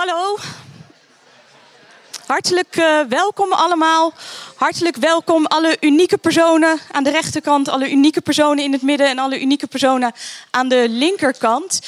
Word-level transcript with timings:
Hallo. 0.00 0.36
Hartelijk 2.26 2.76
uh, 2.76 3.00
welkom 3.08 3.52
allemaal. 3.52 4.12
Hartelijk 4.56 4.96
welkom 4.96 5.46
alle 5.46 5.76
unieke 5.80 6.18
personen 6.18 6.78
aan 6.92 7.04
de 7.04 7.10
rechterkant, 7.10 7.68
alle 7.68 7.90
unieke 7.90 8.20
personen 8.20 8.64
in 8.64 8.72
het 8.72 8.82
midden 8.82 9.08
en 9.08 9.18
alle 9.18 9.40
unieke 9.40 9.66
personen 9.66 10.12
aan 10.50 10.68
de 10.68 10.86
linkerkant. 10.88 11.80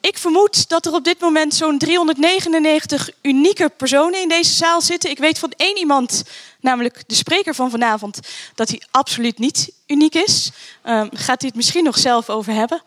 Ik 0.00 0.18
vermoed 0.18 0.68
dat 0.68 0.86
er 0.86 0.92
op 0.92 1.04
dit 1.04 1.20
moment 1.20 1.54
zo'n 1.54 1.78
399 1.78 3.10
unieke 3.22 3.68
personen 3.68 4.20
in 4.20 4.28
deze 4.28 4.54
zaal 4.54 4.80
zitten. 4.80 5.10
Ik 5.10 5.18
weet 5.18 5.38
van 5.38 5.52
één 5.56 5.76
iemand, 5.76 6.22
namelijk 6.60 7.02
de 7.06 7.14
spreker 7.14 7.54
van 7.54 7.70
vanavond, 7.70 8.20
dat 8.54 8.68
hij 8.68 8.82
absoluut 8.90 9.38
niet 9.38 9.72
uniek 9.86 10.14
is. 10.14 10.50
Um, 10.84 11.08
gaat 11.12 11.40
hij 11.40 11.48
het 11.48 11.54
misschien 11.54 11.84
nog 11.84 11.98
zelf 11.98 12.30
over 12.30 12.52
hebben? 12.52 12.82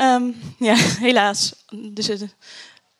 Um, 0.00 0.54
ja, 0.58 0.74
helaas. 1.08 1.52
Dus 1.70 2.06
het, 2.06 2.34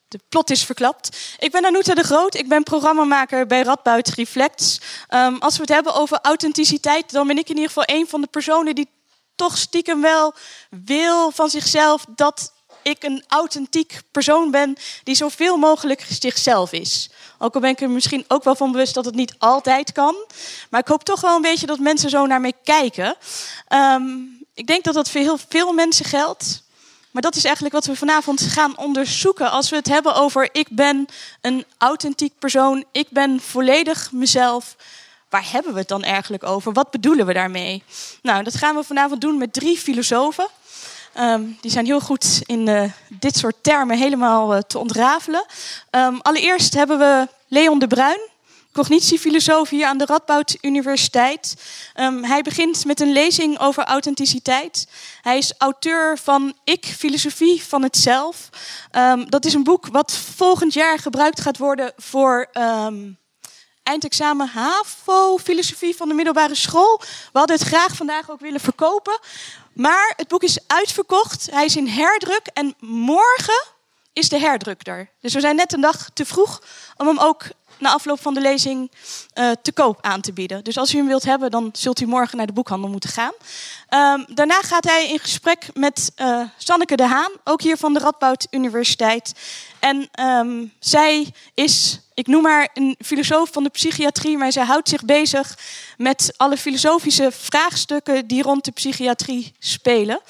de 0.09 0.20
plot 0.29 0.50
is 0.50 0.64
verklapt. 0.64 1.36
Ik 1.38 1.50
ben 1.50 1.64
Anouta 1.64 1.95
de 1.95 2.02
Groot, 2.02 2.34
ik 2.34 2.48
ben 2.48 2.62
programmamaker 2.62 3.47
bij 3.47 3.62
Radboud 3.62 4.09
Reflects. 4.09 4.80
Um, 5.10 5.38
als 5.38 5.55
we 5.55 5.60
het 5.60 5.70
hebben 5.70 5.95
over 5.95 6.19
authenticiteit, 6.23 7.10
dan 7.10 7.27
ben 7.27 7.38
ik 7.38 7.48
in 7.48 7.55
ieder 7.55 7.69
geval 7.69 7.97
een 7.97 8.09
van 8.09 8.20
de 8.20 8.27
personen 8.27 8.74
die 8.74 8.88
toch 9.34 9.59
stiekem 9.59 10.00
wel 10.00 10.34
wil 10.70 11.30
van 11.30 11.50
zichzelf 11.50 12.05
dat 12.09 12.52
ik 12.83 13.02
een 13.02 13.24
authentiek 13.28 14.00
persoon 14.11 14.50
ben 14.50 14.77
die 15.05 15.14
zoveel 15.14 15.56
mogelijk 15.56 16.06
zichzelf 16.09 16.73
is. 16.73 17.11
Ook 17.38 17.55
al 17.55 17.61
ben 17.61 17.70
ik 17.70 17.80
er 17.80 17.91
misschien 17.91 18.25
ook 18.28 18.45
wel 18.45 18.55
van 18.55 18.73
bewust 18.73 18.95
dat 18.95 19.05
het 19.05 19.14
niet 19.14 19.34
altijd 19.38 19.92
kan. 19.92 20.16
Maar 20.70 20.80
ik 20.80 20.88
hoop 20.88 21.05
toch 21.05 21.20
wel 21.20 21.36
een 21.36 21.42
beetje 21.42 21.66
dat 21.66 21.78
mensen 21.78 22.11
zo 22.11 22.27
naar 22.27 22.41
me 22.41 22.52
kijken. 22.64 23.16
Um, 23.69 24.36
ik 24.55 24.66
denk 24.66 24.84
dat 24.84 24.95
dat 24.95 25.11
voor 25.11 25.20
heel 25.20 25.38
veel 25.48 25.73
mensen 25.73 26.05
geldt. 26.05 26.62
Maar 27.16 27.25
dat 27.25 27.37
is 27.37 27.45
eigenlijk 27.45 27.75
wat 27.75 27.87
we 27.87 27.97
vanavond 27.97 28.41
gaan 28.41 28.79
onderzoeken. 28.79 29.51
Als 29.51 29.70
we 29.70 29.77
het 29.77 29.88
hebben 29.88 30.15
over 30.15 30.48
ik 30.52 30.69
ben 30.70 31.06
een 31.41 31.65
authentiek 31.79 32.33
persoon, 32.39 32.84
ik 32.92 33.06
ben 33.11 33.41
volledig 33.41 34.12
mezelf. 34.12 34.77
Waar 35.28 35.50
hebben 35.50 35.72
we 35.72 35.78
het 35.78 35.89
dan 35.89 36.03
eigenlijk 36.03 36.44
over? 36.44 36.72
Wat 36.72 36.91
bedoelen 36.91 37.27
we 37.27 37.33
daarmee? 37.33 37.83
Nou, 38.22 38.42
dat 38.42 38.55
gaan 38.55 38.75
we 38.75 38.84
vanavond 38.84 39.20
doen 39.20 39.39
met 39.39 39.53
drie 39.53 39.78
filosofen. 39.78 40.48
Um, 41.19 41.59
die 41.61 41.70
zijn 41.70 41.87
heel 41.87 42.00
goed 42.00 42.42
in 42.47 42.69
uh, 42.69 42.83
dit 43.09 43.37
soort 43.37 43.56
termen 43.61 43.98
helemaal 43.98 44.55
uh, 44.55 44.61
te 44.61 44.78
ontrafelen. 44.78 45.47
Um, 45.91 46.20
allereerst 46.20 46.75
hebben 46.75 46.98
we 46.98 47.28
Leon 47.48 47.78
de 47.78 47.87
Bruin, 47.87 48.20
cognitiefilosoof 48.77 49.69
hier 49.69 49.86
aan 49.86 49.98
de 49.98 50.05
Radboud 50.05 50.56
Universiteit. 50.60 51.55
Um, 52.00 52.24
hij 52.24 52.42
begint 52.42 52.84
met 52.84 53.00
een 53.00 53.12
lezing 53.12 53.58
over 53.58 53.84
authenticiteit. 53.84 54.86
Hij 55.20 55.38
is 55.38 55.52
auteur 55.58 56.19
van 56.19 56.55
Ik, 56.64 56.86
Filosofie 56.86 57.62
van 57.62 57.82
het 57.82 57.97
Zelf. 57.97 58.48
dat 59.28 59.44
is 59.44 59.54
een 59.54 59.64
boek 59.64 59.86
wat 59.86 60.12
volgend 60.34 60.72
jaar 60.72 60.98
gebruikt 60.98 61.41
gaat 61.41 61.58
worden 61.58 61.92
voor 61.97 62.50
eindexamen 63.82 64.48
HAVO, 64.48 65.38
filosofie 65.38 65.97
van 65.97 66.08
de 66.08 66.14
middelbare 66.14 66.54
school. 66.54 67.00
We 67.32 67.38
hadden 67.38 67.56
het 67.56 67.66
graag 67.66 67.97
vandaag 67.97 68.30
ook 68.30 68.41
willen 68.41 68.60
verkopen. 68.60 69.19
Maar 69.72 70.12
het 70.16 70.28
boek 70.28 70.42
is 70.42 70.58
uitverkocht. 70.66 71.48
Hij 71.50 71.64
is 71.64 71.77
in 71.77 71.88
herdruk. 71.88 72.47
En 72.52 72.74
morgen 72.80 73.64
is 74.12 74.28
de 74.28 74.38
herdruk 74.38 74.86
er. 74.86 75.10
Dus 75.20 75.34
we 75.34 75.41
zijn 75.41 75.56
net 75.56 75.72
een 75.72 75.80
dag 75.80 76.08
te 76.14 76.27
vroeg 76.27 76.62
om 76.97 77.06
hem 77.06 77.19
ook 77.19 77.42
na 77.78 77.92
afloop 77.92 78.20
van 78.22 78.34
de 78.34 78.41
lezing 78.41 78.91
uh, 79.34 79.50
te 79.62 79.72
koop 79.72 79.98
aan 80.00 80.20
te 80.20 80.32
bieden. 80.32 80.64
Dus 80.64 80.78
als 80.78 80.94
u 80.94 80.96
hem 80.96 81.06
wilt 81.06 81.24
hebben, 81.24 81.50
dan 81.50 81.69
zult 81.72 82.00
u 82.00 82.06
morgen 82.06 82.36
naar 82.36 82.46
de 82.46 82.52
boekhandel 82.52 82.91
moeten 82.91 83.10
gaan. 83.10 83.32
Um, 83.91 84.27
daarna 84.34 84.60
gaat 84.60 84.84
hij 84.84 85.08
in 85.08 85.19
gesprek 85.19 85.69
met 85.74 86.12
uh, 86.16 86.41
Sanneke 86.56 86.97
de 86.97 87.06
Haan, 87.06 87.30
ook 87.44 87.62
hier 87.62 87.77
van 87.77 87.92
de 87.92 87.98
Radboud 87.98 88.47
Universiteit. 88.50 89.32
En 89.78 90.08
um, 90.20 90.72
zij 90.78 91.32
is, 91.54 92.00
ik 92.14 92.27
noem 92.27 92.47
haar 92.47 92.69
een 92.74 92.97
filosoof 93.04 93.52
van 93.52 93.62
de 93.62 93.70
psychiatrie, 93.70 94.38
maar 94.38 94.52
zij 94.52 94.64
houdt 94.64 94.88
zich 94.88 95.04
bezig 95.04 95.58
met 95.97 96.34
alle 96.36 96.56
filosofische 96.56 97.32
vraagstukken 97.32 98.27
die 98.27 98.42
rond 98.42 98.64
de 98.64 98.70
psychiatrie 98.70 99.54
spelen. 99.59 100.20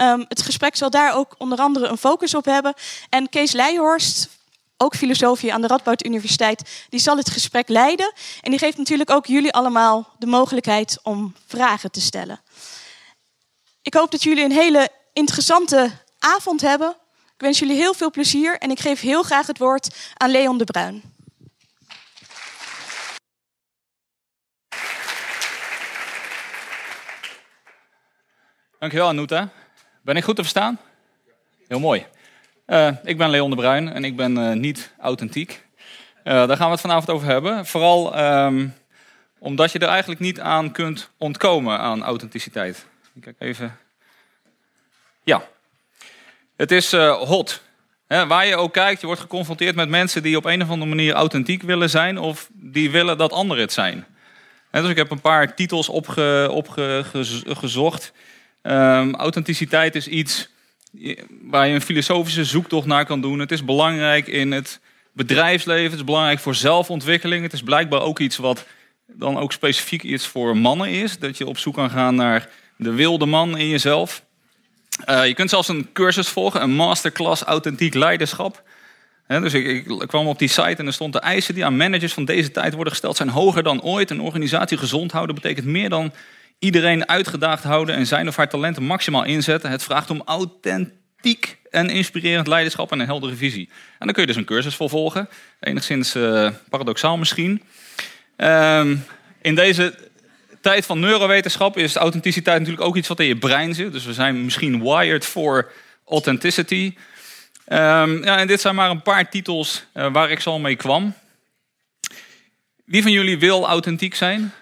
Um, 0.00 0.24
het 0.28 0.42
gesprek 0.42 0.76
zal 0.76 0.90
daar 0.90 1.14
ook 1.14 1.34
onder 1.38 1.58
andere 1.58 1.86
een 1.86 1.98
focus 1.98 2.34
op 2.34 2.44
hebben. 2.44 2.74
En 3.08 3.28
Kees 3.28 3.52
Leijhorst 3.52 4.28
ook 4.82 4.96
filosoof 4.96 5.44
aan 5.44 5.60
de 5.60 5.66
Radboud 5.66 6.04
Universiteit, 6.04 6.86
die 6.88 7.00
zal 7.00 7.16
het 7.16 7.30
gesprek 7.30 7.68
leiden. 7.68 8.12
En 8.40 8.50
die 8.50 8.58
geeft 8.58 8.78
natuurlijk 8.78 9.10
ook 9.10 9.26
jullie 9.26 9.52
allemaal 9.52 10.08
de 10.18 10.26
mogelijkheid 10.26 10.98
om 11.02 11.34
vragen 11.46 11.90
te 11.90 12.00
stellen. 12.00 12.40
Ik 13.82 13.94
hoop 13.94 14.10
dat 14.10 14.22
jullie 14.22 14.44
een 14.44 14.52
hele 14.52 14.88
interessante 15.12 15.90
avond 16.18 16.60
hebben. 16.60 16.96
Ik 17.34 17.40
wens 17.48 17.58
jullie 17.58 17.76
heel 17.76 17.94
veel 17.94 18.10
plezier 18.10 18.58
en 18.58 18.70
ik 18.70 18.80
geef 18.80 19.00
heel 19.00 19.22
graag 19.22 19.46
het 19.46 19.58
woord 19.58 19.96
aan 20.14 20.30
Leon 20.30 20.58
de 20.58 20.64
Bruin. 20.64 21.02
Dankjewel, 28.78 29.08
Anouta. 29.08 29.48
Ben 30.02 30.16
ik 30.16 30.24
goed 30.24 30.36
te 30.36 30.42
verstaan? 30.42 30.78
Heel 31.68 31.80
mooi. 31.80 32.06
Uh, 32.72 32.88
ik 33.04 33.18
ben 33.18 33.30
Leon 33.30 33.50
de 33.50 33.56
Bruin 33.56 33.92
en 33.92 34.04
ik 34.04 34.16
ben 34.16 34.38
uh, 34.38 34.52
niet 34.52 34.92
authentiek. 35.00 35.64
Uh, 36.24 36.24
daar 36.24 36.56
gaan 36.56 36.66
we 36.66 36.72
het 36.72 36.80
vanavond 36.80 37.10
over 37.10 37.28
hebben. 37.28 37.66
Vooral 37.66 38.18
um, 38.44 38.74
omdat 39.38 39.72
je 39.72 39.78
er 39.78 39.88
eigenlijk 39.88 40.20
niet 40.20 40.40
aan 40.40 40.72
kunt 40.72 41.10
ontkomen 41.18 41.78
aan 41.78 42.02
authenticiteit. 42.02 42.86
Ik 43.14 43.22
kijk 43.22 43.36
even. 43.38 43.76
Ja, 45.22 45.42
het 46.56 46.70
is 46.70 46.92
hot. 46.92 47.62
Waar 48.06 48.46
je 48.46 48.56
ook 48.56 48.72
kijkt, 48.72 49.00
je 49.00 49.06
wordt 49.06 49.20
geconfronteerd 49.20 49.74
met 49.74 49.88
mensen 49.88 50.22
die 50.22 50.36
op 50.36 50.44
een 50.44 50.62
of 50.62 50.70
andere 50.70 50.90
manier 50.90 51.14
authentiek 51.14 51.62
willen 51.62 51.90
zijn 51.90 52.18
of 52.18 52.48
die 52.52 52.90
willen 52.90 53.18
dat 53.18 53.32
anderen 53.32 53.62
het 53.62 53.72
zijn. 53.72 54.06
Dus 54.70 54.88
ik 54.88 54.96
heb 54.96 55.10
een 55.10 55.20
paar 55.20 55.54
titels 55.54 55.88
opgezocht. 55.88 58.12
Opge, 58.62 58.64
um, 58.72 59.14
authenticiteit 59.14 59.94
is 59.94 60.08
iets 60.08 60.50
waar 61.42 61.68
je 61.68 61.74
een 61.74 61.80
filosofische 61.80 62.44
zoektocht 62.44 62.86
naar 62.86 63.06
kan 63.06 63.20
doen. 63.20 63.38
Het 63.38 63.52
is 63.52 63.64
belangrijk 63.64 64.26
in 64.26 64.52
het 64.52 64.80
bedrijfsleven, 65.12 65.90
het 65.90 65.98
is 65.98 66.04
belangrijk 66.04 66.38
voor 66.38 66.54
zelfontwikkeling. 66.54 67.42
Het 67.42 67.52
is 67.52 67.62
blijkbaar 67.62 68.00
ook 68.00 68.18
iets 68.18 68.36
wat 68.36 68.66
dan 69.06 69.38
ook 69.38 69.52
specifiek 69.52 70.02
iets 70.02 70.26
voor 70.26 70.56
mannen 70.56 70.88
is. 70.88 71.18
Dat 71.18 71.38
je 71.38 71.46
op 71.46 71.58
zoek 71.58 71.74
kan 71.74 71.90
gaan 71.90 72.14
naar 72.14 72.48
de 72.76 72.92
wilde 72.92 73.26
man 73.26 73.58
in 73.58 73.68
jezelf. 73.68 74.24
Uh, 75.08 75.26
je 75.26 75.34
kunt 75.34 75.50
zelfs 75.50 75.68
een 75.68 75.92
cursus 75.92 76.28
volgen, 76.28 76.62
een 76.62 76.74
masterclass 76.74 77.42
authentiek 77.42 77.94
leiderschap. 77.94 78.62
Dus 79.26 79.54
ik, 79.54 79.66
ik, 79.66 80.06
kwam 80.06 80.26
op 80.26 80.38
die 80.38 80.48
site 80.48 80.76
en 80.76 80.86
er 80.86 80.92
stond 80.92 81.12
de 81.12 81.20
eisen 81.20 81.54
die 81.54 81.64
aan 81.64 81.76
managers 81.76 82.12
van 82.12 82.24
deze 82.24 82.50
tijd 82.50 82.74
worden 82.74 82.92
gesteld 82.92 83.16
zijn 83.16 83.28
hoger 83.28 83.62
dan 83.62 83.82
ooit. 83.82 84.10
Een 84.10 84.20
organisatie 84.20 84.78
gezond 84.78 85.12
houden 85.12 85.34
betekent 85.34 85.66
meer 85.66 85.88
dan 85.88 86.12
iedereen 86.62 87.08
uitgedaagd 87.08 87.64
houden 87.64 87.94
en 87.94 88.06
zijn 88.06 88.28
of 88.28 88.36
haar 88.36 88.48
talenten 88.48 88.82
maximaal 88.82 89.24
inzetten. 89.24 89.70
Het 89.70 89.82
vraagt 89.82 90.10
om 90.10 90.22
authentiek 90.24 91.58
en 91.70 91.90
inspirerend 91.90 92.46
leiderschap 92.46 92.92
en 92.92 93.00
een 93.00 93.06
heldere 93.06 93.34
visie. 93.34 93.68
En 93.98 94.06
dan 94.06 94.12
kun 94.12 94.20
je 94.20 94.28
dus 94.28 94.36
een 94.36 94.44
cursus 94.44 94.74
volgen. 94.74 95.28
Enigszins 95.60 96.14
uh, 96.16 96.50
paradoxaal 96.68 97.16
misschien. 97.16 97.62
Um, 98.36 99.04
in 99.40 99.54
deze 99.54 99.94
tijd 100.60 100.86
van 100.86 101.00
neurowetenschap 101.00 101.76
is 101.76 101.96
authenticiteit 101.96 102.58
natuurlijk 102.58 102.86
ook 102.86 102.96
iets 102.96 103.08
wat 103.08 103.20
in 103.20 103.26
je 103.26 103.36
brein 103.36 103.74
zit. 103.74 103.92
Dus 103.92 104.04
we 104.04 104.12
zijn 104.12 104.44
misschien 104.44 104.82
wired 104.82 105.24
for 105.24 105.72
authenticity. 106.06 106.94
Um, 107.66 108.24
ja, 108.24 108.38
en 108.38 108.46
dit 108.46 108.60
zijn 108.60 108.74
maar 108.74 108.90
een 108.90 109.02
paar 109.02 109.30
titels 109.30 109.84
uh, 109.94 110.12
waar 110.12 110.30
ik 110.30 110.40
zo 110.40 110.58
mee 110.58 110.76
kwam. 110.76 111.14
Wie 112.84 113.02
van 113.02 113.12
jullie 113.12 113.38
wil 113.38 113.66
authentiek 113.66 114.14
zijn? 114.14 114.52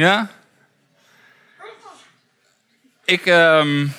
Ja? 0.00 0.30
Ik 3.04 3.26
um, 3.26 3.92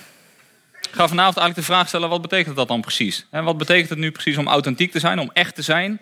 ga 0.92 1.08
vanavond 1.08 1.38
eigenlijk 1.38 1.56
de 1.56 1.74
vraag 1.74 1.88
stellen, 1.88 2.10
wat 2.10 2.22
betekent 2.22 2.56
dat 2.56 2.68
dan 2.68 2.82
precies? 2.82 3.26
En 3.30 3.44
wat 3.44 3.58
betekent 3.58 3.90
het 3.90 3.98
nu 3.98 4.12
precies 4.12 4.38
om 4.38 4.48
authentiek 4.48 4.92
te 4.92 5.00
zijn, 5.00 5.20
om 5.20 5.30
echt 5.34 5.56
te 5.56 5.62
zijn? 5.62 6.02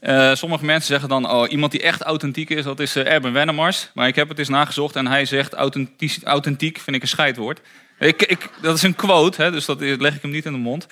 Uh, 0.00 0.34
sommige 0.34 0.64
mensen 0.64 0.86
zeggen 0.86 1.08
dan, 1.08 1.30
oh, 1.30 1.50
iemand 1.50 1.72
die 1.72 1.82
echt 1.82 2.02
authentiek 2.02 2.50
is, 2.50 2.64
dat 2.64 2.80
is 2.80 2.96
uh, 2.96 3.06
Erben 3.12 3.32
Wennemars. 3.32 3.90
Maar 3.94 4.08
ik 4.08 4.16
heb 4.16 4.28
het 4.28 4.38
eens 4.38 4.48
nagezocht 4.48 4.96
en 4.96 5.06
hij 5.06 5.24
zegt, 5.24 5.52
authentiek, 5.52 6.22
authentiek 6.24 6.78
vind 6.78 6.96
ik 6.96 7.02
een 7.02 7.08
scheidwoord. 7.08 7.60
Ik, 7.98 8.22
ik, 8.22 8.50
dat 8.62 8.76
is 8.76 8.82
een 8.82 8.94
quote, 8.94 9.42
hè, 9.42 9.50
dus 9.50 9.64
dat 9.64 9.80
leg 9.80 10.14
ik 10.14 10.22
hem 10.22 10.30
niet 10.30 10.44
in 10.44 10.52
de 10.52 10.58
mond. 10.58 10.86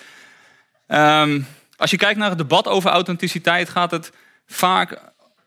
Um, 0.89 1.47
als 1.77 1.91
je 1.91 1.97
kijkt 1.97 2.19
naar 2.19 2.29
het 2.29 2.39
debat 2.39 2.67
over 2.67 2.91
authenticiteit, 2.91 3.69
gaat 3.69 3.91
het 3.91 4.13
vaak 4.47 5.01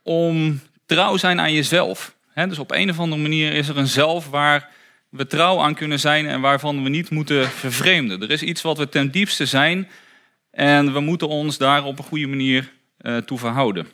om 0.03 0.61
trouw 0.85 1.17
zijn 1.17 1.39
aan 1.39 1.53
jezelf 1.53 2.13
dus 2.33 2.59
op 2.59 2.71
een 2.71 2.89
of 2.89 2.99
andere 2.99 3.21
manier 3.21 3.53
is 3.53 3.67
er 3.67 3.77
een 3.77 3.87
zelf 3.87 4.29
waar 4.29 4.69
we 5.09 5.27
trouw 5.27 5.59
aan 5.59 5.75
kunnen 5.75 5.99
zijn 5.99 6.27
en 6.27 6.41
waarvan 6.41 6.83
we 6.83 6.89
niet 6.89 7.09
moeten 7.09 7.49
vervreemden. 7.49 8.21
Er 8.21 8.31
is 8.31 8.41
iets 8.41 8.61
wat 8.61 8.77
we 8.77 8.89
ten 8.89 9.11
diepste 9.11 9.45
zijn 9.45 9.89
en 10.51 10.93
we 10.93 10.99
moeten 10.99 11.27
ons 11.27 11.57
daar 11.57 11.83
op 11.83 11.97
een 11.97 12.03
goede 12.03 12.27
manier 12.27 12.71
uh, 13.01 13.17
toe 13.17 13.37
verhouden. 13.37 13.87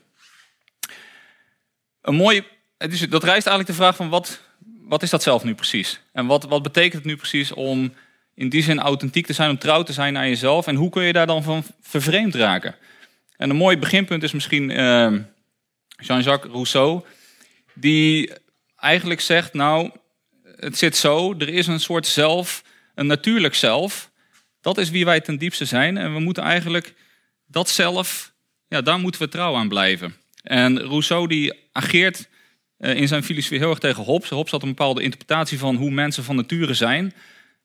Een 2.02 2.16
mooi, 2.16 2.44
het 2.78 2.94
is, 2.94 3.00
dat 3.00 3.24
rijst 3.24 3.48
eigenlijk 3.48 3.68
de 3.68 3.84
vraag 3.84 3.96
van 3.96 4.10
wat, 4.10 4.42
wat 4.82 5.04
is 5.04 5.10
dat 5.10 5.24
zelf 5.24 5.44
nu 5.44 5.56
precies? 5.56 6.00
En 6.12 6.26
wat, 6.26 6.44
wat 6.44 6.64
betekent 6.64 6.94
het 6.94 7.04
nu 7.04 7.16
precies 7.16 7.54
om 7.54 7.94
in 8.34 8.50
die 8.50 8.64
zin 8.64 8.80
authentiek 8.80 9.26
te 9.26 9.34
zijn, 9.34 9.50
om 9.50 9.58
trouw 9.58 9.84
te 9.84 9.94
zijn 9.94 10.18
aan 10.18 10.30
jezelf. 10.30 10.68
En 10.68 10.76
hoe 10.76 10.90
kun 10.90 11.04
je 11.04 11.14
daar 11.14 11.28
dan 11.28 11.44
van 11.44 11.64
vervreemd 11.82 12.36
raken? 12.36 12.76
En 13.38 13.50
een 13.50 13.56
mooi 13.56 13.78
beginpunt 13.78 14.24
is 14.24 14.32
misschien 14.32 14.70
uh, 14.70 15.12
Jean-Jacques 15.88 16.52
Rousseau, 16.52 17.04
die 17.80 18.32
eigenlijk 18.76 19.22
zegt, 19.22 19.54
nou, 19.54 19.92
het 20.56 20.78
zit 20.78 20.96
zo, 20.96 21.34
er 21.38 21.50
is 21.50 21.68
een 21.68 21.80
soort 21.80 22.08
zelf, 22.08 22.64
een 22.96 23.08
natuurlijk 23.08 23.56
zelf. 23.56 24.12
Dat 24.62 24.78
is 24.78 24.90
wie 24.90 25.06
wij 25.06 25.22
ten 25.22 25.38
diepste 25.38 25.66
zijn. 25.66 25.98
En 25.98 26.14
we 26.14 26.20
moeten 26.20 26.44
eigenlijk 26.44 26.94
dat 27.46 27.70
zelf, 27.70 28.34
ja, 28.68 28.82
daar 28.82 29.00
moeten 29.00 29.22
we 29.22 29.28
trouw 29.28 29.56
aan 29.56 29.68
blijven. 29.68 30.16
En 30.44 30.80
Rousseau 30.80 31.28
die 31.28 31.54
ageert 31.72 32.28
uh, 32.80 32.96
in 32.96 33.08
zijn 33.08 33.24
filosofie 33.24 33.58
heel 33.58 33.70
erg 33.70 33.80
tegen 33.80 34.04
Hobbes. 34.04 34.30
Hobbes 34.30 34.52
had 34.52 34.62
een 34.62 34.68
bepaalde 34.68 35.04
interpretatie 35.04 35.60
van 35.60 35.76
hoe 35.76 35.92
mensen 35.92 36.24
van 36.24 36.36
nature 36.36 36.74
zijn. 36.74 37.14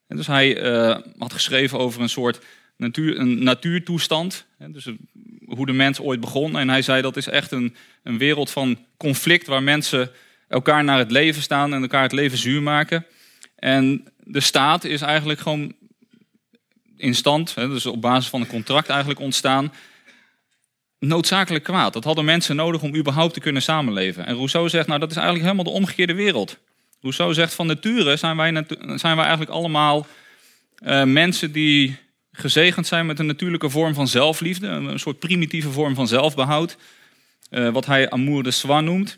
En 0.07 0.17
dus 0.17 0.27
hij 0.27 0.63
uh, 0.63 0.97
had 1.17 1.33
geschreven 1.33 1.79
over 1.79 2.01
een 2.01 2.09
soort 2.09 2.39
natuur, 2.83 3.19
een 3.19 3.43
natuurtoestand. 3.43 4.45
Dus 4.57 4.89
hoe 5.45 5.65
de 5.65 5.73
mens 5.73 5.99
ooit 5.99 6.19
begon. 6.19 6.57
En 6.57 6.69
hij 6.69 6.81
zei 6.81 7.01
dat 7.01 7.17
is 7.17 7.27
echt 7.27 7.51
een, 7.51 7.75
een 8.03 8.17
wereld 8.17 8.49
van 8.49 8.77
conflict 8.97 9.47
waar 9.47 9.63
mensen 9.63 10.11
elkaar 10.47 10.83
naar 10.83 10.97
het 10.97 11.11
leven 11.11 11.41
staan 11.41 11.73
en 11.73 11.81
elkaar 11.81 12.03
het 12.03 12.11
leven 12.11 12.37
zuur 12.37 12.61
maken. 12.61 13.05
En 13.55 14.07
de 14.17 14.39
staat 14.39 14.83
is 14.83 15.01
eigenlijk 15.01 15.39
gewoon 15.39 15.73
in 16.97 17.15
stand, 17.15 17.55
dus 17.55 17.85
op 17.85 18.01
basis 18.01 18.29
van 18.29 18.41
een 18.41 18.47
contract 18.47 18.89
eigenlijk 18.89 19.19
ontstaan, 19.19 19.73
noodzakelijk 20.99 21.63
kwaad. 21.63 21.93
Dat 21.93 22.03
hadden 22.03 22.25
mensen 22.25 22.55
nodig 22.55 22.81
om 22.81 22.95
überhaupt 22.95 23.33
te 23.33 23.39
kunnen 23.39 23.61
samenleven. 23.61 24.25
En 24.25 24.35
Rousseau 24.35 24.69
zegt, 24.69 24.87
nou 24.87 24.99
dat 24.99 25.11
is 25.11 25.15
eigenlijk 25.15 25.45
helemaal 25.45 25.73
de 25.73 25.79
omgekeerde 25.79 26.13
wereld. 26.13 26.57
Rousseau 27.01 27.33
zegt, 27.33 27.53
van 27.53 27.67
nature 27.67 28.15
zijn 28.15 28.37
wij, 28.37 28.65
zijn 28.77 29.15
wij 29.15 29.25
eigenlijk 29.25 29.51
allemaal 29.51 30.07
uh, 30.85 31.03
mensen 31.03 31.51
die 31.51 31.97
gezegend 32.35 32.87
zijn 32.87 33.05
met 33.05 33.19
een 33.19 33.25
natuurlijke 33.25 33.69
vorm 33.69 33.93
van 33.93 34.07
zelfliefde. 34.07 34.67
Een 34.67 34.99
soort 34.99 35.19
primitieve 35.19 35.71
vorm 35.71 35.95
van 35.95 36.07
zelfbehoud. 36.07 36.77
Uh, 37.49 37.69
wat 37.69 37.85
hij 37.85 38.09
amour 38.09 38.43
de 38.43 38.51
soi 38.51 38.81
noemt. 38.81 39.17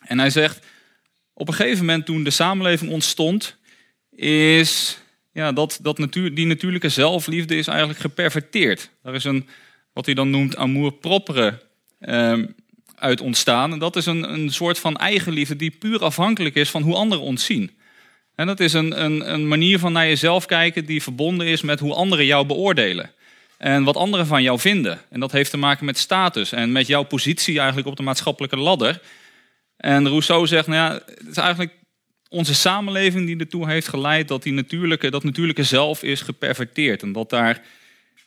En 0.00 0.18
hij 0.18 0.30
zegt, 0.30 0.66
op 1.32 1.48
een 1.48 1.54
gegeven 1.54 1.84
moment 1.84 2.06
toen 2.06 2.24
de 2.24 2.30
samenleving 2.30 2.90
ontstond, 2.90 3.56
is 4.16 4.98
ja, 5.32 5.52
dat, 5.52 5.78
dat 5.82 5.98
natuur, 5.98 6.34
die 6.34 6.46
natuurlijke 6.46 6.88
zelfliefde 6.88 7.56
is 7.56 7.66
eigenlijk 7.66 7.98
geperverteerd. 7.98 8.90
Daar 9.02 9.14
is 9.14 9.24
een, 9.24 9.48
wat 9.92 10.06
hij 10.06 10.14
dan 10.14 10.30
noemt, 10.30 10.56
amour 10.56 10.92
propre 10.92 11.62
uh, 12.00 12.38
uit 12.94 13.20
ontstaan. 13.20 13.72
En 13.72 13.78
dat 13.78 13.96
is 13.96 14.06
een, 14.06 14.32
een 14.32 14.50
soort 14.50 14.78
van 14.78 14.96
eigenliefde 14.96 15.56
die 15.56 15.70
puur 15.70 16.04
afhankelijk 16.04 16.54
is 16.54 16.70
van 16.70 16.82
hoe 16.82 16.94
anderen 16.94 17.24
ons 17.24 17.44
zien. 17.44 17.70
En 18.40 18.46
dat 18.46 18.60
is 18.60 18.72
een, 18.72 19.04
een, 19.04 19.32
een 19.32 19.48
manier 19.48 19.78
van 19.78 19.92
naar 19.92 20.06
jezelf 20.06 20.46
kijken 20.46 20.84
die 20.84 21.02
verbonden 21.02 21.46
is 21.46 21.62
met 21.62 21.80
hoe 21.80 21.94
anderen 21.94 22.26
jou 22.26 22.46
beoordelen. 22.46 23.10
En 23.58 23.84
wat 23.84 23.96
anderen 23.96 24.26
van 24.26 24.42
jou 24.42 24.58
vinden. 24.58 25.00
En 25.10 25.20
dat 25.20 25.32
heeft 25.32 25.50
te 25.50 25.56
maken 25.56 25.84
met 25.84 25.98
status 25.98 26.52
en 26.52 26.72
met 26.72 26.86
jouw 26.86 27.02
positie 27.02 27.58
eigenlijk 27.58 27.88
op 27.88 27.96
de 27.96 28.02
maatschappelijke 28.02 28.56
ladder. 28.56 29.00
En 29.76 30.08
Rousseau 30.08 30.46
zegt, 30.46 30.66
nou 30.66 30.78
ja, 30.78 30.94
het 31.06 31.28
is 31.30 31.36
eigenlijk 31.36 31.72
onze 32.28 32.54
samenleving 32.54 33.26
die 33.26 33.38
ertoe 33.38 33.68
heeft 33.68 33.88
geleid 33.88 34.28
dat 34.28 34.42
die 34.42 34.52
natuurlijke, 34.52 35.10
dat 35.10 35.24
natuurlijke 35.24 35.64
zelf 35.64 36.02
is 36.02 36.20
geperverteerd. 36.20 37.02
En 37.02 37.12
dat 37.12 37.30
daar, 37.30 37.62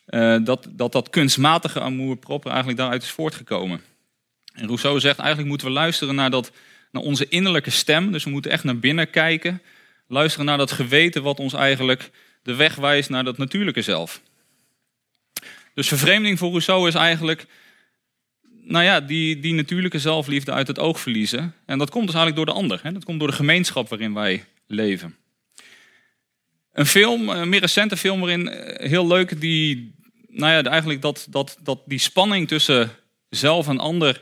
uh, 0.09 0.37
dat, 0.43 0.67
dat, 0.69 0.91
dat 0.91 1.09
kunstmatige 1.09 1.81
amour 1.81 2.17
proper 2.17 2.49
eigenlijk 2.49 2.79
daaruit 2.79 3.03
is 3.03 3.09
voortgekomen. 3.09 3.81
En 4.53 4.65
Rousseau 4.65 4.99
zegt, 4.99 5.19
eigenlijk 5.19 5.49
moeten 5.49 5.67
we 5.67 5.73
luisteren 5.73 6.15
naar, 6.15 6.29
dat, 6.29 6.51
naar 6.91 7.03
onze 7.03 7.27
innerlijke 7.27 7.69
stem. 7.69 8.11
Dus 8.11 8.23
we 8.23 8.29
moeten 8.29 8.51
echt 8.51 8.63
naar 8.63 8.79
binnen 8.79 9.09
kijken. 9.09 9.61
Luisteren 10.13 10.45
naar 10.45 10.57
dat 10.57 10.71
geweten 10.71 11.23
wat 11.23 11.39
ons 11.39 11.53
eigenlijk 11.53 12.09
de 12.43 12.55
weg 12.55 12.75
wijst 12.75 13.09
naar 13.09 13.23
dat 13.23 13.37
natuurlijke 13.37 13.81
zelf. 13.81 14.21
Dus 15.73 15.87
vervreemding 15.87 16.37
voor 16.37 16.49
Rousseau 16.49 16.87
is 16.87 16.95
eigenlijk 16.95 17.45
nou 18.63 18.83
ja, 18.83 19.01
die, 19.01 19.39
die 19.39 19.53
natuurlijke 19.53 19.99
zelfliefde 19.99 20.51
uit 20.51 20.67
het 20.67 20.79
oog 20.79 20.99
verliezen. 20.99 21.53
En 21.65 21.77
dat 21.77 21.89
komt 21.89 22.05
dus 22.05 22.15
eigenlijk 22.15 22.45
door 22.45 22.55
de 22.55 22.61
ander. 22.61 22.79
Hè? 22.83 22.91
Dat 22.91 23.03
komt 23.03 23.19
door 23.19 23.27
de 23.27 23.35
gemeenschap 23.35 23.89
waarin 23.89 24.13
wij 24.13 24.45
leven. 24.67 25.15
Een 26.71 26.85
film, 26.85 27.29
een 27.29 27.49
meer 27.49 27.59
recente 27.59 27.97
film 27.97 28.19
waarin 28.19 28.49
eh, 28.49 28.89
heel 28.89 29.07
leuk 29.07 29.41
die, 29.41 29.95
nou 30.27 30.51
ja, 30.51 30.63
eigenlijk 30.63 31.01
dat, 31.01 31.27
dat, 31.29 31.57
dat 31.63 31.81
die 31.85 31.99
spanning 31.99 32.47
tussen 32.47 32.91
zelf 33.29 33.67
en 33.67 33.79
ander 33.79 34.21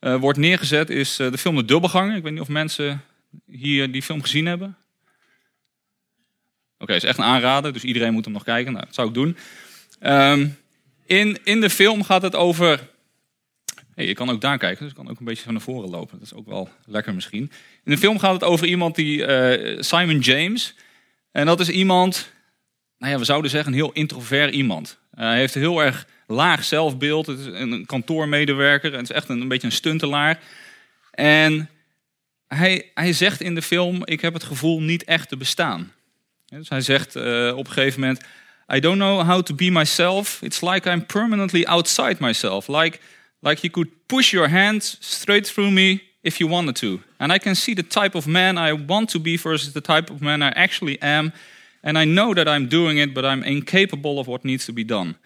uh, 0.00 0.16
wordt 0.16 0.38
neergezet, 0.38 0.90
is 0.90 1.20
uh, 1.20 1.30
de 1.30 1.38
film 1.38 1.56
De 1.56 1.64
Dubbelganger. 1.64 2.16
Ik 2.16 2.22
weet 2.22 2.32
niet 2.32 2.40
of 2.40 2.48
mensen 2.48 3.04
hier 3.46 3.92
die 3.92 4.02
film 4.02 4.22
gezien 4.22 4.46
hebben. 4.46 4.76
Oké, 6.82 6.92
okay, 6.92 6.96
is 6.96 7.04
echt 7.04 7.18
een 7.18 7.24
aanrader, 7.24 7.72
dus 7.72 7.84
iedereen 7.84 8.12
moet 8.12 8.24
hem 8.24 8.34
nog 8.34 8.44
kijken. 8.44 8.72
Nou, 8.72 8.84
dat 8.84 8.94
zou 8.94 9.08
ik 9.08 9.14
doen. 9.14 9.36
Um, 10.02 10.56
in, 11.06 11.38
in 11.44 11.60
de 11.60 11.70
film 11.70 12.02
gaat 12.02 12.22
het 12.22 12.36
over 12.36 12.90
Hey, 13.94 14.06
je 14.06 14.14
kan 14.14 14.30
ook 14.30 14.40
daar 14.40 14.58
kijken, 14.58 14.78
dus 14.78 14.90
ik 14.90 14.96
kan 14.96 15.10
ook 15.10 15.18
een 15.18 15.24
beetje 15.24 15.42
van 15.42 15.52
naar 15.52 15.62
voren 15.62 15.90
lopen. 15.90 16.18
Dat 16.18 16.26
is 16.26 16.34
ook 16.34 16.46
wel 16.46 16.68
lekker 16.84 17.14
misschien. 17.14 17.50
In 17.84 17.92
de 17.92 17.98
film 17.98 18.18
gaat 18.18 18.32
het 18.32 18.44
over 18.44 18.66
iemand 18.66 18.94
die, 18.94 19.26
uh, 19.26 19.80
Simon 19.82 20.18
James. 20.18 20.74
En 21.32 21.46
dat 21.46 21.60
is 21.60 21.68
iemand, 21.68 22.32
nou 22.98 23.12
ja, 23.12 23.18
we 23.18 23.24
zouden 23.24 23.50
zeggen 23.50 23.72
een 23.72 23.78
heel 23.78 23.92
introvert 23.92 24.54
iemand. 24.54 24.98
Uh, 25.14 25.20
hij 25.20 25.38
heeft 25.38 25.54
heel 25.54 25.82
erg 25.82 26.06
laag 26.26 26.64
zelfbeeld. 26.64 27.26
Het 27.26 27.38
is 27.38 27.46
een 27.46 27.86
kantoormedewerker. 27.86 28.92
Het 28.92 29.02
is 29.02 29.10
echt 29.10 29.28
een, 29.28 29.40
een 29.40 29.48
beetje 29.48 29.66
een 29.66 29.72
stuntelaar. 29.72 30.40
En 31.10 31.70
hij, 32.46 32.90
hij 32.94 33.12
zegt 33.12 33.40
in 33.40 33.54
de 33.54 33.62
film, 33.62 34.00
ik 34.04 34.20
heb 34.20 34.32
het 34.32 34.44
gevoel 34.44 34.80
niet 34.80 35.04
echt 35.04 35.28
te 35.28 35.36
bestaan. 35.36 35.92
Dus 36.58 36.68
hij 36.68 36.80
zegt 36.80 37.16
uh, 37.16 37.56
op 37.56 37.66
een 37.66 37.72
gegeven 37.72 38.00
moment, 38.00 38.20
I 38.74 38.80
don't 38.80 38.98
know 38.98 39.26
how 39.26 39.42
to 39.42 39.54
be 39.54 39.70
myself. 39.70 40.42
It's 40.42 40.60
like 40.60 40.90
I'm 40.90 41.06
permanently 41.06 41.64
outside 41.66 42.16
myself. 42.20 42.68
Like 42.68 42.98
Like 43.42 43.62
you 43.62 43.70
could 43.70 43.90
push 44.06 44.32
your 44.32 44.48
hand 44.48 44.98
straight 45.00 45.52
through 45.52 45.72
me 45.72 46.02
if 46.20 46.38
you 46.38 46.48
wanted 46.48 46.76
to. 46.76 47.00
And 47.16 47.32
I 47.32 47.38
can 47.38 47.56
see 47.56 47.74
the 47.74 47.82
type 47.82 48.14
of 48.14 48.26
man 48.26 48.56
I 48.56 48.72
want 48.72 49.10
to 49.10 49.18
be 49.18 49.36
versus 49.36 49.72
the 49.72 49.80
type 49.80 50.12
of 50.12 50.20
man 50.20 50.42
I 50.42 50.50
actually 50.54 50.96
am. 51.00 51.32
And 51.80 51.98
I 51.98 52.04
know 52.04 52.34
that 52.34 52.46
I'm 52.46 52.68
doing 52.68 52.98
it, 52.98 53.12
but 53.12 53.24
I'm 53.24 53.42
incapable 53.42 54.18
of 54.18 54.26
what 54.26 54.44
needs 54.44 54.64
to 54.64 54.72
be 54.72 54.84
done. 54.84 55.16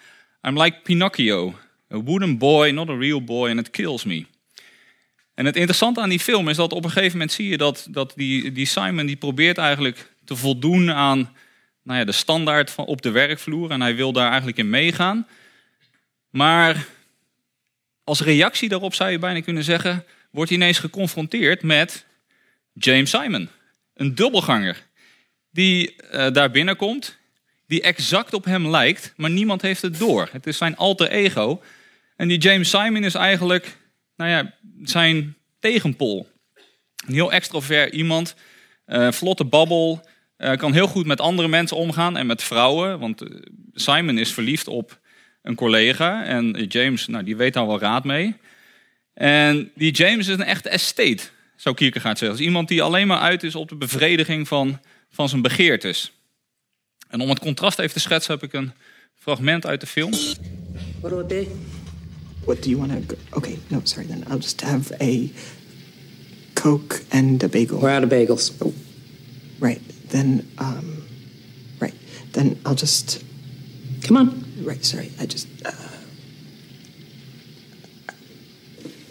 I'm 0.43 0.57
like 0.57 0.85
Pinocchio, 0.85 1.55
a 1.91 1.99
wooden 1.99 2.39
boy, 2.39 2.73
not 2.73 2.89
a 2.89 2.97
real 2.97 3.21
boy, 3.21 3.51
and 3.51 3.61
it 3.61 3.71
kills 3.71 4.05
me. 4.05 4.27
En 5.35 5.47
het 5.47 5.57
interessante 5.57 6.01
aan 6.01 6.09
die 6.09 6.21
film 6.21 6.49
is 6.49 6.57
dat 6.57 6.73
op 6.73 6.85
een 6.85 6.91
gegeven 6.91 7.13
moment 7.13 7.33
zie 7.33 7.49
je 7.49 7.57
dat, 7.57 7.87
dat 7.91 8.13
die, 8.17 8.53
die 8.53 8.67
Simon 8.67 9.07
die 9.07 9.17
probeert 9.17 9.59
eigenlijk 9.59 10.13
te 10.27 10.37
voldoen 10.37 10.93
aan 10.93 11.37
nou 11.83 11.99
ja, 11.99 12.05
de 12.05 12.13
standaard 12.13 12.71
van 12.71 12.85
op 12.85 13.03
de 13.03 13.11
werkvloer. 13.11 13.71
En 13.71 13.81
hij 13.81 13.97
wil 13.97 14.13
daar 14.13 14.29
eigenlijk 14.29 14.59
in 14.59 14.71
meegaan. 14.71 15.27
Maar 16.31 16.87
als 18.05 18.21
reactie 18.21 18.69
daarop 18.69 18.95
zou 18.95 19.11
je 19.11 19.19
bijna 19.19 19.41
kunnen 19.41 19.65
zeggen, 19.65 20.05
wordt 20.31 20.51
hij 20.51 20.59
ineens 20.59 20.79
geconfronteerd 20.79 21.63
met 21.63 22.07
James 22.73 23.11
Simon, 23.11 23.49
een 23.95 24.15
dubbelganger, 24.15 24.87
die 25.51 25.97
uh, 26.13 26.31
daar 26.31 26.51
binnenkomt, 26.51 27.19
die 27.67 27.83
exact 27.83 28.35
op 28.35 28.45
hem 28.45 28.69
lijkt, 28.69 29.13
maar 29.17 29.31
niemand 29.31 29.63
heeft 29.63 29.83
het 29.83 29.99
door. 29.99 30.29
Het 30.33 30.47
is 30.47 30.57
zijn 30.57 30.77
alter 30.77 31.11
ego. 31.11 31.63
En 32.17 32.29
die 32.29 32.39
James 32.39 32.71
Simon 32.71 33.05
is 33.05 33.15
eigenlijk 33.15 33.77
nou 34.17 34.31
ja, 34.31 34.55
zijn 34.83 35.37
tegenpol. 35.59 36.29
Een 37.07 37.15
heel 37.15 37.33
extrovert 37.33 37.93
iemand, 37.93 38.35
uh, 38.87 39.13
vlotte 39.13 39.45
babbel, 39.45 40.09
uh, 40.39 40.57
kan 40.57 40.73
heel 40.73 40.87
goed 40.87 41.07
met 41.07 41.21
andere 41.21 41.49
mensen 41.49 41.77
omgaan 41.77 42.17
en 42.17 42.27
met 42.27 42.43
vrouwen. 42.43 42.99
Want 42.99 43.23
Simon 43.75 44.19
is 44.19 44.33
verliefd 44.33 44.69
op 44.69 45.01
een 45.43 45.55
collega. 45.55 46.25
En 46.25 46.65
James, 46.69 47.07
nou, 47.07 47.25
die 47.25 47.37
weet 47.37 47.55
daar 47.55 47.67
wel 47.67 47.81
raad 47.81 48.05
mee. 48.05 48.37
En 49.15 49.71
die 49.75 49.93
James 49.93 50.29
is 50.29 50.35
een 50.35 50.43
echte 50.43 50.69
estate, 50.69 51.23
zou 51.57 51.75
Kierkegaard 51.75 52.19
zeggen. 52.19 52.39
is 52.39 52.45
iemand 52.45 52.69
die 52.69 52.83
alleen 52.83 53.07
maar 53.07 53.19
uit 53.19 53.43
is 53.43 53.55
op 53.55 53.69
de 53.69 53.77
bevrediging 53.77 54.49
van, 54.49 54.81
van 55.11 55.29
zijn 55.29 55.43
begeertes. 55.43 56.13
En 57.09 57.21
om 57.21 57.29
het 57.29 57.39
contrast 57.39 57.79
even 57.79 57.93
te 57.93 58.01
schetsen 58.01 58.35
heb 58.35 58.43
ik 58.43 58.53
een 58.53 58.73
fragment 59.15 59.67
uit 59.67 59.81
de 59.81 59.87
film. 59.87 60.13
What 61.01 61.29
do? 61.29 61.47
What 62.45 62.63
do 62.63 62.71
you 62.71 62.77
want 62.77 63.09
to... 63.09 63.17
Okay, 63.31 63.59
no, 63.69 63.81
sorry 63.83 64.07
then. 64.07 64.25
I'll 64.29 64.39
just 64.39 64.61
have 64.61 64.95
a 65.01 65.29
Coke 66.55 67.03
and 67.11 67.43
a 67.43 67.49
bagel. 67.49 67.81
We're 67.81 67.95
out 67.95 68.03
of 68.03 68.09
bagels. 68.09 68.53
Oh, 68.59 68.73
right. 69.59 69.81
Then, 70.09 70.51
um... 70.59 71.07
Right. 71.81 71.95
Then 72.33 72.61
I'll 72.65 72.75
just... 72.75 73.23
Come 74.03 74.17
on. 74.17 74.45
Right, 74.63 74.85
sorry. 74.85 75.11
I 75.21 75.27
just. 75.27 75.49
Uh, 75.65 75.73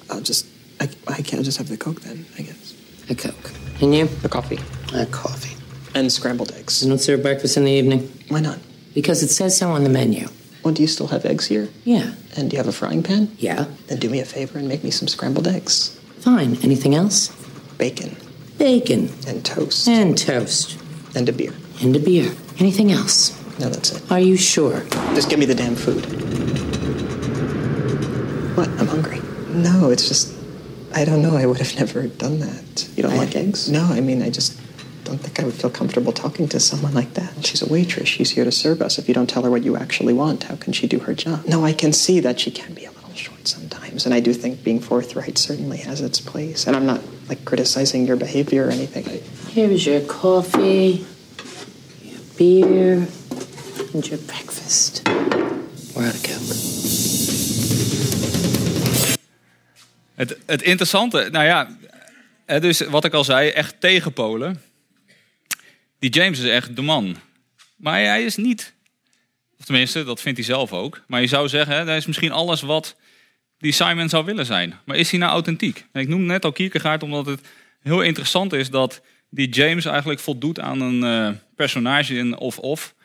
I'll 0.10 0.22
just. 0.22 0.46
I, 0.80 0.90
I 1.08 1.22
can't 1.22 1.44
just 1.44 1.58
have 1.58 1.68
the 1.68 1.76
Coke 1.76 2.02
then, 2.02 2.26
I 2.38 2.44
guess. 2.44 2.74
A 3.10 3.16
Coke. 3.16 3.52
And 3.82 3.94
you? 3.94 4.08
A 4.24 4.30
coffee. 4.30 4.60
A 4.94 5.06
coffee. 5.08 5.58
And 5.94 6.12
scrambled 6.12 6.54
eggs. 6.54 6.82
You 6.82 6.90
don't 6.90 7.00
serve 7.00 7.22
breakfast 7.22 7.58
in 7.58 7.66
the 7.66 7.72
evening? 7.72 8.12
Why 8.30 8.40
not? 8.40 8.60
Because 8.94 9.22
it 9.22 9.30
says 9.30 9.58
so 9.58 9.72
on 9.72 9.84
the 9.84 9.90
menu. 9.90 10.28
Well, 10.64 10.74
do 10.74 10.82
you 10.82 10.88
still 10.88 11.08
have 11.08 11.26
eggs 11.26 11.48
here? 11.48 11.68
Yeah. 11.84 12.14
And 12.38 12.50
do 12.50 12.56
you 12.56 12.58
have 12.58 12.68
a 12.68 12.72
frying 12.72 13.04
pan? 13.04 13.36
Yeah. 13.38 13.66
Then 13.88 14.00
do 14.00 14.10
me 14.10 14.20
a 14.20 14.26
favor 14.26 14.58
and 14.58 14.68
make 14.68 14.84
me 14.84 14.92
some 14.92 15.08
scrambled 15.08 15.48
eggs. 15.48 16.00
Fine. 16.20 16.58
Anything 16.64 16.96
else? 16.96 17.30
Bacon. 17.78 18.16
Bacon. 18.58 19.10
And 19.28 19.46
toast. 19.46 19.88
And 19.88 20.18
toast. 20.18 20.80
And 21.16 21.28
a 21.30 21.34
beer. 21.34 21.54
and 21.82 21.96
a 21.96 22.00
beer. 22.00 22.32
Anything 22.60 22.92
else? 22.92 23.32
No, 23.60 23.70
that's 23.70 23.92
it. 23.94 24.12
Are 24.12 24.20
you 24.20 24.36
sure? 24.36 24.82
Just 25.16 25.30
give 25.30 25.40
me 25.40 25.46
the 25.46 25.56
damn 25.56 25.76
food. 25.76 26.06
What? 28.58 28.70
I'm 28.80 28.88
hungry. 28.88 29.22
No, 29.50 29.90
it's 29.90 30.08
just. 30.08 30.34
I 30.94 31.04
don't 31.06 31.22
know. 31.22 31.36
I 31.36 31.46
would 31.46 31.58
have 31.58 31.76
never 31.78 32.08
done 32.08 32.40
that. 32.40 32.88
You 32.96 33.04
don't 33.04 33.14
I- 33.14 33.18
like 33.18 33.36
eggs? 33.36 33.70
No, 33.70 33.84
I 33.84 34.00
mean, 34.02 34.22
I 34.22 34.30
just 34.30 34.60
don't 35.04 35.18
think 35.20 35.40
I 35.40 35.44
would 35.46 35.54
feel 35.54 35.70
comfortable 35.70 36.12
talking 36.12 36.48
to 36.50 36.60
someone 36.60 36.94
like 36.94 37.14
that. 37.14 37.46
She's 37.46 37.62
a 37.62 37.72
waitress. 37.72 38.08
She's 38.08 38.32
here 38.32 38.44
to 38.46 38.52
serve 38.52 38.82
us. 38.82 38.98
If 38.98 39.08
you 39.08 39.14
don't 39.14 39.30
tell 39.30 39.44
her 39.44 39.52
what 39.52 39.64
you 39.64 39.76
actually 39.78 40.14
want, 40.14 40.44
how 40.44 40.56
can 40.56 40.74
she 40.74 40.88
do 40.88 41.00
her 41.00 41.14
job? 41.14 41.46
No, 41.46 41.64
I 41.66 41.74
can 41.74 41.94
see 41.94 42.20
that 42.22 42.40
she 42.40 42.50
can 42.52 42.74
be 42.74 42.86
a 42.86 42.92
little 42.92 43.14
short 43.14 43.48
sometimes, 43.48 44.06
and 44.06 44.14
I 44.16 44.20
do 44.20 44.34
think 44.34 44.64
being 44.64 44.80
forthright 44.80 45.38
certainly 45.38 45.78
has 45.80 46.02
its 46.02 46.20
place. 46.20 46.66
And 46.66 46.76
I'm 46.76 46.86
not 46.86 47.02
like 47.30 47.46
criticizing 47.46 48.08
your 48.08 48.16
behavior 48.18 48.68
or 48.68 48.72
anything. 48.72 49.08
I, 49.08 49.22
Here 49.56 49.72
is 49.72 49.84
your 49.86 50.06
coffee, 50.06 51.06
your 52.02 52.20
beer, 52.36 53.08
and 53.94 54.08
your 54.08 54.24
breakfast. 54.26 55.02
We're 55.94 56.06
out 56.06 56.14
of 56.14 56.22
coke. 56.22 56.56
Het, 60.16 60.38
het 60.46 60.62
interessante, 60.62 61.30
nou 61.32 61.46
ja, 61.46 61.78
dus 62.60 62.80
wat 62.80 63.06
ik 63.06 63.14
al 63.14 63.24
zei, 63.24 63.50
echt 63.50 63.82
tegenpolen. 63.82 64.62
Die 66.00 66.10
James 66.10 66.40
is 66.40 66.50
echt 66.50 66.76
de 66.76 66.82
man. 66.82 67.16
Maar 67.76 68.00
hij 68.00 68.24
is 68.24 68.36
niet, 68.36 68.74
of 69.60 69.66
tenminste, 69.66 70.04
dat 70.04 70.22
vindt 70.22 70.38
hij 70.38 70.48
zelf 70.48 70.74
ook. 70.74 71.02
Maar 71.08 71.22
je 71.22 71.28
zou 71.28 71.50
zeggen, 71.50 71.86
dat 71.86 71.98
is 71.98 72.06
misschien 72.06 72.32
alles 72.32 72.62
wat 72.62 72.96
die 73.58 73.72
Simon 73.72 74.10
zou 74.10 74.26
willen 74.26 74.46
zijn. 74.46 74.80
Maar 74.86 74.98
is 74.98 75.10
hij 75.10 75.20
nou 75.20 75.32
authentiek? 75.32 75.86
En 75.92 76.02
ik 76.02 76.08
noem 76.08 76.26
net 76.26 76.46
al 76.46 76.52
Kierkegaard 76.52 77.04
omdat 77.04 77.26
het 77.26 77.40
heel 77.82 78.02
interessant 78.02 78.54
is 78.54 78.70
dat 78.70 79.02
die 79.36 79.50
James 79.50 79.86
eigenlijk 79.86 80.20
voldoet 80.20 80.60
aan 80.60 80.82
een 80.82 81.04
eh, 81.04 81.40
personage 81.56 82.16
in 82.16 82.38
Of-Of. 82.38 82.96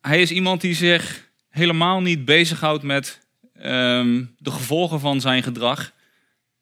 Hij 0.00 0.20
is 0.20 0.30
iemand 0.30 0.60
die 0.60 0.74
zich 0.74 1.28
helemaal 1.48 2.00
niet 2.00 2.24
bezighoudt 2.24 2.82
met 2.82 3.20
ehm, 3.54 4.24
de 4.38 4.50
gevolgen 4.50 5.00
van 5.00 5.20
zijn 5.20 5.42
gedrag. 5.42 5.94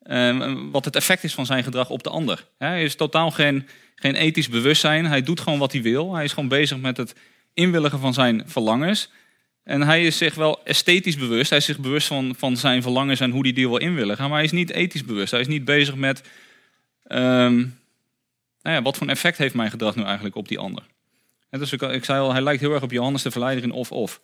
ehm, 0.02 0.70
wat 0.70 0.84
het 0.84 0.96
effect 0.96 1.24
is 1.24 1.34
van 1.34 1.46
zijn 1.46 1.64
gedrag 1.64 1.90
op 1.90 2.02
de 2.02 2.10
ander. 2.10 2.46
Hij 2.58 2.84
is 2.84 2.94
totaal 2.94 3.30
geen, 3.30 3.68
geen 3.94 4.14
ethisch 4.14 4.48
bewustzijn. 4.48 5.06
Hij 5.06 5.22
doet 5.22 5.40
gewoon 5.40 5.58
wat 5.58 5.72
hij 5.72 5.82
wil. 5.82 6.14
Hij 6.14 6.24
is 6.24 6.32
gewoon 6.32 6.48
bezig 6.48 6.78
met 6.78 6.96
het 6.96 7.14
inwilligen 7.54 7.98
van 7.98 8.14
zijn 8.14 8.42
verlangens. 8.46 9.10
En 9.62 9.82
hij 9.82 10.06
is 10.06 10.18
zich 10.18 10.34
wel 10.34 10.64
esthetisch 10.64 11.16
bewust. 11.16 11.50
Hij 11.50 11.58
is 11.58 11.64
zich 11.64 11.78
bewust 11.78 12.06
van, 12.06 12.34
van 12.38 12.56
zijn 12.56 12.82
verlangens 12.82 13.20
en 13.20 13.30
hoe 13.30 13.42
hij 13.42 13.52
die 13.52 13.68
wil 13.68 13.76
inwilligen. 13.76 14.24
Maar 14.24 14.36
hij 14.36 14.44
is 14.44 14.52
niet 14.52 14.70
ethisch 14.70 15.04
bewust. 15.04 15.30
Hij 15.30 15.40
is 15.40 15.46
niet 15.46 15.64
bezig 15.64 15.94
met... 15.94 16.22
ehm, 17.04 17.64
nou 18.64 18.76
ja, 18.76 18.82
wat 18.82 18.96
voor 18.96 19.06
effect 19.06 19.38
heeft 19.38 19.54
mijn 19.54 19.70
gedrag 19.70 19.96
nu 19.96 20.02
eigenlijk 20.02 20.36
op 20.36 20.48
die 20.48 20.58
ander? 20.58 20.82
En 21.50 21.58
dus 21.58 21.72
ik, 21.72 21.82
ik 21.82 22.04
zei 22.04 22.20
al, 22.20 22.32
hij 22.32 22.42
lijkt 22.42 22.60
heel 22.60 22.72
erg 22.72 22.82
op 22.82 22.90
Johannes 22.90 23.22
de 23.22 23.30
Verleider 23.30 23.64
in 23.64 23.72
Of-Of. 23.72 24.20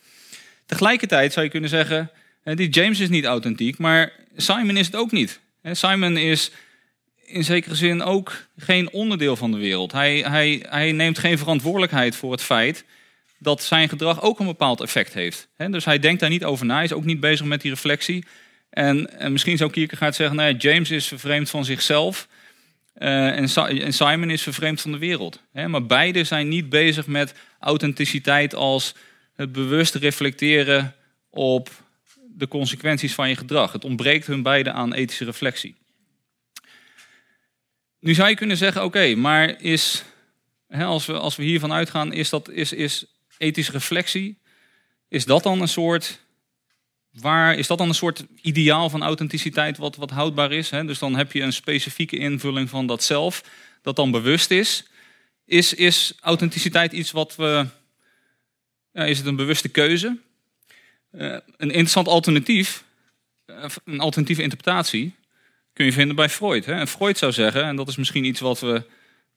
Tegelijkertijd 0.66 1.32
zou 1.32 1.44
je 1.44 1.50
kunnen 1.50 1.70
zeggen, 1.70 2.10
hè, 2.42 2.54
die 2.54 2.68
James 2.68 3.00
is 3.00 3.08
niet 3.08 3.24
authentiek, 3.24 3.78
maar 3.78 4.12
Simon 4.36 4.76
is 4.76 4.86
het 4.86 4.96
ook 4.96 5.10
niet. 5.10 5.40
Hè, 5.62 5.74
Simon 5.74 6.16
is 6.16 6.50
in 7.24 7.44
zekere 7.44 7.74
zin 7.74 8.02
ook 8.02 8.46
geen 8.56 8.92
onderdeel 8.92 9.36
van 9.36 9.50
de 9.50 9.58
wereld. 9.58 9.92
Hij, 9.92 10.18
hij, 10.18 10.64
hij 10.68 10.92
neemt 10.92 11.18
geen 11.18 11.38
verantwoordelijkheid 11.38 12.16
voor 12.16 12.32
het 12.32 12.42
feit 12.42 12.84
dat 13.38 13.62
zijn 13.62 13.88
gedrag 13.88 14.22
ook 14.22 14.40
een 14.40 14.46
bepaald 14.46 14.80
effect 14.80 15.14
heeft. 15.14 15.48
Dus 15.56 15.84
hij 15.84 15.98
denkt 15.98 16.20
daar 16.20 16.30
niet 16.30 16.44
over 16.44 16.66
na, 16.66 16.74
hij 16.74 16.84
is 16.84 16.92
ook 16.92 17.04
niet 17.04 17.20
bezig 17.20 17.46
met 17.46 17.60
die 17.60 17.70
reflectie. 17.70 18.24
En, 18.70 19.18
en 19.18 19.32
misschien 19.32 19.56
zou 19.56 19.70
Kierkegaard 19.70 20.14
zeggen, 20.14 20.36
nou 20.36 20.50
ja, 20.50 20.56
James 20.56 20.90
is 20.90 21.06
vervreemd 21.06 21.50
van 21.50 21.64
zichzelf... 21.64 22.28
eh, 22.92 23.36
en, 23.36 23.48
Si- 23.48 23.80
en 23.80 23.92
Simon 23.92 24.30
is 24.30 24.42
vervreemd 24.42 24.80
van 24.80 24.92
de 24.92 24.98
wereld. 24.98 25.42
Maar 25.52 25.86
beide 25.86 26.24
zijn 26.24 26.48
niet 26.48 26.68
bezig 26.68 27.06
met 27.06 27.34
authenticiteit 27.58 28.54
als 28.54 28.94
het 29.34 29.52
bewust 29.52 29.94
reflecteren 29.94 30.94
op 31.30 31.70
de 32.36 32.48
consequenties 32.48 33.14
van 33.14 33.28
je 33.28 33.36
gedrag. 33.36 33.72
Het 33.72 33.84
ontbreekt 33.84 34.26
hun 34.26 34.42
beiden 34.42 34.74
aan 34.74 34.92
ethische 34.92 35.24
reflectie. 35.24 35.76
Nu 38.00 38.14
zou 38.14 38.28
je 38.28 38.34
kunnen 38.34 38.56
zeggen, 38.56 38.84
oké, 38.84 39.14
maar 39.14 39.62
is, 39.62 40.04
als, 40.68 41.06
we, 41.06 41.12
als 41.12 41.36
we 41.36 41.42
hiervan 41.42 41.72
uitgaan, 41.72 42.12
is, 42.12 42.28
dat, 42.28 42.50
is, 42.50 42.72
is 42.72 43.04
ethische 43.38 43.72
reflectie, 43.72 44.38
is 45.08 45.24
dat 45.24 45.42
dan 45.42 45.60
een 45.60 45.68
soort, 45.68 46.20
waar, 47.12 47.54
is 47.54 47.66
dat 47.66 47.78
dan 47.78 47.88
een 47.88 47.94
soort 47.94 48.24
ideaal 48.42 48.90
van 48.90 49.02
authenticiteit 49.02 49.76
wat, 49.76 49.96
wat 49.96 50.10
houdbaar 50.10 50.52
is? 50.52 50.70
Hè? 50.70 50.84
Dus 50.84 50.98
dan 50.98 51.16
heb 51.16 51.32
je 51.32 51.42
een 51.42 51.52
specifieke 51.52 52.16
invulling 52.16 52.68
van 52.68 52.86
dat 52.86 53.02
zelf, 53.02 53.44
dat 53.82 53.96
dan 53.96 54.10
bewust 54.10 54.50
is. 54.50 54.84
Is, 55.44 55.74
is 55.74 56.14
authenticiteit 56.20 56.92
iets 56.92 57.10
wat 57.10 57.36
we, 57.36 57.66
ja, 58.92 59.04
is 59.04 59.18
het 59.18 59.26
een 59.26 59.36
bewuste 59.36 59.68
keuze? 59.68 60.18
Eh, 61.10 61.36
een 61.56 61.70
interessant 61.70 62.08
alternatief, 62.08 62.84
eh, 63.44 63.64
een 63.84 64.00
alternatieve 64.00 64.42
interpretatie, 64.42 65.14
kun 65.72 65.84
je 65.84 65.92
vinden 65.92 66.16
bij 66.16 66.28
Freud. 66.28 66.64
Hè? 66.64 66.74
En 66.74 66.88
Freud 66.88 67.18
zou 67.18 67.32
zeggen, 67.32 67.64
en 67.64 67.76
dat 67.76 67.88
is 67.88 67.96
misschien 67.96 68.24
iets 68.24 68.40
wat, 68.40 68.60
we, 68.60 68.82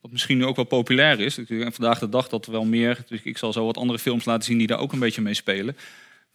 wat 0.02 0.12
misschien 0.12 0.38
nu 0.38 0.46
ook 0.46 0.56
wel 0.56 0.66
populair 0.66 1.20
is. 1.20 1.38
Ik 1.38 1.48
vandaag 1.48 2.00
de 2.00 2.10
dag 2.10 2.30
dat 2.30 2.46
wel 2.46 2.66
meer. 2.66 3.04
Dus 3.08 3.20
ik 3.24 3.38
zal 3.38 3.54
zo 3.54 3.66
wat 3.66 3.78
andere 3.78 4.00
films 4.00 4.26
laten 4.26 4.44
zien 4.44 4.58
die 4.58 4.68
daar 4.68 4.80
ook 4.80 4.94
een 4.94 5.00
beetje 5.00 5.22
mee 5.22 5.34
spelen. 5.34 5.78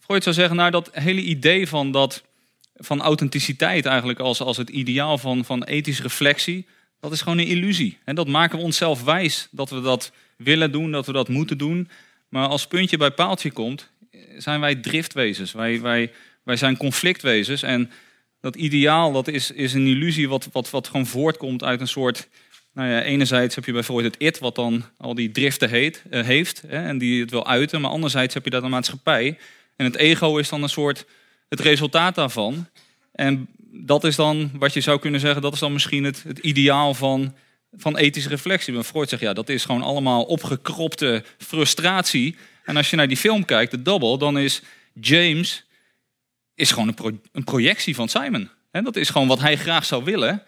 Freud 0.09 0.23
zou 0.23 0.35
zeggen, 0.35 0.55
nou 0.55 0.71
dat 0.71 0.89
hele 0.93 1.21
idee 1.21 1.67
van, 1.67 1.91
dat, 1.91 2.23
van 2.75 3.01
authenticiteit 3.01 3.85
eigenlijk 3.85 4.19
als, 4.19 4.41
als 4.41 4.57
het 4.57 4.69
ideaal 4.69 5.17
van, 5.17 5.45
van 5.45 5.63
ethische 5.63 6.03
reflectie, 6.03 6.67
dat 6.99 7.11
is 7.11 7.21
gewoon 7.21 7.37
een 7.37 7.47
illusie. 7.47 7.97
En 8.03 8.15
dat 8.15 8.27
maken 8.27 8.57
we 8.57 8.63
onszelf 8.63 9.03
wijs 9.03 9.47
dat 9.51 9.69
we 9.69 9.81
dat 9.81 10.11
willen 10.37 10.71
doen, 10.71 10.91
dat 10.91 11.05
we 11.05 11.11
dat 11.11 11.29
moeten 11.29 11.57
doen. 11.57 11.89
Maar 12.29 12.47
als 12.47 12.67
puntje 12.67 12.97
bij 12.97 13.11
paaltje 13.11 13.51
komt, 13.51 13.89
zijn 14.37 14.59
wij 14.59 14.75
driftwezens. 14.75 15.51
Wij, 15.51 15.81
wij, 15.81 16.11
wij 16.43 16.55
zijn 16.55 16.77
conflictwezens. 16.77 17.63
En 17.63 17.91
dat 18.41 18.55
ideaal 18.55 19.11
dat 19.11 19.27
is, 19.27 19.51
is 19.51 19.73
een 19.73 19.87
illusie 19.87 20.29
wat, 20.29 20.49
wat, 20.51 20.69
wat 20.69 20.87
gewoon 20.87 21.05
voortkomt 21.07 21.63
uit 21.63 21.81
een 21.81 21.87
soort... 21.87 22.27
Nou 22.73 22.89
ja, 22.89 23.01
enerzijds 23.01 23.55
heb 23.55 23.65
je 23.65 23.71
bijvoorbeeld 23.71 24.13
het 24.13 24.23
it, 24.23 24.39
wat 24.39 24.55
dan 24.55 24.83
al 24.97 25.13
die 25.13 25.31
driften 25.31 25.69
heet, 25.69 26.03
eh, 26.09 26.23
heeft 26.23 26.63
hè, 26.67 26.87
en 26.87 26.97
die 26.97 27.21
het 27.21 27.31
wil 27.31 27.47
uiten. 27.47 27.81
Maar 27.81 27.91
anderzijds 27.91 28.33
heb 28.33 28.43
je 28.43 28.49
dat 28.49 28.63
een 28.63 28.69
maatschappij. 28.69 29.37
En 29.79 29.85
het 29.85 29.95
ego 29.95 30.37
is 30.37 30.49
dan 30.49 30.63
een 30.63 30.69
soort 30.69 31.05
het 31.49 31.59
resultaat 31.59 32.15
daarvan. 32.15 32.67
En 33.11 33.47
dat 33.71 34.03
is 34.03 34.15
dan, 34.15 34.51
wat 34.53 34.73
je 34.73 34.81
zou 34.81 34.99
kunnen 34.99 35.19
zeggen, 35.19 35.41
dat 35.41 35.53
is 35.53 35.59
dan 35.59 35.73
misschien 35.73 36.03
het, 36.03 36.23
het 36.23 36.39
ideaal 36.39 36.93
van, 36.93 37.35
van 37.73 37.97
ethische 37.97 38.29
reflectie. 38.29 38.73
Maar 38.73 38.83
Freud 38.83 39.09
zegt, 39.09 39.21
ja, 39.21 39.33
dat 39.33 39.49
is 39.49 39.65
gewoon 39.65 39.81
allemaal 39.81 40.23
opgekropte 40.23 41.23
frustratie. 41.37 42.35
En 42.63 42.77
als 42.77 42.89
je 42.89 42.95
naar 42.95 43.07
die 43.07 43.17
film 43.17 43.45
kijkt, 43.45 43.71
de 43.71 43.81
Double, 43.81 44.17
dan 44.17 44.37
is 44.37 44.61
James 44.93 45.65
is 46.55 46.71
gewoon 46.71 46.93
een, 46.97 47.21
een 47.31 47.43
projectie 47.43 47.95
van 47.95 48.09
Simon. 48.09 48.49
En 48.71 48.83
dat 48.83 48.95
is 48.95 49.09
gewoon 49.09 49.27
wat 49.27 49.39
hij 49.39 49.57
graag 49.57 49.85
zou 49.85 50.03
willen. 50.03 50.43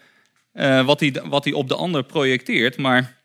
eh, 0.52 0.84
wat, 0.84 1.00
hij, 1.00 1.12
wat 1.24 1.44
hij 1.44 1.52
op 1.52 1.68
de 1.68 1.74
ander 1.74 2.04
projecteert. 2.04 2.76
Maar 2.76 3.20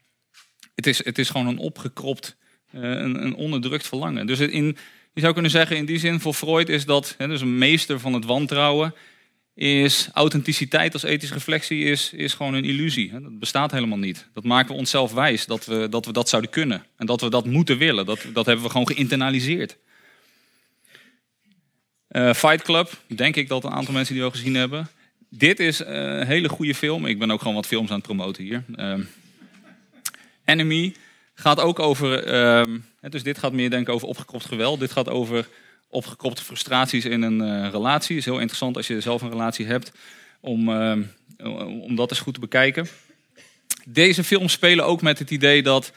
het 0.76 0.88
is, 0.88 1.06
het 1.06 1.18
is 1.18 1.30
gewoon 1.30 1.48
een 1.48 1.58
opgekropt, 1.58 2.36
eh, 2.72 2.82
een, 2.82 3.24
een 3.24 3.36
onderdrukt 3.36 3.88
verlangen. 3.88 4.28
Dus 4.28 4.40
in, 4.40 4.78
je 5.18 5.24
zou 5.24 5.34
kunnen 5.34 5.52
zeggen, 5.52 5.78
in 5.78 5.86
die 5.86 6.00
zin 6.00 6.20
voor 6.20 6.34
Freud 6.34 6.70
is 6.70 6.86
dat, 6.86 7.16
hè, 7.18 7.28
dus 7.28 7.42
een 7.42 7.58
meester 7.58 8.00
van 8.00 8.14
het 8.14 8.26
wantrouwen, 8.26 8.94
is 9.54 10.10
authenticiteit 10.14 10.94
als 10.94 11.04
ethische 11.04 11.34
reflectie 11.34 11.84
is, 11.84 12.14
is 12.14 12.34
gewoon 12.34 12.54
een 12.54 12.64
illusie. 12.64 13.12
hè. 13.12 13.22
Dat 13.22 13.40
bestaat 13.40 13.72
helemaal 13.72 13.98
niet. 13.98 14.28
Dat 14.34 14.44
maken 14.44 14.72
we 14.72 14.78
onszelf 14.78 15.14
wijs, 15.14 15.46
dat 15.46 15.66
we, 15.66 15.88
dat 15.90 16.06
we 16.06 16.12
dat 16.12 16.30
zouden 16.30 16.52
kunnen. 16.52 16.86
En 16.98 17.06
dat 17.06 17.22
we 17.22 17.30
dat 17.30 17.46
moeten 17.46 17.78
willen. 17.78 18.06
Dat, 18.06 18.26
dat 18.34 18.46
hebben 18.46 18.66
we 18.66 18.72
gewoon 18.72 18.88
geïnternaliseerd. 18.88 19.78
Eh, 22.08 22.34
Fight 22.34 22.62
Club, 22.62 23.02
denk 23.08 23.36
ik 23.36 23.48
dat 23.48 23.64
een 23.64 23.72
aantal 23.72 23.94
mensen 23.94 24.14
die 24.14 24.24
wel 24.24 24.32
gezien 24.32 24.56
hebben. 24.56 24.88
Dit 25.30 25.60
is 25.60 25.84
eh, 25.84 25.94
een 25.94 26.28
hele 26.28 26.50
goede 26.50 26.76
film. 26.76 27.06
Ik 27.06 27.20
ben 27.20 27.32
ook 27.32 27.40
gewoon 27.40 27.56
wat 27.56 27.68
films 27.68 27.90
aan 27.90 27.98
het 27.98 28.06
promoten 28.06 28.44
hier. 28.44 28.64
Ehm, 28.76 29.02
Enemy 30.46 30.96
gaat 31.34 31.60
ook 31.60 31.80
over. 31.80 32.26
Dus 33.10 33.24
dit 33.24 33.38
gaat 33.38 33.54
meer 33.54 33.70
denk 33.70 33.88
ik 33.88 33.94
over 33.94 34.08
opgekropt 34.08 34.46
geweld. 34.46 34.80
Dit 34.80 34.92
gaat 34.92 35.10
over 35.10 35.48
opgekropte 35.90 36.44
frustraties 36.44 37.06
in 37.06 37.22
een 37.22 37.42
eh, 37.42 37.72
relatie. 37.72 38.18
Is 38.18 38.26
heel 38.26 38.40
interessant 38.40 38.78
als 38.78 38.88
je 38.88 39.02
zelf 39.02 39.22
een 39.22 39.30
relatie 39.30 39.66
hebt. 39.66 39.92
Om, 40.40 40.70
ehm, 40.70 41.04
om 41.82 41.96
dat 41.96 42.10
eens 42.10 42.20
goed 42.20 42.34
te 42.34 42.40
bekijken. 42.40 42.88
Deze 43.86 44.24
films 44.24 44.54
spelen 44.54 44.86
ook 44.86 45.02
met 45.02 45.20
het 45.20 45.32
idee 45.32 45.64
dat 45.64 45.92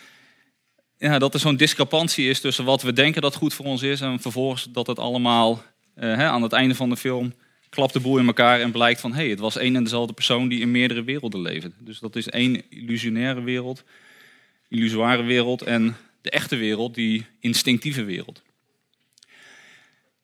ja, 0.98 1.18
dat 1.18 1.34
er 1.34 1.40
zo'n 1.40 1.56
discrepantie 1.56 2.28
is 2.28 2.40
tussen 2.40 2.64
wat 2.64 2.82
we 2.82 2.92
denken 2.92 3.22
dat 3.22 3.34
goed 3.34 3.54
voor 3.54 3.64
ons 3.64 3.82
is 3.82 4.00
en 4.00 4.20
vervolgens 4.20 4.68
dat 4.72 4.86
het 4.86 4.98
allemaal 4.98 5.62
eh, 5.94 6.16
hè, 6.16 6.28
aan 6.28 6.42
het 6.42 6.52
einde 6.52 6.74
van 6.74 6.88
de 6.88 6.96
film 6.96 7.32
klapt 7.68 7.92
de 7.92 8.00
boel 8.00 8.18
in 8.18 8.26
elkaar 8.26 8.60
en 8.60 8.70
blijkt 8.70 9.00
van 9.00 9.12
hé, 9.12 9.20
hey, 9.20 9.28
het 9.28 9.38
was 9.38 9.56
één 9.56 9.76
en 9.76 9.82
dezelfde 9.82 10.12
persoon 10.12 10.48
die 10.48 10.60
in 10.60 10.70
meerdere 10.70 11.04
werelden 11.04 11.40
leefde. 11.40 11.70
Dus 11.78 11.98
dat 11.98 12.16
is 12.16 12.28
één 12.28 12.62
illusionaire 12.70 13.42
wereld, 13.42 13.84
illusoire 14.68 15.22
wereld 15.22 15.62
en 15.62 15.96
de 16.22 16.30
echte 16.30 16.56
wereld, 16.56 16.94
die 16.94 17.26
instinctieve 17.40 18.04
wereld. 18.04 18.42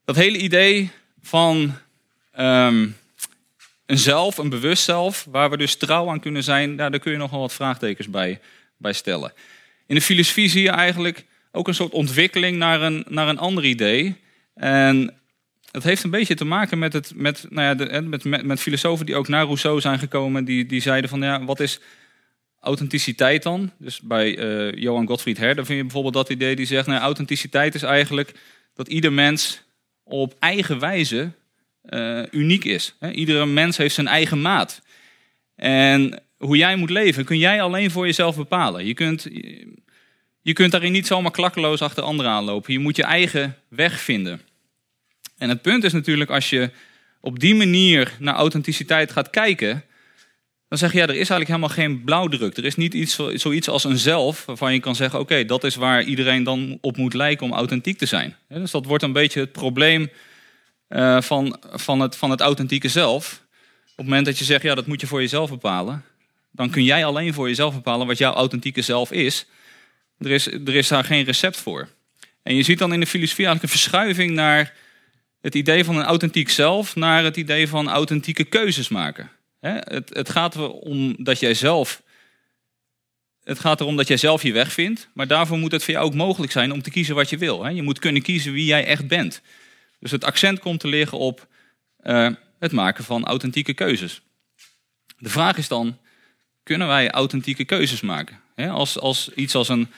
Dat 0.04 0.16
hele 0.16 0.38
idee 0.38 0.90
van 1.22 1.74
ehm, 2.32 2.88
een 3.86 3.98
zelf, 3.98 4.38
een 4.38 4.48
bewust 4.48 4.84
zelf, 4.84 5.26
waar 5.30 5.50
we 5.50 5.56
dus 5.56 5.76
trouw 5.76 6.10
aan 6.10 6.20
kunnen 6.20 6.42
zijn, 6.42 6.76
daar, 6.76 6.98
kun 6.98 7.12
je 7.12 7.18
nog 7.18 7.30
wel 7.30 7.40
wat 7.40 7.52
vraagtekens 7.52 8.10
bij, 8.10 8.40
bij 8.76 8.92
stellen. 8.92 9.32
In 9.86 9.94
de 9.94 10.00
filosofie 10.00 10.48
zie 10.48 10.62
je 10.62 10.70
eigenlijk 10.70 11.24
ook 11.52 11.68
een 11.68 11.74
soort 11.74 11.92
ontwikkeling 11.92 12.56
naar 12.56 12.82
een, 12.82 13.04
naar 13.08 13.28
een 13.28 13.38
ander 13.38 13.64
idee. 13.64 14.16
En 14.54 15.14
het 15.70 15.82
heeft 15.82 16.04
een 16.04 16.10
beetje 16.10 16.34
te 16.34 16.44
maken 16.44 16.78
met, 16.78 16.92
het, 16.92 17.12
met, 17.14 17.46
nou 17.50 17.78
ja, 17.78 18.00
met, 18.00 18.24
met, 18.24 18.44
met 18.44 18.60
filosofen 18.60 19.06
die 19.06 19.16
ook 19.16 19.28
naar 19.28 19.44
Rousseau 19.44 19.80
zijn 19.80 19.98
gekomen. 19.98 20.44
Die, 20.44 20.66
die 20.66 20.80
zeiden 20.80 21.10
van 21.10 21.20
ja, 21.20 21.44
wat 21.44 21.60
is 21.60 21.80
authenticiteit 22.66 23.42
dan? 23.42 23.70
Dus 23.78 24.00
bij 24.00 24.38
uh, 24.38 24.82
Johan 24.82 25.06
Gottfried 25.06 25.38
Herder 25.38 25.66
vind 25.66 25.78
je 25.78 25.84
bijvoorbeeld 25.84 26.14
dat 26.14 26.30
idee 26.30 26.56
die 26.56 26.66
zegt... 26.66 26.86
Nou, 26.86 27.00
authenticiteit 27.00 27.74
is 27.74 27.82
eigenlijk 27.82 28.34
dat 28.74 28.88
ieder 28.88 29.12
mens 29.12 29.62
op 30.04 30.34
eigen 30.38 30.78
wijze 30.78 31.30
uh, 31.84 32.22
uniek 32.30 32.64
is. 32.64 32.94
Iedere 33.12 33.46
mens 33.46 33.76
heeft 33.76 33.94
zijn 33.94 34.06
eigen 34.06 34.42
maat. 34.42 34.82
En 35.56 36.22
hoe 36.38 36.56
jij 36.56 36.76
moet 36.76 36.90
leven, 36.90 37.24
kun 37.24 37.38
jij 37.38 37.62
alleen 37.62 37.90
voor 37.90 38.06
jezelf 38.06 38.36
bepalen. 38.36 38.86
Je 38.86 38.94
kunt, 38.94 39.28
je 40.42 40.52
kunt 40.52 40.72
daarin 40.72 40.92
niet 40.92 41.06
zomaar 41.06 41.30
klakkeloos 41.30 41.82
achter 41.82 42.02
anderen 42.02 42.30
aanlopen. 42.30 42.72
Je 42.72 42.78
moet 42.78 42.96
je 42.96 43.02
eigen 43.02 43.56
weg 43.68 44.00
vinden. 44.00 44.40
En 45.38 45.48
het 45.48 45.62
punt 45.62 45.84
is 45.84 45.92
natuurlijk, 45.92 46.30
als 46.30 46.50
je 46.50 46.70
op 47.20 47.38
die 47.38 47.54
manier 47.54 48.16
naar 48.18 48.34
authenticiteit 48.34 49.12
gaat 49.12 49.30
kijken, 49.30 49.84
dan 50.68 50.78
zeg 50.78 50.92
je, 50.92 50.98
ja, 50.98 51.02
er 51.02 51.10
is 51.10 51.16
eigenlijk 51.16 51.48
helemaal 51.48 51.68
geen 51.68 52.04
blauwdruk. 52.04 52.56
Er 52.56 52.64
is 52.64 52.76
niet 52.76 52.94
iets, 52.94 53.18
zoiets 53.34 53.68
als 53.68 53.84
een 53.84 53.98
zelf, 53.98 54.44
waarvan 54.44 54.72
je 54.72 54.80
kan 54.80 54.96
zeggen, 54.96 55.18
oké, 55.18 55.44
dat 55.44 55.64
is 55.64 55.74
waar 55.74 56.02
iedereen 56.02 56.42
dan 56.42 56.78
op 56.80 56.96
moet 56.96 57.14
lijken 57.14 57.46
om 57.46 57.52
authentiek 57.52 57.98
te 57.98 58.06
zijn. 58.06 58.36
Dus 58.48 58.70
dat 58.70 58.84
wordt 58.84 59.02
een 59.02 59.12
beetje 59.12 59.40
het 59.40 59.52
probleem 59.52 60.10
uh, 60.88 61.20
van, 61.20 61.58
van, 61.62 62.00
het, 62.00 62.16
van 62.16 62.30
het 62.30 62.40
authentieke 62.40 62.88
zelf. 62.88 63.42
Op 63.90 63.96
het 63.96 64.06
moment 64.06 64.26
dat 64.26 64.38
je 64.38 64.44
zegt, 64.44 64.62
ja, 64.62 64.74
dat 64.74 64.86
moet 64.86 65.00
je 65.00 65.06
voor 65.06 65.20
jezelf 65.20 65.50
bepalen, 65.50 66.04
dan 66.52 66.70
kun 66.70 66.84
jij 66.84 67.04
alleen 67.04 67.34
voor 67.34 67.48
jezelf 67.48 67.74
bepalen 67.74 68.06
wat 68.06 68.18
jouw 68.18 68.32
authentieke 68.32 68.82
zelf 68.82 69.12
is. 69.12 69.46
Er 70.18 70.30
is, 70.30 70.46
er 70.46 70.74
is 70.74 70.88
daar 70.88 71.04
geen 71.04 71.24
recept 71.24 71.56
voor. 71.56 71.88
En 72.42 72.54
je 72.54 72.62
ziet 72.62 72.78
dan 72.78 72.92
in 72.92 73.00
de 73.00 73.06
filosofie 73.06 73.46
eigenlijk 73.46 73.74
een 73.74 73.80
verschuiving 73.80 74.30
naar 74.30 74.74
het 75.40 75.54
idee 75.54 75.84
van 75.84 75.96
een 75.96 76.04
authentiek 76.04 76.50
zelf 76.50 76.96
naar 76.96 77.24
het 77.24 77.36
idee 77.36 77.68
van 77.68 77.88
authentieke 77.88 78.44
keuzes 78.44 78.88
maken. 78.88 79.30
Het, 79.74 80.10
het 80.14 80.30
gaat 80.30 80.54
erom 80.54 81.16
dat 81.18 81.40
jij 81.40 81.54
zelf. 81.54 82.02
Het 83.42 83.58
gaat 83.58 83.80
erom 83.80 83.96
dat 83.96 84.08
jij 84.08 84.16
zelf 84.16 84.42
je 84.42 84.52
weg 84.52 84.72
vindt, 84.72 85.08
maar 85.14 85.26
daarvoor 85.26 85.58
moet 85.58 85.72
het 85.72 85.84
voor 85.84 85.94
jou 85.94 86.06
ook 86.06 86.14
mogelijk 86.14 86.52
zijn 86.52 86.72
om 86.72 86.82
te 86.82 86.90
kiezen 86.90 87.14
wat 87.14 87.30
je 87.30 87.38
wil. 87.38 87.66
Je 87.66 87.82
moet 87.82 87.98
kunnen 87.98 88.22
kiezen 88.22 88.52
wie 88.52 88.64
jij 88.64 88.84
echt 88.84 89.06
bent. 89.06 89.42
Dus 90.00 90.10
het 90.10 90.24
accent 90.24 90.58
komt 90.58 90.80
te 90.80 90.88
liggen 90.88 91.18
op 91.18 91.46
uh, 92.02 92.30
het 92.58 92.72
maken 92.72 93.04
van 93.04 93.24
authentieke 93.24 93.74
keuzes. 93.74 94.20
De 95.18 95.28
vraag 95.28 95.56
is 95.56 95.68
dan, 95.68 95.98
kunnen 96.62 96.86
wij 96.86 97.10
authentieke 97.10 97.64
keuzes 97.64 98.00
maken? 98.00 98.40
Als, 98.56 98.98
als 98.98 99.30
iets 99.34 99.54
als 99.54 99.68
een 99.68 99.88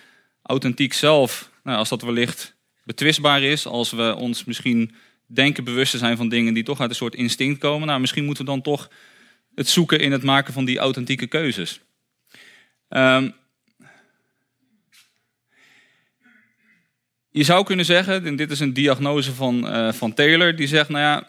authentiek 0.43 0.93
zelf, 0.93 1.51
nou, 1.65 1.79
als 1.79 1.89
dat 1.89 2.03
wellicht 2.03 2.55
betwistbaar 2.85 3.43
is, 3.43 3.67
als 3.67 3.91
we 3.91 4.15
ons 4.17 4.45
misschien 4.45 4.95
denken 5.27 5.65
bewust 5.65 5.91
te 5.91 5.99
zijn 5.99 6.17
van 6.17 6.29
dingen 6.29 6.55
die 6.55 6.63
toch 6.63 6.81
uit 6.81 6.91
een 6.91 6.97
soort 6.97 7.15
instinct 7.15 7.59
komen. 7.59 7.87
Nou, 7.87 8.01
misschien 8.01 8.25
moeten 8.25 8.45
we 8.45 8.51
dan 8.51 8.63
toch 8.63 8.89
het 9.59 9.69
zoeken 9.69 10.01
in 10.01 10.13
het 10.13 10.23
maken 10.23 10.53
van 10.53 10.65
die 10.65 10.79
authentieke 10.79 11.27
keuzes. 11.27 11.81
Um, 12.89 13.35
je 17.31 17.45
zou 17.45 17.65
kunnen 17.65 17.85
zeggen, 17.85 18.27
en 18.27 18.37
dit 18.37 18.51
is 18.51 18.61
een 18.61 18.73
diagnose 18.73 19.35
van, 19.35 19.75
uh, 19.75 19.93
van 19.93 20.15
Taylor, 20.15 20.57
die 20.57 20.67
zegt, 20.67 20.89
nou 20.89 21.03
ja, 21.03 21.27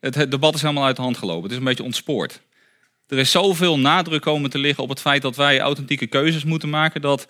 het, 0.00 0.14
het, 0.14 0.30
debat 0.30 0.54
is 0.54 0.60
helemaal 0.62 0.84
uit 0.84 0.96
de 0.96 1.02
hand 1.02 1.18
gelopen. 1.18 1.42
Het 1.42 1.50
is 1.50 1.58
een 1.58 1.64
beetje 1.64 1.82
ontspoord. 1.82 2.40
Er 3.06 3.18
is 3.18 3.30
zoveel 3.30 3.78
nadruk 3.78 4.22
komen 4.22 4.50
te 4.50 4.58
liggen 4.58 4.82
op 4.82 4.88
het 4.88 5.00
feit 5.00 5.22
dat 5.22 5.36
wij 5.36 5.60
authentieke 5.60 6.06
keuzes 6.06 6.44
moeten 6.44 6.70
maken, 6.70 7.00
dat, 7.00 7.26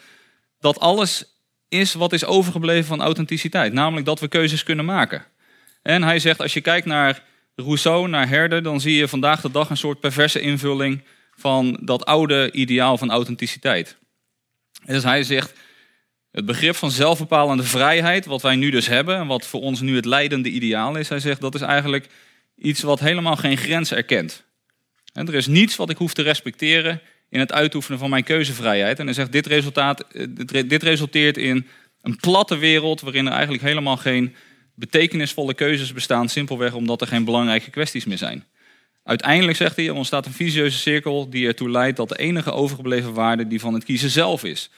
dat 0.60 0.80
alles 0.80 1.24
is 1.68 1.94
wat 1.94 2.12
is 2.12 2.24
overgebleven 2.24 2.84
van 2.84 3.00
authenticiteit. 3.00 3.72
Namelijk 3.72 4.06
dat 4.06 4.20
we 4.20 4.28
keuzes 4.28 4.62
kunnen 4.62 4.84
maken. 4.84 5.24
En 5.82 6.02
hij 6.02 6.18
zegt, 6.18 6.40
als 6.40 6.52
je 6.52 6.60
kijkt 6.60 6.86
naar 6.86 7.22
Rousseau, 7.60 8.08
naar 8.08 8.28
Herder, 8.28 8.62
dan 8.62 8.80
zie 8.80 8.94
je 8.94 9.08
vandaag 9.08 9.40
de 9.40 9.50
dag 9.50 9.70
een 9.70 9.76
soort 9.76 10.00
perverse 10.00 10.40
invulling 10.40 11.02
van 11.34 11.78
dat 11.82 12.04
oude 12.04 12.52
ideaal 12.52 12.98
van 12.98 13.10
authenticiteit. 13.10 13.96
dus 14.86 15.02
hij 15.02 15.22
zegt, 15.22 15.52
het 16.30 16.44
begrip 16.44 16.74
van 16.74 16.90
zelfbepalende 16.90 17.62
vrijheid, 17.62 18.26
wat 18.26 18.42
wij 18.42 18.56
nu 18.56 18.70
dus 18.70 18.86
hebben, 18.86 19.16
en 19.16 19.26
wat 19.26 19.46
voor 19.46 19.60
ons 19.60 19.80
nu 19.80 19.96
het 19.96 20.04
leidende 20.04 20.48
ideaal 20.48 20.96
is, 20.96 21.08
hij 21.08 21.20
zegt, 21.20 21.40
dat 21.40 21.54
is 21.54 21.60
eigenlijk 21.60 22.06
iets 22.56 22.82
wat 22.82 23.00
helemaal 23.00 23.36
geen 23.36 23.56
grens 23.56 23.92
erkent. 23.92 24.44
En 25.12 25.28
er 25.28 25.34
is 25.34 25.46
niets 25.46 25.76
wat 25.76 25.90
ik 25.90 25.96
hoef 25.96 26.14
te 26.14 26.22
respecteren 26.22 27.00
in 27.28 27.40
het 27.40 27.52
uitoefenen 27.52 27.98
van 27.98 28.10
mijn 28.10 28.24
keuzevrijheid. 28.24 28.98
En 28.98 29.04
hij 29.04 29.14
zegt, 29.14 29.32
dit, 29.32 29.46
resultaat, 29.46 30.00
eh, 30.00 30.26
dit 30.66 30.82
resulteert 30.82 31.36
in 31.36 31.66
een 32.02 32.16
platte 32.16 32.56
wereld 32.56 33.00
waarin 33.00 33.26
er 33.26 33.32
eigenlijk 33.32 33.62
helemaal 33.62 33.96
geen 33.96 34.34
betekenisvolle 34.80 35.54
keuzes 35.54 35.92
bestaan 35.92 36.28
simpelweg 36.28 36.74
omdat 36.74 37.00
er 37.00 37.06
geen 37.06 37.24
belangrijke 37.24 37.70
kwesties 37.70 38.04
meer 38.04 38.18
zijn. 38.18 38.44
Uiteindelijk, 39.04 39.56
zegt 39.56 39.76
hij, 39.76 39.86
er 39.86 39.94
ontstaat 39.94 40.26
een 40.26 40.32
visieuze 40.32 40.78
cirkel 40.78 41.30
die 41.30 41.46
ertoe 41.46 41.70
leidt 41.70 41.96
dat 41.96 42.08
de 42.08 42.18
enige 42.18 42.52
overgebleven 42.52 43.12
waarde 43.12 43.46
die 43.46 43.60
van 43.60 43.74
het 43.74 43.84
kiezen 43.84 44.10
zelf 44.10 44.44
is. 44.44 44.70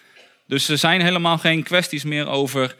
Dus 0.47 0.69
er 0.69 0.79
zijn 0.79 1.01
helemaal 1.01 1.39
geen 1.39 1.63
kwesties 1.63 2.05
meer 2.05 2.29
over 2.29 2.77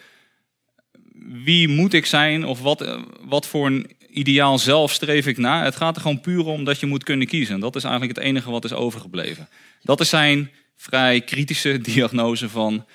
wie 1.45 1.69
moet 1.69 1.93
ik 1.93 2.07
zijn 2.07 2.45
of 2.45 2.61
wat, 2.61 2.99
wat 3.21 3.47
voor 3.47 3.67
een 3.67 3.91
ideaal 4.11 4.59
zelf 4.59 4.93
streef 4.93 5.27
ik 5.27 5.39
na. 5.39 5.65
Het 5.65 5.77
gaat 5.77 5.97
er 5.97 6.03
gewoon 6.03 6.21
puur 6.21 6.45
om 6.45 6.65
dat 6.65 6.81
je 6.81 6.87
moet 6.87 7.05
kunnen 7.05 7.27
kiezen. 7.27 7.61
Dat 7.61 7.77
is 7.77 7.85
eigenlijk 7.85 8.17
het 8.17 8.27
enige 8.27 8.51
wat 8.51 8.65
is 8.65 8.73
overgebleven. 8.73 9.49
Dat 9.83 10.01
is 10.01 10.09
zijn 10.09 10.51
vrij 10.77 11.21
kritische 11.21 11.79
diagnose 11.93 12.49
van 12.49 12.87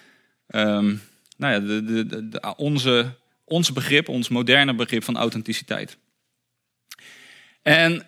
um, 0.48 1.02
nou 1.38 1.54
ja, 1.54 1.60
de, 1.60 2.06
de, 2.08 2.56
onze 2.58 3.16
ons 3.47 3.73
begrip, 3.73 4.10
ons 4.10 4.29
moderne 4.29 4.73
begrip 4.73 5.03
van 5.03 5.17
authenticiteit. 5.17 5.97
En, 7.62 8.05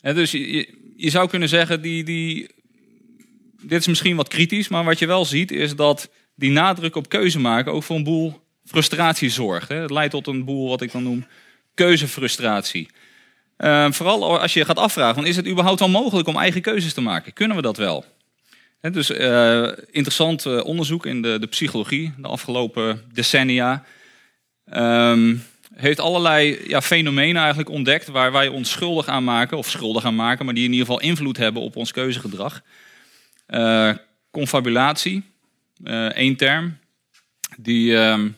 dus 0.00 0.30
je, 0.30 1.10
zou 1.10 1.28
kunnen 1.28 1.48
zeggen, 1.48 1.82
die, 1.82 2.04
die, 2.04 2.48
dit 3.60 3.80
is 3.80 3.86
misschien 3.86 4.16
wat 4.16 4.28
kritisch, 4.28 4.68
maar 4.68 4.84
wat 4.84 4.98
je 4.98 5.06
wel 5.06 5.24
ziet 5.24 5.50
is 5.50 5.76
dat 5.76 6.10
die 6.34 6.50
nadruk 6.50 6.96
op 6.96 7.08
keuze 7.08 7.38
maken 7.38 7.72
ook 7.72 7.82
voor 7.82 7.96
een 7.96 8.04
boel 8.04 8.40
frustratie 8.64 9.30
zorgt. 9.30 9.68
Het 9.68 9.90
leidt 9.90 10.12
tot 10.12 10.26
een 10.26 10.44
boel 10.44 10.68
wat 10.68 10.82
ik 10.82 10.92
dan 10.92 11.02
noem 11.02 11.26
keuzefrustratie. 11.74 12.88
Uh, 13.58 13.92
vooral 13.92 14.40
als 14.40 14.52
je 14.52 14.64
gaat 14.64 14.78
afvragen, 14.78 15.24
is 15.24 15.36
het 15.36 15.46
überhaupt 15.46 15.78
wel 15.78 15.88
mogelijk 15.88 16.28
om 16.28 16.36
eigen 16.36 16.62
keuzes 16.62 16.94
te 16.94 17.00
maken? 17.00 17.32
Kunnen 17.32 17.56
we 17.56 17.62
dat 17.62 17.76
wel? 17.76 18.04
Dus 18.92 19.10
uh, 19.10 19.68
interessant 19.90 20.46
uh, 20.46 20.64
onderzoek 20.64 21.06
in 21.06 21.22
de, 21.22 21.38
de, 21.38 21.46
psychologie 21.46 22.14
de 22.18 22.28
afgelopen 22.28 23.02
decennia. 23.12 23.84
Um, 24.74 25.42
heeft 25.74 26.00
allerlei 26.00 26.60
ja, 26.66 26.82
fenomenen 26.82 27.36
eigenlijk 27.36 27.70
ontdekt 27.70 28.08
waar 28.08 28.32
wij 28.32 28.48
ons 28.48 28.70
schuldig 28.70 29.06
aan 29.06 29.24
maken, 29.24 29.58
of 29.58 29.68
schuldig 29.70 30.04
aan 30.04 30.14
maken, 30.14 30.44
maar 30.44 30.54
die 30.54 30.64
in 30.64 30.72
ieder 30.72 30.86
geval 30.86 31.00
invloed 31.00 31.36
hebben 31.36 31.62
op 31.62 31.76
ons 31.76 31.92
keuzegedrag. 31.92 32.62
Uh, 33.48 33.92
confabulatie, 34.30 35.22
één 36.14 36.36
term. 36.36 36.78
Die, 37.56 37.94
um, 37.94 38.36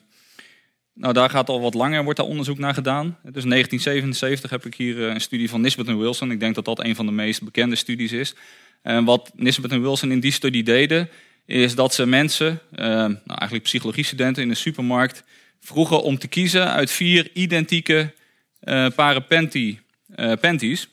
nou, 0.99 1.13
daar 1.13 1.31
gaat 1.31 1.49
al 1.49 1.61
wat 1.61 1.75
langer, 1.75 2.05
wordt 2.05 2.19
daar 2.19 2.29
onderzoek 2.29 2.59
naar 2.59 2.75
gedaan. 2.75 3.07
Dus 3.23 3.45
1977 3.45 4.51
heb 4.51 4.67
ik 4.67 4.75
hier 4.75 4.99
een 4.99 5.21
studie 5.21 5.49
van 5.49 5.61
Nisbet 5.61 5.87
en 5.87 5.99
Wilson. 5.99 6.31
Ik 6.31 6.41
denk 6.41 6.55
dat 6.55 6.65
dat 6.65 6.85
een 6.85 6.95
van 6.95 7.07
de 7.07 7.13
meest 7.13 7.43
bekende 7.43 7.77
studies 7.77 8.13
is. 8.13 8.35
En 8.83 9.05
wat 9.05 9.33
Nisbet 9.35 9.71
en 9.71 9.83
Wilson 9.83 10.11
in 10.11 10.21
die 10.21 10.33
studie 10.33 10.63
deden, 10.63 11.09
is 11.47 11.75
dat 11.75 11.95
ze 11.95 12.07
mensen, 12.07 12.61
eh, 12.73 12.87
nou 12.87 13.21
eigenlijk 13.25 13.63
psychologiestudenten 13.63 14.43
in 14.43 14.49
de 14.49 14.55
supermarkt, 14.55 15.25
vroegen 15.61 16.03
om 16.03 16.19
te 16.19 16.29
kiezen 16.29 16.73
uit 16.73 16.91
vier 16.91 17.31
identieke 17.33 18.15
uh, 18.63 18.89
paren 18.95 19.51
uh, 19.53 20.33
panties. 20.41 20.89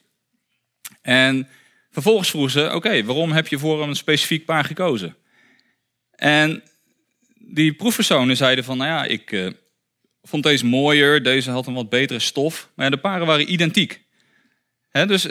En 1.01 1.47
vervolgens 1.91 2.29
vroegen 2.29 2.51
ze, 2.51 2.75
oké, 2.75 3.03
waarom 3.03 3.31
heb 3.31 3.47
je 3.47 3.59
voor 3.59 3.83
een 3.83 3.95
specifiek 3.95 4.45
paar 4.45 4.63
gekozen? 4.63 5.15
En 6.15 6.63
die 7.37 7.73
proefpersonen 7.73 8.37
zeiden 8.37 8.63
van, 8.63 8.77
nou 8.77 8.89
ja, 8.89 9.03
ik 9.03 9.53
vond 10.23 10.43
deze 10.43 10.65
mooier, 10.65 11.23
deze 11.23 11.51
had 11.51 11.67
een 11.67 11.73
wat 11.73 11.89
betere 11.89 12.19
stof. 12.19 12.69
Maar 12.73 12.91
de 12.91 12.97
paren 12.97 13.27
waren 13.27 13.51
identiek. 13.51 14.01
Dus 14.91 15.27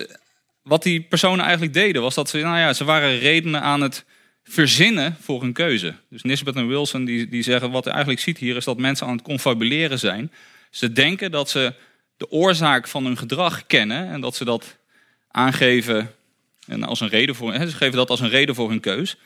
wat 0.63 0.83
die 0.83 1.01
personen 1.01 1.45
eigenlijk 1.45 1.75
deden, 1.75 2.03
was 2.03 2.15
dat 2.15 2.29
ze, 2.29 2.39
nou 2.39 2.59
ja, 2.59 2.73
ze 2.73 2.85
waren 2.85 3.19
redenen 3.19 3.63
aan 3.63 3.81
het 3.81 4.05
verzinnen 4.45 5.17
voor 5.21 5.41
hun 5.41 5.53
keuze. 5.53 5.95
Dus 6.11 6.23
Nisbet 6.23 6.57
en 6.57 6.69
Wilson 6.69 7.05
die, 7.05 7.29
die 7.29 7.43
zeggen, 7.43 7.71
wat 7.71 7.85
je 7.85 7.91
eigenlijk 7.91 8.21
ziet 8.21 8.39
hier, 8.39 8.57
is 8.57 8.65
dat 8.65 8.79
mensen 8.79 9.07
aan 9.07 9.17
het 9.17 9.23
confabuleren 9.23 9.99
zijn. 9.99 10.33
Ze 10.71 10.93
denken 10.93 11.31
dat 11.31 11.51
ze 11.51 11.75
de 12.17 12.31
oorzaak 12.31 12.89
van 12.89 13.05
hun 13.05 13.19
gedrag 13.19 13.67
kennen 13.67 14.09
en 14.09 14.21
dat 14.21 14.37
ze 14.37 14.45
dat 14.45 14.77
aangeven 15.29 16.15
en 16.67 16.83
als 16.83 17.01
een 17.01 17.09
reden 17.09 17.35
voor, 17.35 17.55
ze 17.55 17.67
geven 17.67 17.97
dat 17.97 18.11
als 18.11 18.21
een 18.21 18.29
reden 18.29 18.55
voor 18.55 18.69
hun 18.69 18.81
keus. 18.81 19.17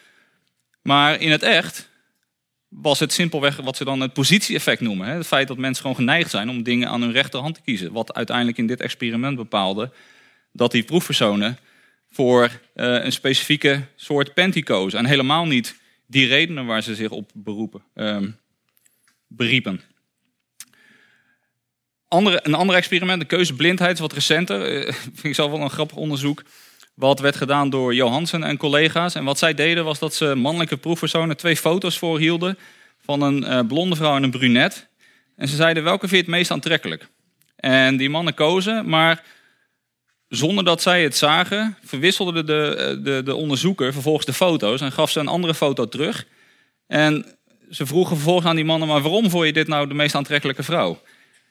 Maar 0.82 1.20
in 1.20 1.30
het 1.30 1.42
echt 1.42 1.88
was 2.68 2.98
het 2.98 3.12
simpelweg 3.12 3.56
wat 3.56 3.76
ze 3.76 3.84
dan 3.84 4.00
het 4.00 4.12
positie-effect 4.12 4.80
noemen. 4.80 5.08
Het 5.08 5.26
feit 5.26 5.48
dat 5.48 5.58
mensen 5.58 5.82
gewoon 5.82 5.96
geneigd 5.96 6.30
zijn 6.30 6.48
om 6.48 6.62
dingen 6.62 6.88
aan 6.88 7.00
hun 7.00 7.12
rechterhand 7.12 7.54
te 7.54 7.60
kiezen. 7.60 7.92
Wat 7.92 8.14
uiteindelijk 8.14 8.58
in 8.58 8.66
dit 8.66 8.80
experiment 8.80 9.36
bepaalde 9.36 9.92
dat 10.52 10.70
die 10.70 10.82
proefpersonen 10.82 11.58
voor 12.10 12.42
uh, 12.44 13.04
een 13.04 13.12
specifieke 13.12 13.86
soort 13.96 14.34
pantycose. 14.34 14.96
En 14.96 15.06
helemaal 15.06 15.46
niet 15.46 15.76
die 16.06 16.26
redenen 16.26 16.66
waar 16.66 16.82
ze 16.82 16.94
zich 16.94 17.10
op 17.10 17.30
beroepen, 17.34 17.82
um, 17.94 18.38
beriepen. 19.26 19.80
Andere, 22.08 22.40
een 22.42 22.54
ander 22.54 22.76
experiment, 22.76 23.20
de 23.20 23.26
keuzeblindheid, 23.26 23.92
is 23.92 24.00
wat 24.00 24.12
recenter. 24.12 24.86
Uh, 24.86 24.92
vind 24.92 25.24
ik 25.32 25.34
zelf 25.34 25.50
wel 25.50 25.60
een 25.60 25.70
grappig 25.70 25.96
onderzoek. 25.96 26.42
Wat 26.96 27.20
werd 27.20 27.36
gedaan 27.36 27.70
door 27.70 27.94
Johansen 27.94 28.42
en 28.42 28.56
collega's. 28.56 29.14
En 29.14 29.24
wat 29.24 29.38
zij 29.38 29.54
deden 29.54 29.84
was 29.84 29.98
dat 29.98 30.14
ze 30.14 30.34
mannelijke 30.34 30.76
proefpersonen 30.76 31.36
twee 31.36 31.56
foto's 31.56 31.98
voorhielden. 31.98 32.58
Van 33.04 33.22
een 33.22 33.42
uh, 33.42 33.60
blonde 33.68 33.96
vrouw 33.96 34.16
en 34.16 34.22
een 34.22 34.30
brunet. 34.30 34.88
En 35.36 35.48
ze 35.48 35.56
zeiden, 35.56 35.82
welke 35.82 36.08
vind 36.08 36.10
je 36.10 36.26
het 36.26 36.36
meest 36.36 36.50
aantrekkelijk? 36.50 37.08
En 37.56 37.96
die 37.96 38.10
mannen 38.10 38.34
kozen, 38.34 38.88
maar 38.88 39.24
zonder 40.28 40.64
dat 40.64 40.82
zij 40.82 41.02
het 41.02 41.16
zagen, 41.16 41.76
verwisselde 41.84 42.44
de, 42.44 43.00
de, 43.02 43.22
de 43.24 43.34
onderzoeker 43.34 43.92
vervolgens 43.92 44.26
de 44.26 44.32
foto's 44.32 44.80
en 44.80 44.92
gaf 44.92 45.10
ze 45.10 45.20
een 45.20 45.28
andere 45.28 45.54
foto 45.54 45.88
terug. 45.88 46.26
En 46.86 47.26
ze 47.70 47.86
vroegen 47.86 48.16
vervolgens 48.16 48.46
aan 48.46 48.56
die 48.56 48.64
mannen, 48.64 48.88
maar 48.88 49.00
waarom 49.00 49.30
vond 49.30 49.46
je 49.46 49.52
dit 49.52 49.68
nou 49.68 49.88
de 49.88 49.94
meest 49.94 50.14
aantrekkelijke 50.14 50.62
vrouw? 50.62 51.00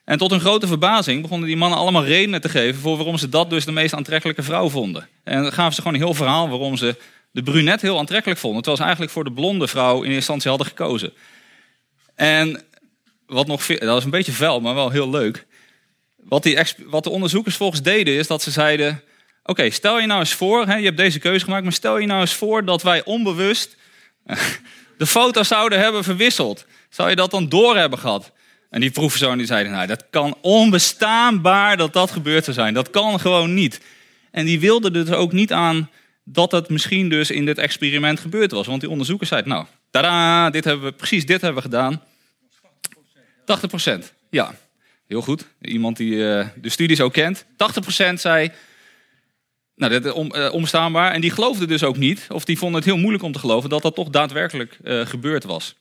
En 0.05 0.17
tot 0.17 0.31
hun 0.31 0.39
grote 0.39 0.67
verbazing 0.67 1.21
begonnen 1.21 1.47
die 1.47 1.57
mannen 1.57 1.79
allemaal 1.79 2.05
redenen 2.05 2.41
te 2.41 2.49
geven 2.49 2.81
voor 2.81 2.95
waarom 2.95 3.17
ze 3.17 3.29
dat 3.29 3.49
dus 3.49 3.65
de 3.65 3.71
meest 3.71 3.93
aantrekkelijke 3.93 4.43
vrouw 4.43 4.69
vonden. 4.69 5.07
En 5.23 5.41
dan 5.41 5.51
gaven 5.51 5.73
ze 5.73 5.81
gewoon 5.81 5.97
een 5.97 6.05
heel 6.05 6.13
verhaal 6.13 6.49
waarom 6.49 6.77
ze 6.77 6.95
de 7.31 7.43
brunet 7.43 7.81
heel 7.81 7.97
aantrekkelijk 7.97 8.39
vonden, 8.39 8.61
terwijl 8.61 8.77
ze 8.77 8.83
eigenlijk 8.83 9.13
voor 9.13 9.23
de 9.23 9.41
blonde 9.41 9.67
vrouw 9.67 9.95
in 9.95 9.99
eerste 9.99 10.15
instantie 10.15 10.49
hadden 10.49 10.67
gekozen. 10.67 11.13
En 12.15 12.63
wat 13.25 13.47
nog, 13.47 13.65
dat 13.65 13.79
was 13.79 14.03
een 14.03 14.09
beetje 14.09 14.31
vuil, 14.31 14.61
maar 14.61 14.75
wel 14.75 14.89
heel 14.89 15.09
leuk. 15.09 15.45
Wat, 16.15 16.43
die, 16.43 16.59
wat 16.85 17.03
de 17.03 17.09
onderzoekers 17.09 17.55
volgens 17.55 17.81
deden 17.81 18.13
is 18.13 18.27
dat 18.27 18.41
ze 18.41 18.51
zeiden: 18.51 19.01
Oké, 19.43 19.69
stel 19.69 19.99
je 19.99 20.07
nou 20.07 20.19
eens 20.19 20.33
voor, 20.33 20.65
hè, 20.67 20.75
je 20.75 20.85
hebt 20.85 20.97
deze 20.97 21.19
keuze 21.19 21.45
gemaakt, 21.45 21.63
maar 21.63 21.73
stel 21.73 21.97
je 21.97 22.07
nou 22.07 22.21
eens 22.21 22.33
voor 22.33 22.65
dat 22.65 22.83
wij 22.83 23.03
onbewust 23.03 23.75
de 24.97 25.07
foto's 25.07 25.47
zouden 25.47 25.79
hebben 25.79 26.03
verwisseld. 26.03 26.65
Zou 26.89 27.09
je 27.09 27.15
dat 27.15 27.31
dan 27.31 27.49
door 27.49 27.77
hebben 27.77 27.99
gehad? 27.99 28.31
En 28.69 28.81
die 28.81 28.91
proefpersoon 28.91 29.37
die 29.37 29.47
zeiden, 29.47 29.71
nou, 29.71 29.87
dat 29.87 30.05
kan 30.09 30.37
onbestaanbaar 30.41 31.77
dat 31.77 31.93
dat 31.93 32.11
gebeurd 32.11 32.43
zou 32.43 32.55
zijn. 32.55 32.73
Dat 32.73 32.89
kan 32.89 33.19
gewoon 33.19 33.53
niet. 33.53 33.81
En 34.31 34.45
die 34.45 34.59
wilden 34.59 34.93
dus 34.93 35.09
ook 35.09 35.31
niet 35.31 35.51
aan 35.51 35.89
dat 36.23 36.51
het 36.51 36.69
misschien 36.69 37.09
dus 37.09 37.31
in 37.31 37.45
dit 37.45 37.57
experiment 37.57 38.19
gebeurd 38.19 38.51
was. 38.51 38.67
Want 38.67 38.81
die 38.81 38.89
onderzoekers 38.89 39.29
zeiden, 39.29 39.51
nou, 39.51 39.65
tada, 39.91 40.49
dit 40.49 40.63
hebben 40.63 40.85
we, 40.85 40.91
precies 40.91 41.25
dit 41.25 41.41
hebben 41.41 41.63
we 41.63 41.69
gedaan. 41.69 42.01
80 43.45 43.69
procent, 43.69 44.13
ja. 44.29 44.55
Heel 45.07 45.21
goed. 45.21 45.47
Iemand 45.61 45.97
die 45.97 46.11
uh, 46.11 46.47
de 46.61 46.69
studies 46.69 47.01
ook 47.01 47.13
kent. 47.13 47.45
80% 47.45 48.13
zei, 48.13 48.51
nou, 49.75 49.91
dat 49.91 50.05
is 50.05 50.11
on, 50.11 50.31
uh, 50.35 50.53
onbestaanbaar. 50.53 51.11
En 51.11 51.21
die 51.21 51.31
geloofde 51.31 51.65
dus 51.65 51.83
ook 51.83 51.97
niet, 51.97 52.27
of 52.29 52.45
die 52.45 52.57
vonden 52.57 52.77
het 52.77 52.85
heel 52.89 52.97
moeilijk 52.97 53.23
om 53.23 53.31
te 53.31 53.39
geloven, 53.39 53.69
dat 53.69 53.81
dat 53.81 53.95
toch 53.95 54.09
daadwerkelijk 54.09 54.77
gebeurd 54.83 55.43
was. 55.43 55.75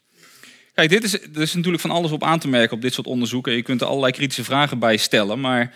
Kijk, 0.75 0.91
dit 0.91 1.05
is, 1.05 1.13
er 1.13 1.41
is 1.41 1.55
natuurlijk 1.55 1.83
van 1.83 1.91
alles 1.91 2.11
op 2.11 2.23
aan 2.23 2.39
te 2.39 2.49
merken 2.49 2.77
op 2.77 2.83
dit 2.83 2.95
soort 2.95 3.07
onderzoeken. 3.07 3.53
Je 3.53 3.63
kunt 3.63 3.81
er 3.81 3.87
allerlei 3.87 4.13
kritische 4.13 4.45
vragen 4.45 4.79
bij 4.79 4.97
stellen. 4.97 5.41
Maar 5.41 5.75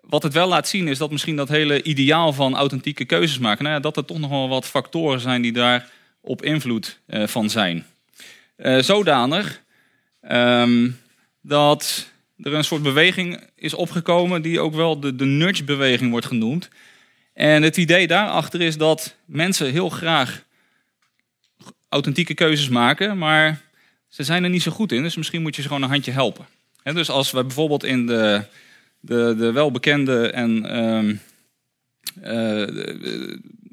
wat 0.00 0.22
het 0.22 0.32
wel 0.32 0.48
laat 0.48 0.68
zien 0.68 0.88
is 0.88 0.98
dat 0.98 1.10
misschien 1.10 1.36
dat 1.36 1.48
hele 1.48 1.82
ideaal 1.82 2.32
van 2.32 2.56
authentieke 2.56 3.04
keuzes 3.04 3.38
maken, 3.38 3.64
nou 3.64 3.76
ja, 3.76 3.82
dat 3.82 3.96
er 3.96 4.04
toch 4.04 4.18
nog 4.18 4.30
wel 4.30 4.48
wat 4.48 4.66
factoren 4.66 5.20
zijn 5.20 5.42
die 5.42 5.52
daar 5.52 5.90
op 6.20 6.42
invloed 6.42 7.00
uh, 7.06 7.26
van 7.26 7.50
zijn. 7.50 7.86
Uh, 8.56 8.78
zodanig 8.78 9.62
um, 10.30 11.00
dat 11.40 12.08
er 12.36 12.54
een 12.54 12.64
soort 12.64 12.82
beweging 12.82 13.50
is 13.56 13.74
opgekomen 13.74 14.42
die 14.42 14.60
ook 14.60 14.74
wel 14.74 15.00
de, 15.00 15.16
de 15.16 15.24
nudge-beweging 15.24 16.10
wordt 16.10 16.26
genoemd. 16.26 16.68
En 17.32 17.62
het 17.62 17.76
idee 17.76 18.06
daarachter 18.06 18.60
is 18.60 18.76
dat 18.76 19.16
mensen 19.24 19.70
heel 19.70 19.88
graag 19.88 20.44
authentieke 21.88 22.34
keuzes 22.34 22.68
maken, 22.68 23.18
maar 23.18 23.60
ze 24.14 24.22
zijn 24.22 24.44
er 24.44 24.50
niet 24.50 24.62
zo 24.62 24.70
goed 24.70 24.92
in. 24.92 25.02
Dus 25.02 25.16
misschien 25.16 25.42
moet 25.42 25.56
je 25.56 25.62
ze 25.62 25.68
gewoon 25.68 25.82
een 25.82 25.88
handje 25.88 26.12
helpen. 26.12 26.46
dus 26.82 27.10
als 27.10 27.30
we 27.30 27.44
bijvoorbeeld 27.44 27.84
in 27.84 28.06
de, 28.06 28.42
de, 29.00 29.34
de 29.38 29.52
welbekende 29.52 30.30
en 30.30 30.78
um, 30.78 31.20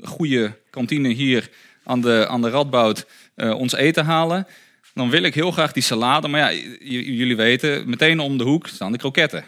goede 0.01 0.57
kantine 0.69 1.09
hier 1.09 1.49
aan 1.83 2.01
de, 2.01 2.27
aan 2.27 2.41
de 2.41 2.49
Radboud 2.49 3.05
uh, 3.35 3.53
ons 3.53 3.73
eten 3.73 4.05
halen, 4.05 4.47
dan 4.93 5.09
wil 5.09 5.23
ik 5.23 5.33
heel 5.33 5.51
graag 5.51 5.71
die 5.71 5.83
salade. 5.83 6.27
Maar 6.27 6.53
ja, 6.53 6.61
jullie 6.89 7.35
weten, 7.35 7.89
meteen 7.89 8.19
om 8.19 8.37
de 8.37 8.43
hoek 8.43 8.67
staan 8.67 8.91
de 8.91 8.97
kroketten. 8.97 9.43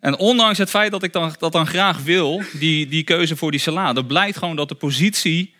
En 0.00 0.16
ondanks 0.16 0.58
het 0.58 0.70
feit 0.70 0.90
dat 0.90 1.02
ik 1.02 1.12
dan, 1.12 1.34
dat 1.38 1.52
dan 1.52 1.66
graag 1.66 2.02
wil, 2.02 2.42
die, 2.52 2.86
die 2.86 3.04
keuze 3.04 3.36
voor 3.36 3.50
die 3.50 3.60
salade, 3.60 4.04
blijkt 4.04 4.38
gewoon 4.38 4.56
dat 4.56 4.68
de 4.68 4.74
positie 4.74 5.54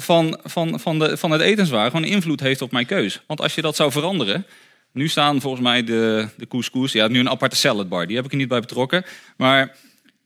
van, 0.00 0.40
van, 0.44 0.80
van, 0.80 0.98
de, 0.98 1.16
van 1.16 1.30
het 1.30 1.40
etenswaar 1.40 1.90
gewoon 1.90 2.04
invloed 2.04 2.40
heeft 2.40 2.62
op 2.62 2.72
mijn 2.72 2.86
keuze. 2.86 3.20
Want 3.26 3.40
als 3.40 3.54
je 3.54 3.62
dat 3.62 3.76
zou 3.76 3.92
veranderen. 3.92 4.46
Nu 4.92 5.08
staan 5.08 5.40
volgens 5.40 5.62
mij 5.62 5.84
de, 5.84 6.28
de 6.36 6.46
couscous. 6.46 6.92
Ja, 6.92 7.08
nu 7.08 7.18
een 7.18 7.30
aparte 7.30 7.56
saladbar. 7.56 8.06
Die 8.06 8.16
heb 8.16 8.24
ik 8.24 8.30
er 8.30 8.36
niet 8.36 8.48
bij 8.48 8.60
betrokken. 8.60 9.04
Maar 9.36 9.76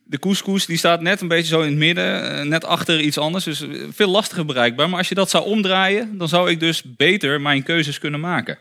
de 0.03 0.19
couscous 0.19 0.65
die 0.65 0.77
staat 0.77 1.01
net 1.01 1.21
een 1.21 1.27
beetje 1.27 1.47
zo 1.47 1.61
in 1.61 1.67
het 1.67 1.77
midden, 1.77 2.37
eh, 2.39 2.45
net 2.45 2.65
achter 2.65 3.01
iets 3.01 3.17
anders. 3.17 3.43
Dus 3.43 3.61
eh, 3.61 3.69
veel 3.91 4.09
lastiger 4.09 4.45
bereikbaar. 4.45 4.89
Maar 4.89 4.97
als 4.97 5.09
je 5.09 5.15
dat 5.15 5.29
zou 5.29 5.45
omdraaien, 5.45 6.17
dan 6.17 6.27
zou 6.27 6.49
ik 6.49 6.59
dus 6.59 6.83
beter 6.83 7.41
mijn 7.41 7.63
keuzes 7.63 7.99
kunnen 7.99 8.19
maken. 8.19 8.57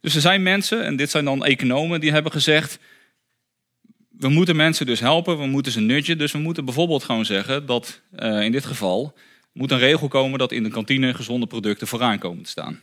Dus 0.00 0.14
er 0.14 0.20
zijn 0.20 0.42
mensen, 0.42 0.84
en 0.84 0.96
dit 0.96 1.10
zijn 1.10 1.24
dan 1.24 1.44
economen, 1.44 2.00
die 2.00 2.12
hebben 2.12 2.32
gezegd... 2.32 2.78
we 4.10 4.28
moeten 4.28 4.56
mensen 4.56 4.86
dus 4.86 5.00
helpen, 5.00 5.38
we 5.38 5.46
moeten 5.46 5.72
ze 5.72 5.80
nudgen. 5.80 6.18
Dus 6.18 6.32
we 6.32 6.38
moeten 6.38 6.64
bijvoorbeeld 6.64 7.04
gewoon 7.04 7.24
zeggen 7.24 7.66
dat 7.66 8.00
uh, 8.18 8.42
in 8.42 8.52
dit 8.52 8.64
geval... 8.64 9.14
moet 9.54 9.70
een 9.70 9.78
regel 9.78 10.08
komen 10.08 10.38
dat 10.38 10.52
in 10.52 10.62
de 10.62 10.70
kantine 10.70 11.14
gezonde 11.14 11.46
producten 11.46 11.86
vooraan 11.86 12.18
komen 12.18 12.42
te 12.42 12.50
staan. 12.50 12.82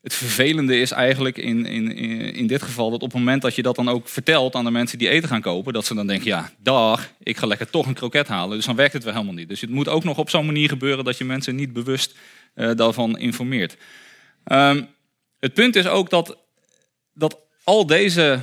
Het 0.00 0.14
vervelende 0.14 0.80
is 0.80 0.90
eigenlijk 0.90 1.38
in, 1.38 1.66
in, 1.66 1.92
in 2.34 2.46
dit 2.46 2.62
geval 2.62 2.90
dat 2.90 3.02
op 3.02 3.10
het 3.10 3.18
moment 3.18 3.42
dat 3.42 3.54
je 3.54 3.62
dat 3.62 3.76
dan 3.76 3.88
ook 3.88 4.08
vertelt 4.08 4.54
aan 4.54 4.64
de 4.64 4.70
mensen 4.70 4.98
die 4.98 5.08
eten 5.08 5.28
gaan 5.28 5.40
kopen, 5.40 5.72
dat 5.72 5.86
ze 5.86 5.94
dan 5.94 6.06
denken, 6.06 6.26
ja, 6.26 6.52
dag, 6.58 7.12
ik 7.22 7.36
ga 7.36 7.46
lekker 7.46 7.70
toch 7.70 7.86
een 7.86 7.94
kroket 7.94 8.28
halen. 8.28 8.56
Dus 8.56 8.66
dan 8.66 8.76
werkt 8.76 8.92
het 8.92 9.04
wel 9.04 9.12
helemaal 9.12 9.34
niet. 9.34 9.48
Dus 9.48 9.60
het 9.60 9.70
moet 9.70 9.88
ook 9.88 10.04
nog 10.04 10.18
op 10.18 10.30
zo'n 10.30 10.46
manier 10.46 10.68
gebeuren 10.68 11.04
dat 11.04 11.18
je 11.18 11.24
mensen 11.24 11.54
niet 11.54 11.72
bewust 11.72 12.16
uh, 12.54 12.70
daarvan 12.74 13.18
informeert. 13.18 13.76
Um, 14.44 14.88
het 15.38 15.54
punt 15.54 15.76
is 15.76 15.86
ook 15.86 16.10
dat, 16.10 16.36
dat 17.14 17.38
al 17.64 17.86
deze 17.86 18.40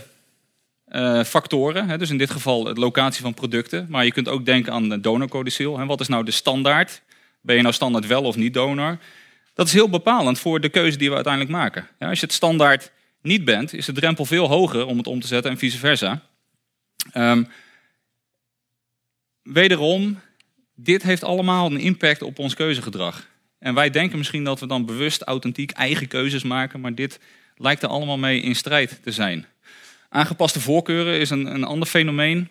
uh, 0.95 1.23
factoren, 1.23 1.89
hè, 1.89 1.97
dus 1.97 2.10
in 2.10 2.17
dit 2.17 2.31
geval 2.31 2.63
de 2.63 2.73
locatie 2.73 3.21
van 3.21 3.34
producten, 3.34 3.86
maar 3.89 4.05
je 4.05 4.12
kunt 4.12 4.29
ook 4.29 4.45
denken 4.45 4.73
aan 4.73 4.89
de 4.89 4.99
donorcodicil. 4.99 5.77
Hè, 5.77 5.86
wat 5.86 5.99
is 5.99 6.08
nou 6.08 6.25
de 6.25 6.31
standaard? 6.31 7.01
Ben 7.41 7.55
je 7.55 7.62
nou 7.62 7.73
standaard 7.73 8.08
wel 8.08 8.23
of 8.23 8.36
niet 8.36 8.53
donor? 8.53 8.97
Dat 9.53 9.67
is 9.67 9.73
heel 9.73 9.89
bepalend 9.89 10.39
voor 10.39 10.60
de 10.60 10.69
keuze 10.69 10.97
die 10.97 11.10
we 11.10 11.15
uiteindelijk 11.15 11.53
maken. 11.53 11.88
Ja, 11.99 12.10
als 12.10 12.19
je 12.19 12.25
het 12.25 12.36
standaard 12.36 12.91
niet 13.21 13.45
bent, 13.45 13.73
is 13.73 13.86
de 13.86 13.91
drempel 13.91 14.25
veel 14.25 14.47
hoger 14.47 14.86
om 14.86 14.97
het 14.97 15.08
om 15.08 15.19
te 15.19 15.27
zetten 15.27 15.51
en 15.51 15.58
vice 15.58 15.77
versa. 15.77 16.21
Um, 17.13 17.47
wederom, 19.43 20.19
dit 20.75 21.03
heeft 21.03 21.23
allemaal 21.23 21.65
een 21.65 21.79
impact 21.79 22.21
op 22.21 22.39
ons 22.39 22.53
keuzegedrag. 22.53 23.27
En 23.60 23.73
wij 23.73 23.89
denken 23.89 24.17
misschien 24.17 24.43
dat 24.43 24.60
we 24.60 24.67
dan 24.67 24.86
bewust 24.86 25.21
authentiek 25.21 25.71
eigen 25.71 26.08
keuzes 26.08 26.43
maken, 26.43 26.79
maar 26.79 26.95
dit 26.95 27.19
lijkt 27.58 27.84
er 27.84 27.89
allemaal 27.89 28.17
mee 28.17 28.41
in 28.41 28.55
strijd 28.55 28.99
te 29.03 29.12
zijn. 29.12 29.45
Aangepaste 30.15 30.60
voorkeuren 30.60 31.19
is 31.19 31.30
een, 31.30 31.45
een 31.45 31.63
ander 31.63 31.88
fenomeen 31.88 32.49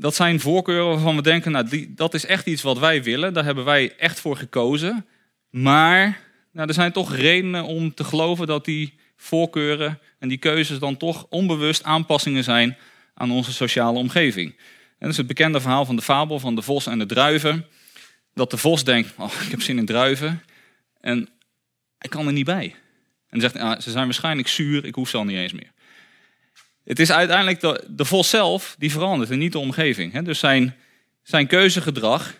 dat 0.00 0.14
zijn 0.14 0.40
voorkeuren 0.40 0.86
waarvan 0.86 1.16
we 1.16 1.22
denken, 1.22 1.52
nou, 1.52 1.92
dat 1.94 2.14
is 2.14 2.26
echt 2.26 2.46
iets 2.46 2.62
wat 2.62 2.78
wij 2.78 3.02
willen. 3.02 3.32
Daar 3.34 3.44
hebben 3.44 3.64
wij 3.64 3.96
echt 3.96 4.20
voor 4.20 4.36
gekozen. 4.36 5.06
Maar 5.50 6.20
nou, 6.52 6.68
er 6.68 6.74
zijn 6.74 6.92
toch 6.92 7.16
redenen 7.16 7.64
om 7.64 7.94
te 7.94 8.04
geloven 8.04 8.46
dat 8.46 8.64
die 8.64 8.94
voorkeuren 9.16 9.98
en 10.18 10.28
die 10.28 10.38
keuzes 10.38 10.78
dan 10.78 10.96
toch 10.96 11.26
onbewust 11.28 11.84
aanpassingen 11.84 12.44
zijn 12.44 12.76
aan 13.14 13.30
onze 13.30 13.52
sociale 13.52 13.98
omgeving. 13.98 14.48
En 14.50 14.56
dat 14.98 15.10
is 15.10 15.16
het 15.16 15.26
bekende 15.26 15.60
verhaal 15.60 15.84
van 15.84 15.96
de 15.96 16.02
fabel 16.02 16.38
van 16.38 16.54
de 16.54 16.62
vos 16.62 16.86
en 16.86 16.98
de 16.98 17.06
druiven. 17.06 17.66
Dat 18.34 18.50
de 18.50 18.56
vos 18.56 18.84
denkt, 18.84 19.14
oh, 19.16 19.32
ik 19.44 19.50
heb 19.50 19.62
zin 19.62 19.78
in 19.78 19.86
druiven. 19.86 20.42
En 21.00 21.28
ik 21.98 22.10
kan 22.10 22.26
er 22.26 22.32
niet 22.32 22.44
bij. 22.44 22.74
En 23.30 23.40
zegt, 23.40 23.56
ah, 23.56 23.80
ze 23.80 23.90
zijn 23.90 24.04
waarschijnlijk 24.04 24.48
zuur, 24.48 24.84
ik 24.84 24.94
hoef 24.94 25.08
ze 25.08 25.16
al 25.16 25.24
niet 25.24 25.36
eens 25.36 25.52
meer. 25.52 25.72
Het 26.84 26.98
is 26.98 27.12
uiteindelijk 27.12 27.60
de, 27.60 27.84
de 27.88 28.04
vos 28.04 28.30
zelf 28.30 28.76
die 28.78 28.90
verandert 28.90 29.30
en 29.30 29.38
niet 29.38 29.52
de 29.52 29.58
omgeving. 29.58 30.18
Dus 30.18 30.38
zijn, 30.38 30.76
zijn 31.22 31.46
keuzegedrag 31.46 32.34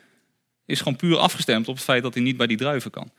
is 0.66 0.78
gewoon 0.78 0.96
puur 0.96 1.16
afgestemd 1.16 1.68
op 1.68 1.74
het 1.74 1.84
feit 1.84 2.02
dat 2.02 2.14
hij 2.14 2.22
niet 2.22 2.36
bij 2.36 2.46
die 2.46 2.56
druiven 2.56 2.90
kan. 2.90 3.12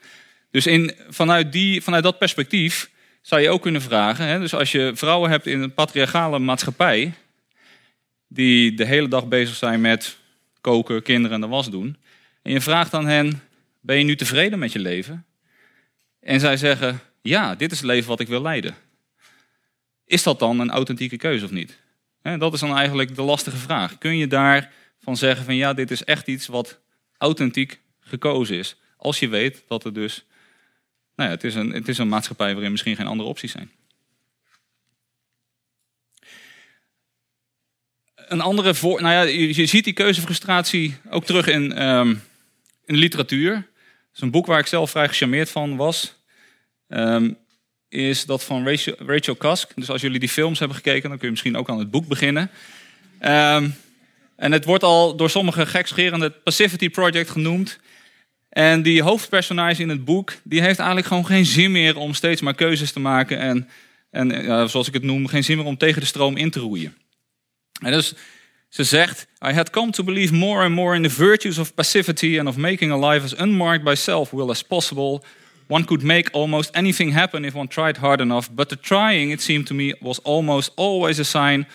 Dus 0.50 0.66
in, 0.66 0.94
vanuit, 1.08 1.52
die, 1.52 1.82
vanuit 1.82 2.02
dat 2.02 2.18
perspectief 2.18 2.90
zou 3.22 3.40
je 3.40 3.50
ook 3.50 3.62
kunnen 3.62 3.82
vragen. 3.82 4.26
Hè, 4.26 4.38
dus 4.38 4.54
als 4.54 4.72
je 4.72 4.92
vrouwen 4.94 5.30
hebt 5.30 5.46
in 5.46 5.60
een 5.60 5.74
patriarchale 5.74 6.38
maatschappij, 6.38 7.12
die 8.28 8.74
de 8.74 8.84
hele 8.84 9.08
dag 9.08 9.28
bezig 9.28 9.54
zijn 9.54 9.80
met 9.80 10.16
koken, 10.60 11.02
kinderen 11.02 11.34
en 11.34 11.40
de 11.40 11.46
was 11.46 11.70
doen. 11.70 11.96
En 12.42 12.52
je 12.52 12.60
vraagt 12.60 12.94
aan 12.94 13.06
hen, 13.06 13.42
ben 13.80 13.98
je 13.98 14.04
nu 14.04 14.16
tevreden 14.16 14.58
met 14.58 14.72
je 14.72 14.78
leven? 14.78 15.24
En 16.20 16.40
zij 16.40 16.56
zeggen, 16.56 17.00
ja, 17.22 17.54
dit 17.54 17.72
is 17.72 17.78
het 17.78 17.86
leven 17.86 18.08
wat 18.08 18.20
ik 18.20 18.28
wil 18.28 18.42
leiden. 18.42 18.76
Is 20.04 20.22
dat 20.22 20.38
dan 20.38 20.58
een 20.58 20.70
authentieke 20.70 21.16
keuze 21.16 21.44
of 21.44 21.50
niet? 21.50 21.78
Dat 22.22 22.52
is 22.52 22.60
dan 22.60 22.76
eigenlijk 22.76 23.14
de 23.14 23.22
lastige 23.22 23.56
vraag. 23.56 23.98
Kun 23.98 24.16
je 24.16 24.26
daar 24.26 24.72
van 24.98 25.16
zeggen 25.16 25.44
van 25.44 25.54
ja, 25.54 25.72
dit 25.74 25.90
is 25.90 26.04
echt 26.04 26.26
iets 26.26 26.46
wat 26.46 26.80
authentiek 27.18 27.80
gekozen 28.00 28.56
is. 28.56 28.76
Als 28.96 29.18
je 29.18 29.28
weet 29.28 29.64
dat 29.68 29.82
het 29.82 29.94
dus, 29.94 30.24
nou 31.16 31.28
ja, 31.28 31.34
het 31.34 31.44
is 31.44 31.54
een, 31.54 31.70
het 31.70 31.88
is 31.88 31.98
een 31.98 32.08
maatschappij 32.08 32.52
waarin 32.52 32.70
misschien 32.70 32.96
geen 32.96 33.06
andere 33.06 33.28
opties 33.28 33.52
zijn. 33.52 33.70
Een 38.14 38.40
andere 38.40 38.74
voor, 38.74 39.02
nou 39.02 39.14
ja, 39.14 39.22
je, 39.22 39.66
ziet 39.66 39.84
die 39.84 39.92
keuzefrustratie 39.92 40.96
ook 41.10 41.24
terug 41.24 41.46
in, 41.46 41.72
ehm, 41.72 42.14
in 42.84 42.96
literatuur. 42.96 43.54
Dat 43.54 44.14
is 44.14 44.20
een 44.20 44.30
boek 44.30 44.46
waar 44.46 44.58
ik 44.58 44.66
zelf 44.66 44.90
vrij 44.90 45.08
gecharmeerd 45.08 45.50
van 45.50 45.76
was. 45.76 46.21
Ehm, 46.92 47.32
is 47.88 48.26
dat 48.26 48.44
van 48.44 48.68
Rachel, 48.68 48.94
Rachel 48.98 49.34
Kask. 49.34 49.70
Dus 49.74 49.90
als 49.90 50.00
jullie 50.00 50.18
die 50.18 50.28
films 50.28 50.58
hebben 50.58 50.76
gekeken, 50.76 51.08
dan 51.08 51.18
kun 51.18 51.26
je 51.26 51.32
misschien 51.32 51.56
ook 51.56 51.68
aan 51.68 51.78
het 51.78 51.90
boek 51.90 52.06
beginnen. 52.06 52.50
Ehm, 53.18 53.68
en 54.36 54.52
het 54.52 54.64
wordt 54.64 54.84
al 54.84 55.16
door 55.16 55.30
sommigen 55.30 55.66
gekscherend 55.66 56.22
het 56.22 56.42
Passivity 56.42 56.90
Project 56.90 57.30
genoemd. 57.30 57.78
En 58.48 58.82
die 58.82 59.02
hoofdpersonage 59.02 59.82
in 59.82 59.88
het 59.88 60.04
boek, 60.04 60.32
die 60.42 60.60
heeft 60.60 60.78
eigenlijk 60.78 61.08
gewoon 61.08 61.26
geen 61.26 61.46
zin 61.46 61.70
meer 61.70 61.96
om 61.96 62.14
steeds 62.14 62.40
maar 62.40 62.54
keuzes 62.54 62.92
te 62.92 63.00
maken. 63.00 63.38
En, 63.38 63.68
en 64.10 64.28
ja, 64.28 64.66
zoals 64.66 64.88
ik 64.88 64.94
het 64.94 65.02
noem, 65.02 65.26
geen 65.26 65.44
zin 65.44 65.56
meer 65.56 65.66
om 65.66 65.76
tegen 65.76 66.00
de 66.00 66.06
stroom 66.06 66.36
in 66.36 66.50
te 66.50 66.60
roeien. 66.60 66.96
En 67.80 67.92
dus 67.92 68.14
ze 68.68 68.84
zegt, 68.84 69.26
I 69.46 69.52
had 69.52 69.70
come 69.70 69.90
to 69.90 70.04
believe 70.04 70.34
more 70.34 70.64
and 70.64 70.74
more 70.74 70.96
in 70.96 71.02
the 71.02 71.10
virtues 71.10 71.58
of 71.58 71.74
passivity 71.74 72.38
and 72.38 72.48
of 72.48 72.56
making 72.56 72.92
a 72.92 73.08
life 73.08 73.24
as 73.24 73.34
unmarked 73.34 73.84
by 73.84 73.94
self-will 73.94 74.50
as 74.50 74.62
possible. 74.62 75.22
One 75.68 75.84
could 75.84 76.02
make 76.02 76.30
almost 76.32 76.70
anything 76.74 77.12
happen 77.12 77.44
if 77.44 77.54
one 77.54 77.68
tried 77.68 77.96
hard 77.96 78.20
enough, 78.20 78.48
but 78.54 78.68
the 78.68 78.76
trying, 78.76 79.30
it 79.30 79.40
seemed 79.40 79.66
to 79.66 79.74
me, 79.74 79.94
was 80.00 80.20
almost 80.24 80.72
always 80.76 81.18
a 81.18 81.24
sign 81.24 81.66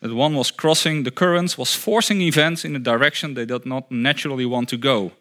that 0.00 0.12
one 0.12 0.34
was 0.34 0.50
crossing 0.50 1.04
the 1.04 1.10
currents, 1.10 1.56
was 1.56 1.74
forcing 1.74 2.20
events 2.20 2.64
in 2.64 2.76
a 2.76 2.78
direction 2.78 3.34
they 3.34 3.46
did 3.46 3.64
not 3.64 3.90
naturally 3.90 4.46
want 4.46 4.68
to 4.68 4.76
go. 4.76 5.12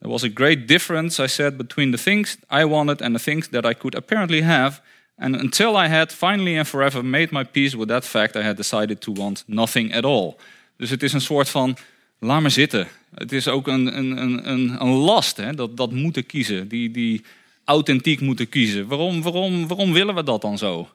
There 0.00 0.10
was 0.10 0.24
a 0.24 0.28
great 0.28 0.66
difference, 0.66 1.18
I 1.18 1.28
said, 1.28 1.56
between 1.56 1.90
the 1.90 1.98
things 1.98 2.38
I 2.50 2.64
wanted 2.64 3.02
and 3.02 3.14
the 3.14 3.22
things 3.22 3.48
that 3.48 3.66
I 3.66 3.74
could 3.74 3.94
apparently 3.94 4.42
have, 4.42 4.80
and 5.16 5.34
until 5.34 5.76
I 5.76 5.88
had 5.88 6.12
finally 6.12 6.56
and 6.56 6.66
forever 6.66 7.02
made 7.02 7.32
my 7.32 7.44
peace 7.44 7.76
with 7.76 7.88
that 7.88 8.04
fact, 8.04 8.36
I 8.36 8.42
had 8.42 8.56
decided 8.56 9.00
to 9.00 9.12
want 9.12 9.44
nothing 9.46 9.92
at 9.92 10.04
all. 10.04 10.36
Dus 10.76 10.90
het 10.90 11.02
is 11.02 11.12
een 11.12 11.20
soort 11.20 11.48
van, 11.48 11.76
laat 12.18 12.40
maar 12.40 12.50
zitten. 12.50 12.88
Het 13.14 13.32
is 13.32 13.48
ook 13.48 13.66
een, 13.66 13.98
een, 13.98 14.48
een, 14.48 14.80
een 14.80 14.88
last, 14.88 15.36
hè? 15.36 15.54
Dat, 15.54 15.76
dat 15.76 15.92
moeten 15.92 16.26
kiezen, 16.26 16.68
die, 16.68 16.90
die 16.90 17.24
authentiek 17.68 18.20
moeten 18.20 18.48
kiezen. 18.48 18.86
Waarom, 18.86 19.22
waarom, 19.22 19.66
waarom 19.66 19.92
willen 19.92 20.14
we 20.14 20.22
dat 20.22 20.40
dan 20.40 20.58
zo? 20.58 20.88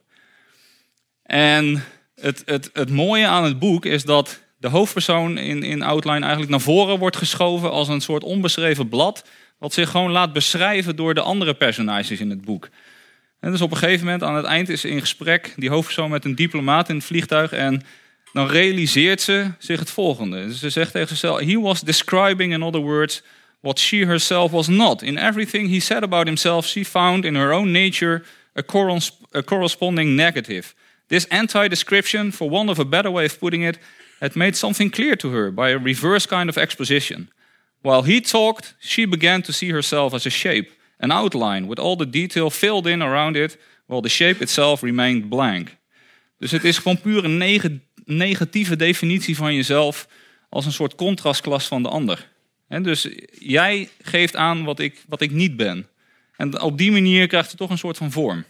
En 1.23 1.83
het, 2.15 2.43
het, 2.45 2.69
het 2.73 2.89
mooie 2.89 3.27
aan 3.27 3.43
het 3.43 3.59
boek 3.59 3.85
is 3.85 4.03
dat 4.03 4.41
de 4.57 4.67
hoofdpersoon 4.67 5.37
in, 5.37 5.63
in 5.63 5.81
Outline 5.81 6.19
eigenlijk 6.19 6.51
naar 6.51 6.59
voren 6.59 6.99
wordt 6.99 7.17
geschoven 7.17 7.71
als 7.71 7.87
een 7.87 8.01
soort 8.01 8.23
onbeschreven 8.23 8.89
blad, 8.89 9.25
wat 9.57 9.73
zich 9.73 9.89
gewoon 9.89 10.11
laat 10.11 10.33
beschrijven 10.33 10.95
door 10.95 11.13
de 11.13 11.21
andere 11.21 11.53
personages 11.53 12.19
in 12.19 12.29
het 12.29 12.41
boek. 12.41 12.69
En 13.39 13.51
dus 13.51 13.61
op 13.61 13.71
een 13.71 13.77
gegeven 13.77 14.05
moment 14.05 14.23
aan 14.23 14.35
het 14.35 14.45
eind 14.45 14.69
is 14.69 14.81
ze 14.81 14.89
in 14.89 14.99
gesprek, 14.99 15.53
die 15.55 15.69
hoofdpersoon 15.69 16.09
met 16.09 16.25
een 16.25 16.35
diplomaat 16.35 16.89
in 16.89 16.95
het 16.95 17.05
vliegtuig, 17.05 17.51
en 17.51 17.83
dan 18.33 18.47
realiseert 18.47 19.21
ze 19.21 19.51
zich 19.57 19.79
het 19.79 19.89
volgende. 19.89 20.55
Ze 20.55 20.69
zegt 20.69 20.91
tegen 20.91 21.07
zichzelf: 21.07 21.39
He 21.39 21.59
was 21.59 21.81
describing, 21.81 22.53
in 22.53 22.63
other 22.63 22.81
words, 22.81 23.23
what 23.63 23.79
she 23.79 24.03
herself 24.03 24.51
was 24.51 24.67
not. 24.67 25.01
In 25.01 25.17
everything 25.17 25.69
he 25.69 25.79
said 25.79 26.03
about 26.03 26.27
himself, 26.27 26.65
she 26.65 26.83
found 26.83 27.25
in 27.25 27.35
her 27.35 27.53
own 27.53 27.71
nature 27.71 28.21
a, 28.55 28.63
corresponding 29.41 30.15
negative. 30.15 30.75
This 31.07 31.25
anti 31.29 31.69
description, 31.69 32.31
for 32.31 32.49
want 32.49 32.69
of 32.69 32.79
a 32.79 32.85
better 32.85 33.09
way 33.09 33.25
of 33.25 33.39
putting 33.39 33.63
it, 33.63 33.79
had 34.19 34.35
made 34.35 34.55
something 34.55 34.91
clear 34.91 35.15
to 35.15 35.29
her 35.29 35.49
by 35.51 35.69
a 35.69 35.77
reverse 35.77 36.27
kind 36.27 36.49
of 36.49 36.57
exposition. 36.57 37.29
While 37.81 38.03
he 38.03 38.21
talked, 38.21 38.75
she 38.79 39.05
began 39.05 39.41
to 39.41 39.53
see 39.53 39.71
herself 39.71 40.13
as 40.13 40.25
a 40.25 40.29
shape, 40.29 40.69
an 40.99 41.11
outline, 41.11 41.67
with 41.67 41.79
all 41.79 41.95
the 41.95 42.09
detail 42.09 42.49
filled 42.49 42.87
in 42.87 43.01
around 43.01 43.35
it, 43.35 43.57
while 43.87 44.01
the 44.01 44.09
shape 44.09 44.41
itself 44.41 44.83
remained 44.83 45.29
blank. 45.29 45.77
Dus 46.39 46.51
het 46.51 46.63
is 46.63 46.77
gewoon 46.77 47.37
neg 47.37 47.67
negatieve 48.05 48.75
definitie 48.75 49.35
van 49.35 49.55
jezelf 49.55 50.07
als 50.49 50.65
een 50.65 50.71
soort 50.71 50.95
contrastklas 50.95 51.67
van 51.67 51.83
de 51.83 51.89
ander. 51.89 52.31
En 52.73 52.83
dus 52.83 53.07
jij 53.39 53.89
geeft 54.01 54.35
aan 54.35 54.63
wat 54.63 54.79
ik, 54.79 55.03
wat 55.07 55.21
ik 55.21 55.31
niet 55.31 55.57
ben. 55.57 55.87
En 56.35 56.61
op 56.61 56.77
die 56.77 56.91
manier 56.91 57.27
krijgt 57.27 57.49
het 57.49 57.57
toch 57.57 57.69
een 57.69 57.77
soort 57.77 57.97
van 57.97 58.11
vorm. 58.11 58.43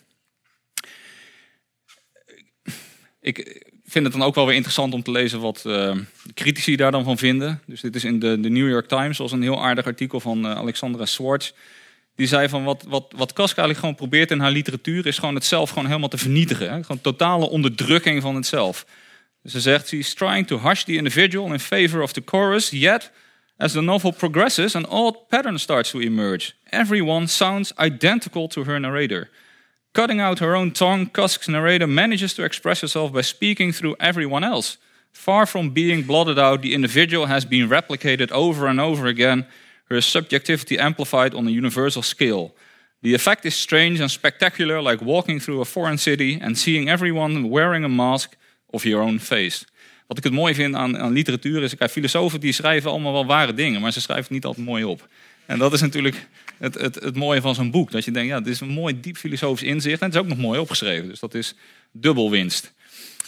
Ik 3.21 3.61
vind 3.85 4.05
het 4.05 4.13
dan 4.13 4.23
ook 4.23 4.35
wel 4.35 4.45
weer 4.45 4.55
interessant 4.55 4.93
om 4.93 5.03
te 5.03 5.11
lezen 5.11 5.39
wat 5.39 5.63
uh, 5.67 5.95
critici 6.33 6.75
daar 6.75 6.91
dan 6.91 7.03
van 7.03 7.17
vinden. 7.17 7.61
Dus 7.65 7.81
dit 7.81 7.95
is 7.95 8.03
in 8.03 8.19
de, 8.19 8.39
de 8.39 8.49
New 8.49 8.69
York 8.69 8.87
Times, 8.87 9.15
zoals 9.15 9.31
een 9.31 9.41
heel 9.41 9.63
aardig 9.63 9.85
artikel 9.85 10.19
van 10.19 10.45
uh, 10.45 10.55
Alexandra 10.55 11.05
Swartz. 11.05 11.51
Die 12.15 12.27
zei 12.27 12.49
van 12.49 12.63
wat, 12.63 12.83
wat, 12.87 13.13
wat 13.15 13.33
Kaska 13.33 13.61
eigenlijk 13.61 13.79
gewoon 13.79 13.95
probeert 13.95 14.31
in 14.31 14.39
haar 14.39 14.51
literatuur 14.51 15.05
is 15.05 15.17
gewoon 15.17 15.35
het 15.35 15.45
zelf 15.45 15.69
gewoon 15.69 15.87
helemaal 15.87 16.09
te 16.09 16.17
vernietigen. 16.17 16.73
Hè? 16.73 16.83
Gewoon 16.83 17.01
totale 17.01 17.49
onderdrukking 17.49 18.21
van 18.21 18.35
het 18.35 18.45
zelf. 18.45 18.85
Ze 19.43 19.61
zegt, 19.61 19.87
she's 19.87 20.13
trying 20.13 20.47
to 20.47 20.59
hush 20.59 20.83
the 20.83 20.95
individual 20.95 21.53
in 21.53 21.59
favor 21.59 22.01
of 22.01 22.13
the 22.13 22.21
chorus, 22.25 22.69
yet 22.69 23.11
as 23.59 23.73
the 23.73 23.81
novel 23.81 24.11
progresses 24.11 24.75
an 24.75 24.85
odd 24.87 25.29
pattern 25.29 25.57
starts 25.57 25.91
to 25.91 26.01
emerge. 26.01 26.55
Everyone 26.71 27.27
sounds 27.27 27.73
identical 27.77 28.47
to 28.49 28.63
her 28.63 28.79
narrator. 28.79 29.29
Cutting 29.93 30.19
out 30.19 30.39
her 30.39 30.55
own 30.55 30.71
tongue, 30.71 31.05
Kusk's 31.05 31.47
narrator 31.47 31.85
manages 31.85 32.33
to 32.33 32.43
express 32.43 32.81
herself 32.81 33.13
by 33.13 33.21
speaking 33.21 33.71
through 33.71 33.95
everyone 33.99 34.43
else. 34.43 34.77
Far 35.11 35.45
from 35.45 35.69
being 35.69 36.01
blotted 36.01 36.39
out, 36.39 36.63
the 36.63 36.73
individual 36.73 37.27
has 37.27 37.45
been 37.45 37.69
replicated 37.69 38.31
over 38.31 38.65
and 38.65 38.81
over 38.81 39.05
again, 39.05 39.45
her 39.85 40.01
subjectivity 40.01 40.79
amplified 40.79 41.35
on 41.35 41.47
a 41.47 41.51
universal 41.51 42.01
scale. 42.01 42.55
The 43.03 43.13
effect 43.13 43.45
is 43.45 43.53
strange 43.53 43.99
and 43.99 44.09
spectacular, 44.09 44.81
like 44.81 45.01
walking 45.01 45.39
through 45.39 45.61
a 45.61 45.65
foreign 45.65 45.99
city 45.99 46.39
and 46.41 46.57
seeing 46.57 46.89
everyone 46.89 47.49
wearing 47.49 47.83
a 47.83 47.89
mask 47.89 48.35
of 48.73 48.85
your 48.85 49.01
own 49.01 49.19
face. 49.19 49.65
Wat 50.07 50.17
ik 50.17 50.23
het 50.23 50.33
mooi 50.33 50.53
vind 50.53 50.75
aan, 50.75 50.97
aan 50.97 51.11
literatuur 51.11 51.63
is, 51.63 51.75
kijk, 51.75 51.91
filosofen 51.91 52.39
die 52.39 52.51
schrijven 52.51 52.89
allemaal 52.89 53.13
wel 53.13 53.25
ware 53.25 53.53
dingen, 53.53 53.81
maar 53.81 53.91
ze 53.91 54.01
schrijven 54.01 54.23
het 54.23 54.33
niet 54.33 54.45
altijd 54.45 54.65
mooi 54.65 54.83
op. 54.83 55.07
En 55.45 55.59
dat 55.59 55.73
is 55.73 55.81
natuurlijk 55.81 56.27
het, 56.57 56.73
het, 56.73 56.95
het 56.95 57.15
mooie 57.15 57.41
van 57.41 57.55
zo'n 57.55 57.71
boek. 57.71 57.91
Dat 57.91 58.05
je 58.05 58.11
denkt, 58.11 58.29
ja, 58.29 58.39
dit 58.39 58.53
is 58.53 58.59
een 58.59 58.67
mooi 58.67 58.99
diep 58.99 59.17
filosofisch 59.17 59.67
inzicht. 59.67 59.99
En 59.99 60.05
het 60.05 60.15
is 60.15 60.21
ook 60.21 60.27
nog 60.27 60.37
mooi 60.37 60.59
opgeschreven. 60.59 61.09
Dus 61.09 61.19
dat 61.19 61.33
is 61.33 61.55
dubbel 61.91 62.31
winst. 62.31 62.73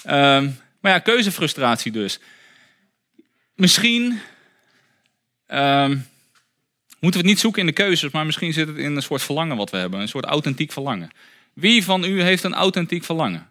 Um, 0.06 0.58
maar 0.80 0.92
ja, 0.92 1.00
keuzefrustratie 1.00 1.92
dus. 1.92 2.20
Misschien 3.56 4.20
um, 5.48 6.08
moeten 7.00 7.22
we 7.22 7.28
het 7.28 7.36
niet 7.36 7.40
zoeken 7.40 7.62
in 7.62 7.68
de 7.68 7.74
keuzes, 7.74 8.12
maar 8.12 8.26
misschien 8.26 8.54
zit 8.54 8.68
het 8.68 8.78
in 8.78 8.96
een 8.96 9.02
soort 9.02 9.22
verlangen 9.22 9.58
wat 9.58 9.70
we 9.70 9.78
hebben. 9.78 10.00
Een 10.00 10.08
soort 10.08 10.26
authentiek 10.26 10.72
verlangen. 10.72 11.10
Wie 11.54 11.84
van 11.84 12.04
u 12.04 12.22
heeft 12.22 12.44
een 12.44 12.54
authentiek 12.54 13.04
verlangen? 13.04 13.50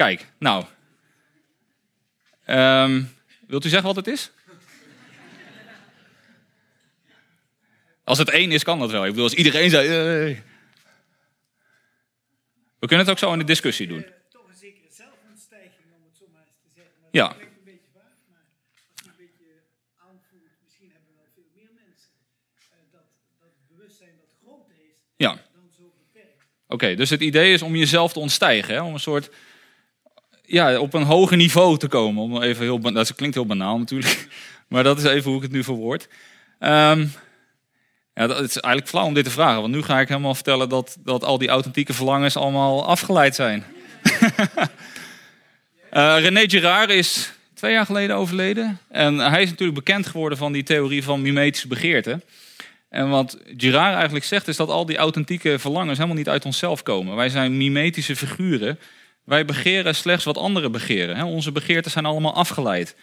Kijk, 0.00 0.26
nou. 0.38 0.64
Um, 2.46 3.16
wilt 3.46 3.64
u 3.64 3.68
zeggen 3.68 3.86
wat 3.86 3.96
het 3.96 4.06
is? 4.06 4.30
Als 8.04 8.18
het 8.18 8.30
één 8.30 8.52
is, 8.52 8.62
kan 8.62 8.78
dat 8.78 8.90
wel. 8.90 9.04
Ik 9.04 9.10
bedoel, 9.10 9.24
als 9.24 9.34
iedereen 9.34 9.70
zei. 9.70 9.88
Hey. 9.88 10.42
We 12.78 12.86
kunnen 12.86 13.06
het 13.06 13.10
ook 13.10 13.18
zo 13.18 13.32
in 13.32 13.38
de 13.38 13.44
discussie 13.44 13.86
doen. 13.86 14.06
Toch 14.28 14.48
een 14.48 14.56
zekere 14.56 14.86
zelfontstijging, 14.90 15.86
om 15.96 16.02
het 16.04 16.16
zo 16.16 16.24
maar 16.32 16.42
eens 16.46 16.58
te 16.62 16.70
zeggen. 16.74 16.92
Ja. 17.10 17.28
Dat 17.28 17.36
klinkt 17.36 17.56
een 17.58 17.64
beetje 17.64 17.90
vaag, 17.94 18.16
maar 18.30 18.44
als 18.80 19.02
je 19.02 19.08
een 19.08 19.20
beetje 19.26 19.50
aanvoelt, 19.96 20.52
misschien 20.64 20.90
hebben 20.92 21.12
wel 21.16 21.28
veel 21.34 21.50
meer 21.54 21.72
mensen 21.84 22.14
uh, 22.58 22.76
dat, 22.92 23.06
dat 23.40 23.50
het 23.58 23.76
bewustzijn 23.76 24.14
dat 24.22 24.32
groter 24.40 24.76
is 24.90 24.96
ja. 25.16 25.32
dan 25.54 25.68
zo 25.78 25.94
beperkt. 26.04 26.42
Oké, 26.64 26.74
okay, 26.74 26.94
dus 26.96 27.10
het 27.10 27.20
idee 27.20 27.52
is 27.52 27.62
om 27.62 27.76
jezelf 27.76 28.12
te 28.12 28.24
ontstijgen, 28.26 28.74
hè? 28.74 28.80
om 28.82 28.94
een 28.94 29.08
soort. 29.10 29.30
Ja, 30.50 30.78
op 30.78 30.94
een 30.94 31.02
hoger 31.02 31.36
niveau 31.36 31.78
te 31.78 31.88
komen. 31.88 32.22
Om 32.22 32.42
even 32.42 32.62
heel, 32.62 32.80
dat 32.80 33.14
klinkt 33.14 33.34
heel 33.34 33.46
banaal 33.46 33.78
natuurlijk, 33.78 34.28
maar 34.68 34.82
dat 34.82 34.98
is 34.98 35.04
even 35.04 35.28
hoe 35.28 35.36
ik 35.36 35.42
het 35.42 35.52
nu 35.52 35.64
verwoord. 35.64 36.08
Um, 36.60 37.12
ja, 38.14 38.28
het 38.28 38.50
is 38.50 38.56
eigenlijk 38.56 38.88
flauw 38.88 39.06
om 39.06 39.14
dit 39.14 39.24
te 39.24 39.30
vragen, 39.30 39.60
want 39.60 39.74
nu 39.74 39.82
ga 39.82 40.00
ik 40.00 40.08
helemaal 40.08 40.34
vertellen 40.34 40.68
dat, 40.68 40.96
dat 41.04 41.24
al 41.24 41.38
die 41.38 41.48
authentieke 41.48 41.92
verlangens 41.92 42.36
allemaal 42.36 42.86
afgeleid 42.86 43.34
zijn. 43.34 43.64
uh, 45.92 46.16
René 46.24 46.48
Girard 46.48 46.90
is 46.90 47.32
twee 47.54 47.72
jaar 47.72 47.86
geleden 47.86 48.16
overleden. 48.16 48.78
En 48.88 49.18
hij 49.18 49.42
is 49.42 49.50
natuurlijk 49.50 49.84
bekend 49.84 50.06
geworden 50.06 50.38
van 50.38 50.52
die 50.52 50.62
theorie 50.62 51.04
van 51.04 51.22
mimetische 51.22 51.68
begeerte. 51.68 52.20
En 52.88 53.08
wat 53.08 53.38
Girard 53.56 53.94
eigenlijk 53.94 54.24
zegt 54.24 54.48
is 54.48 54.56
dat 54.56 54.68
al 54.68 54.86
die 54.86 54.96
authentieke 54.96 55.58
verlangens 55.58 55.96
helemaal 55.96 56.18
niet 56.18 56.28
uit 56.28 56.44
onszelf 56.44 56.82
komen. 56.82 57.16
Wij 57.16 57.28
zijn 57.28 57.56
mimetische 57.56 58.16
figuren. 58.16 58.78
Wij 59.24 59.44
begeren 59.44 59.94
slechts 59.94 60.24
wat 60.24 60.38
anderen 60.38 60.72
begeren. 60.72 61.24
Onze 61.24 61.52
begeerten 61.52 61.90
zijn 61.90 62.04
allemaal 62.04 62.34
afgeleid. 62.34 62.96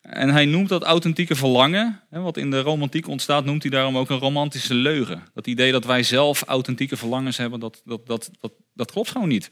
En 0.00 0.28
hij 0.28 0.44
noemt 0.44 0.68
dat 0.68 0.82
authentieke 0.82 1.34
verlangen, 1.34 2.00
wat 2.10 2.36
in 2.36 2.50
de 2.50 2.60
romantiek 2.60 3.08
ontstaat, 3.08 3.44
noemt 3.44 3.62
hij 3.62 3.70
daarom 3.70 3.96
ook 3.96 4.10
een 4.10 4.18
romantische 4.18 4.74
leugen. 4.74 5.22
Dat 5.34 5.46
idee 5.46 5.72
dat 5.72 5.84
wij 5.84 6.02
zelf 6.02 6.42
authentieke 6.42 6.96
verlangens 6.96 7.36
hebben, 7.36 7.60
dat, 7.60 7.82
dat, 7.84 8.06
dat, 8.06 8.30
dat, 8.40 8.52
dat 8.74 8.90
klopt 8.90 9.10
gewoon 9.10 9.28
niet. 9.28 9.50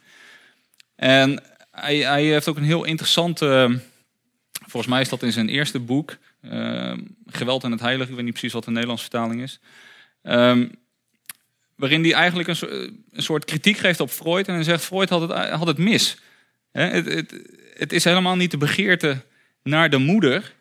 En 0.94 1.42
hij, 1.70 1.96
hij 1.96 2.24
heeft 2.24 2.48
ook 2.48 2.56
een 2.56 2.62
heel 2.62 2.84
interessante 2.84 3.80
Volgens 4.66 4.92
mij 4.92 5.00
is 5.00 5.08
dat 5.08 5.22
in 5.22 5.32
zijn 5.32 5.48
eerste 5.48 5.80
boek, 5.80 6.18
ehm, 6.40 7.00
Geweld 7.26 7.64
en 7.64 7.70
het 7.70 7.80
Heilige. 7.80 8.10
Ik 8.10 8.16
weet 8.16 8.24
niet 8.24 8.32
precies 8.32 8.52
wat 8.52 8.64
de 8.64 8.70
Nederlandse 8.70 9.08
vertaling 9.10 9.42
is. 9.42 9.60
Ehm, 10.22 10.68
waarin 11.82 12.02
hij 12.02 12.12
eigenlijk 12.12 12.48
een, 12.48 12.56
soort- 12.56 12.72
een 13.10 13.22
soort 13.22 13.44
kritiek 13.44 13.76
geeft 13.76 14.00
op 14.00 14.10
Freud. 14.10 14.48
En 14.48 14.54
hij 14.54 14.62
zegt, 14.62 14.84
Freud 14.84 15.08
had 15.08 15.20
het, 15.20 15.48
had 15.50 15.66
het 15.66 15.78
mis. 15.78 16.16
Het, 16.72 17.06
het, 17.06 17.34
het 17.74 17.92
is 17.92 18.04
helemaal 18.04 18.36
niet 18.36 18.50
de 18.50 18.56
begeerte 18.56 19.24
naar 19.62 19.90
de 19.90 19.98
moeder... 19.98 20.54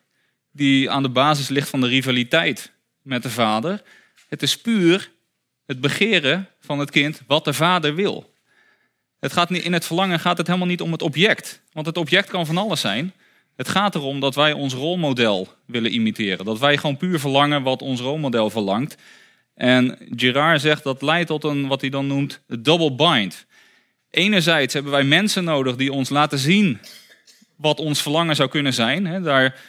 die 0.51 0.89
aan 0.89 1.03
de 1.03 1.10
basis 1.10 1.49
ligt 1.49 1.69
van 1.69 1.81
de 1.81 1.88
rivaliteit 1.88 2.71
met 3.01 3.23
de 3.23 3.29
vader. 3.29 3.81
Het 4.27 4.41
is 4.41 4.57
puur 4.57 5.12
het 5.65 5.81
begeren 5.81 6.47
van 6.60 6.79
het 6.79 6.89
kind 6.89 7.21
wat 7.27 7.45
de 7.45 7.53
vader 7.53 7.95
wil. 7.95 8.34
Het 9.19 9.34
gaat 9.34 9.49
niet, 9.49 9.63
in 9.63 9.73
het 9.73 9.86
verlangen 9.86 10.19
gaat 10.19 10.38
het 10.38 10.47
helemaal 10.47 10.67
niet 10.67 10.81
om 10.81 10.91
het 10.91 11.01
object. 11.01 11.62
Want 11.71 11.86
het 11.86 11.97
object 11.97 12.29
kan 12.29 12.45
van 12.45 12.57
alles 12.57 12.81
zijn. 12.81 13.13
Het 13.55 13.69
gaat 13.69 13.95
erom 13.95 14.19
dat 14.19 14.36
wij 14.36 14.53
ons 14.53 14.73
rolmodel 14.73 15.47
willen 15.65 15.93
imiteren. 15.93 16.45
Dat 16.45 16.60
wij 16.60 16.77
gewoon 16.77 16.97
puur 16.97 17.19
verlangen 17.19 17.63
wat 17.63 17.81
ons 17.81 17.99
rolmodel 17.99 18.49
verlangt. 18.49 18.95
En 19.62 19.97
Girard 20.15 20.62
zegt 20.62 20.84
dat 20.84 21.02
leidt 21.02 21.28
tot 21.28 21.43
een, 21.43 21.67
wat 21.67 21.82
hij 21.82 21.89
dan 21.89 22.08
noemt, 22.08 22.41
double 22.47 22.91
bind. 22.95 23.45
Enerzijds 24.10 24.74
hebben 24.74 24.91
wij 24.91 25.04
mensen 25.04 25.43
nodig 25.43 25.76
die 25.76 25.91
ons 25.91 26.10
laten 26.10 26.38
zien 26.38 26.80
wat 27.56 27.80
ons 27.80 28.02
verlangen 28.02 28.36
zou 28.36 28.50
kunnen 28.50 28.74
zijn. 28.74 29.24
Daar, 29.24 29.60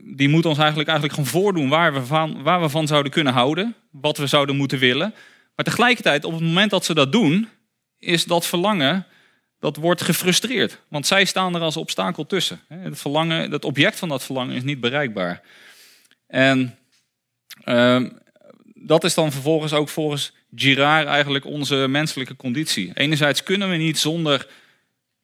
die 0.00 0.28
moeten 0.28 0.50
ons 0.50 0.58
eigenlijk, 0.58 0.88
eigenlijk 0.88 1.18
gewoon 1.18 1.42
voordoen 1.42 1.68
waar 1.68 1.92
we, 1.92 2.04
van, 2.04 2.42
waar 2.42 2.60
we 2.60 2.68
van 2.68 2.86
zouden 2.86 3.12
kunnen 3.12 3.32
houden. 3.32 3.74
Wat 3.90 4.16
we 4.16 4.26
zouden 4.26 4.56
moeten 4.56 4.78
willen. 4.78 5.14
Maar 5.56 5.64
tegelijkertijd, 5.64 6.24
op 6.24 6.32
het 6.32 6.42
moment 6.42 6.70
dat 6.70 6.84
ze 6.84 6.94
dat 6.94 7.12
doen, 7.12 7.48
is 7.98 8.24
dat 8.24 8.46
verlangen, 8.46 9.06
dat 9.58 9.76
wordt 9.76 10.02
gefrustreerd. 10.02 10.80
Want 10.88 11.06
zij 11.06 11.24
staan 11.24 11.54
er 11.54 11.60
als 11.60 11.76
obstakel 11.76 12.26
tussen. 12.26 12.60
Het, 12.68 12.98
verlangen, 12.98 13.50
het 13.50 13.64
object 13.64 13.98
van 13.98 14.08
dat 14.08 14.24
verlangen 14.24 14.56
is 14.56 14.62
niet 14.62 14.80
bereikbaar. 14.80 15.42
En 16.26 16.78
ehm, 17.64 18.08
dat 18.86 19.04
is 19.04 19.14
dan 19.14 19.32
vervolgens 19.32 19.72
ook 19.72 19.88
volgens 19.88 20.32
Girard 20.54 21.06
eigenlijk 21.06 21.44
onze 21.44 21.86
menselijke 21.88 22.36
conditie. 22.36 22.90
Enerzijds 22.94 23.42
kunnen 23.42 23.70
we 23.70 23.76
niet 23.76 23.98
zonder 23.98 24.46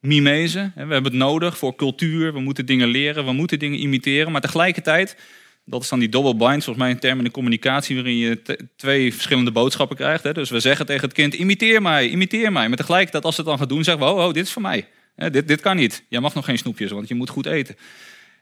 mimese. 0.00 0.70
We 0.74 0.80
hebben 0.80 1.04
het 1.04 1.12
nodig 1.12 1.58
voor 1.58 1.74
cultuur. 1.74 2.32
We 2.32 2.40
moeten 2.40 2.66
dingen 2.66 2.88
leren. 2.88 3.24
We 3.24 3.32
moeten 3.32 3.58
dingen 3.58 3.78
imiteren. 3.78 4.32
Maar 4.32 4.40
tegelijkertijd, 4.40 5.16
dat 5.64 5.82
is 5.82 5.88
dan 5.88 5.98
die 5.98 6.08
double 6.08 6.36
bind, 6.36 6.64
volgens 6.64 6.76
mij 6.76 6.90
een 6.90 6.98
term 6.98 7.18
in 7.18 7.24
de 7.24 7.30
communicatie 7.30 7.94
waarin 7.94 8.16
je 8.16 8.58
twee 8.76 9.14
verschillende 9.14 9.52
boodschappen 9.52 9.96
krijgt. 9.96 10.34
Dus 10.34 10.50
we 10.50 10.60
zeggen 10.60 10.86
tegen 10.86 11.02
het 11.02 11.12
kind, 11.12 11.34
imiteer 11.34 11.82
mij, 11.82 12.08
imiteer 12.08 12.52
mij. 12.52 12.68
Maar 12.68 12.76
tegelijkertijd, 12.76 13.24
als 13.24 13.34
ze 13.34 13.40
het 13.40 13.50
dan 13.50 13.58
gaat 13.58 13.68
doen, 13.68 13.84
zeggen 13.84 14.04
we, 14.04 14.12
oh, 14.12 14.26
oh 14.26 14.32
dit 14.32 14.44
is 14.44 14.52
voor 14.52 14.62
mij. 14.62 14.86
Dit, 15.16 15.48
dit 15.48 15.60
kan 15.60 15.76
niet. 15.76 16.02
Jij 16.08 16.20
mag 16.20 16.34
nog 16.34 16.44
geen 16.44 16.58
snoepjes, 16.58 16.90
want 16.90 17.08
je 17.08 17.14
moet 17.14 17.30
goed 17.30 17.46
eten. 17.46 17.76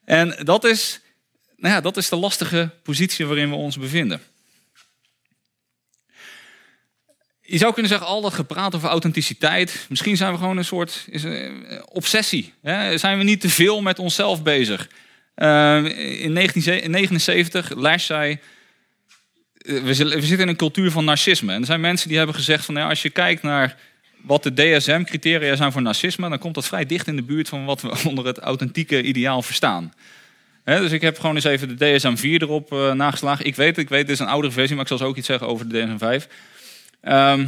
En 0.05 0.37
dat 0.45 0.65
is, 0.65 1.01
nou 1.57 1.75
ja, 1.75 1.81
dat 1.81 1.97
is 1.97 2.09
de 2.09 2.17
lastige 2.17 2.71
positie 2.83 3.27
waarin 3.27 3.49
we 3.49 3.55
ons 3.55 3.79
bevinden. 3.79 4.21
Je 7.47 7.59
zou 7.59 7.73
kunnen 7.73 7.91
zeggen, 7.91 8.09
al 8.09 8.21
dat 8.21 8.35
gepraat 8.35 8.75
over 8.75 8.89
authenticiteit. 8.89 9.87
Misschien 9.89 10.17
zijn 10.17 10.33
we 10.33 10.39
gewoon 10.39 10.57
een 10.57 10.65
soort 10.65 11.07
is 11.11 11.23
een, 11.23 11.67
obsessie. 11.89 12.53
Hè? 12.63 12.99
Zijn 12.99 13.19
we 13.19 13.25
niet 13.25 13.41
te 13.41 13.49
veel 13.49 13.83
met 13.83 13.99
onszelf 13.99 14.43
bezig? 14.43 14.89
Uh, 15.37 15.77
in 16.23 16.35
1979, 16.35 17.75
Lash 17.75 18.07
zei. 18.07 18.39
eh, 19.59 19.83
We 19.83 19.95
zitten 19.95 20.39
in 20.39 20.49
een 20.49 20.57
cultuur 20.57 20.91
van 20.91 21.05
narcisme. 21.05 21.53
En 21.53 21.61
er 21.61 21.67
zijn 21.67 21.81
mensen 21.81 22.09
die 22.09 22.17
hebben 22.17 22.35
gezegd: 22.37 22.65
van 22.65 22.75
ja, 22.75 22.89
als 22.89 23.03
je 23.03 23.11
kijkt 23.11 23.43
naar 23.43 23.77
wat 24.23 24.43
de 24.43 24.55
DSM-criteria 24.55 25.57
zijn 25.57 25.73
voor 25.73 25.83
narcisme, 25.83 26.29
dan 26.29 26.39
komt 26.39 26.55
dat 26.55 26.67
vrij 26.67 26.87
dicht 26.87 27.07
in 27.07 27.17
de 27.17 27.23
buurt 27.23 27.49
van 27.49 27.65
wat 27.65 27.81
we 27.81 27.99
onder 28.09 28.27
het 28.27 28.39
authentieke 28.39 29.03
ideaal 29.03 29.43
verstaan. 29.43 29.93
Dus 30.65 30.93
ik 30.93 31.01
heb 31.01 31.19
gewoon 31.19 31.35
eens 31.35 31.45
even 31.45 31.77
de 31.77 31.99
DSM-4 31.99 32.23
erop 32.23 32.73
eh, 32.73 32.93
nageslagen. 32.93 33.45
Ik 33.47 33.57
weet, 33.57 33.79
ik 33.79 33.89
weet, 33.89 34.07
dit 34.07 34.15
is 34.15 34.19
een 34.19 34.27
oudere 34.27 34.53
versie, 34.53 34.75
maar 34.75 34.83
ik 34.85 34.91
zal 34.91 34.99
zo 34.99 35.07
ook 35.07 35.17
iets 35.17 35.27
zeggen 35.27 35.49
over 35.49 35.69
de 35.69 35.97
DSM-5. 35.99 36.27
Ehm, 37.07 37.47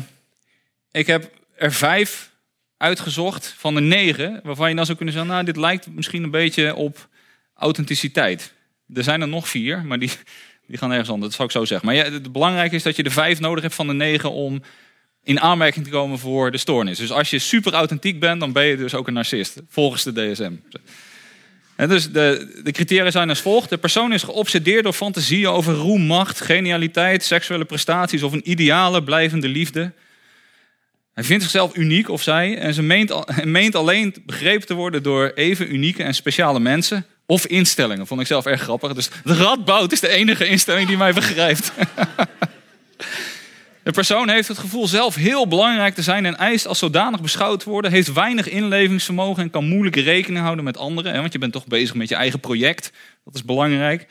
ik 0.91 1.07
heb 1.07 1.31
er 1.57 1.73
vijf 1.73 2.31
uitgezocht 2.77 3.55
van 3.57 3.75
de 3.75 3.81
negen, 3.81 4.41
waarvan 4.43 4.69
je 4.69 4.75
dan 4.75 4.85
zou 4.85 4.97
kunnen 4.97 5.15
zeggen, 5.15 5.33
nou, 5.33 5.45
dit 5.45 5.57
lijkt 5.57 5.87
misschien 5.95 6.23
een 6.23 6.31
beetje 6.31 6.75
op 6.75 7.09
authenticiteit. 7.55 8.53
Er 8.95 9.03
zijn 9.03 9.21
er 9.21 9.29
nog 9.29 9.49
vier, 9.49 9.85
maar 9.85 9.99
die, 9.99 10.11
die 10.67 10.79
gaan 10.79 10.91
ergens 10.91 11.09
anders, 11.09 11.27
dat 11.27 11.37
zou 11.37 11.49
ik 11.49 11.55
zo 11.55 11.65
zeggen. 11.65 11.87
Maar 11.87 11.97
ja, 11.97 12.13
het 12.13 12.33
belangrijke 12.33 12.75
is 12.75 12.83
dat 12.83 12.97
je 12.97 13.03
de 13.03 13.11
vijf 13.11 13.41
nodig 13.41 13.63
hebt 13.63 13.75
van 13.75 13.87
de 13.87 13.93
negen 13.93 14.33
om 14.33 14.63
in 15.23 15.41
aanmerking 15.41 15.85
te 15.85 15.91
komen 15.91 16.19
voor 16.19 16.51
de 16.51 16.59
stoornis. 16.59 16.99
Dus 16.99 17.13
als 17.13 17.31
je 17.31 17.39
super 17.39 17.73
authentiek 17.73 18.21
bent, 18.21 18.41
dan 18.41 18.53
ben 18.53 18.65
je 18.65 18.77
dus 18.77 18.95
ook 18.95 19.07
een 19.07 19.15
narcist, 19.15 19.61
volgens 19.69 20.03
de 20.03 20.13
DSM. 20.13 20.53
En 21.79 21.89
dus 21.89 22.11
de, 22.11 22.61
de 22.63 22.73
criteria 22.73 23.11
zijn 23.11 23.29
als 23.29 23.41
volgt. 23.41 23.69
De 23.69 23.79
persoon 23.79 24.13
is 24.13 24.23
geobsedeerd 24.23 24.85
door 24.85 24.93
fantasieën 24.93 25.47
over 25.47 25.75
roem, 25.75 26.01
macht, 26.01 26.41
genialiteit, 26.41 27.25
seksuele 27.25 27.65
prestaties 27.65 28.23
of 28.23 28.33
een 28.33 28.51
ideale, 28.51 29.03
blijvende 29.03 29.49
liefde. 29.49 29.93
Hij 31.15 31.25
vindt 31.25 31.43
zichzelf 31.43 31.77
uniek 31.77 32.09
of 32.09 32.23
zij 32.23 32.59
en 32.59 32.75
ze 32.75 32.83
meent, 32.83 33.45
meent 33.45 33.75
alleen 33.75 34.15
begrepen 34.27 34.67
te 34.67 34.75
worden 34.75 35.03
door 35.03 35.33
even 35.35 35.75
unieke 35.75 36.03
en 36.03 36.15
speciale 36.15 36.61
mensen 36.61 37.07
of 37.27 37.47
instellingen. 37.47 38.07
Vond 38.07 38.21
ik 38.21 38.27
zelf 38.27 38.47
erg 38.47 38.63
grappig. 38.63 38.93
Dus 38.93 39.11
de 39.25 39.35
radboud 39.35 39.93
is 39.93 40.01
de 40.01 40.09
enige 40.09 40.47
instelling 40.47 40.89
die 40.89 40.97
mij 40.97 41.13
begrijpt. 41.13 41.73
De 43.89 43.95
persoon 43.95 44.29
heeft 44.29 44.49
het 44.49 44.59
gevoel 44.59 44.87
zelf 44.87 45.15
heel 45.15 45.49
belangrijk 45.49 45.95
te 45.95 46.03
zijn 46.03 46.27
en 46.27 46.37
eist 46.37 46.67
als 46.67 46.79
zodanig 46.79 47.21
beschouwd 47.21 47.65
worden, 47.65 47.91
heeft 47.91 48.13
weinig 48.13 48.49
inlevingsvermogen 48.49 49.43
en 49.43 49.51
kan 49.51 49.69
moeilijk 49.69 49.97
rekening 49.97 50.43
houden 50.43 50.65
met 50.65 50.77
anderen, 50.77 51.21
want 51.21 51.33
je 51.33 51.39
bent 51.39 51.53
toch 51.53 51.67
bezig 51.67 51.95
met 51.95 52.09
je 52.09 52.15
eigen 52.15 52.41
project. 52.41 52.93
Dat 53.25 53.35
is 53.35 53.45
belangrijk. 53.45 54.07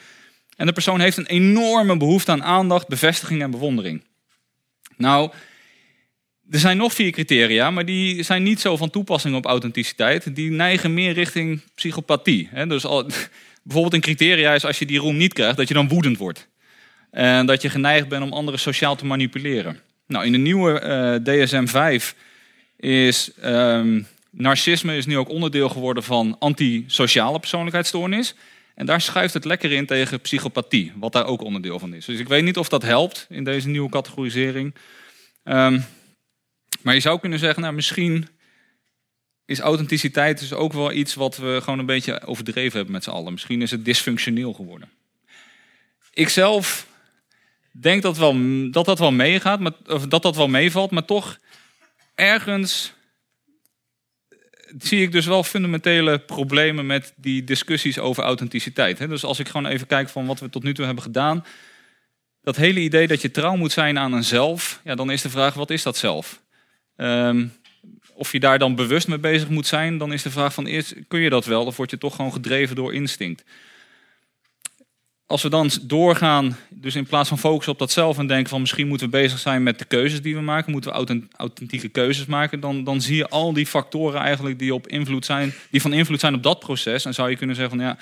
En 0.56 0.66
de 0.66 0.74
persoon 0.74 1.00
heeft 1.00 1.18
een 1.18 1.26
enorme 1.26 1.98
behoefte 1.98 2.32
aan 2.32 2.44
aandacht, 2.44 2.88
bevestiging 2.88 3.42
en 3.42 3.52
bewondering. 3.52 4.04
Nou, 4.96 5.32
er 6.50 6.60
zijn 6.60 6.78
nog 6.78 6.94
vier 6.94 7.12
criteria, 7.12 7.72
maar 7.72 7.86
die 7.86 8.24
zijn 8.24 8.44
niet 8.44 8.60
zo 8.60 8.78
van 8.78 8.90
toepassing 8.90 9.36
op 9.36 9.46
authenticiteit. 9.46 10.36
Die 10.36 10.52
neigen 10.52 10.94
meer 10.94 11.14
richting 11.14 11.62
psychopathie. 11.76 12.50
Dus 12.68 12.82
bijvoorbeeld 13.64 13.94
een 13.94 14.02
criteria 14.02 14.54
is 14.54 14.66
als 14.66 14.80
je 14.80 14.86
die 14.86 15.00
roem 15.00 15.18
niet 15.18 15.34
krijgt, 15.34 15.58
dat 15.58 15.68
je 15.68 15.74
dan 15.74 15.88
woedend 15.88 16.18
wordt. 16.18 16.48
En 17.12 17.46
dat 17.46 17.62
je 17.62 17.70
geneigd 17.70 18.08
bent 18.08 18.24
om 18.24 18.34
anderen 18.34 18.60
sociaal 18.60 18.96
te 18.96 19.06
manipuleren. 19.06 19.80
Nou, 20.08 20.26
in 20.26 20.32
de 20.32 20.38
nieuwe 20.38 20.80
eh, 20.80 21.16
DSM-5 21.24 22.16
is 22.78 23.34
ehm, 23.34 24.02
narcisme 24.32 24.98
is 24.98 25.06
nu 25.06 25.18
ook 25.18 25.30
onderdeel 25.30 25.70
geworden 25.70 26.04
van 26.04 26.36
antisociale 26.40 27.40
persoonlijkheidsstoornis. 27.40 28.36
En 28.76 28.86
daar 28.86 29.02
schuift 29.02 29.34
het 29.34 29.46
lekker 29.46 29.72
in 29.72 29.86
tegen 29.86 30.22
psychopathie, 30.22 30.92
wat 30.96 31.12
daar 31.12 31.26
ook 31.26 31.42
onderdeel 31.42 31.80
van 31.80 31.94
is. 31.94 32.06
Dus 32.06 32.20
ik 32.20 32.28
weet 32.28 32.44
niet 32.44 32.58
of 32.58 32.70
dat 32.70 32.82
helpt 32.82 33.26
in 33.30 33.44
deze 33.44 33.68
nieuwe 33.68 33.90
categorisering. 33.90 34.76
Ehm, 35.44 35.80
maar 36.82 36.94
je 36.94 37.00
zou 37.00 37.20
kunnen 37.20 37.40
zeggen, 37.40 37.62
nou 37.62 37.74
misschien 37.74 38.28
is 39.46 39.60
authenticiteit 39.60 40.40
dus 40.40 40.54
ook 40.54 40.74
wel 40.74 40.92
iets 40.92 41.14
wat 41.14 41.38
we 41.38 41.60
gewoon 41.64 41.80
een 41.80 41.86
beetje 41.86 42.26
overdreven 42.26 42.76
hebben 42.76 42.92
met 42.92 43.04
z'n 43.04 43.10
allen. 43.10 43.32
Misschien 43.32 43.62
is 43.62 43.72
het 43.72 43.86
dysfunctioneel 43.86 44.54
geworden. 44.54 44.90
Ik 46.14 46.30
zelf 46.30 46.87
denk 47.82 48.02
dat, 48.02 48.18
wel, 48.18 48.36
dat 48.72 48.86
dat 48.86 49.00
wel 49.00 49.12
meegaat, 49.12 49.60
of 49.88 50.08
dat 50.08 50.22
dat 50.22 50.36
wel 50.36 50.48
meevalt, 50.48 50.92
maar 50.92 51.06
toch 51.06 51.38
ergens 52.16 52.94
zie 54.78 55.02
ik 55.02 55.12
dus 55.12 55.26
wel 55.26 55.44
fundamentele 55.44 56.20
problemen 56.20 56.86
met 56.86 57.14
die 57.16 57.44
discussies 57.44 58.00
over 58.00 58.24
authenticiteit. 58.24 58.98
Dus 58.98 59.24
als 59.24 59.40
ik 59.40 59.48
gewoon 59.48 59.66
even 59.66 59.88
kijk 59.88 60.10
van 60.10 60.26
wat 60.26 60.40
we 60.40 60.50
tot 60.50 60.64
nu 60.64 60.74
toe 60.74 60.86
hebben 60.86 61.04
gedaan, 61.04 61.46
dat 62.42 62.56
hele 62.56 62.80
idee 62.80 63.08
dat 63.08 63.22
je 63.22 63.32
trouw 63.32 63.56
moet 63.56 63.72
zijn 63.72 63.98
aan 63.98 64.14
een 64.14 64.24
zelf, 64.24 64.82
ja, 64.84 64.96
dan 64.96 65.12
is 65.12 65.22
de 65.22 65.30
vraag, 65.30 65.54
wat 65.54 65.70
is 65.70 65.84
dat 65.84 65.98
zelf? 65.98 66.42
Ehm, 66.96 67.48
of 68.14 68.32
je 68.32 68.40
daar 68.40 68.60
dan 68.60 68.76
bewust 68.76 69.08
mee 69.08 69.20
bezig 69.20 69.50
moet 69.50 69.68
zijn, 69.68 69.98
dan 69.98 70.14
is 70.14 70.24
de 70.24 70.32
vraag 70.32 70.54
van 70.54 70.84
kun 71.08 71.20
je 71.20 71.30
dat 71.30 71.46
wel? 71.46 71.66
Of 71.66 71.78
word 71.78 71.90
je 71.90 71.98
toch 71.98 72.16
gewoon 72.16 72.34
gedreven 72.34 72.76
door 72.76 72.94
instinct? 72.94 73.44
Als 75.28 75.42
we 75.42 75.50
dan 75.50 75.70
doorgaan, 75.82 76.58
dus 76.70 76.96
in 76.96 77.06
plaats 77.06 77.30
van 77.30 77.40
focussen 77.40 77.74
op 77.74 77.80
dat 77.80 77.92
zelf 77.92 78.18
en 78.18 78.28
denken 78.28 78.50
van 78.50 78.60
misschien 78.62 78.88
moeten 78.88 79.10
we 79.10 79.18
bezig 79.18 79.40
zijn 79.40 79.64
met 79.64 79.80
de 79.80 79.86
keuzes 79.86 80.22
die 80.22 80.36
we 80.36 80.42
maken, 80.42 80.72
moeten 80.72 80.92
we 80.92 80.98
authent- 80.98 81.34
authentieke 81.36 81.90
keuzes 81.90 82.26
maken, 82.26 82.60
dan, 82.60 82.84
dan 82.84 83.02
zie 83.02 83.16
je 83.16 83.30
al 83.30 83.54
die 83.54 83.66
factoren 83.66 84.22
eigenlijk 84.22 84.60
die, 84.60 84.74
op 84.74 84.88
invloed 84.88 85.26
zijn, 85.26 85.54
die 85.72 85.82
van 85.82 85.94
invloed 85.94 86.20
zijn 86.20 86.34
op 86.34 86.44
dat 86.44 86.60
proces. 86.60 87.06
En 87.06 87.14
zou 87.14 87.30
je 87.30 87.38
kunnen 87.38 87.56
zeggen 87.56 87.78
van 87.78 87.86
ja, 87.86 87.98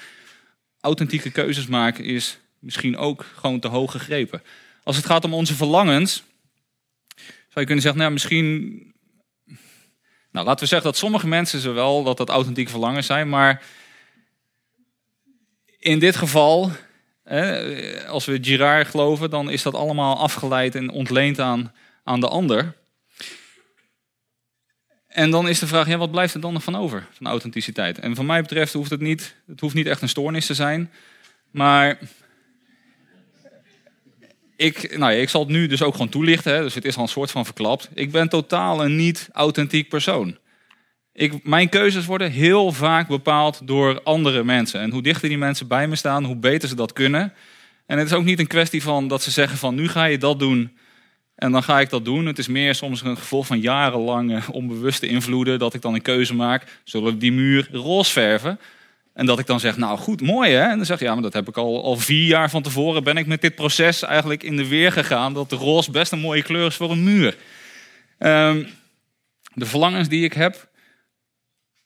authentieke 0.80 1.32
keuzes 1.32 1.68
maken 1.68 2.04
is 2.04 2.38
misschien 2.60 2.98
ook 2.98 3.26
gewoon 3.36 3.60
te 3.60 3.68
hoog 3.68 3.92
gegrepen. 3.92 4.42
Als 4.84 4.96
het 4.96 5.06
gaat 5.06 5.24
om 5.24 5.34
onze 5.34 5.56
verlangens, 5.56 6.24
zou 7.16 7.60
je 7.60 7.66
kunnen 7.66 7.82
zeggen, 7.82 8.02
nou 8.02 8.12
misschien 8.12 8.74
nou, 10.36 10.48
laten 10.48 10.64
we 10.64 10.70
zeggen 10.70 10.92
dat 10.92 10.98
sommige 10.98 11.28
mensen 11.28 11.60
ze 11.60 11.70
wel 11.70 12.04
dat 12.04 12.18
dat 12.18 12.30
authentieke 12.30 12.72
verlangens 12.72 13.06
zijn, 13.06 13.30
maar 13.30 13.64
in 15.80 16.00
dit 16.00 16.16
geval, 16.16 16.72
hè, 17.26 18.08
als 18.08 18.26
we 18.26 18.38
Girard 18.42 18.88
geloven, 18.88 19.30
dan 19.30 19.50
is 19.50 19.64
dat 19.64 19.74
allemaal 19.74 20.18
afgeleid 20.18 20.76
en 20.76 20.90
ontleend 20.90 21.40
aan, 21.40 21.74
aan 22.04 22.20
de 22.20 22.28
ander. 22.28 22.74
En 25.08 25.32
dan 25.32 25.48
is 25.48 25.60
de 25.60 25.68
vraag, 25.68 25.88
ja, 25.88 25.98
wat 25.98 26.12
blijft 26.12 26.34
er 26.34 26.42
dan 26.42 26.54
nog 26.54 26.64
van 26.64 26.76
over, 26.76 27.08
van 27.12 27.28
authenticiteit? 27.28 28.00
En 28.00 28.16
van 28.16 28.26
mij 28.26 28.42
betreft 28.42 28.74
hoeft 28.74 28.90
het 28.90 29.00
niet, 29.00 29.36
het 29.48 29.60
hoeft 29.60 29.76
niet 29.76 29.88
echt 29.88 30.02
een 30.02 30.10
stoornis 30.10 30.46
te 30.46 30.54
zijn. 30.54 30.92
Maar 31.52 32.00
ik, 34.56 34.98
nou 34.98 35.12
ja, 35.12 35.20
ik 35.20 35.30
zal 35.30 35.42
het 35.42 35.50
nu 35.50 35.68
dus 35.68 35.82
ook 35.82 35.92
gewoon 35.92 36.10
toelichten, 36.10 36.54
hè, 36.54 36.62
dus 36.62 36.74
het 36.74 36.86
is 36.86 36.96
al 36.96 37.04
een 37.04 37.10
soort 37.10 37.32
van 37.32 37.46
verklapt. 37.46 37.90
Ik 37.94 38.12
ben 38.12 38.30
totaal 38.30 38.84
een 38.84 38.96
niet 38.96 39.30
authentiek 39.32 39.90
persoon. 39.90 40.38
Ik, 41.18 41.44
mijn 41.44 41.70
keuzes 41.70 42.06
worden 42.06 42.32
heel 42.32 42.72
vaak 42.72 43.08
bepaald 43.08 43.62
door 43.64 44.02
andere 44.04 44.44
mensen. 44.44 44.80
En 44.80 44.92
hoe 44.92 45.02
dichter 45.02 45.30
die 45.30 45.38
mensen 45.38 45.68
bij 45.68 45.88
me 45.88 45.96
staan, 45.96 46.24
hoe 46.24 46.36
beter 46.36 46.70
ze 46.70 46.76
dat 46.76 46.94
kunnen. 46.94 47.34
En 47.86 47.98
het 47.98 48.08
is 48.08 48.14
ook 48.14 48.24
niet 48.24 48.40
een 48.40 48.48
kwestie 48.48 48.84
van 48.84 49.08
dat 49.08 49.24
ze 49.24 49.32
zeggen 49.32 49.58
van 49.58 49.76
nu 49.76 49.88
ga 49.88 50.06
je 50.06 50.18
dat 50.18 50.40
doen 50.40 50.78
en 51.36 51.52
dan 51.52 51.64
ga 51.64 51.80
ik 51.80 51.90
dat 51.90 52.06
doen. 52.06 52.26
Het 52.26 52.38
is 52.38 52.48
meer 52.48 52.76
soms 52.76 53.02
een 53.02 53.18
gevolg 53.18 53.46
van 53.46 53.60
jarenlange 53.60 54.42
onbewuste 54.52 55.08
invloeden 55.08 55.60
dat 55.60 55.74
ik 55.74 55.82
dan 55.82 55.94
een 55.94 56.02
keuze 56.02 56.36
maak. 56.36 56.80
Zullen 56.84 57.14
we 57.14 57.18
die 57.18 57.32
muur 57.32 57.70
roze 57.72 58.12
verven? 58.12 58.60
En 59.14 59.26
dat 59.26 59.40
ik 59.40 59.46
dan 59.46 59.60
zeg, 59.60 59.78
nou 59.78 59.98
goed, 59.98 60.22
mooi 60.22 60.52
hè? 60.52 60.70
En 60.70 60.78
dan 60.78 60.86
zeg 60.86 61.00
je, 61.00 61.06
ja, 61.06 61.14
maar 61.14 61.24
dat 61.24 61.34
heb 61.34 61.48
ik 61.48 61.58
al, 61.58 61.84
al 61.84 61.98
vier 61.98 62.28
jaar 62.28 62.50
van 62.50 62.62
tevoren 62.62 63.04
ben 63.04 63.18
ik 63.18 63.26
met 63.26 63.42
dit 63.42 63.56
proces 63.56 64.02
eigenlijk 64.02 64.44
in 64.44 64.58
de 64.58 64.68
weer 64.68 64.92
gegaan. 64.92 65.34
Dat 65.34 65.50
de 65.50 65.56
roze 65.56 65.92
best 65.92 66.12
een 66.12 66.20
mooie 66.20 66.44
kleur 66.44 66.66
is 66.66 66.76
voor 66.76 66.92
een 66.92 67.04
muur. 67.04 67.38
Ehm, 68.18 68.64
de 69.54 69.66
verlangens 69.66 70.08
die 70.08 70.24
ik 70.24 70.34
heb, 70.34 70.70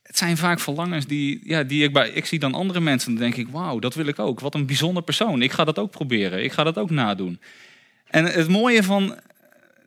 het 0.09 0.17
zijn 0.17 0.37
vaak 0.37 0.59
verlangens 0.59 1.05
die, 1.05 1.39
ja, 1.43 1.63
die 1.63 1.83
ik 1.83 1.93
bij. 1.93 2.09
Ik 2.09 2.25
zie 2.25 2.39
dan 2.39 2.53
andere 2.53 2.79
mensen 2.79 3.09
en 3.09 3.17
dan 3.17 3.23
denk 3.23 3.47
ik, 3.47 3.53
wauw, 3.53 3.79
dat 3.79 3.95
wil 3.95 4.05
ik 4.05 4.19
ook. 4.19 4.39
Wat 4.39 4.55
een 4.55 4.65
bijzonder 4.65 5.03
persoon. 5.03 5.41
Ik 5.41 5.51
ga 5.51 5.63
dat 5.63 5.79
ook 5.79 5.91
proberen. 5.91 6.43
Ik 6.43 6.51
ga 6.51 6.63
dat 6.63 6.77
ook 6.77 6.89
nadoen. 6.89 7.39
En 8.07 8.25
het 8.25 8.47
mooie 8.47 8.83
van, 8.83 9.19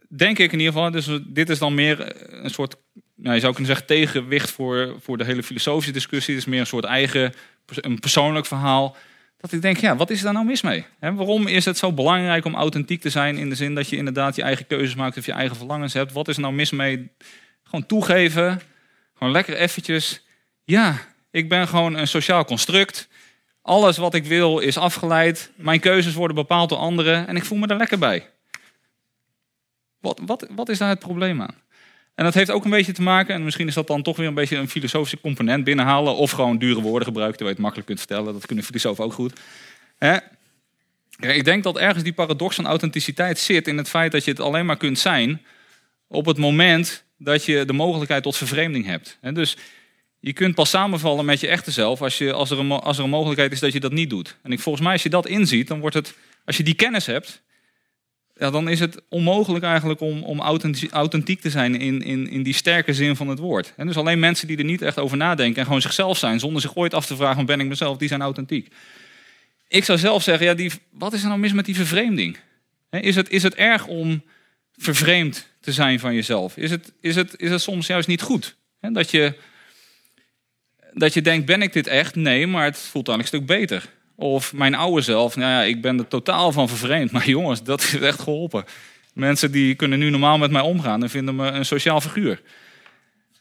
denk 0.08 0.38
ik 0.38 0.52
in 0.52 0.58
ieder 0.58 0.74
geval, 0.74 0.90
dus 0.90 1.08
dit 1.22 1.48
is 1.48 1.58
dan 1.58 1.74
meer 1.74 2.14
een 2.44 2.50
soort, 2.50 2.76
nou, 3.14 3.34
je 3.34 3.40
zou 3.40 3.54
kunnen 3.54 3.70
zeggen, 3.70 3.86
tegenwicht 3.86 4.50
voor, 4.50 4.96
voor 5.00 5.18
de 5.18 5.24
hele 5.24 5.42
filosofische 5.42 5.92
discussie. 5.92 6.34
Het 6.34 6.42
is 6.42 6.48
meer 6.48 6.60
een 6.60 6.66
soort 6.66 6.84
eigen, 6.84 7.32
een 7.66 7.98
persoonlijk 7.98 8.46
verhaal. 8.46 8.96
Dat 9.40 9.52
ik 9.52 9.62
denk, 9.62 9.76
ja, 9.76 9.96
wat 9.96 10.10
is 10.10 10.20
daar 10.20 10.32
nou 10.32 10.46
mis 10.46 10.62
mee? 10.62 10.84
Waarom 10.98 11.46
is 11.46 11.64
het 11.64 11.78
zo 11.78 11.92
belangrijk 11.92 12.44
om 12.44 12.54
authentiek 12.54 13.00
te 13.00 13.10
zijn 13.10 13.36
in 13.36 13.48
de 13.48 13.54
zin 13.54 13.74
dat 13.74 13.88
je 13.88 13.96
inderdaad 13.96 14.36
je 14.36 14.42
eigen 14.42 14.66
keuzes 14.66 14.94
maakt 14.94 15.16
of 15.16 15.26
je 15.26 15.32
eigen 15.32 15.56
verlangens 15.56 15.92
hebt? 15.92 16.12
Wat 16.12 16.28
is 16.28 16.34
er 16.36 16.42
nou 16.42 16.54
mis 16.54 16.70
mee? 16.70 17.10
Gewoon 17.62 17.86
toegeven, 17.86 18.60
gewoon 19.22 19.36
lekker 19.36 19.56
eventjes. 19.56 20.22
Ja, 20.64 20.98
ik 21.30 21.48
ben 21.48 21.68
gewoon 21.68 21.94
een 21.94 22.08
sociaal 22.08 22.44
construct. 22.44 23.08
Alles 23.62 23.96
wat 23.96 24.14
ik 24.14 24.24
wil 24.24 24.58
is 24.58 24.76
afgeleid. 24.76 25.50
Mijn 25.56 25.80
keuzes 25.80 26.14
worden 26.14 26.36
bepaald 26.36 26.68
door 26.68 26.78
anderen 26.78 27.28
en 27.28 27.36
ik 27.36 27.44
voel 27.44 27.58
me 27.58 27.66
er 27.66 27.76
lekker 27.76 27.98
bij. 27.98 28.28
Wat, 30.00 30.20
wat, 30.26 30.46
wat 30.50 30.68
is 30.68 30.78
daar 30.78 30.88
het 30.88 30.98
probleem 30.98 31.40
aan? 31.40 31.54
En 32.14 32.24
dat 32.24 32.34
heeft 32.34 32.50
ook 32.50 32.64
een 32.64 32.70
beetje 32.70 32.92
te 32.92 33.02
maken, 33.02 33.34
en 33.34 33.44
misschien 33.44 33.68
is 33.68 33.74
dat 33.74 33.86
dan 33.86 34.02
toch 34.02 34.16
weer 34.16 34.26
een 34.26 34.34
beetje 34.34 34.56
een 34.56 34.68
filosofische 34.68 35.20
component 35.20 35.64
binnenhalen, 35.64 36.16
of 36.16 36.30
gewoon 36.30 36.58
dure 36.58 36.80
woorden 36.80 37.06
gebruiken, 37.06 37.36
terwijl 37.36 37.56
je 37.56 37.62
het 37.62 37.74
makkelijk 37.74 37.86
kunt 37.86 37.98
vertellen. 37.98 38.32
Dat 38.32 38.46
kunnen 38.46 38.64
filosofen 38.64 39.04
ook 39.04 39.12
goed. 39.12 39.40
Hè? 39.98 40.16
Ik 41.18 41.44
denk 41.44 41.62
dat 41.62 41.78
ergens 41.78 42.04
die 42.04 42.12
paradox 42.12 42.54
van 42.54 42.66
authenticiteit 42.66 43.38
zit 43.38 43.68
in 43.68 43.76
het 43.76 43.88
feit 43.88 44.12
dat 44.12 44.24
je 44.24 44.30
het 44.30 44.40
alleen 44.40 44.66
maar 44.66 44.76
kunt 44.76 44.98
zijn 44.98 45.42
op 46.06 46.26
het 46.26 46.38
moment 46.38 47.04
dat 47.24 47.44
je 47.44 47.64
de 47.64 47.72
mogelijkheid 47.72 48.22
tot 48.22 48.36
vervreemding 48.36 48.86
hebt. 48.86 49.18
Dus 49.32 49.56
je 50.20 50.32
kunt 50.32 50.54
pas 50.54 50.70
samenvallen 50.70 51.24
met 51.24 51.40
je 51.40 51.46
echte 51.46 51.70
zelf 51.70 52.02
als, 52.02 52.18
je, 52.18 52.32
als, 52.32 52.50
er 52.50 52.58
een, 52.58 52.70
als 52.70 52.98
er 52.98 53.04
een 53.04 53.10
mogelijkheid 53.10 53.52
is 53.52 53.60
dat 53.60 53.72
je 53.72 53.80
dat 53.80 53.92
niet 53.92 54.10
doet. 54.10 54.36
En 54.42 54.52
ik, 54.52 54.60
volgens 54.60 54.84
mij, 54.84 54.92
als 54.92 55.02
je 55.02 55.08
dat 55.08 55.26
inziet, 55.26 55.68
dan 55.68 55.80
wordt 55.80 55.94
het, 55.96 56.14
als 56.44 56.56
je 56.56 56.62
die 56.62 56.74
kennis 56.74 57.06
hebt, 57.06 57.42
ja, 58.36 58.50
dan 58.50 58.68
is 58.68 58.80
het 58.80 59.02
onmogelijk 59.08 59.64
eigenlijk 59.64 60.00
om, 60.00 60.22
om 60.22 60.40
authentiek 60.90 61.40
te 61.40 61.50
zijn 61.50 61.80
in, 61.80 62.02
in, 62.02 62.28
in 62.28 62.42
die 62.42 62.54
sterke 62.54 62.94
zin 62.94 63.16
van 63.16 63.28
het 63.28 63.38
woord. 63.38 63.72
En 63.76 63.86
dus 63.86 63.96
alleen 63.96 64.18
mensen 64.18 64.46
die 64.46 64.56
er 64.56 64.64
niet 64.64 64.82
echt 64.82 64.98
over 64.98 65.16
nadenken 65.16 65.58
en 65.58 65.66
gewoon 65.66 65.82
zichzelf 65.82 66.18
zijn, 66.18 66.40
zonder 66.40 66.62
zich 66.62 66.76
ooit 66.76 66.94
af 66.94 67.06
te 67.06 67.16
vragen, 67.16 67.46
ben 67.46 67.60
ik 67.60 67.66
mezelf, 67.66 67.96
die 67.96 68.08
zijn 68.08 68.22
authentiek. 68.22 68.74
Ik 69.68 69.84
zou 69.84 69.98
zelf 69.98 70.22
zeggen, 70.22 70.46
ja, 70.46 70.54
die, 70.54 70.70
wat 70.90 71.12
is 71.12 71.22
er 71.22 71.28
nou 71.28 71.40
mis 71.40 71.52
met 71.52 71.64
die 71.64 71.76
vervreemding? 71.76 72.38
Is 72.90 73.16
het, 73.16 73.30
is 73.30 73.42
het 73.42 73.54
erg 73.54 73.86
om 73.86 74.22
vervreemd 74.82 75.48
te 75.60 75.72
zijn 75.72 76.00
van 76.00 76.14
jezelf? 76.14 76.56
Is 76.56 76.70
het, 76.70 76.92
is 77.00 77.16
het, 77.16 77.34
is 77.36 77.50
het 77.50 77.60
soms 77.60 77.86
juist 77.86 78.08
niet 78.08 78.22
goed? 78.22 78.56
Dat 78.80 79.10
je, 79.10 79.34
dat 80.92 81.14
je 81.14 81.22
denkt, 81.22 81.46
ben 81.46 81.62
ik 81.62 81.72
dit 81.72 81.86
echt? 81.86 82.14
Nee, 82.14 82.46
maar 82.46 82.64
het 82.64 82.78
voelt 82.78 83.06
dan 83.06 83.18
een 83.18 83.26
stuk 83.26 83.46
beter. 83.46 83.88
Of 84.16 84.52
mijn 84.52 84.74
oude 84.74 85.00
zelf, 85.00 85.36
nou 85.36 85.50
ja, 85.50 85.62
ik 85.62 85.82
ben 85.82 85.98
er 85.98 86.08
totaal 86.08 86.52
van 86.52 86.68
vervreemd. 86.68 87.10
Maar 87.10 87.28
jongens, 87.28 87.62
dat 87.62 87.82
is 87.82 87.94
echt 87.94 88.20
geholpen. 88.20 88.64
Mensen 89.14 89.52
die 89.52 89.74
kunnen 89.74 89.98
nu 89.98 90.10
normaal 90.10 90.38
met 90.38 90.50
mij 90.50 90.62
omgaan 90.62 91.02
en 91.02 91.10
vinden 91.10 91.36
me 91.36 91.46
een 91.50 91.64
sociaal 91.64 92.00
figuur. 92.00 92.42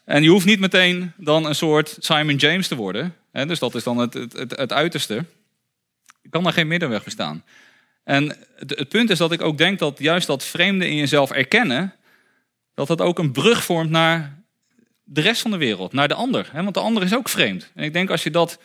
En 0.04 0.22
je 0.22 0.28
hoeft 0.28 0.46
niet 0.46 0.60
meteen 0.60 1.12
dan 1.16 1.46
een 1.46 1.54
soort 1.54 1.96
Simon 1.98 2.36
James 2.36 2.68
te 2.68 2.76
worden. 2.76 3.16
Hè, 3.32 3.46
dus 3.46 3.58
dat 3.58 3.74
is 3.74 3.82
dan 3.82 3.98
het, 3.98 4.14
het, 4.14 4.32
het, 4.32 4.56
het 4.56 4.72
uiterste. 4.72 5.24
Kan 6.30 6.42
daar 6.42 6.52
geen 6.52 6.66
middenweg 6.66 7.04
bestaan. 7.04 7.44
En 8.04 8.36
het, 8.56 8.78
het, 8.78 8.88
punt 8.88 9.10
is 9.10 9.18
dat 9.18 9.32
ik 9.32 9.42
ook 9.42 9.58
denk 9.58 9.78
dat 9.78 9.98
juist 9.98 10.26
dat 10.26 10.44
vreemde 10.44 10.88
in 10.88 10.96
jezelf 10.96 11.30
erkennen, 11.30 11.94
dat 12.74 12.86
dat 12.86 13.00
ook 13.00 13.18
een 13.18 13.32
brug 13.32 13.64
vormt 13.64 13.90
naar 13.90 14.42
de 15.04 15.20
rest 15.20 15.42
van 15.42 15.50
de 15.50 15.56
wereld, 15.56 15.92
naar 15.92 16.08
de 16.08 16.14
ander. 16.14 16.50
Want 16.54 16.74
de 16.74 16.80
ander 16.80 17.02
is 17.02 17.14
ook 17.14 17.28
vreemd. 17.28 17.70
En 17.74 17.84
ik 17.84 17.92
denk 17.92 18.10
als 18.10 18.22
je 18.22 18.30
dat 18.30 18.58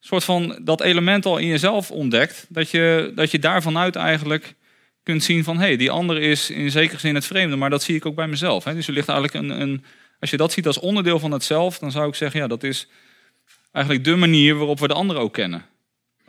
soort 0.00 0.24
van 0.24 0.60
dat 0.62 0.80
element 0.80 1.26
al 1.26 1.38
in 1.38 1.46
jezelf 1.46 1.90
ontdekt, 1.90 2.46
dat 2.48 2.70
je, 2.70 3.12
dat 3.14 3.30
je 3.30 3.38
daarvan 3.38 3.78
uit 3.78 3.96
eigenlijk 3.96 4.54
kunt 5.02 5.24
zien 5.24 5.44
van 5.44 5.56
hé, 5.56 5.66
hey, 5.66 5.76
die 5.76 5.90
ander 5.90 6.20
is 6.20 6.50
in 6.50 6.70
zekere 6.70 7.00
zin 7.00 7.14
het 7.14 7.26
vreemde, 7.26 7.56
maar 7.56 7.70
dat 7.70 7.82
zie 7.82 7.94
ik 7.94 8.06
ook 8.06 8.14
bij 8.14 8.28
mezelf. 8.28 8.64
Hè. 8.64 8.74
Dus 8.74 8.86
er 8.86 8.92
ligt 8.92 9.08
eigenlijk 9.08 9.44
een, 9.44 9.60
een, 9.60 9.84
als 10.20 10.30
je 10.30 10.36
dat 10.36 10.52
ziet 10.52 10.66
als 10.66 10.78
onderdeel 10.78 11.18
van 11.18 11.30
het 11.30 11.44
zelf, 11.44 11.78
dan 11.78 11.90
zou 11.90 12.08
ik 12.08 12.14
zeggen, 12.14 12.40
ja, 12.40 12.46
dat 12.46 12.62
is 12.62 12.88
eigenlijk 13.72 14.04
de 14.04 14.16
manier 14.16 14.54
waarop 14.54 14.80
we 14.80 14.88
de 14.88 14.94
ander 14.94 15.16
ook 15.16 15.32
kennen. 15.32 15.64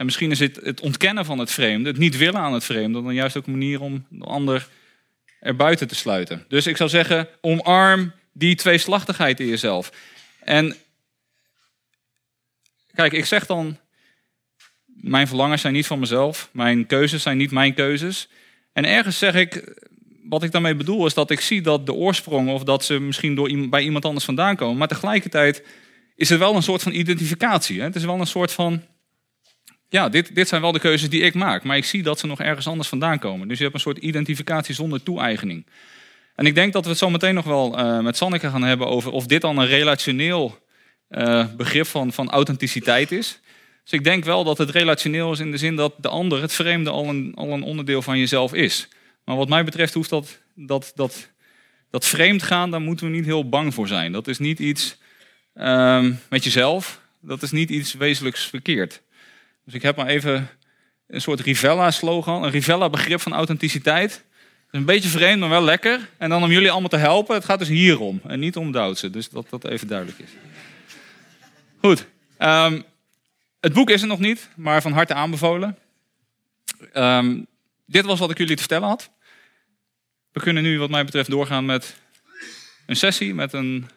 En 0.01 0.07
misschien 0.07 0.31
is 0.31 0.39
het 0.39 0.59
het 0.63 0.79
ontkennen 0.81 1.25
van 1.25 1.39
het 1.39 1.51
vreemde, 1.51 1.89
het 1.89 1.97
niet 1.97 2.17
willen 2.17 2.39
aan 2.39 2.53
het 2.53 2.63
vreemde, 2.63 3.03
dan 3.03 3.13
juist 3.13 3.37
ook 3.37 3.45
een 3.45 3.51
manier 3.51 3.81
om 3.81 4.05
de 4.09 4.25
ander 4.25 4.67
er 5.39 5.55
buiten 5.55 5.87
te 5.87 5.95
sluiten. 5.95 6.45
Dus 6.47 6.67
ik 6.67 6.77
zou 6.77 6.89
zeggen, 6.89 7.27
omarm 7.41 8.11
die 8.33 8.55
tweeslachtigheid 8.55 9.39
in 9.39 9.47
jezelf. 9.47 9.91
En 10.39 10.75
Kijk, 12.93 13.13
ik 13.13 13.25
zeg 13.25 13.45
dan, 13.45 13.77
mijn 14.85 15.27
verlangens 15.27 15.61
zijn 15.61 15.73
niet 15.73 15.87
van 15.87 15.99
mezelf, 15.99 16.49
mijn 16.51 16.85
keuzes 16.85 17.21
zijn 17.21 17.37
niet 17.37 17.51
mijn 17.51 17.73
keuzes. 17.73 18.27
En 18.73 18.85
ergens 18.85 19.17
zeg 19.17 19.35
ik, 19.35 19.83
wat 20.23 20.43
ik 20.43 20.51
daarmee 20.51 20.75
bedoel 20.75 21.05
is 21.05 21.13
dat 21.13 21.31
ik 21.31 21.39
zie 21.39 21.61
dat 21.61 21.85
de 21.85 21.93
oorsprong 21.93 22.49
of 22.49 22.63
dat 22.63 22.85
ze 22.85 22.99
misschien 22.99 23.35
door, 23.35 23.69
bij 23.69 23.83
iemand 23.83 24.05
anders 24.05 24.25
vandaan 24.25 24.55
komen. 24.55 24.77
Maar 24.77 24.87
tegelijkertijd 24.87 25.63
is 26.15 26.29
het 26.29 26.39
wel 26.39 26.55
een 26.55 26.63
soort 26.63 26.83
van 26.83 26.91
identificatie. 26.91 27.79
Hè? 27.79 27.85
Het 27.85 27.95
is 27.95 28.05
wel 28.05 28.19
een 28.19 28.27
soort 28.27 28.51
van, 28.51 28.83
ja, 29.91 30.09
dit, 30.09 30.35
dit 30.35 30.47
zijn 30.47 30.61
wel 30.61 30.71
de 30.71 30.79
keuzes 30.79 31.09
die 31.09 31.21
ik 31.21 31.33
maak. 31.33 31.63
Maar 31.63 31.77
ik 31.77 31.85
zie 31.85 32.03
dat 32.03 32.19
ze 32.19 32.27
nog 32.27 32.39
ergens 32.39 32.67
anders 32.67 32.87
vandaan 32.87 33.19
komen. 33.19 33.47
Dus 33.47 33.57
je 33.57 33.63
hebt 33.63 33.75
een 33.75 33.81
soort 33.81 33.97
identificatie 33.97 34.75
zonder 34.75 35.03
toe-eigening. 35.03 35.65
En 36.35 36.45
ik 36.45 36.55
denk 36.55 36.73
dat 36.73 36.83
we 36.83 36.89
het 36.89 36.99
zo 36.99 37.09
meteen 37.09 37.33
nog 37.33 37.45
wel 37.45 37.79
uh, 37.79 37.99
met 37.99 38.17
Sanneke 38.17 38.49
gaan 38.49 38.63
hebben 38.63 38.87
over 38.87 39.11
of 39.11 39.25
dit 39.25 39.41
dan 39.41 39.57
een 39.57 39.67
relationeel 39.67 40.59
uh, 41.09 41.45
begrip 41.57 41.85
van, 41.85 42.13
van 42.13 42.29
authenticiteit 42.29 43.11
is. 43.11 43.39
Dus 43.83 43.93
ik 43.93 44.03
denk 44.03 44.23
wel 44.23 44.43
dat 44.43 44.57
het 44.57 44.69
relationeel 44.69 45.31
is 45.31 45.39
in 45.39 45.51
de 45.51 45.57
zin 45.57 45.75
dat 45.75 45.93
de 45.97 46.07
ander, 46.07 46.41
het 46.41 46.53
vreemde, 46.53 46.89
al 46.89 47.07
een, 47.07 47.31
al 47.35 47.51
een 47.51 47.63
onderdeel 47.63 48.01
van 48.01 48.17
jezelf 48.17 48.53
is. 48.53 48.87
Maar 49.25 49.35
wat 49.35 49.49
mij 49.49 49.63
betreft 49.63 49.93
hoeft 49.93 50.09
dat, 50.09 50.41
dat, 50.55 50.91
dat, 50.95 51.29
dat 51.89 52.05
vreemd 52.05 52.43
gaan, 52.43 52.71
daar 52.71 52.81
moeten 52.81 53.05
we 53.05 53.11
niet 53.11 53.25
heel 53.25 53.49
bang 53.49 53.73
voor 53.73 53.87
zijn. 53.87 54.11
Dat 54.11 54.27
is 54.27 54.39
niet 54.39 54.59
iets 54.59 54.97
um, 55.55 56.19
met 56.29 56.43
jezelf, 56.43 57.01
dat 57.21 57.41
is 57.41 57.51
niet 57.51 57.69
iets 57.69 57.93
wezenlijks 57.93 58.45
verkeerd. 58.45 59.01
Dus 59.65 59.73
ik 59.73 59.81
heb 59.81 59.95
maar 59.95 60.07
even 60.07 60.49
een 61.07 61.21
soort 61.21 61.39
Rivella-slogan, 61.39 62.43
een 62.43 62.51
Rivella-begrip 62.51 63.21
van 63.21 63.33
authenticiteit. 63.33 64.23
Een 64.71 64.85
beetje 64.85 65.09
vreemd, 65.09 65.39
maar 65.39 65.49
wel 65.49 65.63
lekker. 65.63 66.09
En 66.17 66.29
dan 66.29 66.43
om 66.43 66.51
jullie 66.51 66.71
allemaal 66.71 66.89
te 66.89 66.97
helpen, 66.97 67.35
het 67.35 67.45
gaat 67.45 67.59
dus 67.59 67.67
hierom 67.67 68.21
en 68.27 68.39
niet 68.39 68.55
om 68.55 68.71
Duitse. 68.71 69.09
Dus 69.09 69.29
dat 69.29 69.49
dat 69.49 69.65
even 69.65 69.87
duidelijk 69.87 70.19
is. 70.19 70.29
Goed. 71.79 72.05
Um, 72.39 72.83
het 73.59 73.73
boek 73.73 73.89
is 73.89 74.01
er 74.01 74.07
nog 74.07 74.19
niet, 74.19 74.49
maar 74.55 74.81
van 74.81 74.91
harte 74.91 75.13
aanbevolen. 75.13 75.77
Um, 76.93 77.47
dit 77.85 78.05
was 78.05 78.19
wat 78.19 78.31
ik 78.31 78.37
jullie 78.37 78.55
te 78.55 78.61
vertellen 78.61 78.87
had. 78.87 79.09
We 80.31 80.39
kunnen 80.39 80.63
nu, 80.63 80.79
wat 80.79 80.89
mij 80.89 81.05
betreft, 81.05 81.29
doorgaan 81.29 81.65
met 81.65 81.95
een 82.85 82.95
sessie, 82.95 83.33
met 83.33 83.53
een. 83.53 83.89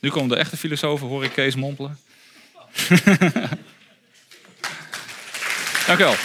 Nu 0.00 0.10
komen 0.10 0.28
de 0.28 0.36
echte 0.36 0.56
filosofen, 0.56 1.06
hoor 1.06 1.24
ik 1.24 1.32
Kees 1.32 1.54
mompelen. 1.54 1.98
Dank 5.86 5.98
u 5.98 6.04
wel. 6.04 6.16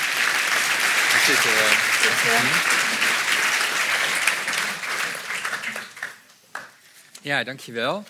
Ja, 7.22 7.44
dankjewel. 7.44 8.04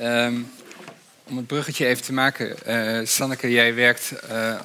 Um, 0.00 0.50
om 1.24 1.36
het 1.36 1.46
bruggetje 1.46 1.86
even 1.86 2.02
te 2.02 2.12
maken, 2.12 2.56
uh, 2.66 3.06
Sanneke, 3.06 3.50
jij 3.50 3.74
werkt. 3.74 4.12
Uh, 4.30 4.60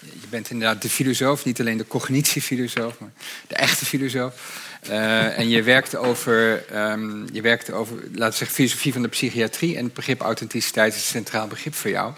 je 0.00 0.28
bent 0.30 0.50
inderdaad 0.50 0.82
de 0.82 0.88
filosoof, 0.88 1.44
niet 1.44 1.60
alleen 1.60 1.76
de 1.76 1.86
cognitiefilosoof, 1.86 2.98
maar 2.98 3.10
de 3.46 3.54
echte 3.54 3.84
filosoof. 3.84 4.60
Uh, 4.90 5.38
en 5.38 5.48
je 5.48 5.62
werkt 5.62 5.96
over, 5.96 6.64
um, 6.74 7.26
je 7.32 7.40
werkt 7.40 7.72
over, 7.72 7.96
laten 7.96 8.30
we 8.30 8.36
zeggen, 8.36 8.56
filosofie 8.56 8.92
van 8.92 9.02
de 9.02 9.08
psychiatrie. 9.08 9.76
En 9.76 9.84
het 9.84 9.94
begrip 9.94 10.20
authenticiteit 10.20 10.94
is 10.94 11.00
een 11.00 11.06
centraal 11.06 11.46
begrip 11.46 11.74
voor 11.74 11.90
jou. 11.90 12.12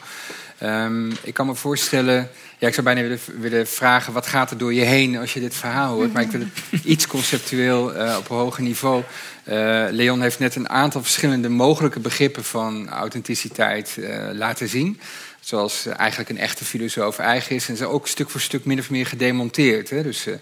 Um, 0.62 1.12
ik 1.22 1.34
kan 1.34 1.46
me 1.46 1.54
voorstellen, 1.54 2.30
ja, 2.58 2.66
ik 2.66 2.74
zou 2.74 2.86
bijna 2.86 3.00
willen, 3.00 3.18
willen, 3.38 3.66
vragen: 3.66 4.12
wat 4.12 4.26
gaat 4.26 4.50
er 4.50 4.58
door 4.58 4.74
je 4.74 4.84
heen 4.84 5.16
als 5.16 5.34
je 5.34 5.40
dit 5.40 5.54
verhaal 5.54 5.94
hoort? 5.94 6.12
Maar 6.12 6.22
ik 6.22 6.30
wil 6.30 6.40
het 6.40 6.84
iets 6.94 7.06
conceptueel 7.06 7.96
uh, 7.96 8.16
op 8.18 8.30
een 8.30 8.36
hoger 8.36 8.62
niveau. 8.62 9.02
Uh, 9.48 9.84
Leon 9.90 10.20
heeft 10.20 10.38
net 10.38 10.54
een 10.54 10.68
aantal 10.68 11.02
verschillende 11.02 11.48
mogelijke 11.48 12.00
begrippen 12.00 12.44
van 12.44 12.88
authenticiteit 12.88 13.98
laten 14.32 14.68
zien. 14.68 15.00
Zoals 15.44 15.86
uh, 15.86 15.98
eigenlijk 15.98 16.30
een 16.30 16.38
echte 16.38 16.64
filosoof 16.64 17.18
eigen 17.18 17.56
is. 17.56 17.68
En 17.68 17.76
ze 17.76 17.86
ook 17.86 18.08
stuk 18.08 18.30
voor 18.30 18.40
stuk 18.40 18.64
min 18.64 18.78
of 18.78 18.90
meer 18.90 19.06
gedemonteerd. 19.06 19.90
Hè? 19.90 20.02
Dus 20.02 20.26
uh, 20.26 20.34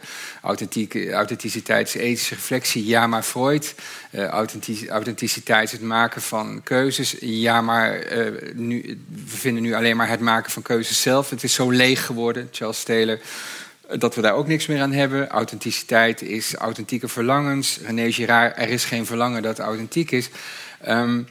authenticiteit 1.12 1.88
is 1.88 1.94
ethische 1.94 2.34
reflectie, 2.34 2.86
ja 2.86 3.07
maar 3.07 3.22
Freud. 3.22 3.74
Uh, 4.11 4.26
authenticiteit 4.88 5.64
is 5.64 5.72
het 5.72 5.82
maken 5.82 6.22
van 6.22 6.61
keuzes, 6.62 7.16
ja 7.20 7.61
maar 7.61 8.07
nu, 8.55 8.98
we 9.09 9.36
vinden 9.36 9.62
nu 9.62 9.74
alleen 9.74 9.96
maar 9.96 10.09
het 10.09 10.20
maken 10.20 10.53
van 10.53 10.62
keuzes 10.62 11.03
zelf. 11.03 11.30
Het 11.30 11.42
is 11.42 11.55
zo 11.55 11.70
leeg 11.70 12.07
geworden, 12.07 12.48
Charles 12.50 12.82
Taylor 12.82 13.18
dat 13.98 14.14
we 14.14 14.20
daar 14.20 14.34
ook 14.34 14.46
niks 14.46 14.66
meer 14.66 14.80
aan 14.80 14.92
hebben. 14.92 15.28
Authenticiteit 15.28 16.22
is 16.22 16.55
authentieke 16.55 17.09
verlangens. 17.09 17.78
René 17.86 18.12
Girard, 18.12 18.57
er 18.57 18.68
is 18.68 18.84
geen 18.84 19.07
verlangen 19.07 19.42
dat 19.42 19.59
authentiek 19.59 20.11
is. 20.11 20.28
Um, 20.88 21.28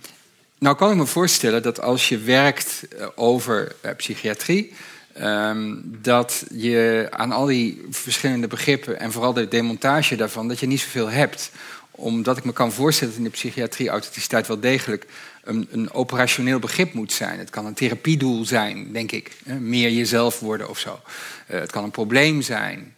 nou 0.62 0.76
kan 0.76 0.92
ik 0.92 0.98
me 0.98 1.06
voorstellen 1.06 1.62
dat 1.62 1.82
als 1.82 2.10
je 2.10 2.18
werkt 2.18 2.88
eh, 2.98 3.08
over 3.16 3.76
uh, 3.86 3.92
psychiatrie, 3.98 4.74
um, 5.22 5.98
dat 6.02 6.46
je 6.54 7.08
aan 7.10 7.32
al 7.32 7.46
die 7.46 7.86
verschillende 7.90 8.48
begrippen 8.48 9.00
en 9.00 9.12
vooral 9.12 9.34
de 9.34 9.48
demontage 9.48 10.16
daarvan, 10.16 10.48
dat 10.48 10.60
je 10.60 10.68
niet 10.68 10.80
zoveel 10.80 11.10
hebt. 11.10 11.52
Omdat 11.92 12.38
ik 12.38 12.44
me 12.44 12.54
kan 12.54 12.72
voorstellen 12.72 13.14
dat 13.14 13.24
in 13.24 13.30
de 13.30 13.38
psychiatrie 13.38 13.90
authenticiteit 13.90 14.48
wel 14.48 14.60
degelijk 14.60 15.06
een, 15.44 15.68
een 15.72 15.94
operationeel 15.94 16.60
begrip 16.60 16.94
moet 16.94 17.12
zijn. 17.12 17.40
Het 17.40 17.50
kan 17.50 17.66
een 17.66 17.74
therapiedoel 17.74 18.46
zijn, 18.46 18.92
denk 18.92 19.12
ik. 19.12 19.32
Meer 19.60 19.92
jezelf 19.92 20.40
worden 20.40 20.70
of 20.70 20.80
zo. 20.80 21.00
Uh, 21.52 21.60
het 21.60 21.72
kan 21.72 21.84
een 21.84 21.92
probleem 21.92 22.42
zijn. 22.42 22.96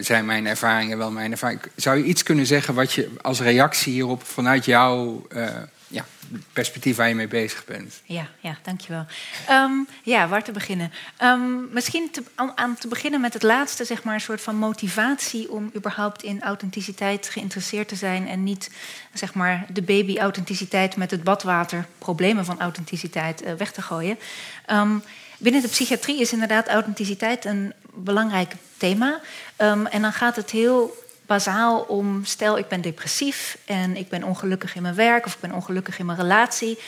Zijn 0.00 0.24
mijn 0.24 0.46
ervaringen 0.46 0.98
wel 0.98 1.10
mijn 1.10 1.30
ervaringen? 1.30 1.62
Zou 1.76 1.96
je 1.96 2.04
iets 2.04 2.22
kunnen 2.22 2.46
zeggen 2.46 2.74
wat 2.74 2.92
je 2.92 3.10
als 3.20 3.40
reactie 3.40 3.92
hierop 3.92 4.24
vanuit 4.24 4.64
jouw 4.64 5.26
ja, 5.92 6.04
perspectief 6.52 6.96
waar 6.96 7.08
je 7.08 7.14
mee 7.14 7.28
bezig 7.28 7.64
bent. 7.64 8.00
Ja, 8.04 8.28
ja 8.40 8.58
dankjewel. 8.62 9.06
Um, 9.50 9.88
ja, 10.02 10.28
waar 10.28 10.44
te 10.44 10.52
beginnen? 10.52 10.92
Um, 11.22 11.68
misschien 11.72 12.10
aan 12.54 12.76
te 12.76 12.88
beginnen 12.88 13.20
met 13.20 13.32
het 13.32 13.42
laatste, 13.42 13.84
zeg 13.84 14.02
maar, 14.02 14.14
een 14.14 14.20
soort 14.20 14.40
van 14.40 14.56
motivatie 14.56 15.50
om 15.50 15.70
überhaupt 15.76 16.22
in 16.22 16.42
authenticiteit 16.42 17.28
geïnteresseerd 17.28 17.88
te 17.88 17.96
zijn 17.96 18.28
en 18.28 18.44
niet, 18.44 18.70
zeg 19.12 19.34
maar, 19.34 19.66
de 19.72 19.82
baby-authenticiteit 19.82 20.96
met 20.96 21.10
het 21.10 21.24
badwater, 21.24 21.86
problemen 21.98 22.44
van 22.44 22.60
authenticiteit 22.60 23.44
uh, 23.44 23.52
weg 23.52 23.72
te 23.72 23.82
gooien. 23.82 24.18
Um, 24.70 25.02
binnen 25.38 25.62
de 25.62 25.68
psychiatrie 25.68 26.20
is 26.20 26.32
inderdaad 26.32 26.68
authenticiteit 26.68 27.44
een 27.44 27.72
belangrijk 27.94 28.52
thema. 28.76 29.20
en 29.56 30.02
dan 30.02 30.12
gaat 30.12 30.36
het 30.36 30.50
heel 30.50 31.01
bazaal 31.26 31.80
om, 31.80 32.24
stel 32.24 32.58
ik 32.58 32.68
ben 32.68 32.80
depressief 32.80 33.58
en 33.64 33.96
ik 33.96 34.08
ben 34.08 34.22
ongelukkig 34.22 34.74
in 34.74 34.82
mijn 34.82 34.94
werk 34.94 35.26
of 35.26 35.34
ik 35.34 35.40
ben 35.40 35.52
ongelukkig 35.52 35.98
in 35.98 36.06
mijn 36.06 36.18
relatie. 36.18 36.78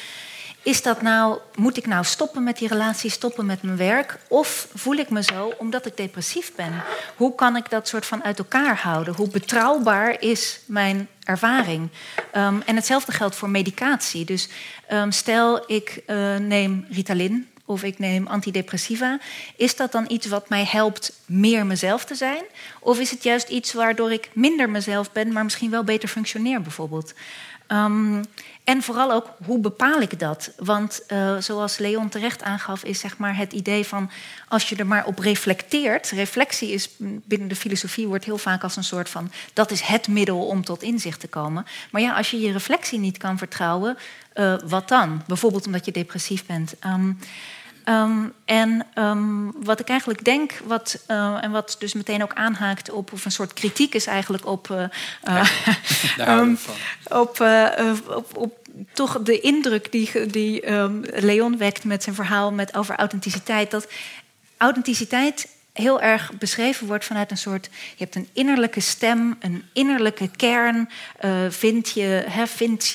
Is 0.65 0.83
dat 0.83 1.03
nou, 1.03 1.39
moet 1.55 1.77
ik 1.77 1.87
nou 1.87 2.05
stoppen 2.05 2.43
met 2.43 2.59
die 2.59 2.69
relatie, 2.69 3.11
stoppen 3.11 3.47
met 3.47 3.63
mijn 3.63 3.77
werk? 3.77 4.19
Of 4.29 4.69
voel 4.75 4.95
ik 4.95 5.11
me 5.11 5.23
zo 5.23 5.53
omdat 5.59 5.87
ik 5.87 5.97
depressief 5.97 6.55
ben? 6.55 6.83
Hoe 7.17 7.35
kan 7.35 7.57
ik 7.57 7.71
dat 7.71 7.89
soort 7.89 8.07
van 8.07 8.25
uit 8.25 8.39
elkaar 8.39 8.77
houden? 8.77 9.15
Hoe 9.15 9.29
betrouwbaar 9.29 10.21
is 10.21 10.61
mijn 10.67 11.09
ervaring? 11.25 11.89
Um, 12.37 12.63
en 12.67 12.77
hetzelfde 12.77 13.13
geldt 13.13 13.37
voor 13.37 13.51
medicatie. 13.51 14.25
Dus 14.25 14.49
um, 14.93 15.13
stel 15.13 15.73
ik 15.73 16.03
uh, 16.07 16.37
neem 16.37 16.87
Ritalin, 16.91 17.49
of 17.65 17.83
ik 17.83 17.99
neem 17.99 18.27
antidepressiva. 18.27 19.21
Is 19.57 19.77
dat 19.77 19.93
dan 19.93 20.05
iets 20.09 20.27
wat 20.27 20.49
mij 20.49 20.65
helpt 20.65 21.13
meer 21.27 21.67
mezelf 21.67 22.05
te 22.05 22.15
zijn? 22.15 22.43
Of 22.81 22.99
is 22.99 23.11
het 23.11 23.23
juist 23.23 23.49
iets 23.49 23.73
waardoor 23.73 24.13
ik 24.13 24.31
minder 24.33 24.71
mezelf 24.71 25.13
ben, 25.13 25.33
maar 25.33 25.45
misschien 25.45 25.71
wel 25.71 25.85
beter 25.85 26.09
functioneer, 26.09 26.63
bijvoorbeeld? 26.63 27.15
Um, 27.69 28.25
en 28.65 28.83
vooral 28.83 29.13
ook, 29.13 29.27
hoe 29.45 29.59
bepaal 29.59 30.01
ik 30.01 30.19
dat? 30.19 30.51
Want 30.57 31.03
uh, 31.09 31.37
zoals 31.37 31.79
Leon 31.79 32.09
terecht 32.09 32.43
aangaf, 32.43 32.85
is 32.85 33.01
zeg 33.01 33.17
maar 33.17 33.37
het 33.37 33.53
idee 33.53 33.85
van 33.87 34.11
als 34.49 34.69
je 34.69 34.77
er 34.77 34.87
maar 34.87 35.07
op 35.07 35.19
reflecteert. 35.19 36.11
Reflectie 36.11 36.71
is 36.71 36.89
binnen 36.99 37.49
de 37.49 37.57
filosofie 37.57 38.07
wordt 38.07 38.25
heel 38.25 38.39
vaak 38.39 38.63
als 38.63 38.77
een 38.77 38.85
soort 38.85 39.09
van 39.09 39.31
dat 39.53 39.71
is 39.71 39.81
het 39.81 40.09
middel 40.09 40.47
om 40.47 40.65
tot 40.65 40.83
inzicht 40.83 41.21
te 41.21 41.29
komen. 41.29 41.67
Maar 41.91 42.03
ja, 42.03 42.17
als 42.17 42.31
je 42.31 42.41
je 42.41 42.53
reflectie 42.53 42.99
niet 42.99 43.17
kan 43.17 43.39
vertrouwen, 43.39 43.97
uh, 44.35 44.55
wat 44.67 44.89
dan? 44.89 45.23
Bijvoorbeeld 45.27 45.67
omdat 45.67 45.85
je 45.85 45.93
depressief 45.93 46.47
bent. 46.47 46.75
Um, 46.87 47.19
Um, 47.89 48.33
en 48.45 48.87
um, 48.95 49.53
wat 49.65 49.81
ik 49.81 49.89
eigenlijk 49.89 50.25
denk, 50.25 50.61
wat, 50.65 51.05
uh, 51.09 51.45
en 51.45 51.51
wat 51.51 51.77
dus 51.79 51.93
meteen 51.93 52.23
ook 52.23 52.35
aanhaakt 52.35 52.91
op, 52.91 53.13
of 53.13 53.25
een 53.25 53.31
soort 53.31 53.53
kritiek 53.53 53.95
is 53.95 54.07
eigenlijk 54.07 54.47
op, 54.47 54.69
uh, 54.69 54.85
ja, 56.17 56.39
um, 56.39 56.59
op, 57.09 57.39
uh, 57.39 57.93
op, 58.09 58.37
op, 58.37 58.59
toch 58.93 59.23
de 59.23 59.41
indruk 59.41 59.93
die, 59.93 60.27
die 60.27 60.71
Leon 61.03 61.57
wekt 61.57 61.85
met 61.85 62.03
zijn 62.03 62.15
verhaal 62.15 62.53
met, 62.53 62.77
over 62.77 62.97
authenticiteit. 62.97 63.71
Dat 63.71 63.89
authenticiteit 64.57 65.49
heel 65.75 66.01
erg 66.01 66.33
beschreven 66.39 66.87
wordt 66.87 67.05
vanuit 67.05 67.31
een 67.31 67.37
soort... 67.37 67.69
je 67.73 68.05
hebt 68.05 68.15
een 68.15 68.29
innerlijke 68.33 68.81
stem, 68.81 69.37
een 69.41 69.65
innerlijke 69.73 70.31
kern. 70.37 70.91
Uh, 71.25 71.33
vind 71.49 71.91
je, 71.91 72.25
hè, 72.29 72.45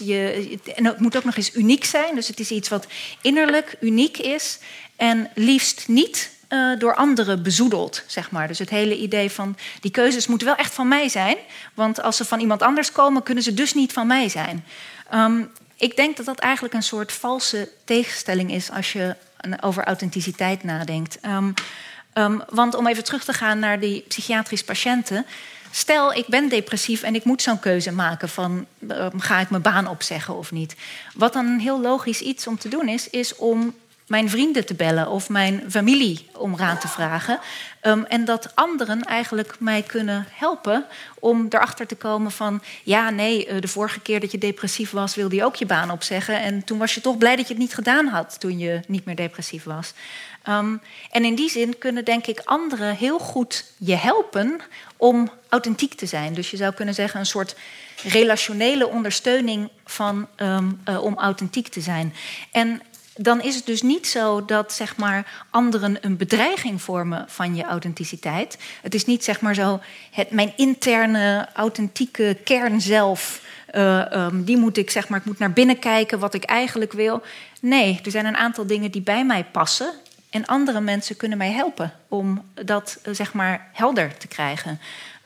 je... 0.04 0.60
En 0.76 0.86
het 0.86 1.00
moet 1.00 1.18
ook 1.18 1.24
nog 1.24 1.36
eens 1.38 1.56
uniek 1.56 1.86
zijn. 1.86 2.16
Dus 2.16 2.28
het 2.28 2.40
is 2.40 2.52
iets 2.52 2.70
wat 2.70 2.88
innerlijk 3.22 3.76
uniek 3.80 4.18
is. 4.18 4.60
En 4.96 5.30
liefst 5.36 5.88
niet 5.88 6.32
uh, 6.50 6.80
door 6.80 6.96
anderen 6.96 7.44
bezoedeld, 7.44 8.04
zeg 8.08 8.32
maar. 8.32 8.48
Dus 8.48 8.60
het 8.60 8.70
hele 8.70 8.98
idee 8.98 9.32
van 9.32 9.58
die 9.80 9.92
keuzes 9.92 10.28
moeten 10.28 10.48
wel 10.48 10.56
echt 10.56 10.74
van 10.74 10.88
mij 10.88 11.10
zijn. 11.10 11.38
Want 11.74 12.02
als 12.02 12.18
ze 12.18 12.26
van 12.26 12.40
iemand 12.40 12.62
anders 12.62 12.92
komen, 12.92 13.24
kunnen 13.24 13.44
ze 13.44 13.54
dus 13.54 13.74
niet 13.74 13.94
van 13.94 14.08
mij 14.08 14.30
zijn. 14.30 14.66
Um, 15.14 15.52
ik 15.76 15.96
denk 15.96 16.18
dat 16.18 16.26
dat 16.26 16.40
eigenlijk 16.40 16.74
een 16.74 16.84
soort 16.84 17.12
valse 17.12 17.70
tegenstelling 17.84 18.52
is 18.52 18.72
als 18.72 18.94
je 18.94 19.16
over 19.62 19.84
authenticiteit 19.84 20.64
nadenkt. 20.64 21.18
Um, 21.26 21.54
Um, 22.14 22.42
want 22.50 22.76
om 22.76 22.88
even 22.88 23.04
terug 23.04 23.24
te 23.24 23.34
gaan 23.34 23.60
naar 23.60 23.80
die 23.80 24.04
psychiatrische 24.08 24.66
patiënten. 24.66 25.26
Stel, 25.72 26.14
ik 26.14 26.28
ben 26.28 26.50
depressief 26.50 27.04
en 27.04 27.16
ik 27.16 27.24
moet 27.24 27.42
zo'n 27.42 27.60
keuze 27.60 27.92
maken 27.92 28.30
van 28.30 28.66
um, 28.90 29.20
ga 29.20 29.40
ik 29.40 29.50
mijn 29.50 29.62
baan 29.62 29.88
opzeggen 29.88 30.36
of 30.36 30.52
niet. 30.52 30.76
Wat 31.14 31.34
dan 31.34 31.46
een 31.46 31.60
heel 31.60 31.82
logisch 31.82 32.22
iets 32.22 32.48
om 32.48 32.58
te 32.58 32.70
doen 32.70 32.88
is, 32.88 33.10
is 33.10 33.36
om 33.36 33.74
mijn 34.10 34.30
vrienden 34.30 34.66
te 34.66 34.74
bellen 34.74 35.10
of 35.10 35.30
mijn 35.30 35.64
familie 35.70 36.28
om 36.34 36.58
raad 36.58 36.82
te 36.82 36.88
vragen. 36.88 37.40
Um, 37.82 38.06
en 38.06 38.26
dat 38.26 38.56
anderen 38.56 39.04
eigenlijk 39.04 39.56
mij 39.60 39.82
kunnen 39.82 40.26
helpen 40.32 40.86
om 41.20 41.46
erachter 41.50 41.88
te 41.88 41.96
komen 41.96 42.32
van... 42.32 42.62
ja, 42.84 43.10
nee, 43.10 43.46
eh, 43.46 43.62
de 43.62 43.68
vorige 43.68 44.00
keer 44.00 44.20
dat 44.20 44.32
je 44.32 44.38
depressief 44.38 44.92
was... 44.92 45.16
wilde 45.16 45.36
je 45.36 45.44
ook 45.44 45.56
je 45.56 45.66
baan 45.66 45.92
opzeggen. 45.92 46.42
En 46.42 46.64
toen 46.64 46.78
was 46.78 46.94
je 46.94 47.02
toch 47.02 47.18
blij 47.18 47.36
dat 47.36 47.48
je 47.48 47.54
het 47.54 47.62
niet 47.62 47.74
gedaan 47.74 48.08
had... 48.08 48.40
toen 48.40 48.60
je 48.60 48.80
niet 48.88 49.06
meer 49.06 49.16
depressief 49.16 49.64
was. 49.64 49.94
Um, 50.48 50.82
en 51.12 51.26
in 51.26 51.36
die 51.36 51.50
zin 51.50 51.78
kunnen, 51.78 52.06
denk 52.06 52.28
ik, 52.28 52.42
anderen 52.44 52.96
heel 52.96 53.20
goed 53.20 53.66
je 53.78 53.96
helpen 53.96 54.60
om 54.98 55.32
authentiek 55.50 55.94
te 55.94 56.06
zijn. 56.06 56.34
Dus 56.34 56.52
je 56.52 56.58
zou 56.58 56.74
kunnen 56.74 56.94
zeggen 56.94 57.20
een 57.20 57.26
soort 57.26 57.56
relationele 58.04 58.88
ondersteuning 58.88 59.70
van, 59.86 60.28
um, 60.38 60.82
uh, 60.90 61.04
om 61.04 61.18
authentiek 61.18 61.68
te 61.68 61.82
zijn. 61.82 62.14
En 62.52 62.82
dan 63.16 63.42
is 63.42 63.56
het 63.56 63.66
dus 63.66 63.82
niet 63.82 64.08
zo 64.08 64.46
dat 64.46 64.74
zeg 64.74 64.98
maar, 64.98 65.46
anderen 65.50 65.98
een 66.02 66.18
bedreiging 66.18 66.82
vormen 66.82 67.26
van 67.28 67.56
je 67.56 67.64
authenticiteit. 67.64 68.58
Het 68.82 68.94
is 68.94 69.06
niet 69.06 69.24
zeg 69.24 69.42
maar 69.42 69.56
zo, 69.56 69.80
het, 70.12 70.32
mijn 70.32 70.54
interne 70.56 71.48
authentieke 71.54 72.38
kern 72.44 72.82
zelf. 72.82 73.42
Uh, 73.76 74.12
um, 74.12 74.44
die 74.44 74.58
moet 74.58 74.78
ik 74.78 74.90
zeg 74.90 75.10
maar, 75.10 75.20
ik 75.20 75.26
moet 75.26 75.40
naar 75.40 75.54
binnen 75.54 75.80
kijken 75.80 76.20
wat 76.20 76.34
ik 76.34 76.44
eigenlijk 76.44 76.94
wil. 76.94 77.22
Nee, 77.62 78.00
er 78.04 78.12
zijn 78.12 78.26
een 78.26 78.38
aantal 78.38 78.68
dingen 78.68 78.92
die 78.92 79.02
bij 79.02 79.26
mij 79.26 79.44
passen. 79.44 79.94
En 80.30 80.46
andere 80.46 80.82
mensen 80.82 81.18
kunnen 81.18 81.38
mij 81.38 81.52
helpen 81.52 81.94
om 82.08 82.44
dat 82.54 83.00
eh, 83.04 83.14
zeg 83.14 83.34
maar 83.34 83.70
helder 83.74 84.18
te 84.18 84.28
krijgen. 84.28 84.80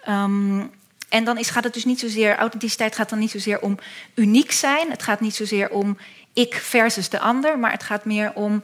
Um, 0.10 0.72
en 1.10 1.24
dan 1.24 1.38
is, 1.38 1.49
gaat 1.49 1.64
het 1.64 1.74
dus 1.74 1.86
niet 1.86 1.99
zozeer, 1.99 2.36
authenticiteit 2.36 2.95
gaat 2.95 3.10
dan 3.10 3.20
niet 3.20 3.32
zozeer 3.32 3.62
om 3.62 3.80
uniek 4.16 4.51
zijn. 4.51 4.91
Het 4.91 5.04
gaat 5.04 5.20
niet 5.20 5.36
zozeer 5.36 5.70
om 5.70 5.97
ik 6.34 6.54
versus 6.54 7.10
de 7.10 7.20
ander, 7.20 7.60
maar 7.60 7.72
het 7.72 7.84
gaat 7.84 8.06
meer 8.06 8.34
om 8.34 8.64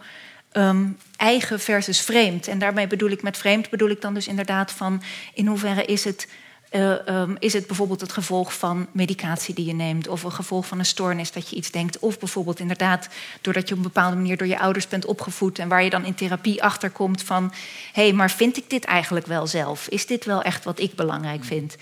um, 0.53 0.97
eigen 1.17 1.59
versus 1.59 2.01
vreemd. 2.01 2.47
En 2.47 2.59
daarmee 2.59 2.87
bedoel 2.87 3.09
ik 3.09 3.21
met 3.21 3.37
vreemd, 3.37 3.69
bedoel 3.69 3.89
ik 3.89 4.01
dan 4.01 4.13
dus 4.13 4.27
inderdaad 4.27 4.71
van 4.71 5.01
in 5.33 5.47
hoeverre 5.47 5.85
is 5.85 6.03
het 6.03 6.27
eh, 6.69 7.07
ehm, 7.07 7.35
is 7.39 7.53
het 7.53 7.67
bijvoorbeeld 7.67 8.01
het 8.01 8.11
gevolg 8.11 8.53
van 8.53 8.87
medicatie 8.91 9.55
die 9.55 9.65
je 9.65 9.73
neemt, 9.73 10.07
of 10.07 10.23
een 10.23 10.31
gevolg 10.31 10.67
van 10.67 10.79
een 10.79 10.85
stoornis 10.85 11.31
dat 11.31 11.49
je 11.49 11.55
iets 11.55 11.71
denkt, 11.71 11.99
of 11.99 12.19
bijvoorbeeld 12.19 12.59
inderdaad 12.59 13.07
doordat 13.41 13.67
je 13.67 13.73
op 13.73 13.79
een 13.79 13.91
bepaalde 13.91 14.15
manier 14.15 14.37
door 14.37 14.47
je 14.47 14.59
ouders 14.59 14.87
bent 14.87 15.05
opgevoed 15.05 15.59
en 15.59 15.67
waar 15.67 15.83
je 15.83 15.89
dan 15.89 16.05
in 16.05 16.13
therapie 16.13 16.63
achterkomt 16.63 17.23
van, 17.23 17.53
hé, 17.93 18.01
hey, 18.01 18.13
maar 18.13 18.31
vind 18.31 18.57
ik 18.57 18.69
dit 18.69 18.83
eigenlijk 18.83 19.25
wel 19.25 19.47
zelf? 19.47 19.87
Is 19.87 20.05
dit 20.05 20.25
wel 20.25 20.41
echt 20.41 20.63
wat 20.63 20.79
ik 20.79 20.95
belangrijk 20.95 21.43
vind? 21.43 21.75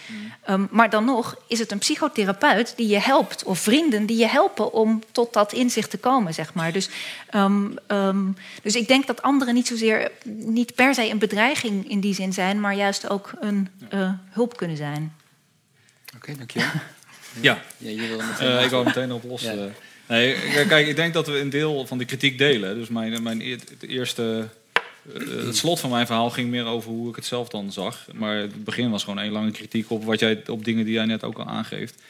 Ehm, 0.44 0.66
maar 0.70 0.90
dan 0.90 1.06
nog 1.06 1.36
is 1.48 1.60
het 1.60 1.72
een 1.72 1.78
psychotherapeut 1.78 2.74
die 2.76 2.88
je 2.88 3.00
helpt, 3.00 3.44
of 3.44 3.60
vrienden 3.60 4.06
die 4.06 4.18
je 4.18 4.28
helpen 4.28 4.74
om 4.74 5.04
tot 5.12 5.34
dat 5.34 5.54
inzicht 5.54 5.90
te 5.90 5.98
komen, 5.98 6.34
zeg 6.34 6.54
maar. 6.54 6.72
Dus, 6.72 6.90
ehm, 7.30 8.32
dus 8.62 8.76
ik 8.76 8.88
denk 8.88 9.08
dat 9.08 9.22
anderen 9.22 9.54
niet 9.54 9.68
zozeer, 9.68 10.12
niet 10.26 10.76
per 10.76 10.94
se 10.94 11.10
een 11.10 11.20
bedreiging 11.20 11.90
in 11.90 12.00
die 12.00 12.14
zin 12.14 12.34
zijn, 12.34 12.60
maar 12.60 12.76
juist 12.76 13.10
ook 13.10 13.32
een 13.40 13.70
uh, 13.94 14.10
hulp 14.30 14.58
kunnen 14.58 14.77
zijn. 14.78 15.16
Oké, 16.16 16.36
dankjewel. 16.38 16.70
Ja, 17.42 17.62
ja 17.78 17.90
je 17.90 18.08
wil 18.08 18.18
meteen 18.18 18.52
uh, 18.52 18.64
ik 18.64 18.70
wil 18.70 18.84
meteen 18.84 19.12
op 19.12 19.24
los. 19.24 19.42
Ja. 19.42 19.54
Uh, 19.54 19.64
nee, 20.08 20.66
kijk, 20.68 20.88
ik 20.88 20.96
denk 20.96 21.14
dat 21.14 21.28
we 21.28 21.40
een 21.40 21.50
deel 21.50 21.88
van 21.88 21.98
de 21.98 22.06
kritiek 22.06 22.38
delen. 22.38 22.76
Dus 22.76 22.88
mijn, 22.88 23.24
mijn 23.24 23.42
het 23.42 23.84
eerste, 23.88 24.48
uh, 25.18 25.46
het 25.46 25.58
slot 25.58 25.80
van 25.80 25.90
mijn 25.90 26.06
verhaal 26.06 26.30
ging 26.30 26.50
meer 26.50 26.66
over 26.66 26.90
hoe 26.90 27.10
ik 27.10 27.16
het 27.16 27.26
zelf 27.26 27.50
dan 27.50 27.72
zag. 27.72 28.08
Maar 28.14 28.36
het 28.36 28.64
begin 28.64 28.90
was 28.90 29.04
gewoon 29.04 29.20
een 29.20 29.32
lange 29.32 29.52
kritiek 29.52 29.90
op, 29.90 30.04
wat 30.04 30.20
jij, 30.20 30.44
op 30.48 30.66
dingen 30.66 30.86
die 30.86 30.94
jij 30.94 31.06
net 31.06 31.24
ook 31.24 31.38
al 31.38 31.48
aangeeft. 31.48 32.02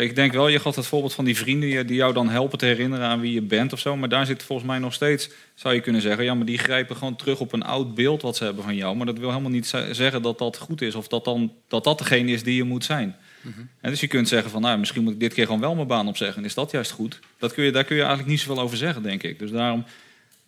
Ik 0.00 0.14
denk 0.14 0.32
wel, 0.32 0.48
je 0.48 0.60
gaf 0.60 0.76
het 0.76 0.86
voorbeeld 0.86 1.14
van 1.14 1.24
die 1.24 1.36
vrienden 1.36 1.86
die 1.86 1.96
jou 1.96 2.12
dan 2.12 2.28
helpen 2.28 2.58
te 2.58 2.66
herinneren 2.66 3.06
aan 3.06 3.20
wie 3.20 3.32
je 3.32 3.42
bent 3.42 3.72
of 3.72 3.78
zo. 3.78 3.96
Maar 3.96 4.08
daar 4.08 4.26
zit 4.26 4.42
volgens 4.42 4.68
mij 4.68 4.78
nog 4.78 4.94
steeds, 4.94 5.30
zou 5.54 5.74
je 5.74 5.80
kunnen 5.80 6.00
zeggen, 6.00 6.24
ja, 6.24 6.34
maar 6.34 6.46
die 6.46 6.58
grijpen 6.58 6.96
gewoon 6.96 7.16
terug 7.16 7.40
op 7.40 7.52
een 7.52 7.62
oud 7.62 7.94
beeld 7.94 8.22
wat 8.22 8.36
ze 8.36 8.44
hebben 8.44 8.64
van 8.64 8.76
jou. 8.76 8.96
Maar 8.96 9.06
dat 9.06 9.18
wil 9.18 9.28
helemaal 9.28 9.50
niet 9.50 9.74
zeggen 9.90 10.22
dat 10.22 10.38
dat 10.38 10.58
goed 10.58 10.82
is 10.82 10.94
of 10.94 11.08
dat 11.08 11.24
dan, 11.24 11.52
dat, 11.68 11.84
dat 11.84 11.98
degene 11.98 12.32
is 12.32 12.42
die 12.42 12.54
je 12.54 12.64
moet 12.64 12.84
zijn. 12.84 13.16
Mm 13.42 13.68
en 13.80 13.90
dus 13.90 14.00
je 14.00 14.06
kunt 14.06 14.28
zeggen 14.28 14.50
van, 14.50 14.60
nou, 14.60 14.78
misschien 14.78 15.02
moet 15.02 15.12
ik 15.12 15.20
dit 15.20 15.34
keer 15.34 15.44
gewoon 15.44 15.60
wel 15.60 15.74
mijn 15.74 15.86
baan 15.86 16.08
opzeggen. 16.08 16.44
Is 16.44 16.54
dat 16.54 16.70
juist 16.70 16.90
goed? 16.90 17.18
Dat 17.38 17.54
kun 17.54 17.64
je, 17.64 17.72
daar 17.72 17.84
kun 17.84 17.96
je 17.96 18.00
eigenlijk 18.00 18.30
niet 18.30 18.40
zoveel 18.40 18.62
over 18.62 18.76
zeggen, 18.76 19.02
denk 19.02 19.22
ik. 19.22 19.38
Dus 19.38 19.50
daarom, 19.50 19.84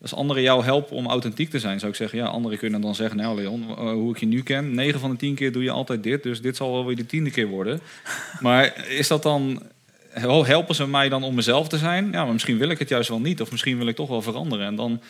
als 0.03 0.15
anderen 0.15 0.43
jou 0.43 0.65
helpen 0.65 0.97
om 0.97 1.07
authentiek 1.07 1.51
te 1.51 1.59
zijn, 1.59 1.79
zou 1.79 1.91
ik 1.91 1.97
zeggen, 1.97 2.19
ja, 2.19 2.27
anderen 2.27 2.59
kunnen 2.59 2.81
dan 2.81 2.95
zeggen, 2.95 3.17
nou 3.17 3.37
Leon, 3.37 3.63
hoe 3.93 4.15
ik 4.15 4.21
je 4.21 4.27
nu 4.27 4.43
ken, 4.43 4.75
9 4.75 5.01
van 5.01 5.11
de 5.11 5.17
10 5.17 5.35
keer 5.35 5.53
doe 5.53 5.63
je 5.63 5.71
altijd 5.71 6.03
dit, 6.03 6.23
dus 6.23 6.41
dit 6.41 6.57
zal 6.57 6.73
wel 6.73 6.87
weer 6.87 6.97
de 6.97 7.07
tiende 7.07 7.31
keer 7.31 7.47
worden. 7.47 7.81
Maar 8.41 8.89
is 8.89 9.09
dat 9.09 9.23
dan, 9.23 9.63
helpen 10.21 10.75
ze 10.75 10.87
mij 10.87 11.09
dan 11.09 11.23
om 11.23 11.35
mezelf 11.35 11.69
te 11.69 11.79
zijn? 11.79 12.05
Ja, 12.13 12.25
maar 12.25 12.33
misschien 12.33 12.59
wil 12.59 12.69
ik 12.69 12.79
het 12.79 12.89
juist 12.89 13.09
wel 13.09 13.21
niet, 13.21 13.41
of 13.41 13.51
misschien 13.51 13.79
wil 13.79 13.87
ik 13.87 13.97
toch 13.97 14.09
wel 14.09 14.23
veranderen. 14.23 14.67
En 14.67 14.77
dan, 14.77 15.01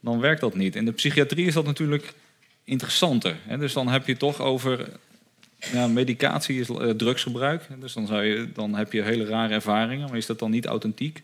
dan 0.00 0.20
werkt 0.20 0.40
dat 0.40 0.54
niet. 0.54 0.76
In 0.76 0.84
de 0.84 0.92
psychiatrie 0.92 1.46
is 1.46 1.54
dat 1.54 1.64
natuurlijk 1.64 2.12
interessanter. 2.64 3.36
Hè? 3.46 3.58
Dus 3.58 3.72
dan 3.72 3.88
heb 3.88 4.06
je 4.06 4.16
toch 4.16 4.40
over 4.40 4.88
ja, 5.72 5.86
medicatie 5.86 6.60
is 6.60 6.68
drugsgebruik. 6.96 7.62
Dus 7.80 7.92
dan, 7.92 8.06
zou 8.06 8.22
je, 8.22 8.48
dan 8.54 8.74
heb 8.74 8.92
je 8.92 9.02
hele 9.02 9.24
rare 9.24 9.54
ervaringen, 9.54 10.08
maar 10.08 10.18
is 10.18 10.26
dat 10.26 10.38
dan 10.38 10.50
niet 10.50 10.66
authentiek? 10.66 11.22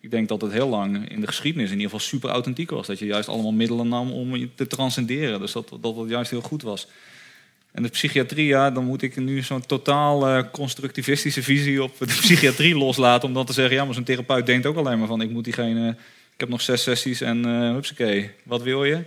Ik 0.00 0.10
denk 0.10 0.28
dat 0.28 0.40
het 0.40 0.52
heel 0.52 0.68
lang 0.68 1.10
in 1.10 1.20
de 1.20 1.26
geschiedenis 1.26 1.70
in 1.70 1.76
ieder 1.76 1.90
geval 1.90 2.06
super 2.06 2.30
authentiek 2.30 2.70
was. 2.70 2.86
Dat 2.86 2.98
je 2.98 3.06
juist 3.06 3.28
allemaal 3.28 3.52
middelen 3.52 3.88
nam 3.88 4.12
om 4.12 4.36
je 4.36 4.48
te 4.54 4.66
transcenderen. 4.66 5.40
Dus 5.40 5.52
dat 5.52 5.76
dat, 5.80 5.94
juist 6.08 6.30
heel 6.30 6.40
goed 6.40 6.62
was. 6.62 6.86
En 7.72 7.82
de 7.82 7.88
psychiatrie, 7.88 8.46
ja, 8.46 8.70
dan 8.70 8.84
moet 8.84 9.02
ik 9.02 9.16
nu 9.16 9.42
zo'n 9.42 9.66
totaal 9.66 10.28
uh, 10.28 10.42
constructivistische 10.52 11.42
visie 11.42 11.82
op 11.82 11.98
de 11.98 12.04
psychiatrie 12.22 12.76
loslaten. 12.76 13.28
Om 13.28 13.34
dan 13.34 13.46
te 13.46 13.52
zeggen, 13.52 13.76
ja, 13.76 13.84
maar 13.84 13.94
zo'n 13.94 14.04
therapeut 14.04 14.46
denkt 14.46 14.66
ook 14.66 14.76
alleen 14.76 14.98
maar 14.98 15.08
van... 15.08 15.20
ik 15.20 15.30
moet 15.30 15.44
diegene, 15.44 15.88
ik 16.34 16.40
heb 16.40 16.48
nog 16.48 16.60
zes 16.60 16.82
sessies 16.82 17.20
en 17.20 17.46
uh, 17.46 17.72
hupsakee, 17.72 18.30
wat 18.42 18.62
wil 18.62 18.84
je? 18.84 19.02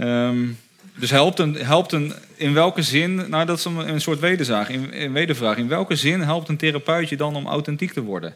Um, 0.00 0.58
dus 0.94 1.10
helpt 1.10 1.38
een, 1.38 1.54
helpt 1.54 1.92
een, 1.92 2.12
in 2.36 2.54
welke 2.54 2.82
zin, 2.82 3.14
nou 3.14 3.46
dat 3.46 3.58
is 3.58 3.64
een, 3.64 3.88
een 3.88 4.00
soort 4.00 4.20
wederzaag, 4.20 4.68
in, 4.68 4.92
in 4.92 5.12
wedervraag. 5.12 5.56
In 5.56 5.68
welke 5.68 5.96
zin 5.96 6.20
helpt 6.20 6.48
een 6.48 6.56
therapeut 6.56 7.08
je 7.08 7.16
dan 7.16 7.36
om 7.36 7.46
authentiek 7.46 7.92
te 7.92 8.02
worden? 8.02 8.34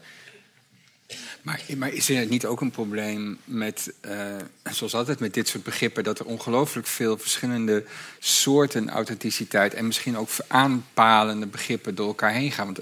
Maar, 1.45 1.61
maar, 1.77 1.93
is 1.93 2.09
er 2.09 2.25
niet 2.25 2.45
ook 2.45 2.61
een 2.61 2.71
probleem 2.71 3.37
met, 3.43 3.93
uh, 4.05 4.35
zoals 4.71 4.93
altijd 4.93 5.19
met 5.19 5.33
dit 5.33 5.47
soort 5.47 5.63
begrippen, 5.63 6.03
dat 6.03 6.19
er 6.19 6.25
ongelooflijk 6.25 6.87
veel 6.87 7.17
verschillende 7.17 7.83
soorten 8.27 8.89
authenticiteit 8.89 9.73
en 9.73 9.85
misschien 9.85 10.17
ook 10.17 10.29
aanpalende 10.47 11.45
begrippen 11.45 11.95
door 11.95 12.07
elkaar 12.07 12.31
heen 12.31 12.51
gaan? 12.51 12.65
Want 12.65 12.79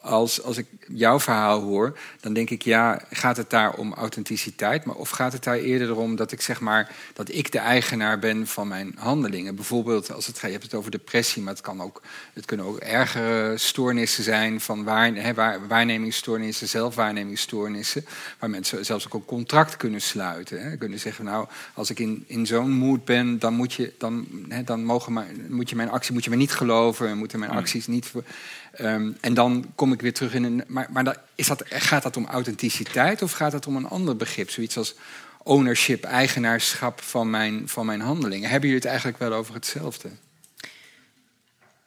als, 0.00 0.42
als 0.42 0.56
ik 0.56 0.66
jouw 0.88 1.20
verhaal 1.20 1.60
hoor, 1.60 1.98
dan 2.20 2.32
denk 2.32 2.50
ik, 2.50 2.62
ja, 2.62 3.02
gaat 3.10 3.36
het 3.36 3.50
daar 3.50 3.74
om 3.74 3.94
authenticiteit? 3.94 4.84
Maar 4.84 4.94
of 4.94 5.10
gaat 5.10 5.32
het 5.32 5.44
daar 5.44 5.56
eerder 5.56 5.96
om 5.96 6.16
dat 6.16 6.32
ik 6.32 6.40
zeg 6.40 6.60
maar 6.60 6.90
dat 7.14 7.32
ik 7.32 7.52
de 7.52 7.58
eigenaar 7.58 8.18
ben 8.18 8.46
van 8.46 8.68
mijn 8.68 8.94
handelingen? 8.96 9.54
Bijvoorbeeld, 9.54 10.12
als 10.12 10.26
het 10.26 10.38
gaat, 10.38 10.46
je 10.46 10.52
hebt 10.52 10.64
het 10.64 10.74
over 10.74 10.90
depressie, 10.90 11.42
maar 11.42 11.52
het, 11.52 11.62
kan 11.62 11.82
ook, 11.82 12.02
het 12.32 12.44
kunnen 12.44 12.66
ook 12.66 12.78
ergere 12.78 13.58
stoornissen 13.58 14.24
zijn 14.24 14.60
van 14.60 14.84
waar, 14.84 15.14
hè, 15.14 15.34
waar, 15.34 15.66
waarnemingsstoornissen, 15.66 16.68
zelfwaarnemingsstoornissen, 16.68 18.04
waar 18.38 18.50
mensen 18.50 18.84
zelfs 18.84 19.06
ook 19.06 19.14
een 19.14 19.24
contract 19.24 19.76
kunnen 19.76 20.00
sluiten. 20.00 20.78
Kunnen 20.78 20.98
zeggen, 20.98 21.24
nou, 21.24 21.46
als 21.74 21.90
ik 21.90 21.98
in, 21.98 22.24
in 22.26 22.46
zo'n 22.46 22.70
mood 22.70 23.04
ben, 23.04 23.38
dan 23.38 23.54
moet 23.54 23.72
je, 23.72 23.92
dan, 23.98 24.26
hè, 24.58 24.64
dan 24.64 24.84
mogen 24.84 25.12
maar, 25.12 25.26
moet 25.48 25.70
je 25.70 25.76
mijn 25.76 25.90
actie 25.90 26.12
moet 26.12 26.24
je 26.24 26.30
me 26.30 26.36
niet 26.36 26.52
geloven, 26.52 27.18
moeten 27.18 27.38
mijn 27.38 27.50
acties 27.50 27.86
niet. 27.86 28.12
Um, 28.80 29.16
en 29.20 29.34
dan 29.34 29.72
kom 29.74 29.92
ik 29.92 30.00
weer 30.00 30.14
terug 30.14 30.34
in 30.34 30.44
een. 30.44 30.64
Maar, 30.66 30.88
maar 30.90 31.04
dat, 31.04 31.18
is 31.34 31.46
dat, 31.46 31.62
gaat 31.66 32.02
dat 32.02 32.16
om 32.16 32.26
authenticiteit 32.26 33.22
of 33.22 33.32
gaat 33.32 33.52
het 33.52 33.66
om 33.66 33.76
een 33.76 33.88
ander 33.88 34.16
begrip? 34.16 34.50
Zoiets 34.50 34.76
als 34.76 34.94
ownership, 35.42 36.04
eigenaarschap 36.04 37.02
van 37.02 37.30
mijn, 37.30 37.68
van 37.68 37.86
mijn 37.86 38.00
handelingen. 38.00 38.50
Hebben 38.50 38.68
jullie 38.68 38.82
het 38.82 38.90
eigenlijk 38.90 39.18
wel 39.18 39.32
over 39.32 39.54
hetzelfde? 39.54 40.10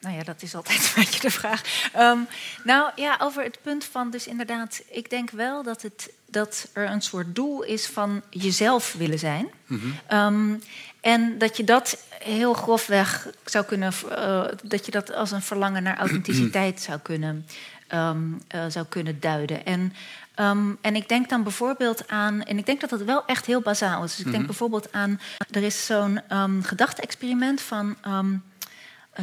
Nou 0.02 0.16
ja, 0.16 0.24
dat 0.24 0.42
is 0.42 0.56
altijd 0.56 0.80
een 0.96 1.04
beetje 1.04 1.20
de 1.20 1.32
vraag. 1.32 1.62
Um, 1.98 2.28
nou 2.64 2.92
ja, 2.96 3.18
over 3.22 3.44
het 3.44 3.58
punt 3.62 3.84
van 3.84 4.12
dus 4.12 4.28
inderdaad, 4.28 4.82
ik 4.90 5.10
denk 5.10 5.30
wel 5.30 5.64
dat, 5.64 5.82
het, 5.82 6.12
dat 6.26 6.68
er 6.74 6.90
een 6.90 7.02
soort 7.02 7.36
doel 7.36 7.64
is 7.64 7.88
van 7.88 8.22
jezelf 8.30 8.94
willen 8.94 9.20
zijn. 9.20 9.50
Mm 9.66 9.80
-hmm. 9.80 10.18
um, 10.18 10.62
en 11.02 11.38
dat 11.38 11.58
je 11.58 11.64
dat 11.64 11.98
heel 12.10 12.54
grofweg 12.54 13.28
zou 13.46 13.66
kunnen, 13.66 13.94
uh, 14.10 14.44
dat 14.64 14.86
je 14.86 14.92
dat 14.92 15.14
als 15.14 15.32
een 15.32 15.42
verlangen 15.42 15.84
naar 15.84 15.98
authenticiteit 15.98 16.82
zou 16.82 17.00
kunnen, 17.00 17.46
um, 17.94 18.42
uh, 18.56 18.62
zou 18.68 18.86
kunnen 18.90 19.20
duiden. 19.20 19.66
En, 19.66 19.94
um, 20.40 20.78
en 20.82 20.96
ik 20.96 21.10
denk 21.10 21.30
dan 21.30 21.44
bijvoorbeeld 21.44 22.08
aan, 22.08 22.44
en 22.44 22.58
ik 22.58 22.66
denk 22.66 22.82
dat 22.82 22.90
dat 22.90 23.02
wel 23.02 23.26
echt 23.26 23.46
heel 23.46 23.62
bazaal 23.62 24.04
is. 24.04 24.16
Dus 24.16 24.18
ik 24.18 24.24
denk 24.24 24.36
mm 24.36 24.40
-hmm. 24.40 24.48
bijvoorbeeld 24.48 24.92
aan, 24.92 25.20
er 25.52 25.64
is 25.64 25.86
zo'n 25.86 26.22
um, 26.32 26.64
gedachte-experiment 26.64 27.62
van. 27.62 27.96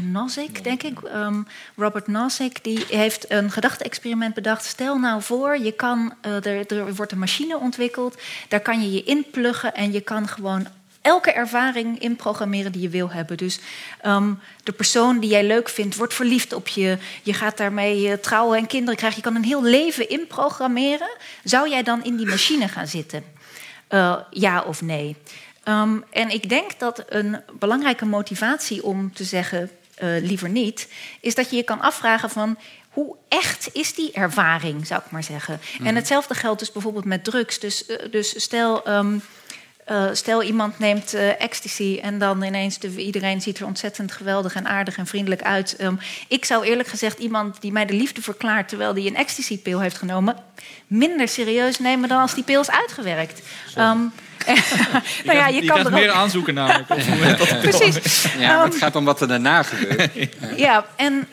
Nozick, 0.01 0.65
denk 0.65 0.83
ik. 0.83 0.99
Um, 1.15 1.47
Robert 1.77 2.07
Nozick, 2.07 2.65
die 2.65 2.85
heeft 2.89 3.31
een 3.31 3.51
gedachte-experiment 3.51 4.35
bedacht. 4.35 4.65
Stel 4.65 4.99
nou 4.99 5.23
voor, 5.23 5.59
je 5.59 5.73
kan, 5.73 6.15
uh, 6.27 6.47
er, 6.47 6.67
er 6.67 6.95
wordt 6.95 7.13
een 7.13 7.19
machine 7.19 7.59
ontwikkeld. 7.59 8.21
Daar 8.49 8.61
kan 8.61 8.83
je 8.83 8.93
je 8.93 9.05
inpluggen 9.05 9.75
en 9.75 9.93
je 9.93 10.01
kan 10.01 10.29
gewoon 10.29 10.67
elke 11.09 11.33
ervaring 11.33 11.99
inprogrammeren 11.99 12.73
die 12.73 12.83
je 12.83 12.89
wil 12.89 13.11
hebben. 13.11 13.37
Dus 13.37 13.61
um, 14.07 14.41
de 14.63 14.73
persoon 14.73 15.21
die 15.21 15.31
jij 15.31 15.45
leuk 15.45 15.69
vindt, 15.69 15.97
wordt 15.97 16.15
verliefd 16.15 16.53
op 16.53 16.69
je. 16.69 16.99
Je 17.23 17.33
gaat 17.33 17.57
daarmee 17.57 18.09
uh, 18.09 18.13
trouwen 18.13 18.59
en 18.59 18.67
kinderen 18.67 18.97
krijgen. 18.97 19.19
Je 19.19 19.25
kan 19.25 19.37
een 19.37 19.45
heel 19.45 19.63
leven 19.63 20.09
inprogrammeren. 20.09 21.11
Zou 21.45 21.69
jij 21.69 21.83
dan 21.83 22.05
in 22.05 22.17
die 22.17 22.27
machine 22.27 22.69
gaan 22.69 22.87
zitten? 22.87 23.25
Uh, 23.91 24.17
ja 24.31 24.63
of 24.63 24.83
nee? 24.83 25.17
Um, 25.65 26.05
en 26.11 26.31
ik 26.31 26.49
denk 26.49 26.79
dat 26.79 27.05
een 27.09 27.41
belangrijke 27.59 28.05
motivatie 28.05 28.85
om 28.85 29.13
te 29.13 29.25
zeggen 29.25 29.71
uh, 30.03 30.23
liever 30.23 30.49
niet, 30.49 30.89
is 31.21 31.35
dat 31.35 31.51
je 31.51 31.57
je 31.57 31.63
kan 31.63 31.81
afvragen 31.81 32.31
van 32.31 32.59
hoe 32.91 33.17
echt 33.29 33.69
is 33.73 33.95
die 33.95 34.13
ervaring, 34.13 34.87
zou 34.87 35.01
ik 35.05 35.11
maar 35.11 35.25
zeggen. 35.25 35.61
Mm. 35.79 35.87
En 35.87 35.95
hetzelfde 35.95 36.35
geldt 36.35 36.59
dus 36.59 36.73
bijvoorbeeld 36.73 37.05
met 37.05 37.25
drugs. 37.25 37.59
Dus, 37.59 37.85
dus 38.11 38.43
stel. 38.43 38.89
Um, 38.89 39.23
uh, 39.91 40.05
stel 40.13 40.43
iemand 40.43 40.79
neemt 40.79 41.15
uh, 41.15 41.41
ecstasy 41.41 41.99
en 42.03 42.19
dan 42.19 42.43
ineens 42.43 42.79
de, 42.79 42.97
iedereen 42.97 43.41
ziet 43.41 43.59
er 43.59 43.67
ontzettend 43.67 44.13
geweldig 44.13 44.55
en 44.55 44.67
aardig 44.67 44.97
en 44.97 45.07
vriendelijk 45.07 45.43
uit. 45.43 45.77
Um, 45.81 45.99
ik 46.29 46.45
zou 46.45 46.65
eerlijk 46.65 46.89
gezegd 46.89 47.19
iemand 47.19 47.61
die 47.61 47.73
mij 47.73 47.87
de 47.87 47.95
liefde 47.95 48.23
verklaart 48.23 48.69
terwijl 48.69 48.95
die 48.95 49.09
een 49.09 49.17
ecstasy-pil 49.17 49.81
heeft 49.81 49.99
genomen, 49.99 50.37
minder 50.87 51.29
serieus 51.29 51.79
nemen 51.79 52.09
dan 52.09 52.21
als 52.21 52.35
die 52.35 52.45
pil 52.45 52.61
is 52.61 52.71
uitgewerkt. 52.71 53.43
Um, 53.79 54.13
nou 55.27 55.39
ja, 55.39 55.47
je, 55.47 55.63
je 55.63 55.69
kan 55.69 55.85
er 55.87 55.93
meer 55.93 56.11
aanzoeken 56.11 56.55
namelijk. 56.55 56.87
Precies. 57.61 58.27
Ja, 58.39 58.65
het 58.65 58.77
gaat 58.77 58.97
om 58.97 59.05
wat 59.05 59.21
er 59.21 59.29
daarna 59.29 59.63
gebeurt. 59.63 60.29
ja, 60.57 60.87
en 60.97 61.29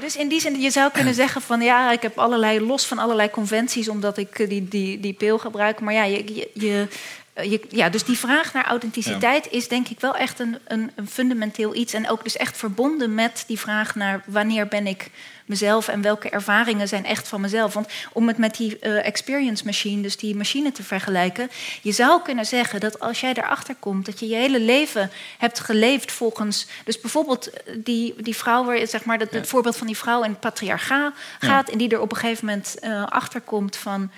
dus 0.00 0.16
in 0.16 0.28
die 0.28 0.40
zin, 0.40 0.60
je 0.60 0.70
zou 0.70 0.90
kunnen 0.92 1.14
zeggen 1.24 1.42
van 1.42 1.60
ja, 1.60 1.92
ik 1.92 2.02
heb 2.02 2.18
allerlei, 2.18 2.60
los 2.60 2.86
van 2.86 2.98
allerlei 2.98 3.30
conventies, 3.30 3.88
omdat 3.88 4.18
ik 4.18 4.48
die, 4.48 4.68
die, 4.68 5.00
die 5.00 5.12
pil 5.12 5.38
gebruik. 5.38 5.80
Maar 5.80 5.94
ja, 5.94 6.04
je, 6.04 6.48
je, 6.54 6.88
eh, 7.32 7.50
je, 7.50 7.60
ja, 7.68 7.88
dus 7.88 8.04
die 8.04 8.18
vraag 8.18 8.52
naar 8.52 8.64
authenticiteit 8.64 9.50
is 9.50 9.68
denk 9.68 9.88
ik 9.88 10.00
wel 10.00 10.16
echt 10.16 10.38
een, 10.38 10.58
een, 10.66 10.90
een, 10.94 11.08
fundamenteel 11.08 11.74
iets. 11.74 11.92
En 11.92 12.08
ook 12.08 12.24
dus 12.24 12.36
echt 12.36 12.56
verbonden 12.56 13.14
met 13.14 13.44
die 13.46 13.58
vraag 13.58 13.94
naar 13.94 14.22
wanneer 14.26 14.68
ben 14.68 14.86
ik 14.86 15.10
mezelf 15.48 15.88
en 15.88 16.02
welke 16.02 16.30
ervaringen 16.30 16.88
zijn 16.88 17.04
echt 17.04 17.28
van 17.28 17.40
mezelf. 17.40 17.74
Want 17.74 17.88
om 18.12 18.28
het 18.28 18.38
met 18.38 18.56
die 18.56 18.78
uh, 18.80 19.06
experience 19.06 19.64
machine, 19.64 20.02
dus 20.02 20.16
die 20.16 20.36
machine 20.36 20.72
te 20.72 20.82
vergelijken, 20.82 21.50
je 21.82 21.92
zou 21.92 22.22
kunnen 22.22 22.46
zeggen 22.46 22.80
dat 22.80 23.00
als 23.00 23.20
jij 23.20 23.32
erachter 23.32 23.74
komt 23.78 24.06
dat 24.06 24.20
je 24.20 24.28
je 24.28 24.34
hele 24.34 24.60
leven 24.60 25.10
hebt 25.38 25.60
geleefd 25.60 26.12
volgens. 26.12 26.66
Dus 26.84 27.00
bijvoorbeeld 27.00 27.50
eh, 27.50 27.74
die, 27.78 28.14
die 28.22 28.36
vrouw, 28.36 28.64
waar, 28.64 28.86
zeg 28.86 29.04
maar, 29.04 29.18
dat, 29.18 29.30
het 29.30 29.48
voorbeeld 29.48 29.76
van 29.76 29.86
die 29.86 29.96
vrouw 29.96 30.22
in 30.22 30.30
het 30.30 30.40
patriarcha 30.40 31.12
gaat, 31.38 31.68
en 31.68 31.78
die 31.78 31.88
er 31.88 32.00
op 32.00 32.12
een 32.12 32.18
gegeven 32.18 32.46
moment 32.46 32.76
uh, 32.82 33.06
achter 33.06 33.40
komt 33.40 33.76
van 33.76 34.10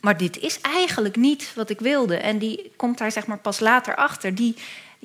maar 0.00 0.16
dit 0.16 0.38
is 0.38 0.60
eigenlijk 0.60 1.16
niet 1.16 1.52
wat 1.54 1.70
ik 1.70 1.80
wilde. 1.80 2.16
En 2.16 2.38
die 2.38 2.72
komt 2.76 2.98
daar 2.98 3.12
zeg 3.12 3.26
maar 3.26 3.38
pas 3.38 3.60
later 3.60 3.94
achter. 3.94 4.34
Die, 4.34 4.56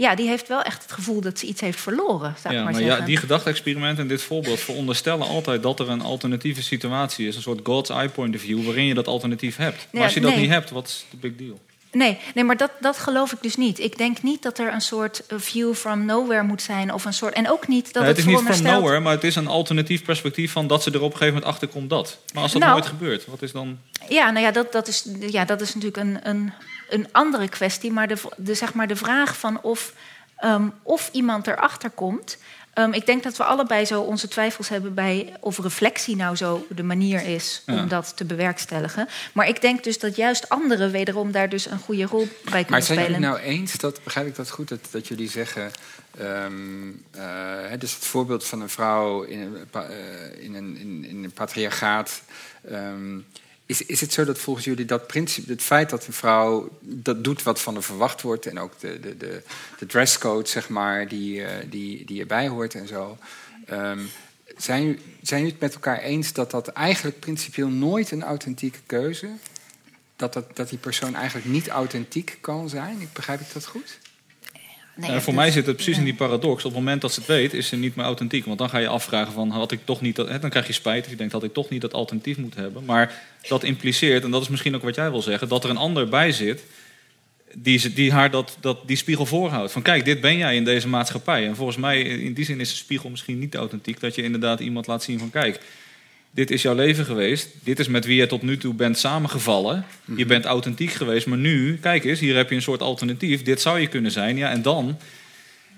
ja, 0.01 0.15
die 0.15 0.27
heeft 0.27 0.47
wel 0.47 0.61
echt 0.61 0.81
het 0.81 0.91
gevoel 0.91 1.21
dat 1.21 1.39
ze 1.39 1.45
iets 1.45 1.61
heeft 1.61 1.81
verloren. 1.81 2.35
Zou 2.41 2.53
ja, 2.53 2.63
maar, 2.63 2.81
ja, 2.81 2.99
die 2.99 3.17
gedachte-experimenten 3.17 4.03
in 4.03 4.09
dit 4.09 4.21
voorbeeld 4.21 4.59
veronderstellen 4.59 5.27
altijd 5.27 5.63
dat 5.63 5.79
er 5.79 5.89
een 5.89 6.01
alternatieve 6.01 6.63
situatie 6.63 7.27
is. 7.27 7.35
Een 7.35 7.41
soort 7.41 7.59
God's 7.63 7.89
eye 7.89 8.09
point 8.09 8.35
of 8.35 8.41
view 8.41 8.65
waarin 8.65 8.85
je 8.85 8.93
dat 8.93 9.07
alternatief 9.07 9.55
hebt. 9.55 9.77
Maar 9.77 10.01
Ja, 10.01 10.03
als 10.03 10.13
je 10.13 10.21
dat 10.21 10.31
nee. 10.31 10.39
niet 10.39 10.49
hebt, 10.49 10.69
wat 10.69 10.87
is 10.87 11.05
de 11.09 11.17
big 11.17 11.35
deal? 11.35 11.59
Nee, 11.91 12.17
nee 12.33 12.43
maar 12.43 12.57
dat, 12.57 12.71
dat 12.79 12.97
geloof 12.97 13.31
ik 13.31 13.37
dus 13.41 13.55
niet. 13.55 13.79
Ik 13.79 13.97
denk 13.97 14.21
niet 14.21 14.41
dat 14.41 14.59
er 14.59 14.73
een 14.73 14.81
soort 14.81 15.25
eh, 15.25 15.37
view 15.39 15.73
from 15.73 16.05
nowhere 16.05 16.43
moet 16.43 16.61
zijn. 16.61 16.93
Of 16.93 17.05
een 17.05 17.13
soort, 17.13 17.33
en 17.33 17.51
ook 17.51 17.67
niet 17.67 17.93
dat 17.93 18.03
Nee, 18.03 18.11
het, 18.11 18.17
het 18.17 18.27
is 18.27 18.33
niet 18.33 18.55
from 18.55 18.65
nowhere, 18.65 18.99
maar 18.99 19.13
het 19.13 19.23
is 19.23 19.35
een 19.35 19.47
alternatief 19.47 20.03
perspectief 20.03 20.51
van 20.51 20.67
dat 20.67 20.83
ze 20.83 20.91
er 20.91 21.01
op 21.01 21.11
een 21.11 21.17
gegeven 21.17 21.33
moment 21.33 21.51
achter 21.51 21.67
komt 21.67 21.89
dat. 21.89 22.17
Maar 22.33 22.43
als 22.43 22.51
dat 22.51 22.61
Nou. 22.61 22.73
nooit 22.73 22.85
gebeurt, 22.85 23.25
wat 23.25 23.41
is 23.41 23.51
dan... 23.51 23.79
Ja, 24.09 24.31
nou 24.31 24.45
ja, 24.45 24.51
dat, 24.51 24.71
dat, 24.71 24.87
is, 24.87 25.05
ja, 25.19 25.45
dat 25.45 25.61
is 25.61 25.75
natuurlijk 25.75 26.03
een, 26.03 26.29
een, 26.29 26.53
een 26.93 27.07
andere 27.11 27.49
kwestie. 27.49 27.91
Maar 27.91 28.07
de, 28.07 28.17
zeg 28.55 28.73
maar 28.73 28.87
de 28.87 28.95
vraag 28.95 29.37
van 29.37 29.61
of, 29.61 29.93
ehm, 30.35 30.67
of 30.83 31.09
iemand 31.11 31.47
erachter 31.47 31.89
komt. 31.89 32.37
Ehm, 32.73 32.91
ik 32.93 33.05
denk 33.05 33.23
dat 33.23 33.37
we 33.37 33.43
allebei 33.43 33.85
zo 33.85 34.01
onze 34.01 34.27
twijfels 34.27 34.69
hebben 34.69 34.93
bij 34.93 35.33
of 35.39 35.57
reflectie 35.59 36.15
nou 36.15 36.35
zo 36.35 36.65
de 36.69 36.83
manier 36.83 37.25
is 37.27 37.63
om 37.67 37.73
Ja. 37.75 37.83
dat 37.83 38.17
te 38.17 38.25
bewerkstelligen. 38.25 39.07
Maar 39.33 39.47
ik 39.47 39.61
denk 39.61 39.83
dus 39.83 39.99
dat 39.99 40.15
juist 40.15 40.49
anderen 40.49 40.91
wederom 40.91 41.31
daar 41.31 41.49
dus 41.49 41.65
een 41.65 41.79
goede 41.79 42.05
rol 42.05 42.27
bij 42.27 42.51
kunnen 42.51 42.69
Maar 42.69 42.81
zijn 42.81 42.99
spelen. 42.99 43.21
jullie 43.21 43.35
nou 43.35 43.39
eens, 43.39 43.73
dat, 43.73 44.03
begrijp 44.03 44.27
ik 44.27 44.35
dat 44.35 44.49
goed, 44.49 44.67
dat, 44.69 44.87
dat 44.91 45.07
jullie 45.07 45.29
zeggen... 45.29 45.71
eh, 46.17 46.45
hè, 47.69 47.77
dus 47.77 47.93
het 47.93 48.05
voorbeeld 48.05 48.45
van 48.45 48.61
een 48.61 48.69
vrouw 48.69 49.21
in 49.21 49.39
een, 49.39 49.67
eh, 49.71 50.43
in 50.43 50.55
een, 50.55 50.77
in, 50.77 51.05
in 51.05 51.23
een 51.23 51.31
patriarchaat... 51.31 52.21
is, 53.71 53.85
is 53.85 54.01
het 54.01 54.13
zo 54.13 54.25
dat 54.25 54.39
volgens 54.39 54.65
jullie 54.65 54.85
dat 54.85 55.07
principe, 55.07 55.51
het 55.51 55.61
feit 55.61 55.89
dat 55.89 56.07
een 56.07 56.13
vrouw 56.13 56.69
dat 56.79 57.23
doet 57.23 57.43
wat 57.43 57.61
van 57.61 57.73
haar 57.73 57.83
verwacht 57.83 58.21
wordt... 58.21 58.45
en 58.45 58.59
ook 58.59 58.79
de, 58.79 58.99
de, 58.99 59.17
de, 59.17 59.43
de 59.77 59.85
dresscode, 59.85 60.49
zeg 60.49 60.69
maar, 60.69 61.07
die, 61.07 61.43
eh, 61.43 61.65
die, 61.69 62.05
die 62.05 62.19
erbij 62.21 62.47
hoort 62.47 62.75
en 62.75 62.87
zo... 62.87 63.17
ehm, 63.65 63.99
zijn, 64.57 64.99
zijn 65.21 65.39
jullie 65.39 65.51
het 65.51 65.61
met 65.61 65.73
elkaar 65.73 65.99
eens 65.99 66.33
dat 66.33 66.51
dat 66.51 66.67
eigenlijk 66.67 67.19
principieel 67.19 67.69
nooit 67.69 68.11
een 68.11 68.23
authentieke 68.23 68.79
keuze... 68.85 69.29
Dat, 70.15 70.33
dat, 70.33 70.55
dat 70.55 70.69
die 70.69 70.77
persoon 70.77 71.15
eigenlijk 71.15 71.47
niet 71.47 71.67
authentiek 71.67 72.37
kan 72.41 72.69
zijn? 72.69 73.09
Begrijp 73.13 73.39
ik 73.39 73.53
dat 73.53 73.65
goed? 73.65 73.99
Nee, 74.95 75.11
Ja, 75.11 75.21
voor 75.21 75.33
mij 75.33 75.51
zit 75.51 75.65
het 75.65 75.75
precies 75.75 75.97
in 75.97 76.03
die 76.03 76.13
paradox. 76.13 76.65
Op 76.65 76.71
het 76.71 76.79
moment 76.79 77.01
dat 77.01 77.13
ze 77.13 77.19
het 77.19 77.29
weet, 77.29 77.53
is 77.53 77.67
ze 77.67 77.75
niet 77.75 77.95
meer 77.95 78.05
authentiek. 78.05 78.45
Want 78.45 78.57
dan 78.57 78.69
ga 78.69 78.77
je 78.77 78.87
afvragen 78.87 79.33
van, 79.33 79.49
had 79.49 79.71
ik 79.71 79.79
toch 79.85 80.01
niet 80.01 80.15
dat... 80.15 80.29
Hè, 80.29 80.39
dan 80.39 80.49
krijg 80.49 80.67
je 80.67 80.73
spijt 80.73 81.03
of 81.05 81.11
je 81.11 81.17
denkt 81.17 81.31
dat 81.31 81.43
ik 81.43 81.53
toch 81.53 81.69
niet 81.69 81.81
dat 81.81 81.93
alternatief 81.93 82.37
moet 82.37 82.55
hebben. 82.55 82.85
Maar 82.85 83.21
dat 83.47 83.63
impliceert, 83.63 84.23
en 84.23 84.31
dat 84.31 84.41
is 84.41 84.49
misschien 84.49 84.75
ook 84.75 84.81
wat 84.81 84.95
jij 84.95 85.11
wil 85.11 85.21
zeggen... 85.21 85.47
dat 85.47 85.63
er 85.63 85.69
een 85.69 85.77
ander 85.77 86.09
bij 86.09 86.31
zit 86.31 86.63
die, 87.55 87.93
die 87.93 88.11
haar 88.11 88.31
dat, 88.31 88.57
dat, 88.59 88.87
die 88.87 88.97
spiegel 88.97 89.25
voorhoudt. 89.25 89.71
Van 89.71 89.81
kijk, 89.81 90.05
dit 90.05 90.21
ben 90.21 90.37
jij 90.37 90.55
in 90.55 90.63
deze 90.63 90.87
maatschappij. 90.87 91.47
En 91.47 91.55
volgens 91.55 91.77
mij, 91.77 92.01
in 92.01 92.33
die 92.33 92.45
zin 92.45 92.59
is 92.59 92.69
de 92.69 92.75
spiegel 92.75 93.09
misschien 93.09 93.39
niet 93.39 93.55
authentiek. 93.55 93.99
Dat 93.99 94.15
je 94.15 94.23
inderdaad 94.23 94.59
iemand 94.59 94.87
laat 94.87 95.03
zien 95.03 95.19
van 95.19 95.29
kijk... 95.29 95.59
Dit 96.33 96.51
is 96.51 96.61
jouw 96.61 96.73
leven 96.75 97.05
geweest. 97.05 97.47
Dit 97.63 97.79
is 97.79 97.87
met 97.87 98.05
wie 98.05 98.15
je 98.15 98.27
tot 98.27 98.41
nu 98.41 98.57
toe 98.57 98.73
bent 98.73 98.97
samengevallen. 98.97 99.85
Je 100.15 100.25
bent 100.25 100.45
authentiek 100.45 100.91
geweest, 100.91 101.27
maar 101.27 101.37
nu, 101.37 101.77
kijk 101.77 102.03
eens, 102.03 102.19
hier 102.19 102.35
heb 102.35 102.49
je 102.49 102.55
een 102.55 102.61
soort 102.61 102.81
alternatief. 102.81 103.43
Dit 103.43 103.61
zou 103.61 103.79
je 103.79 103.87
kunnen 103.87 104.11
zijn. 104.11 104.37
Ja, 104.37 104.49
en 104.49 104.61
dan 104.61 104.97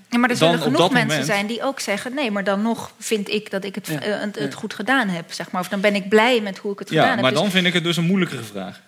Ja, 0.10 0.18
maar 0.18 0.30
er 0.30 0.36
zullen 0.36 0.60
genoeg 0.60 0.91
mensen 0.91 1.08
moment- 1.08 1.26
zijn 1.26 1.47
die 1.47 1.64
ook 1.64 1.80
zeggen... 1.80 2.14
nee, 2.14 2.32
maar 2.32 2.43
dan 2.43 2.62
nog 2.62 2.91
vind 2.99 3.30
ik 3.30 3.51
dat 3.51 3.64
ik 3.64 3.76
het, 3.76 3.88
Ja, 3.88 4.01
eh, 4.01 4.20
het, 4.20 4.39
het 4.39 4.51
ja. 4.54 4.58
goed 4.60 4.74
gedaan 4.74 5.08
heb. 5.10 5.32
Zeg 5.32 5.51
maar. 5.51 5.62
Of 5.62 5.68
dan 5.68 5.82
ben 5.82 5.95
ik 5.95 6.10
blij 6.10 6.41
met 6.41 6.58
hoe 6.58 6.72
ik 6.74 6.80
het 6.80 6.88
gedaan 6.89 7.04
Ja, 7.06 7.12
heb. 7.12 7.22
maar 7.22 7.32
Dus- 7.32 7.39
dan 7.39 7.51
vind 7.51 7.66
ik 7.66 7.74
het 7.74 7.84
dus 7.84 7.97
een 7.97 8.04
moeilijkere 8.06 8.43
vraag. 8.43 8.82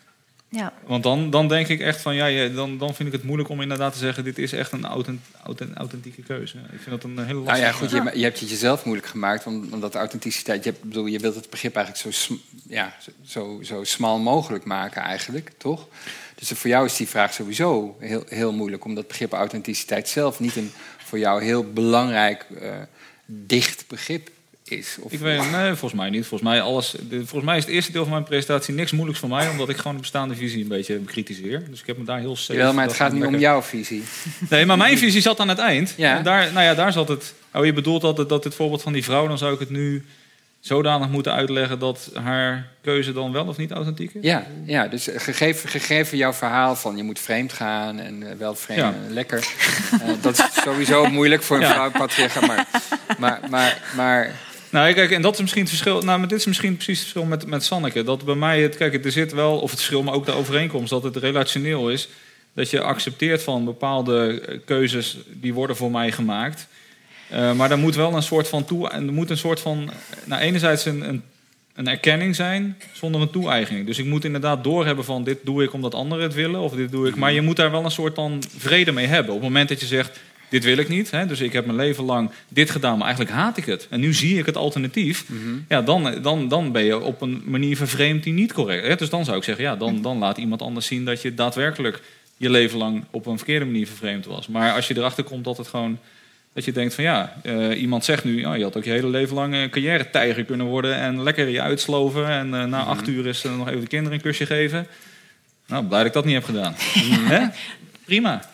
Ja. 0.55 0.73
Want 0.87 1.03
dan, 1.03 1.29
dan 1.29 1.47
denk 1.47 1.67
ik 1.67 1.79
echt 1.79 2.01
van, 2.01 2.15
ja, 2.15 2.25
je- 2.25 2.53
dan, 2.53 2.77
dan 2.77 2.95
vind 2.95 3.07
ik 3.07 3.13
het 3.13 3.23
moeilijk 3.23 3.49
om 3.49 3.61
inderdaad 3.61 3.93
te 3.93 3.99
zeggen... 3.99 4.23
dit 4.23 4.37
is 4.37 4.53
echt 4.53 4.71
een 4.71 4.85
authent, 4.85 5.21
authent- 5.43 5.75
authentieke 5.77 6.21
keuze. 6.21 6.57
Ik 6.57 6.79
vind 6.81 6.89
dat 6.89 7.03
een 7.03 7.17
hele 7.25 7.33
lastige 7.39 7.45
Nou 7.45 7.59
ja, 7.59 7.71
goed, 7.71 7.89
je, 7.89 8.17
je 8.17 8.23
hebt 8.23 8.39
het 8.39 8.49
jezelf 8.49 8.85
moeilijk 8.85 9.07
gemaakt, 9.07 9.45
om- 9.45 9.67
omdat 9.71 9.95
authenticiteit... 9.95 10.63
Je, 10.63 10.73
bedoel, 10.81 11.05
je 11.05 11.19
wilt 11.19 11.35
het 11.35 11.49
begrip 11.49 11.75
eigenlijk 11.75 12.15
zo, 12.15 12.35
ja, 12.67 12.95
zo, 13.01 13.11
zo, 13.25 13.59
zo 13.63 13.83
smal 13.83 14.19
mogelijk 14.19 14.65
maken 14.65 15.01
eigenlijk, 15.01 15.51
toch? 15.57 15.87
Dus 16.35 16.49
voor 16.49 16.69
jou 16.69 16.85
is 16.85 16.95
die 16.95 17.07
vraag 17.07 17.33
sowieso 17.33 17.95
heel, 17.99 18.23
heel 18.27 18.53
moeilijk... 18.53 18.83
omdat 18.85 19.03
het 19.03 19.11
begrip 19.11 19.33
authenticiteit 19.33 20.09
zelf 20.09 20.39
niet 20.39 20.55
een 20.55 20.71
voor 20.97 21.19
jou 21.19 21.43
heel 21.43 21.71
belangrijk, 21.71 22.45
eh, 22.61 22.71
dicht 23.25 23.83
begrip 23.87 24.29
is. 24.71 24.97
Of, 24.99 25.11
Ik 25.11 25.19
weet, 25.19 25.51
nee, 25.51 25.67
volgens 25.73 25.93
mij 25.93 26.09
niet. 26.09 26.25
Volgens 26.25 26.49
mij, 26.49 26.61
alles, 26.61 26.91
de, 27.09 27.15
volgens 27.17 27.43
mij 27.43 27.57
is 27.57 27.63
het 27.65 27.73
eerste 27.73 27.91
deel 27.91 28.01
van 28.03 28.11
mijn 28.11 28.23
presentatie 28.23 28.73
niks 28.73 28.91
moeilijks 28.91 29.19
voor 29.19 29.29
mij... 29.29 29.49
omdat 29.49 29.69
ik 29.69 29.77
gewoon 29.77 29.93
de 29.95 30.01
bestaande 30.01 30.35
visie 30.35 30.61
een 30.61 30.67
beetje 30.67 30.95
bekritiseer. 30.97 31.63
Dus 31.69 31.79
ik 31.81 31.87
heb 31.87 31.97
me 31.97 32.03
daar 32.03 32.19
heel 32.19 32.35
safe... 32.35 32.53
Jawel, 32.59 32.73
maar 32.73 32.85
het 32.85 32.95
gaat 32.95 33.11
niet 33.11 33.25
om 33.25 33.37
jouw 33.37 33.61
visie. 33.61 34.03
Nee, 34.49 34.65
maar 34.65 34.77
mijn 34.77 34.97
visie 34.97 35.21
zat 35.21 35.39
aan 35.39 35.49
het 35.49 35.59
eind. 35.59 35.93
Ja. 35.97 36.17
En 36.17 36.23
Daar, 36.23 36.51
nou 36.53 36.65
ja, 36.65 36.73
daar 36.73 36.91
zat 36.91 37.07
het. 37.07 37.33
Oh, 37.53 37.65
je 37.65 37.73
bedoelt 37.73 38.01
dat, 38.01 38.17
het, 38.17 38.29
dat 38.29 38.43
dit 38.43 38.55
voorbeeld 38.55 38.81
van 38.81 38.93
die 38.93 39.03
vrouw, 39.03 39.27
dan 39.27 39.37
zou 39.37 39.53
ik 39.53 39.59
het 39.59 39.69
nu 39.69 40.05
zodanig 40.59 41.09
moeten 41.09 41.33
uitleggen 41.33 41.79
dat 41.79 42.09
haar 42.13 42.67
keuze 42.81 43.13
dan 43.13 43.31
wel 43.31 43.45
of 43.45 43.57
niet 43.57 43.71
authentiek 43.71 44.13
is? 44.13 44.23
Ja, 44.23 44.45
ja 44.65 44.87
dus 44.87 45.07
gegeven, 45.15 45.69
gegeven 45.69 46.17
jouw 46.17 46.33
verhaal 46.33 46.75
van 46.75 46.97
je 46.97 47.03
moet 47.03 47.19
vreemd 47.19 47.53
gaan 47.53 47.99
en 47.99 48.29
eh, 48.31 48.37
wel 48.37 48.55
vreemd, 48.55 48.79
Ja. 48.79 48.89
eh, 49.07 49.13
lekker. 49.13 49.47
eh, 50.01 50.07
dat 50.21 50.37
is 50.37 50.61
sowieso 50.63 51.05
moeilijk 51.09 51.43
voor 51.43 51.55
een 51.57 51.61
Ja. 51.63 51.73
vrouw 51.73 51.91
patriarcha. 51.91 52.45
Maar, 52.45 52.67
maar, 53.17 53.39
maar, 53.49 53.81
maar 53.95 54.31
Nou, 54.75 54.93
kijk, 54.93 55.11
en 55.11 55.21
dat 55.21 55.33
is 55.33 55.41
misschien 55.41 55.61
het 55.61 55.69
verschil. 55.69 56.01
Nou, 56.01 56.19
maar 56.19 56.27
dit 56.27 56.39
is 56.39 56.45
misschien 56.45 56.75
precies 56.75 56.99
het 56.99 57.07
verschil 57.07 57.29
met, 57.29 57.45
met 57.45 57.63
Sanneke. 57.63 58.03
Dat 58.03 58.25
bij 58.25 58.35
mij 58.35 58.61
het, 58.61 58.77
kijk, 58.77 59.05
er 59.05 59.11
zit 59.11 59.33
wel, 59.33 59.59
of 59.59 59.69
het 59.69 59.79
verschil, 59.79 60.03
maar 60.03 60.13
ook 60.13 60.25
de 60.25 60.31
overeenkomst, 60.31 60.89
dat 60.89 61.03
het 61.03 61.15
relationeel 61.15 61.89
is. 61.89 62.07
Dat 62.53 62.69
je 62.69 62.81
accepteert 62.81 63.43
van 63.43 63.65
bepaalde 63.65 64.41
eh, 64.41 64.59
keuzes 64.65 65.17
die 65.31 65.53
worden 65.53 65.75
voor 65.75 65.91
mij 65.91 66.11
gemaakt. 66.11 66.67
Eh, 67.29 67.53
maar 67.53 67.71
er 67.71 67.77
moet 67.77 67.95
wel 67.95 68.15
een 68.15 68.23
soort 68.23 68.47
van 68.47 68.65
toe, 68.65 68.89
er 68.89 69.01
moet 69.01 69.29
een 69.29 69.37
soort 69.37 69.59
van, 69.59 69.89
nou, 70.23 70.41
enerzijds 70.41 70.85
een, 70.85 71.09
een, 71.09 71.23
een 71.73 71.87
erkenning 71.87 72.35
zijn 72.35 72.77
zonder 72.93 73.21
een 73.21 73.29
toe-eigening. 73.29 73.85
Dus 73.85 73.97
ik 73.97 74.05
moet 74.05 74.25
inderdaad 74.25 74.63
doorhebben 74.63 75.05
van 75.05 75.23
dit 75.23 75.37
doe 75.43 75.63
ik 75.63 75.73
omdat 75.73 75.93
anderen 75.93 76.23
het 76.23 76.33
willen, 76.33 76.59
of 76.59 76.73
dit 76.73 76.91
doe 76.91 77.07
ik. 77.07 77.15
Maar 77.15 77.33
je 77.33 77.41
moet 77.41 77.55
daar 77.55 77.71
wel 77.71 77.85
een 77.85 77.91
soort 77.91 78.15
van 78.15 78.43
vrede 78.57 78.91
mee 78.91 79.07
hebben. 79.07 79.33
Op 79.33 79.39
het 79.39 79.49
moment 79.49 79.69
dat 79.69 79.79
je 79.79 79.85
zegt, 79.85 80.19
dit 80.49 80.63
wil 80.63 80.77
ik 80.77 80.89
niet. 80.89 81.11
Hè, 81.11 81.25
dus 81.25 81.41
ik 81.41 81.53
heb 81.53 81.65
mijn 81.65 81.77
leven 81.77 82.03
lang 82.03 82.31
dit 82.47 82.69
gedaan, 82.69 82.97
maar 82.97 83.07
eigenlijk 83.07 83.35
haat 83.35 83.57
ik 83.57 83.65
het. 83.65 83.87
En 83.89 83.99
nu 83.99 84.13
zie 84.13 84.37
ik 84.37 84.45
het 84.45 84.57
alternatief. 84.57 85.25
Ja, 85.67 85.81
dan, 85.81 86.21
dan, 86.21 86.47
dan 86.47 86.71
ben 86.71 86.83
je 86.83 86.99
op 86.99 87.21
een 87.21 87.41
manier 87.45 87.77
vervreemd 87.77 88.23
die 88.23 88.33
niet 88.33 88.53
correct 88.53 88.85
is. 88.85 88.97
Dus 88.97 89.09
dan 89.09 89.25
zou 89.25 89.37
ik 89.37 89.43
zeggen, 89.43 89.63
ja, 89.63 89.75
dan, 89.75 90.01
dan 90.01 90.17
laat 90.17 90.37
iemand 90.37 90.61
anders 90.61 90.85
zien 90.85 91.05
dat 91.05 91.21
je 91.21 91.33
daadwerkelijk 91.33 92.01
je 92.37 92.49
leven 92.49 92.77
lang 92.77 93.03
op 93.11 93.25
een 93.25 93.37
verkeerde 93.37 93.65
manier 93.65 93.87
vervreemd 93.87 94.25
was. 94.25 94.47
Maar 94.47 94.73
als 94.73 94.87
je 94.87 94.97
erachter 94.97 95.23
komt 95.23 95.43
dat 95.43 95.57
het 95.57 95.67
gewoon. 95.67 95.99
Dat 96.53 96.65
je 96.65 96.71
denkt 96.71 96.93
van 96.93 97.03
ja, 97.03 97.35
eh, 97.43 97.81
iemand 97.81 98.05
zegt 98.05 98.23
nu, 98.23 98.39
ja, 98.39 98.53
je 98.53 98.63
had 98.63 98.77
ook 98.77 98.83
je 98.83 98.89
hele 98.89 99.07
leven 99.07 99.35
lang 99.35 99.53
een 99.53 99.69
carrière-tijger 99.69 100.43
kunnen 100.43 100.65
worden 100.65 100.95
en 100.95 101.23
lekker 101.23 101.47
je 101.47 101.61
uitsloven. 101.61 102.27
En 102.27 102.53
eh, 102.53 102.63
na 102.63 102.83
acht 102.83 103.07
uur 103.07 103.25
is 103.25 103.43
eh, 103.43 103.57
nog 103.57 103.67
even 103.67 103.81
de 103.81 103.87
kinderen 103.87 104.13
een 104.13 104.23
kusje 104.23 104.45
geven. 104.45 104.87
Nou, 105.67 105.85
blij 105.85 105.97
dat 105.97 106.07
ik 106.07 106.13
dat 106.13 106.25
niet 106.25 106.33
heb 106.33 106.43
gedaan. 106.43 106.73
Hè? 107.33 107.47
Prima. 108.05 108.49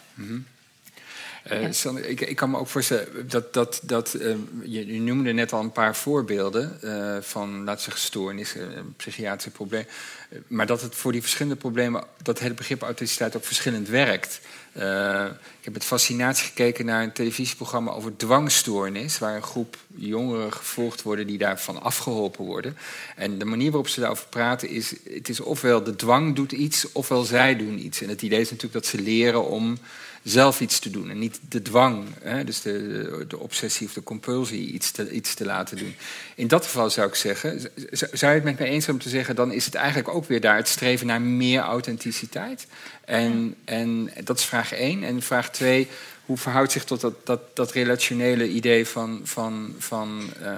Sander, 1.70 2.10
ik, 2.10 2.22
ik 2.22 2.36
kan 2.36 2.50
me 2.50 2.58
ook 2.58 2.68
voorstellen 2.68 3.28
dat, 3.30 3.54
dat, 3.54 3.82
dat 3.84 4.14
eh, 4.14 4.36
je, 4.64 4.94
je 4.94 5.00
noemde 5.00 5.32
net 5.32 5.54
al 5.54 5.60
een 5.60 5.72
paar 5.72 5.96
voorbeelden 5.96 6.82
eh, 6.82 7.22
van, 7.22 7.58
laten 7.58 7.76
we 7.76 7.82
zeggen, 7.82 8.02
stoornissen, 8.02 8.94
psychiatrische 8.98 9.50
problemen. 9.50 9.88
Eh, 10.30 10.38
maar 10.48 10.66
dat 10.66 10.82
het 10.82 10.96
voor 10.96 11.12
die 11.12 11.22
verschillende 11.22 11.58
problemen, 11.58 12.04
dat 12.24 12.40
hele 12.40 12.54
begrip 12.54 12.82
authenticiteit 12.82 13.36
ook 13.36 13.46
verschillend 13.46 13.88
werkt. 13.88 14.42
Ik 14.74 15.68
heb 15.68 15.74
met 15.74 15.84
fascinatie 15.84 16.46
gekeken 16.46 16.86
naar 16.86 17.04
een 17.04 17.12
televisieprogramma 17.12 17.92
over 17.92 18.18
dwangstoornis, 18.18 19.20
waar 19.20 19.36
een 19.36 19.44
groep 19.44 19.78
jongeren 19.96 20.54
gevolgd 20.54 21.02
worden 21.02 21.28
die 21.28 21.38
daarvan 21.38 21.82
afgeholpen 21.82 22.46
worden. 22.46 22.78
En 23.16 23.38
de 23.38 23.46
manier 23.46 23.72
waarop 23.72 23.88
ze 23.88 24.00
daarover 24.00 24.28
praten 24.30 24.70
is, 24.70 24.94
het 25.10 25.30
is 25.30 25.40
ofwel 25.40 25.84
de 25.84 25.96
dwang 25.96 26.36
doet 26.36 26.52
iets, 26.52 26.92
ofwel 26.92 27.24
zij 27.24 27.56
doen 27.56 27.86
iets. 27.86 28.02
En 28.02 28.10
het 28.10 28.22
idee 28.22 28.40
is 28.40 28.50
natuurlijk 28.50 28.84
dat 28.84 28.86
ze 28.86 29.02
leren 29.02 29.46
om 29.46 29.78
zelf 30.24 30.62
iets 30.62 30.80
te 30.80 30.90
doen 30.90 31.10
en 31.10 31.20
niet 31.20 31.40
de 31.50 31.62
dwang, 31.62 32.06
hè, 32.22 32.44
dus 32.44 32.62
de, 32.62 33.26
de, 33.28 33.40
obsessie 33.40 33.88
of 33.88 33.94
de 33.94 34.04
compulsie, 34.04 34.72
iets 34.72 34.92
te, 34.92 35.12
iets 35.12 35.34
te 35.34 35.46
laten 35.46 35.78
doen. 35.78 35.96
In 36.36 36.48
dat 36.48 36.66
geval 36.66 36.90
zou 36.90 37.08
ik 37.08 37.16
zeggen, 37.16 37.60
zou 37.92 38.32
je 38.32 38.40
het 38.40 38.44
met 38.44 38.60
me 38.60 38.66
eens 38.66 38.84
zijn 38.84 38.96
om 38.96 39.02
te 39.02 39.10
zeggen, 39.10 39.36
dan 39.36 39.52
is 39.52 39.66
het 39.66 39.76
eigenlijk 39.76 40.10
ook 40.10 40.26
weer 40.26 40.42
daar 40.42 40.56
het 40.56 40.68
streven 40.68 41.08
naar 41.08 41.22
meer 41.22 41.62
authenticiteit. 41.62 42.68
En, 43.06 43.56
en 43.66 44.12
dat 44.24 44.40
is 44.40 44.46
vraag 44.46 44.74
één. 44.74 45.04
En 45.04 45.22
vraag 45.22 45.52
twee, 45.52 45.88
hoe 46.26 46.38
verhoudt 46.38 46.72
zich 46.72 46.84
tot 46.84 47.02
dat, 47.02 47.26
dat, 47.26 47.56
dat 47.56 47.72
relationele 47.72 48.50
idee 48.50 48.88
van, 48.88 49.22
van, 49.24 49.76
van, 49.78 50.30
eh, 50.42 50.52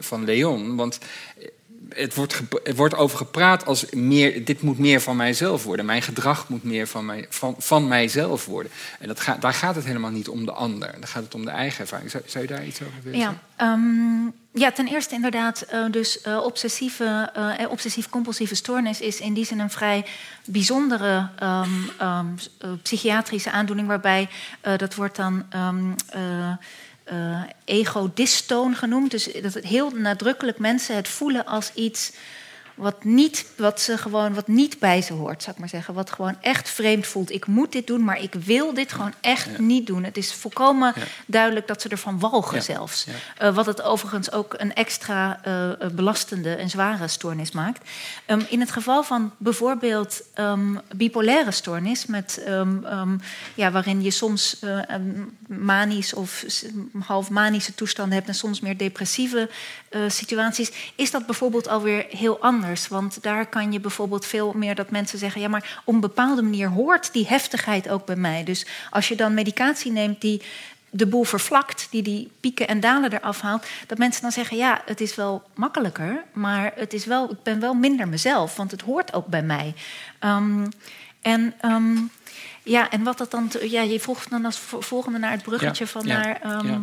van 0.00 0.24
Leon? 0.24 0.76
Want 0.76 0.98
het 1.94 2.14
wordt, 2.14 2.40
er 2.64 2.74
wordt 2.74 2.94
over 2.94 3.16
gepraat 3.16 3.66
als 3.66 3.90
meer, 3.90 4.44
dit 4.44 4.62
moet 4.62 4.78
meer 4.78 5.00
van 5.00 5.16
mijzelf 5.16 5.64
worden. 5.64 5.86
Mijn 5.86 6.02
gedrag 6.02 6.48
moet 6.48 6.64
meer 6.64 6.86
van, 6.86 7.06
mij, 7.06 7.26
van, 7.28 7.54
van 7.58 7.88
mijzelf 7.88 8.46
worden. 8.46 8.72
En 8.98 9.08
dat 9.08 9.20
gaat, 9.20 9.40
daar 9.40 9.54
gaat 9.54 9.74
het 9.74 9.84
helemaal 9.84 10.10
niet 10.10 10.28
om 10.28 10.44
de 10.44 10.52
ander. 10.52 10.92
Dan 10.92 11.06
gaat 11.06 11.22
het 11.22 11.34
om 11.34 11.44
de 11.44 11.50
eigen 11.50 11.80
ervaring. 11.80 12.10
Zou, 12.10 12.22
zou 12.26 12.44
je 12.44 12.50
daar 12.50 12.66
iets 12.66 12.82
over 12.82 13.02
willen 13.02 13.18
Ja, 13.18 13.40
ehm, 13.56 14.30
ja, 14.52 14.72
ten 14.72 14.88
eerste 14.88 15.14
inderdaad, 15.14 15.60
eh, 15.60 15.84
dus 15.90 16.20
eh, 16.20 16.36
obsessieve, 16.36 17.30
eh, 17.34 17.70
obsessief-compulsieve 17.70 18.54
stoornis 18.54 19.00
is 19.00 19.20
in 19.20 19.34
die 19.34 19.44
zin 19.44 19.58
een 19.58 19.70
vrij 19.70 20.04
bijzondere 20.44 21.28
ehm, 21.38 21.68
ehm, 21.98 22.26
eh, 22.58 22.70
psychiatrische 22.82 23.50
aandoening, 23.50 23.88
waarbij 23.88 24.28
dat 24.76 24.94
wordt 24.94 25.16
dan 25.16 25.44
ehm 27.04 27.20
eh, 27.22 27.42
ego-dystoon 27.64 28.76
genoemd. 28.76 29.10
Dus 29.10 29.28
dat 29.42 29.54
heel 29.54 29.90
nadrukkelijk 29.90 30.58
mensen 30.58 30.96
het 30.96 31.08
voelen 31.08 31.46
als 31.46 31.72
iets 31.74 32.12
wat 32.74 33.04
niet, 33.04 33.46
wat 33.56 33.80
ze 33.80 33.98
gewoon, 33.98 34.34
wat 34.34 34.48
niet 34.48 34.78
bij 34.78 35.02
ze 35.02 35.12
hoort, 35.12 35.42
zou 35.42 35.54
ik 35.54 35.60
maar 35.60 35.68
zeggen. 35.68 35.94
Wat 35.94 36.10
gewoon 36.12 36.36
echt 36.40 36.68
vreemd 36.68 37.06
voelt. 37.06 37.30
Ik 37.30 37.46
moet 37.46 37.72
dit 37.72 37.86
doen, 37.86 38.04
maar 38.04 38.22
ik 38.22 38.34
wil 38.34 38.74
dit 38.74 38.92
gewoon 38.92 39.12
echt 39.20 39.58
niet 39.58 39.86
doen. 39.86 40.04
Het 40.04 40.16
is 40.16 40.32
volkomen 40.32 40.94
duidelijk 41.26 41.66
dat 41.66 41.82
ze 41.82 41.88
ervan 41.88 42.18
walgen 42.18 42.56
Ja. 42.56 42.62
zelfs. 42.62 43.06
Uh, 43.42 43.54
wat 43.54 43.66
het 43.66 43.82
overigens 43.82 44.32
ook 44.32 44.54
een 44.56 44.74
extra 44.74 45.40
uh, 45.46 45.88
belastende 45.92 46.54
en 46.54 46.70
zware 46.70 47.08
stoornis 47.08 47.52
maakt. 47.52 47.88
Um, 48.26 48.46
in 48.48 48.60
het 48.60 48.70
geval 48.70 49.02
van 49.02 49.32
bijvoorbeeld 49.36 50.22
um, 50.36 50.80
bipolaire 50.96 51.50
stoornis, 51.50 52.06
met, 52.06 52.42
um, 52.48 53.20
ja, 53.54 53.70
waarin 53.70 54.02
je 54.02 54.10
soms 54.10 54.56
uh, 54.64 54.78
manisch 55.48 56.14
of 56.14 56.44
half 57.04 57.30
manische 57.30 57.74
toestanden 57.74 58.14
hebt 58.14 58.28
en 58.28 58.34
soms 58.34 58.60
meer 58.60 58.76
depressieve 58.76 59.50
situaties, 60.08 60.72
is 60.96 61.10
dat 61.10 61.26
bijvoorbeeld 61.26 61.68
alweer 61.68 62.06
heel 62.08 62.38
anders. 62.38 62.60
Want 62.88 63.22
daar 63.22 63.46
kan 63.46 63.72
je 63.72 63.80
bijvoorbeeld 63.80 64.26
veel 64.26 64.52
meer 64.52 64.74
dat 64.74 64.90
mensen 64.90 65.18
zeggen: 65.18 65.40
ja, 65.40 65.48
maar 65.48 65.80
op 65.84 65.94
een 65.94 66.00
bepaalde 66.00 66.42
manier 66.42 66.68
hoort 66.68 67.12
die 67.12 67.26
heftigheid 67.26 67.88
ook 67.88 68.06
bij 68.06 68.16
mij. 68.16 68.44
Dus 68.44 68.66
als 68.90 69.08
je 69.08 69.16
dan 69.16 69.34
medicatie 69.34 69.92
neemt 69.92 70.20
die 70.20 70.42
de 70.90 71.06
boel 71.06 71.24
vervlakt, 71.24 71.86
die 71.90 72.02
die 72.02 72.30
pieken 72.40 72.68
en 72.68 72.80
dalen 72.80 73.12
eraf 73.12 73.40
haalt, 73.40 73.66
dat 73.86 73.98
mensen 73.98 74.22
dan 74.22 74.32
zeggen: 74.32 74.56
ja, 74.56 74.82
het 74.86 75.00
is 75.00 75.14
wel 75.14 75.42
makkelijker, 75.54 76.24
maar 76.32 76.72
het 76.74 76.92
is 76.92 77.04
wel, 77.04 77.30
ik 77.30 77.42
ben 77.42 77.60
wel 77.60 77.74
minder 77.74 78.08
mezelf, 78.08 78.56
want 78.56 78.70
het 78.70 78.80
hoort 78.80 79.12
ook 79.12 79.26
bij 79.26 79.42
mij. 79.42 79.74
Um, 80.20 80.68
en 81.22 81.54
um, 81.64 82.10
ja, 82.62 82.90
en 82.90 83.02
wat 83.02 83.18
dat 83.18 83.30
dan, 83.30 83.48
te, 83.48 83.70
ja, 83.70 83.82
je 83.82 84.00
vroeg 84.00 84.24
dan 84.24 84.44
als 84.44 84.58
volgende 84.58 85.18
naar 85.18 85.30
het 85.30 85.42
bruggetje 85.42 85.84
Ja, 85.84 85.90
van 85.90 86.06
ja, 86.06 86.18
naar. 86.18 86.58
Um, 86.60 86.66
ja. 86.66 86.80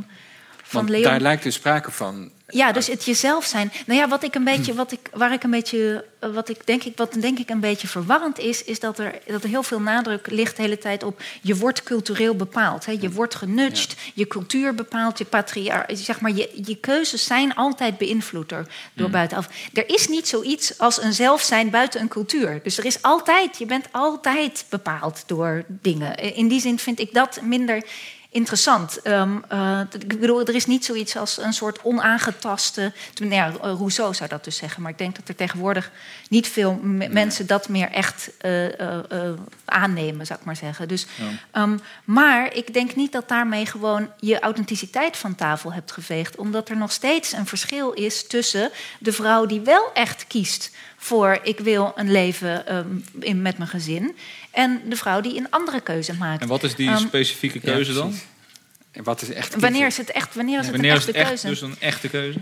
Van 0.70 0.82
Want 0.82 0.90
Leon. 0.90 1.04
daar 1.04 1.22
lijkt 1.22 1.44
dus 1.44 1.54
sprake 1.56 1.92
van. 1.92 2.32
Ja, 2.48 2.72
dus 2.72 2.88
het 2.88 3.06
jezelf 3.06 3.46
zijn. 3.46 3.72
Nou 3.86 4.00
ja, 4.00 4.08
wat 4.08 4.24
ik 4.24 4.36
een 4.36 4.44
beetje, 4.44 4.74
wat 4.74 4.92
ik, 4.92 5.00
waar 5.14 5.34
ik 5.34 5.44
een 5.44 5.52
beetje, 5.52 6.06
uh, 6.24 6.34
wat 6.34 6.50
ik 6.50 6.66
denk 6.66 6.84
ik, 6.84 6.98
wat 6.98 7.14
denk 7.14 7.40
ik 7.40 7.50
een 7.50 7.60
beetje 7.60 7.88
verwarrend 7.88 8.40
is, 8.40 8.64
is 8.64 8.80
dat 8.80 9.00
er, 9.00 9.20
dat 9.28 9.44
er 9.44 9.50
heel 9.50 9.64
veel 9.64 9.80
nadruk 9.80 10.32
ligt 10.32 10.56
de 10.56 10.62
hele 10.62 10.78
tijd 10.78 11.04
op. 11.04 11.22
Je 11.42 11.56
wordt 11.56 11.84
cultureel 11.84 12.36
bepaald. 12.36 12.86
Hè? 12.86 12.98
Je 13.00 13.12
wordt 13.12 13.36
genudged, 13.36 13.92
ja. 13.92 14.12
je 14.14 14.28
cultuur 14.28 14.76
bepaalt, 14.76 15.18
je 15.18 15.26
patriar, 15.26 15.90
zeg 15.94 16.22
maar, 16.22 16.32
je, 16.32 16.62
je 16.66 16.76
keuzes 16.76 17.26
zijn 17.26 17.56
altijd 17.56 17.98
beïnvloed 17.98 18.50
door, 18.50 18.66
door 18.94 19.08
mm. 19.08 19.12
buitenaf. 19.12 19.50
Er 19.74 19.90
is 19.90 20.08
niet 20.08 20.28
zoiets 20.28 20.78
als 20.78 21.02
een 21.02 21.14
zelf 21.14 21.42
zijn 21.42 21.70
buiten 21.70 22.02
een 22.02 22.08
cultuur. 22.08 22.60
Dus 22.64 22.78
er 22.78 22.86
is 22.86 23.02
altijd, 23.02 23.58
je 23.58 23.66
bent 23.66 23.86
altijd 23.92 24.66
bepaald 24.70 25.24
door 25.26 25.64
dingen. 25.68 26.16
In 26.36 26.48
die 26.48 26.62
zin 26.62 26.80
vind 26.80 27.00
ik 27.00 27.14
dat 27.14 27.42
minder 27.42 27.84
interessant. 28.30 29.08
Um, 29.08 29.44
uh, 29.52 29.82
ik 30.00 30.20
bedoel, 30.20 30.42
er 30.42 30.56
is 30.56 30.66
niet 30.66 30.86
zoiets 30.86 31.18
als 31.18 31.38
een 31.38 31.54
soort 31.54 31.82
onaangetaste. 31.82 32.94
Nou 33.20 33.34
ja, 33.34 33.54
Rousseau 33.62 34.14
zou 34.14 34.30
dat 34.30 34.44
dus 34.44 34.56
zeggen, 34.56 34.82
maar 34.82 34.92
ik 34.92 34.98
denk 34.98 35.16
dat 35.16 35.28
er 35.28 35.36
tegenwoordig 35.36 35.92
niet 36.30 36.48
veel 36.48 36.80
nee. 36.82 37.10
mensen 37.10 37.48
dat 37.48 37.70
meer 37.70 37.90
echt 37.90 38.32
uh, 38.42 38.66
uh, 38.66 38.94
aannemen, 39.66 40.26
zou 40.26 40.40
ik 40.40 40.46
maar 40.46 40.56
zeggen. 40.56 40.88
Dus, 40.88 41.06
ja. 41.54 41.62
um, 41.62 41.80
maar 42.04 42.54
ik 42.54 42.74
denk 42.74 42.96
niet 42.96 43.12
dat 43.12 43.28
daarmee 43.28 43.66
gewoon 43.66 44.10
je 44.20 44.40
authenticiteit 44.40 45.18
van 45.18 45.36
tafel 45.36 45.74
hebt 45.74 45.92
geveegd, 45.92 46.36
omdat 46.36 46.70
er 46.70 46.78
nog 46.78 46.92
steeds 46.92 47.32
een 47.32 47.48
verschil 47.48 47.92
is 47.92 48.28
tussen 48.28 48.72
de 49.00 49.12
vrouw 49.12 49.46
die 49.46 49.62
wel 49.62 49.94
echt 49.94 50.28
kiest 50.28 50.72
voor 51.02 51.40
ik 51.44 51.60
wil 51.60 51.92
een 51.96 52.12
leven 52.12 52.76
um, 52.76 53.06
in, 53.20 53.42
met 53.42 53.58
mijn 53.58 53.70
gezin. 53.70 54.16
En 54.60 54.82
de 54.86 54.96
vrouw 54.96 55.22
die 55.22 55.38
een 55.38 55.50
andere 55.50 55.82
keuze 55.82 56.14
maakt. 56.14 56.42
En 56.42 56.48
wat 56.48 56.64
is 56.64 56.76
die 56.76 56.90
um, 56.90 56.98
specifieke 56.98 57.60
keuze 57.60 57.92
ja, 57.92 57.98
dan? 57.98 58.14
En 58.92 59.04
wat 59.04 59.22
is 59.22 59.30
echt 59.30 59.56
wanneer 59.56 59.86
is 59.86 59.98
het 59.98 60.12
echt, 60.12 60.36
wanneer 60.36 60.60
is 60.60 60.66
het 60.66 60.72
wanneer 60.76 60.92
een 60.92 60.98
is 60.98 61.06
echte 61.06 61.20
het 61.20 61.28
echt 61.30 61.42
keuze? 61.42 61.48
dus 61.48 61.62
een 61.62 61.76
echte 61.80 62.10
keuze? 62.10 62.40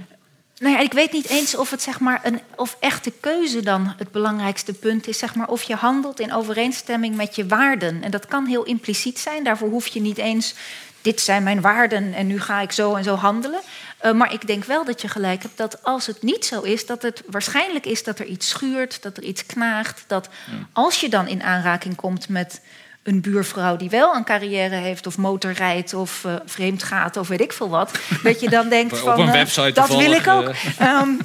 Nou 0.57 0.75
ja, 0.75 0.81
ik 0.81 0.93
weet 0.93 1.11
niet 1.11 1.29
eens 1.29 1.55
of 1.55 1.71
het 1.71 1.81
zeg 1.81 1.99
maar 1.99 2.19
een 2.23 2.41
of 2.55 2.77
echte 2.79 3.11
keuze 3.19 3.61
dan 3.61 3.93
het 3.97 4.11
belangrijkste 4.11 4.73
punt 4.73 5.07
is. 5.07 5.17
Zeg 5.17 5.35
maar 5.35 5.47
of 5.47 5.63
je 5.63 5.75
handelt 5.75 6.19
in 6.19 6.33
overeenstemming 6.33 7.15
met 7.15 7.35
je 7.35 7.45
waarden. 7.45 8.03
En 8.03 8.11
dat 8.11 8.25
kan 8.27 8.45
heel 8.45 8.63
impliciet 8.63 9.19
zijn. 9.19 9.43
Daarvoor 9.43 9.69
hoef 9.69 9.87
je 9.87 10.01
niet 10.01 10.17
eens. 10.17 10.53
Dit 11.01 11.21
zijn 11.21 11.43
mijn 11.43 11.61
waarden 11.61 12.13
en 12.13 12.27
nu 12.27 12.39
ga 12.39 12.61
ik 12.61 12.71
zo 12.71 12.95
en 12.95 13.03
zo 13.03 13.15
handelen. 13.15 13.61
Uh, 14.05 14.11
maar 14.11 14.33
ik 14.33 14.47
denk 14.47 14.63
wel 14.63 14.85
dat 14.85 15.01
je 15.01 15.07
gelijk 15.07 15.41
hebt 15.41 15.57
dat 15.57 15.83
als 15.83 16.05
het 16.05 16.21
niet 16.21 16.45
zo 16.45 16.61
is, 16.61 16.85
dat 16.85 17.01
het 17.01 17.23
waarschijnlijk 17.27 17.85
is 17.85 18.03
dat 18.03 18.19
er 18.19 18.25
iets 18.25 18.49
schuurt, 18.49 19.01
dat 19.01 19.17
er 19.17 19.23
iets 19.23 19.45
knaagt. 19.45 20.03
Dat 20.07 20.29
ja. 20.45 20.67
als 20.73 20.99
je 20.99 21.09
dan 21.09 21.27
in 21.27 21.43
aanraking 21.43 21.95
komt 21.95 22.29
met 22.29 22.61
een 23.03 23.21
buurvrouw 23.21 23.75
die 23.75 23.89
wel 23.89 24.15
een 24.15 24.23
carrière 24.23 24.75
heeft, 24.75 25.07
of 25.07 25.17
motorrijdt, 25.17 25.93
of 25.93 26.23
uh, 26.23 26.35
vreemd 26.45 26.83
gaat, 26.83 27.17
of 27.17 27.27
weet 27.27 27.41
ik 27.41 27.53
veel 27.53 27.69
wat, 27.69 27.99
dat 28.23 28.39
je 28.39 28.49
dan 28.49 28.69
denkt 28.69 28.97
van 28.97 29.19
uh, 29.19 29.73
dat 29.73 29.87
wil 29.87 30.11
ik 30.11 30.27
ook. 30.27 30.51
Um, 30.81 31.19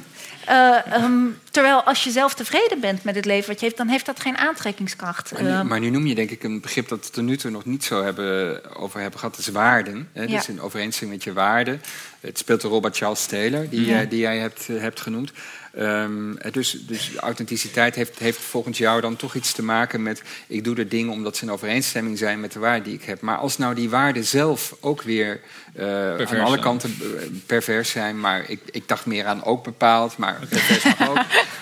uh, 0.49 1.03
um, 1.03 1.39
terwijl 1.51 1.83
als 1.83 2.03
je 2.03 2.11
zelf 2.11 2.33
tevreden 2.33 2.79
bent 2.79 3.03
met 3.03 3.15
het 3.15 3.25
leven 3.25 3.47
wat 3.49 3.59
je 3.59 3.65
heeft, 3.65 3.77
dan 3.77 3.87
heeft 3.87 4.05
dat 4.05 4.19
geen 4.19 4.37
aantrekkingskracht. 4.37 5.31
Maar 5.31 5.43
nu, 5.43 5.63
maar 5.69 5.79
nu 5.79 5.89
noem 5.89 6.05
je 6.05 6.15
denk 6.15 6.29
ik 6.29 6.43
een 6.43 6.61
begrip 6.61 6.87
dat 6.87 7.05
we 7.05 7.11
tot 7.11 7.23
nu 7.23 7.37
toe 7.37 7.51
nog 7.51 7.65
niet 7.65 7.83
zo 7.83 8.03
hebben, 8.03 8.61
over 8.75 8.99
hebben 8.99 9.19
gehad, 9.19 9.35
dat 9.35 9.45
is 9.45 9.51
waarden. 9.51 10.09
Hè? 10.13 10.21
Ja. 10.21 10.27
Dus 10.27 10.47
in 10.47 10.61
overeenstemming 10.61 11.17
met 11.17 11.33
je 11.33 11.33
waarden. 11.33 11.81
Het 12.19 12.37
speelt 12.37 12.61
de 12.61 12.67
rol 12.67 12.79
bij 12.79 12.91
Charles 12.91 13.25
Taylor, 13.25 13.69
die, 13.69 13.85
ja. 13.85 14.03
die 14.03 14.19
jij 14.19 14.37
hebt, 14.37 14.67
hebt 14.67 15.01
genoemd. 15.01 15.31
Um, 15.79 16.37
dus, 16.51 16.77
dus 16.87 17.15
authenticiteit 17.15 17.95
heeft, 17.95 18.19
heeft 18.19 18.39
volgens 18.39 18.77
jou 18.77 19.01
dan 19.01 19.15
toch 19.15 19.35
iets 19.35 19.51
te 19.51 19.63
maken 19.63 20.03
met... 20.03 20.21
ik 20.47 20.63
doe 20.63 20.75
de 20.75 20.87
dingen 20.87 21.11
omdat 21.11 21.37
ze 21.37 21.43
in 21.43 21.51
overeenstemming 21.51 22.17
zijn 22.17 22.39
met 22.39 22.51
de 22.51 22.59
waarden 22.59 22.83
die 22.83 22.93
ik 22.93 23.03
heb. 23.03 23.21
Maar 23.21 23.37
als 23.37 23.57
nou 23.57 23.75
die 23.75 23.89
waarden 23.89 24.23
zelf 24.23 24.75
ook 24.79 25.01
weer 25.01 25.41
uh, 25.79 26.17
aan 26.17 26.39
alle 26.39 26.59
kanten 26.59 26.97
pervers 27.45 27.89
zijn... 27.89 28.19
maar 28.19 28.49
ik, 28.49 28.59
ik 28.71 28.87
dacht 28.87 29.05
meer 29.05 29.25
aan 29.25 29.43
ook 29.43 29.63
bepaald, 29.63 30.17
maar 30.17 30.39
pervers 30.49 30.83
mag 30.83 31.09
ook. 31.09 31.17
Uh, 31.17 31.21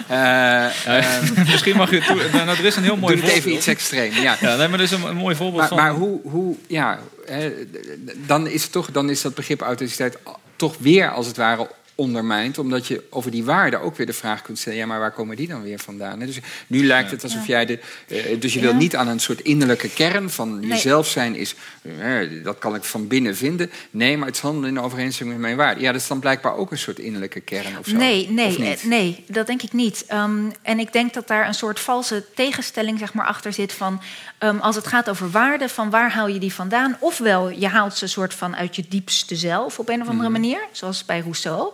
ja, 0.86 1.20
um, 1.22 1.34
misschien 1.52 1.76
mag 1.76 1.92
je... 1.92 2.02
Toe, 2.02 2.22
nou, 2.46 2.50
er 2.50 2.66
is 2.66 2.76
een 2.76 2.84
heel 2.84 2.98
mooi 2.98 3.14
doe 3.14 3.24
voorbeeld. 3.24 3.46
even 3.46 3.58
iets 3.58 3.68
extreem, 3.68 4.14
ja. 4.14 4.38
ja 4.42 4.56
nee, 4.56 4.68
maar 4.68 4.80
er 4.80 4.86
is 4.86 4.92
een, 4.92 5.04
een 5.04 5.16
mooi 5.16 5.36
voorbeeld 5.36 5.60
maar, 5.60 5.68
van... 5.68 5.78
Maar 5.78 5.94
hoe... 5.94 6.20
hoe 6.24 6.56
ja, 6.68 7.00
hè, 7.26 7.54
dan, 8.26 8.48
is 8.48 8.64
het 8.64 8.72
toch, 8.72 8.92
dan 8.92 9.10
is 9.10 9.22
dat 9.22 9.36
begrip 9.36 9.62
authenticiteit 9.62 10.18
toch 10.56 10.76
weer 10.80 11.12
als 11.12 11.28
het 11.28 11.38
ware 11.38 11.70
ondermijnt, 11.96 12.58
omdat 12.58 12.88
je 12.88 13.04
over 13.10 13.32
die 13.32 13.44
waarden 13.44 13.82
ook 13.82 13.96
weer 13.96 14.06
de 14.06 14.14
vraag 14.14 14.42
kunt 14.42 14.60
stellen: 14.60 14.80
ja, 14.80 14.86
maar 14.86 15.00
waar 15.00 15.12
komen 15.12 15.36
die 15.36 15.48
dan 15.48 15.62
weer 15.62 15.80
vandaan? 15.80 16.20
Dus 16.20 16.40
nu 16.68 16.86
lijkt 16.86 17.12
het 17.12 17.24
alsof 17.24 17.48
jij 17.48 17.66
de. 17.66 17.80
Uh, 18.08 18.40
dus 18.40 18.54
je 18.54 18.60
ja. 18.60 18.66
wil 18.66 18.76
niet 18.76 18.96
aan 18.96 19.08
een 19.08 19.20
soort 19.20 19.42
innerlijke 19.42 19.90
kern 19.90 20.30
van 20.30 20.60
nee. 20.60 20.70
jezelf 20.70 21.08
zijn, 21.08 21.36
is. 21.36 21.56
Uh, 21.82 22.44
dat 22.44 22.60
kan 22.60 22.76
ik 22.76 22.84
van 22.84 23.08
binnen 23.08 23.36
vinden. 23.36 23.72
Nee, 23.92 24.18
maar 24.18 24.28
het 24.28 24.36
is 24.36 24.42
handelen 24.42 24.70
in 24.70 24.80
overeenstemming 24.80 25.40
met 25.40 25.48
mijn 25.48 25.58
waarden. 25.58 25.84
Ja, 25.84 25.92
dat 25.92 26.02
is 26.02 26.08
dan 26.08 26.20
blijkbaar 26.20 26.56
ook 26.56 26.72
een 26.72 26.78
soort 26.78 27.00
innerlijke 27.00 27.40
kern 27.40 27.78
of 27.78 27.88
zo. 27.88 27.96
Nee, 27.96 28.30
nee, 28.30 28.78
nee, 28.84 29.24
dat 29.28 29.48
denk 29.48 29.62
ik 29.62 29.74
niet. 29.74 30.06
Um, 30.14 30.52
en 30.62 30.80
ik 30.80 30.94
denk 30.94 31.14
dat 31.14 31.28
daar 31.28 31.48
een 31.48 31.54
soort 31.54 31.80
valse 31.80 32.26
tegenstelling 32.36 33.00
zeg 33.00 33.14
maar, 33.14 33.26
achter 33.26 33.54
zit 33.54 33.74
van. 33.74 34.02
Um, 34.40 34.60
als 34.60 34.76
het 34.76 34.88
gaat 34.88 35.10
over 35.10 35.32
waarden, 35.32 35.70
van 35.70 35.90
waar 35.90 36.12
haal 36.12 36.28
je 36.28 36.40
die 36.40 36.54
vandaan? 36.54 36.98
Ofwel, 37.00 37.50
je 37.50 37.68
haalt 37.68 37.98
ze 37.98 38.08
soort 38.08 38.34
van 38.34 38.56
uit 38.56 38.76
je 38.76 38.84
diepste 38.90 39.36
zelf 39.36 39.80
op 39.80 39.90
een 39.90 40.02
of 40.02 40.08
andere 40.08 40.30
mm. 40.30 40.34
manier, 40.34 40.68
zoals 40.72 41.06
bij 41.06 41.20
Rousseau. 41.20 41.74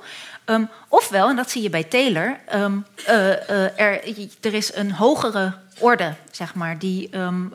Um, 0.49 0.69
ofwel, 0.89 1.29
en 1.29 1.35
dat 1.35 1.51
zie 1.51 1.61
je 1.61 1.69
bij 1.69 1.83
Taylor, 1.83 2.39
um, 2.53 2.85
uh, 3.09 3.15
uh, 3.15 3.79
er, 3.79 4.01
er 4.41 4.53
is 4.53 4.75
een 4.75 4.91
hogere 4.91 5.53
orde, 5.79 6.13
zeg 6.31 6.55
maar, 6.55 6.79
die, 6.79 7.17
um, 7.17 7.53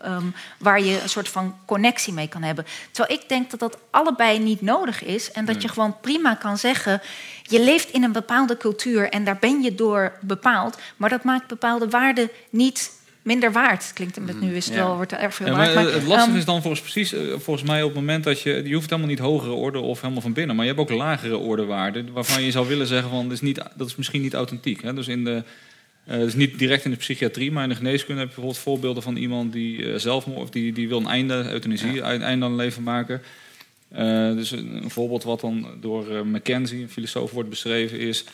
waar 0.58 0.80
je 0.80 1.02
een 1.02 1.08
soort 1.08 1.28
van 1.28 1.56
connectie 1.66 2.12
mee 2.12 2.28
kan 2.28 2.42
hebben. 2.42 2.66
Terwijl 2.90 3.20
ik 3.20 3.28
denk 3.28 3.50
dat 3.50 3.60
dat 3.60 3.78
allebei 3.90 4.38
niet 4.38 4.60
nodig 4.60 5.04
is 5.04 5.32
en 5.32 5.44
dat 5.44 5.62
je 5.62 5.68
gewoon 5.68 6.00
prima 6.00 6.34
kan 6.34 6.58
zeggen: 6.58 7.00
je 7.42 7.60
leeft 7.60 7.90
in 7.90 8.02
een 8.02 8.12
bepaalde 8.12 8.56
cultuur 8.56 9.10
en 9.10 9.24
daar 9.24 9.38
ben 9.40 9.62
je 9.62 9.74
door 9.74 10.12
bepaald, 10.20 10.78
maar 10.96 11.10
dat 11.10 11.24
maakt 11.24 11.46
bepaalde 11.46 11.88
waarden 11.88 12.30
niet 12.50 12.90
minder 13.22 13.52
waard. 13.52 13.90
Klinkt 13.94 14.16
het 14.16 14.40
nu 14.40 14.54
is 14.56 14.64
het 14.66 14.74
Ja. 14.74 14.84
wel, 14.84 14.96
wordt 14.96 15.12
er 15.12 15.18
erg 15.18 15.34
veel 15.34 15.46
Ja, 15.46 15.52
waard. 15.52 15.74
maar 15.74 15.84
maar, 15.84 15.92
het 15.92 16.02
lastige 16.02 16.28
ehm, 16.30 16.38
is 16.38 16.44
dan 16.44 16.60
volgens, 16.62 16.82
precies, 16.82 17.12
eh, 17.12 17.20
volgens 17.38 17.68
mij 17.68 17.82
op 17.82 17.88
het 17.88 17.98
moment 17.98 18.24
dat 18.24 18.40
je... 18.40 18.62
Je 18.64 18.74
hoeft 18.74 18.88
helemaal 18.90 19.10
niet 19.10 19.18
hogere 19.18 19.52
orde 19.52 19.78
of 19.78 20.00
helemaal 20.00 20.22
van 20.22 20.32
binnen. 20.32 20.56
Maar 20.56 20.64
je 20.66 20.72
hebt 20.74 20.90
ook 20.90 20.96
lagere 20.98 21.36
ordewaarden. 21.36 22.12
Waarvan 22.12 22.42
je 22.42 22.50
zou 22.50 22.68
willen 22.68 22.86
zeggen 22.86 23.10
van... 23.10 23.22
Dat 23.24 23.32
is, 23.32 23.40
niet, 23.40 23.62
dat 23.76 23.86
is 23.88 23.96
misschien 23.96 24.22
niet 24.22 24.34
authentiek. 24.34 24.82
Hè? 24.82 24.94
Dus 24.94 25.08
in 25.08 25.24
de... 25.24 25.42
eh, 26.04 26.18
dus 26.18 26.34
niet 26.34 26.58
direct 26.58 26.84
in 26.84 26.90
de 26.90 26.96
psychiatrie, 26.96 27.52
maar 27.52 27.62
in 27.62 27.68
de 27.68 27.74
geneeskunde 27.74 28.20
heb 28.20 28.28
je 28.28 28.34
bijvoorbeeld 28.34 28.64
voorbeelden 28.64 29.02
van 29.02 29.16
iemand 29.16 29.52
die 29.52 29.92
eh, 29.92 29.98
zelfmoord, 29.98 30.40
of 30.40 30.50
die, 30.50 30.72
die 30.72 30.88
wil 30.88 30.98
een 30.98 31.06
einde, 31.06 31.50
euthanasie, 31.50 32.00
een 32.02 32.22
einde 32.22 32.44
aan 32.44 32.52
het 32.52 32.60
leven 32.60 32.82
maken. 32.82 33.22
Eh, 33.88 34.32
dus 34.32 34.50
een, 34.50 34.82
een 34.82 34.90
voorbeeld 34.90 35.22
wat 35.24 35.40
dan 35.40 35.66
door 35.80 36.26
Mackenzie, 36.26 36.82
een 36.82 36.88
filosoof, 36.88 37.30
wordt 37.30 37.48
beschreven 37.48 37.98
is 37.98 38.24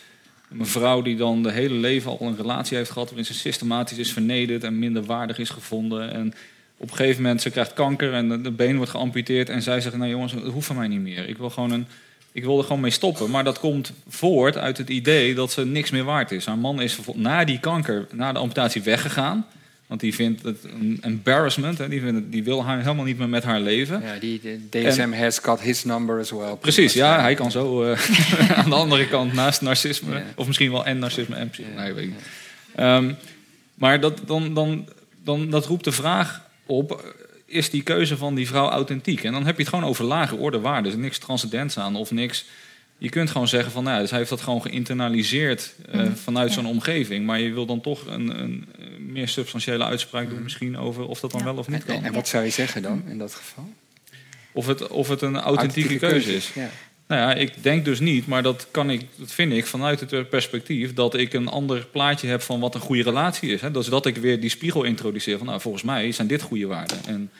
een 0.57 0.65
vrouw 0.65 1.01
die 1.01 1.15
dan 1.15 1.43
de 1.43 1.51
hele 1.51 1.73
leven 1.73 2.11
al 2.11 2.27
een 2.27 2.37
relatie 2.37 2.77
heeft 2.77 2.91
gehad 2.91 3.07
waarin 3.07 3.25
ze 3.25 3.33
systematisch 3.33 3.97
is 3.97 4.13
vernederd 4.13 4.63
en 4.63 4.79
minder 4.79 5.03
waardig 5.03 5.39
is 5.39 5.49
gevonden. 5.49 6.11
En 6.11 6.33
op 6.77 6.89
een 6.89 6.95
gegeven 6.95 7.21
moment, 7.21 7.41
ze 7.41 7.49
krijgt 7.49 7.73
kanker 7.73 8.13
en 8.13 8.43
de, 8.43 8.51
been 8.51 8.75
wordt 8.75 8.91
geamputeerd 8.91 9.49
en 9.49 9.61
zij 9.61 9.81
zegt, 9.81 9.97
nou 9.97 10.09
jongens, 10.09 10.31
het 10.31 10.43
hoeft 10.43 10.67
van 10.67 10.75
mij 10.75 10.87
niet 10.87 11.01
meer. 11.01 11.29
Ik 11.29 11.37
wil 11.37 11.49
gewoon 11.49 11.71
een, 11.71 11.87
ik 12.31 12.43
wil 12.43 12.57
er 12.57 12.63
gewoon 12.63 12.81
mee 12.81 12.91
stoppen. 12.91 13.29
Maar 13.29 13.43
dat 13.43 13.59
komt 13.59 13.93
voort 14.07 14.57
uit 14.57 14.77
het 14.77 14.89
idee 14.89 15.35
dat 15.35 15.51
ze 15.51 15.65
niks 15.65 15.89
meer 15.89 16.03
waard 16.03 16.31
is. 16.31 16.45
Haar 16.45 16.57
man 16.57 16.81
is 16.81 16.97
na 17.13 17.43
die 17.43 17.59
kanker, 17.59 18.07
na 18.11 18.31
de 18.31 18.39
amputatie 18.39 18.81
weggegaan. 18.81 19.45
Want 19.89 20.01
die 20.01 20.15
vindt 20.15 20.43
het 20.43 20.57
een 20.63 20.97
embarrassment. 21.01 21.77
Hè. 21.77 21.87
Die, 21.89 21.99
vindt 22.01 22.15
het- 22.15 22.31
die 22.31 22.43
wil 22.43 22.65
haar 22.65 22.81
helemaal 22.81 23.05
niet 23.05 23.17
meer 23.17 23.29
met 23.29 23.43
haar 23.43 23.59
leven. 23.59 24.01
Ja, 24.01 24.15
die, 24.19 24.41
de 24.41 24.59
DSM 24.69 25.11
has 25.11 25.39
got 25.39 25.61
his 25.61 25.83
number 25.83 26.19
as 26.19 26.31
well. 26.31 26.55
Precies, 26.59 26.93
ja, 26.93 27.21
hij 27.21 27.33
kan 27.33 27.51
zo 27.51 27.83
eh, 27.83 27.99
aan 28.59 28.69
de 28.69 28.75
andere 28.75 29.07
kant 29.07 29.33
naast 29.33 29.61
narcisme, 29.61 30.15
Ja. 30.15 30.23
of 30.35 30.47
misschien 30.47 30.71
wel 30.71 30.85
en 30.85 30.99
narcisme 30.99 31.35
en 31.35 31.51
nee, 31.75 31.93
weet 31.93 32.05
ik. 32.07 32.13
Ehm, 32.75 33.13
maar 33.75 33.99
dat, 33.99 34.21
dan, 34.25 34.53
dan, 34.53 34.87
dan, 35.23 35.49
dat 35.49 35.65
roept 35.65 35.83
de 35.83 35.91
vraag 35.91 36.41
op: 36.65 36.91
eh, 36.91 36.97
is 37.45 37.69
die 37.69 37.83
keuze 37.83 38.17
van 38.17 38.35
die 38.35 38.47
vrouw 38.47 38.69
authentiek? 38.69 39.23
En 39.23 39.31
dan 39.31 39.45
heb 39.45 39.55
je 39.55 39.61
het 39.63 39.73
gewoon 39.73 39.89
over 39.89 40.05
lage 40.05 40.35
orde 40.35 40.59
waarden, 40.59 40.91
dus 40.91 41.01
niks 41.01 41.17
transcendents 41.17 41.77
aan 41.77 41.95
of 41.95 42.11
niks. 42.11 42.45
Je 43.01 43.09
kunt 43.09 43.29
gewoon 43.31 43.47
zeggen 43.47 43.71
van, 43.71 43.83
nou, 43.83 43.99
dus 43.99 44.09
hij 44.09 44.17
heeft 44.19 44.29
dat 44.29 44.41
gewoon 44.41 44.61
geïnternaliseerd 44.61 45.73
eh, 45.91 45.99
Mhm. 46.01 46.15
vanuit 46.15 46.47
Ja. 46.47 46.53
zo'n 46.53 46.65
omgeving. 46.65 47.25
Maar 47.25 47.39
je 47.39 47.53
wil 47.53 47.65
dan 47.65 47.81
toch 47.81 48.05
een, 48.07 48.39
een 48.39 48.65
meer 48.99 49.27
substantiële 49.27 49.83
uitspraak 49.83 50.29
doen, 50.29 50.43
misschien 50.43 50.77
over 50.77 51.07
of 51.07 51.19
dat 51.19 51.31
dan 51.31 51.39
Ja. 51.39 51.45
wel 51.45 51.57
of 51.57 51.67
niet 51.67 51.85
kan. 51.85 52.03
en 52.03 52.13
wat 52.13 52.27
zou 52.27 52.43
je 52.43 52.49
zeggen 52.49 52.81
dan 52.81 53.03
in 53.07 53.17
dat 53.17 53.33
geval? 53.35 53.69
Of 54.51 54.67
het, 54.67 54.87
of 54.87 55.07
het 55.09 55.21
een 55.21 55.37
authentieke 55.37 55.95
keuze 55.97 56.35
is. 56.35 56.51
Ja. 56.55 56.69
Nou 57.07 57.21
ja, 57.21 57.33
ik 57.33 57.63
denk 57.63 57.85
dus 57.85 57.99
niet, 57.99 58.27
maar 58.27 58.43
dat, 58.43 58.67
kan 58.71 58.89
ik, 58.89 59.05
dat 59.15 59.31
vind 59.31 59.53
ik 59.53 59.65
vanuit 59.65 59.99
het 59.99 60.29
perspectief 60.29 60.93
dat 60.93 61.13
ik 61.15 61.33
een 61.33 61.47
ander 61.47 61.85
plaatje 61.91 62.27
heb 62.27 62.41
van 62.41 62.59
wat 62.59 62.75
een 62.75 62.81
goede 62.81 63.03
relatie 63.03 63.51
is. 63.51 63.61
Hè. 63.61 63.71
Dus 63.71 63.85
dat 63.87 64.05
ik 64.05 64.17
weer 64.17 64.39
die 64.41 64.49
spiegel 64.49 64.83
introduceer 64.83 65.37
van, 65.37 65.47
nou, 65.47 65.61
volgens 65.61 65.83
mij 65.83 66.11
zijn 66.11 66.27
dit 66.27 66.41
goede 66.41 66.67
waarden. 66.67 66.97
En, 67.07 67.31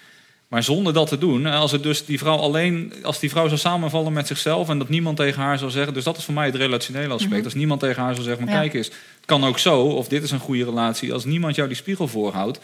maar 0.49 0.63
zonder 0.63 0.93
dat 0.93 1.07
te 1.07 1.17
doen, 1.17 1.45
als 1.45 1.71
het 1.71 1.83
dus 1.83 2.05
die 2.05 2.17
vrouw 2.17 2.37
alleen, 2.37 2.93
als 3.03 3.19
die 3.19 3.29
vrouw 3.29 3.47
zou 3.47 3.59
samenvallen 3.59 4.13
met 4.13 4.27
zichzelf 4.27 4.69
en 4.69 4.77
dat 4.77 4.89
niemand 4.89 5.17
tegen 5.17 5.41
haar 5.41 5.57
zou 5.57 5.71
zeggen, 5.71 5.93
dus 5.93 6.03
dat 6.03 6.17
is 6.17 6.23
voor 6.23 6.33
mij 6.33 6.45
het 6.45 6.55
relationele 6.55 7.13
aspect. 7.13 7.35
Mhm. 7.35 7.43
Als 7.43 7.53
niemand 7.53 7.79
tegen 7.79 8.01
haar 8.03 8.13
zou 8.13 8.25
zeggen, 8.25 8.45
maar 8.45 8.53
Ja. 8.53 8.59
kijk 8.59 8.73
eens, 8.73 8.87
het 8.87 9.25
kan 9.25 9.45
ook 9.45 9.59
zo, 9.59 9.81
of 9.81 10.07
dit 10.07 10.23
is 10.23 10.31
een 10.31 10.39
goede 10.39 10.63
relatie. 10.63 11.13
Als 11.13 11.25
niemand 11.25 11.55
jou 11.55 11.67
die 11.67 11.77
spiegel 11.77 12.07
voorhoudt, 12.07 12.59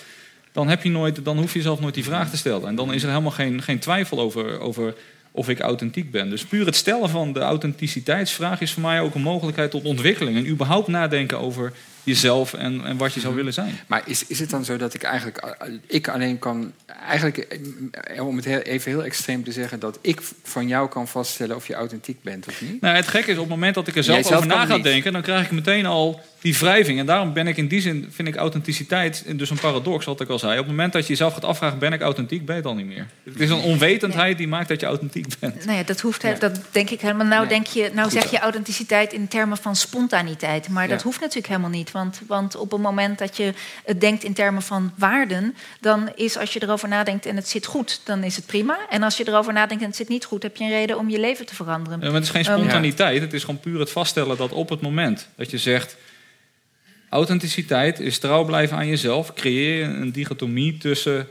dan, 0.51 0.67
heb 0.67 0.83
je 0.83 0.89
nooit, 0.89 1.25
dan 1.25 1.37
hoef 1.37 1.53
je 1.53 1.61
zelf 1.61 1.79
nooit 1.79 1.93
die 1.93 2.03
vraag 2.03 2.29
te 2.29 2.37
stellen. 2.37 2.67
En 2.67 2.75
dan 2.75 2.93
is 2.93 3.03
er 3.03 3.09
helemaal 3.09 3.31
geen, 3.31 3.61
geen 3.61 3.79
twijfel 3.79 4.19
over, 4.19 4.59
over 4.59 4.95
of 5.31 5.49
ik 5.49 5.59
authentiek 5.59 6.11
ben. 6.11 6.29
Dus 6.29 6.45
puur 6.45 6.65
het 6.65 6.75
stellen 6.75 7.09
van 7.09 7.33
de 7.33 7.39
authenticiteitsvraag 7.39 8.61
is 8.61 8.71
voor 8.71 8.81
mij 8.81 9.01
ook 9.01 9.15
een 9.15 9.21
mogelijkheid 9.21 9.71
tot 9.71 9.83
ontwikkeling. 9.83 10.37
En 10.37 10.47
überhaupt 10.47 10.87
nadenken 10.87 11.39
over 11.39 11.73
jezelf 12.05 12.53
en, 12.53 12.85
en 12.85 12.97
wat 12.97 13.13
je 13.13 13.19
zou 13.19 13.33
Mhm. 13.33 13.35
willen 13.37 13.53
zijn. 13.53 13.79
Maar 13.87 14.01
is, 14.05 14.25
is 14.27 14.39
het 14.39 14.49
dan 14.49 14.65
zo 14.65 14.77
dat 14.77 14.93
ik 14.93 15.03
eigenlijk 15.03 15.55
ik 15.87 16.07
alleen 16.07 16.39
kan, 16.39 16.71
eigenlijk 17.07 17.37
eh, 17.37 18.27
om 18.27 18.35
het 18.35 18.45
heel, 18.45 18.59
even 18.59 18.91
heel 18.91 19.03
extreem 19.03 19.43
te 19.43 19.51
zeggen, 19.51 19.79
dat 19.79 19.99
ik 20.01 20.21
van 20.43 20.67
jou 20.67 20.89
kan 20.89 21.07
vaststellen 21.07 21.55
of 21.55 21.67
je 21.67 21.73
authentiek 21.73 22.23
bent 22.23 22.47
of 22.47 22.61
niet? 22.61 22.81
Nou, 22.81 22.95
het 22.95 23.07
gekke 23.07 23.31
is, 23.31 23.35
op 23.37 23.41
het 23.41 23.49
moment 23.49 23.75
dat 23.75 23.87
ik 23.87 23.95
er 23.95 24.03
zelf 24.03 24.31
over 24.31 24.47
na 24.47 24.65
ga 24.65 24.77
denken... 24.77 25.13
dan 25.13 25.21
krijg 25.21 25.45
ik 25.45 25.51
meteen 25.51 25.85
al 25.85 26.21
die 26.41 26.57
wrijving. 26.57 26.99
En 26.99 27.05
daarom 27.05 27.33
ben 27.33 27.47
ik 27.47 27.57
in 27.57 27.67
die 27.67 27.81
zin, 27.81 28.07
vind 28.11 28.27
ik 28.27 28.35
authenticiteit 28.35 29.23
dus 29.37 29.49
een 29.49 29.59
paradox, 29.59 30.05
wat 30.05 30.21
ik 30.21 30.29
al 30.29 30.39
zei. 30.39 30.51
Op 30.51 30.57
het 30.57 30.67
moment 30.67 30.93
dat 30.93 31.01
je 31.03 31.07
jezelf 31.09 31.33
gaat 31.33 31.45
afvragen, 31.45 31.79
ben 31.79 31.93
ik 31.93 32.01
authentiek, 32.01 32.45
ben 32.45 32.55
je 32.55 32.61
het 32.61 32.69
al 32.69 32.75
niet 32.75 32.85
meer. 32.85 33.07
Het 33.23 33.39
is 33.39 33.49
een 33.49 33.59
onwetendheid 33.59 34.37
die 34.37 34.47
maakt 34.47 34.67
dat 34.67 34.79
je 34.79 34.85
authentiek 34.85 35.25
bent. 35.39 35.65
Nou 35.65 35.77
ja, 35.77 35.83
dat 35.83 36.01
hoeft, 36.01 36.39
dat 36.39 36.59
denk 36.71 36.89
ik 36.89 37.01
helemaal. 37.01 37.25
Nou, 37.25 37.39
Nee. 37.39 37.49
denk 37.49 37.67
je, 37.67 37.91
nou 37.93 38.09
zeg 38.09 38.31
je 38.31 38.39
authenticiteit 38.39 39.13
in 39.13 39.27
termen 39.27 39.57
van 39.57 39.75
spontaniteit. 39.75 40.69
Maar 40.69 40.87
dat 40.87 41.01
hoeft 41.01 41.19
natuurlijk 41.19 41.47
helemaal 41.47 41.69
niet. 41.69 41.91
Want, 41.95 42.21
want 42.27 42.55
op 42.55 42.71
het 42.71 42.81
moment 42.81 43.17
dat 43.17 43.37
je 43.37 43.53
het 43.85 44.01
denkt 44.01 44.23
in 44.23 44.33
termen 44.33 44.61
van 44.61 44.93
waarden, 44.97 45.55
dan 45.79 46.11
is 46.15 46.37
als 46.37 46.53
je 46.53 46.63
erover 46.63 46.87
nadenkt 46.87 47.25
en 47.25 47.35
het 47.35 47.47
zit 47.47 47.65
goed, 47.65 48.01
dan 48.03 48.23
is 48.23 48.35
het 48.35 48.45
prima. 48.45 48.77
En 48.89 49.03
als 49.03 49.17
je 49.17 49.27
erover 49.27 49.53
nadenkt 49.53 49.81
en 49.83 49.87
het 49.87 49.97
zit 49.97 50.09
niet 50.09 50.25
goed, 50.25 50.43
heb 50.43 50.57
je 50.57 50.63
een 50.63 50.69
reden 50.69 50.97
om 50.97 51.09
je 51.09 51.19
leven 51.19 51.45
te 51.45 51.55
veranderen. 51.55 51.99
Ja, 51.99 52.05
maar 52.05 52.15
het 52.15 52.23
is 52.23 52.29
geen 52.29 52.45
Ehm, 52.45 52.57
spontaniteit. 52.57 53.21
Het 53.21 53.33
is 53.33 53.43
gewoon 53.43 53.59
puur 53.59 53.79
het 53.79 53.91
vaststellen 53.91 54.37
dat 54.37 54.51
op 54.51 54.69
het 54.69 54.81
moment 54.81 55.27
dat 55.35 55.51
je 55.51 55.57
zegt... 55.57 55.97
authenticiteit 57.09 57.99
is 57.99 58.19
trouw 58.19 58.45
blijven 58.45 58.77
aan 58.77 58.87
jezelf. 58.87 59.33
Creëer 59.33 59.83
een 59.85 60.11
dichotomie 60.11 60.77
tussen 60.77 61.27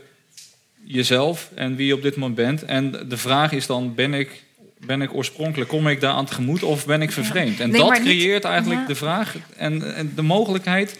jezelf 0.83 1.49
en 1.55 1.75
wie 1.75 1.87
je 1.87 1.93
op 1.93 2.01
dit 2.01 2.15
moment 2.15 2.35
bent. 2.35 2.63
En 2.63 3.09
de 3.09 3.17
vraag 3.17 3.51
is 3.51 3.65
dan, 3.65 3.95
ben 3.95 4.13
ik, 4.13 4.43
ben 4.85 5.01
ik 5.01 5.13
oorspronkelijk, 5.13 5.69
kom 5.69 5.87
ik 5.87 6.01
daar 6.01 6.13
aan 6.13 6.25
tegemoet 6.25 6.63
of 6.63 6.85
ben 6.85 7.01
ik 7.01 7.11
vervreemd? 7.11 7.59
En 7.59 7.69
Nee, 7.69 7.81
dat 7.81 7.91
niet- 7.91 8.01
creëert 8.01 8.43
eigenlijk 8.43 8.81
ja. 8.81 8.87
de 8.87 8.95
vraag 8.95 9.35
en, 9.57 9.95
en 9.95 10.11
de 10.15 10.21
mogelijkheid... 10.21 10.99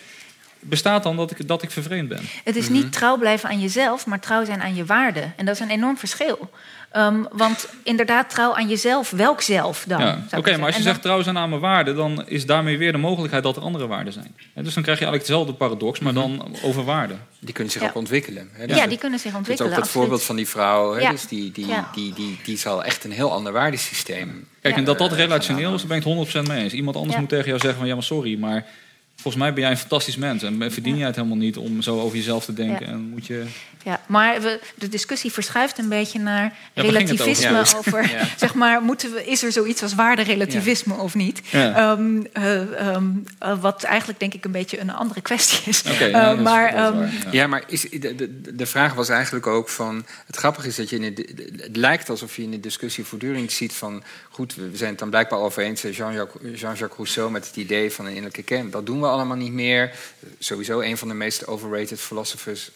bestaat 0.60 1.04
dan 1.04 1.16
dat 1.16 1.32
ik, 1.32 1.48
dat 1.48 1.64
ik 1.64 1.72
vervreemd 1.72 2.10
ben. 2.10 2.22
Het 2.44 2.56
is 2.56 2.64
Mhm. 2.66 2.74
niet 2.74 2.92
trouw 2.92 3.18
blijven 3.18 3.50
aan 3.50 3.60
jezelf, 3.60 4.06
maar 4.06 4.20
trouw 4.20 4.46
zijn 4.46 4.62
aan 4.62 4.76
je 4.76 4.86
waarden. 4.86 5.34
En 5.38 5.46
dat 5.46 5.56
is 5.56 5.62
een 5.62 5.70
enorm 5.70 5.98
verschil. 5.98 6.50
Ehm, 6.96 7.24
want 7.32 7.68
inderdaad, 7.84 8.30
trouw 8.30 8.56
aan 8.56 8.68
jezelf, 8.68 9.10
welk 9.10 9.42
zelf 9.42 9.84
dan? 9.88 10.00
Ja. 10.00 10.24
Oké, 10.38 10.58
maar 10.58 10.66
als 10.66 10.76
je 10.76 10.82
zegt 10.82 11.02
trouw 11.02 11.22
zijn 11.22 11.38
aan 11.38 11.50
mijn 11.50 11.62
waarden... 11.62 11.96
dan 11.96 12.24
is 12.28 12.46
daarmee 12.46 12.78
weer 12.78 12.92
de 12.92 12.98
mogelijkheid 12.98 13.44
dat 13.44 13.56
er 13.56 13.62
andere 13.62 13.88
waarden 13.88 14.14
zijn. 14.14 14.36
En 14.54 14.64
dus 14.64 14.74
dan 14.74 14.84
krijg 14.84 15.00
je 15.00 15.06
eigenlijk 15.06 15.18
hetzelfde 15.28 15.54
paradox, 15.54 16.00
maar 16.00 16.14
dan 16.14 16.56
over 16.64 16.84
waarden. 16.84 17.20
Die 17.40 17.54
kunnen 17.54 17.74
zich 17.74 17.82
Ja. 17.82 17.88
ook 17.88 17.96
ontwikkelen. 17.96 18.50
Hè? 18.52 18.68
Dus 18.68 18.78
ja, 18.78 18.88
die 18.88 18.98
kunnen 18.98 19.20
zich 19.20 19.32
dat 19.32 19.42
is 19.42 19.48
ontwikkelen. 19.48 19.72
ook 19.72 19.78
dat 19.84 19.90
voorbeeld 19.90 20.24
van 20.24 20.36
die 20.36 20.48
vrouw, 20.48 20.94
hè? 20.94 21.02
Ja. 21.02 21.12
Dus 21.12 21.28
die, 21.28 21.52
die, 21.52 21.68
die, 21.94 22.14
die, 22.14 22.40
die 22.44 22.58
zal 22.58 22.84
echt 22.84 23.04
een 23.04 23.12
heel 23.12 23.32
ander 23.32 23.52
waardesysteem. 23.52 24.48
Kijk, 24.62 24.74
Ja. 24.74 24.80
en 24.80 24.86
dat 24.86 24.98
dat 24.98 25.12
Eh, 25.12 25.18
relationeel 25.18 25.74
is, 25.74 25.80
daar 25.80 25.88
ben 25.88 25.98
ik 25.98 26.04
het 26.04 26.44
100% 26.44 26.48
mee 26.48 26.64
eens. 26.64 26.74
Iemand 26.74 26.96
anders 26.96 27.14
Ja. 27.14 27.20
moet 27.20 27.30
tegen 27.30 27.46
jou 27.48 27.60
zeggen 27.60 27.80
van... 27.80 27.88
ja, 27.88 27.94
maar 27.94 28.04
sorry, 28.04 28.38
maar 28.40 28.66
volgens 29.26 29.44
mij 29.44 29.54
ben 29.54 29.62
jij 29.64 29.72
een 29.72 29.78
fantastisch 29.78 30.16
mens... 30.16 30.44
en 30.44 30.72
verdien 30.72 30.98
jij 30.98 31.06
het 31.08 31.16
helemaal 31.16 31.38
niet 31.38 31.58
om 31.58 31.82
zo 31.82 32.00
over 32.02 32.18
jezelf 32.18 32.46
te 32.46 32.54
denken. 32.54 32.86
Ja. 32.86 32.92
En 32.92 33.00
moet 33.00 33.26
je... 33.26 33.44
Ja, 33.84 34.02
maar 34.08 34.42
we, 34.42 34.60
de 34.76 34.90
discussie 34.90 35.32
verschuift 35.32 35.78
een 35.78 35.90
beetje 35.90 36.20
naar 36.20 36.54
relativisme 36.74 37.60
over. 37.60 37.78
over. 37.78 38.10
Ja. 38.16 38.28
Zeg 38.38 38.54
maar, 38.54 38.82
moeten 38.82 39.12
we, 39.14 39.26
is 39.26 39.44
er 39.44 39.52
zoiets 39.52 39.82
als 39.84 39.96
waarderelativisme 39.96 40.94
of 40.94 41.16
niet? 41.16 41.42
Ja. 41.50 41.76
Ehm, 41.76 42.24
eh, 42.34 42.80
ehm, 42.88 43.06
eh, 43.40 43.62
wat 43.62 43.84
eigenlijk 43.84 44.20
denk 44.20 44.34
ik 44.34 44.46
een 44.46 44.52
beetje 44.52 44.80
een 44.80 44.90
andere 44.90 45.22
kwestie 45.22 45.60
is. 45.66 45.84
Oké, 45.92 46.04
Eh, 46.04 46.10
ja, 46.12 46.30
dat 46.30 46.38
is- 46.38 46.44
maar 46.44 46.68
ehm, 46.74 46.98
waar, 46.98 47.12
ja. 47.14 47.32
Ja, 47.32 47.48
maar 47.48 47.64
is, 47.68 47.82
de, 47.90 48.16
de, 48.16 48.56
de 48.56 48.66
vraag 48.66 48.94
was 48.94 49.10
eigenlijk 49.10 49.48
ook 49.48 49.70
van... 49.70 50.06
Het 50.26 50.36
grappige 50.36 50.68
is 50.68 50.76
dat 50.76 50.90
je 50.90 51.00
in 51.00 51.16
de, 51.16 51.52
het 51.62 51.76
lijkt 51.76 52.10
alsof 52.10 52.36
je 52.36 52.42
in 52.42 52.52
de 52.52 52.60
discussie 52.60 53.04
voortdurend 53.06 53.52
ziet 53.52 53.74
van... 53.74 54.04
goed, 54.30 54.56
we 54.56 54.70
zijn 54.74 54.90
het 54.90 55.00
dan 55.00 55.10
blijkbaal 55.10 55.44
over 55.44 55.64
eens, 55.64 55.84
eh, 55.84 55.94
Jean-Jacques 55.94 56.42
Jean-Jacques 56.62 56.96
Rousseau... 56.98 57.32
met 57.32 57.48
het 57.48 57.56
idee 57.56 57.92
van 57.92 58.06
een 58.06 58.12
innerlijke 58.12 58.44
kern. 58.44 58.70
Dat 58.70 58.86
doen 58.86 59.00
we 59.02 59.08
allemaal 59.16 59.38
niet 59.38 59.52
meer. 59.52 59.92
Sowieso 60.40 60.80
een 60.80 60.98
van 60.98 61.08
de 61.08 61.14
meest 61.14 61.48
overrated 61.48 62.00
philosophers 62.00 62.72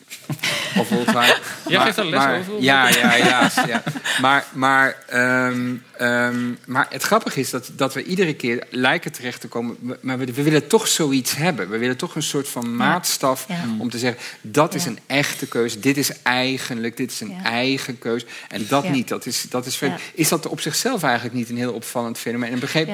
of 0.78 0.92
all 0.92 1.06
time. 1.06 1.38
Jij 1.68 1.82
geeft 1.82 1.96
daar 1.96 2.06
les 2.06 2.20
maar, 2.20 2.40
over? 2.40 2.62
Ja, 2.62 2.88
ja, 2.88 3.10
helaas. 3.10 3.56
ja. 3.68 3.84
Maar, 4.22 4.46
maar, 4.54 5.04
ehm, 5.08 5.76
ehm, 5.98 6.54
maar 6.66 6.88
het 6.90 7.04
grappige 7.04 7.40
is 7.40 7.50
dat, 7.50 7.72
dat 7.76 7.94
we 7.94 8.04
iedere 8.04 8.34
keer 8.34 8.64
lijken 8.70 9.12
terecht 9.12 9.42
te 9.42 9.48
komen... 9.48 9.78
maar 10.02 10.18
we, 10.18 10.34
we 10.34 10.44
willen 10.44 10.68
toch 10.68 10.88
zoiets 10.88 11.36
hebben. 11.36 11.70
We 11.70 11.78
willen 11.78 11.98
toch 11.98 12.16
een 12.16 12.24
soort 12.24 12.50
van 12.50 12.76
maatstaf 12.76 13.46
Ja. 13.48 13.64
om 13.80 13.90
te 13.90 13.98
zeggen... 13.98 14.22
dat 14.42 14.74
is 14.74 14.84
Ja. 14.84 14.90
een 14.90 15.00
echte 15.06 15.48
keuze, 15.48 15.80
dit 15.80 15.98
is 15.98 16.22
eigenlijk, 16.22 16.98
dit 16.98 17.12
is 17.12 17.22
een 17.22 17.30
Ja. 17.30 17.44
eigen 17.44 17.98
keuze. 18.00 18.26
En 18.48 18.66
dat 18.68 18.84
Ja. 18.84 18.90
niet, 18.90 19.08
dat 19.08 19.26
is, 19.26 19.46
dat 19.50 19.66
is. 19.66 19.80
Ja. 19.80 19.98
Is 20.14 20.30
dat 20.30 20.48
op 20.48 20.62
zichzelf 20.62 21.04
eigenlijk 21.04 21.36
niet 21.36 21.50
een 21.50 21.58
heel 21.58 21.74
opvallend 21.74 22.18
fenomeen? 22.18 22.52
En, 22.52 22.60
begreep, 22.60 22.90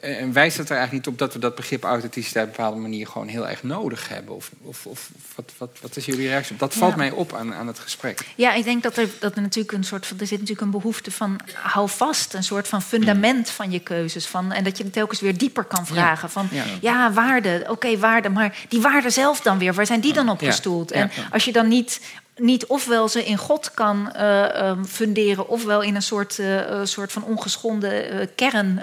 en 0.00 0.32
wijst 0.32 0.56
het 0.56 0.70
er 0.70 0.76
eigenlijk 0.76 1.06
niet 1.06 1.14
op 1.14 1.18
dat 1.18 1.32
we 1.32 1.38
dat 1.38 1.54
begrip 1.54 1.84
authenticiteit... 1.84 2.48
een 2.58 2.75
bepaalde 2.76 2.88
manier 2.90 3.06
gewoon 3.06 3.28
heel 3.28 3.48
erg 3.48 3.62
nodig 3.62 4.08
hebben? 4.08 4.34
Of, 4.34 4.50
of, 4.62 4.86
of 4.86 5.10
wat, 5.34 5.52
wat, 5.58 5.70
wat 5.80 5.96
is 5.96 6.04
jullie 6.06 6.28
reactie 6.28 6.52
op? 6.52 6.58
Dat 6.58 6.74
valt 6.74 6.90
Ja. 6.90 6.96
mij 6.96 7.10
op 7.10 7.34
aan, 7.34 7.54
aan 7.54 7.66
het 7.66 7.78
gesprek. 7.78 8.20
Ja, 8.36 8.52
ik 8.54 8.64
denk 8.64 8.82
dat 8.82 8.96
er, 8.96 9.08
dat 9.20 9.34
er 9.36 9.42
natuurlijk 9.42 9.72
een 9.78 9.84
soort 9.84 10.06
van. 10.06 10.18
Er 10.20 10.26
zit 10.26 10.38
natuurlijk 10.40 10.66
een 10.66 10.80
behoefte 10.80 11.10
van. 11.10 11.40
hou 11.54 11.88
vast, 11.88 12.34
een 12.34 12.44
soort 12.44 12.68
van 12.68 12.82
fundament 12.82 13.50
van 13.50 13.70
je 13.70 13.80
keuzes. 13.80 14.26
Van, 14.26 14.52
en 14.52 14.64
dat 14.64 14.76
je 14.78 14.84
het 14.84 14.92
telkens 14.92 15.20
weer 15.20 15.38
dieper 15.38 15.64
kan 15.64 15.86
vragen. 15.86 16.30
Van 16.30 16.48
Ja. 16.50 16.64
ja, 16.80 17.12
waarde, 17.12 17.64
oké, 17.68 17.98
waarde. 17.98 18.28
Maar 18.28 18.56
die 18.68 18.80
waarden 18.80 19.12
zelf 19.12 19.40
dan 19.40 19.58
weer, 19.58 19.74
waar 19.74 19.86
zijn 19.86 20.00
die 20.00 20.12
dan 20.12 20.28
op 20.28 20.38
gestoeld? 20.40 20.90
En 20.90 21.10
als 21.30 21.44
je 21.44 21.52
dan 21.52 21.68
niet. 21.68 22.00
Niet 22.36 22.66
ofwel 22.66 23.08
ze 23.08 23.24
in 23.24 23.36
God 23.36 23.74
kan 23.74 24.12
eh, 24.12 24.54
ehm, 24.68 24.84
funderen, 24.84 25.48
ofwel 25.48 25.82
in 25.82 25.94
een 25.94 26.02
soort, 26.02 26.38
eh, 26.38 26.80
eh, 26.80 26.86
soort 26.86 27.12
van 27.12 27.24
ongeschonden 27.24 28.28
kern. 28.34 28.82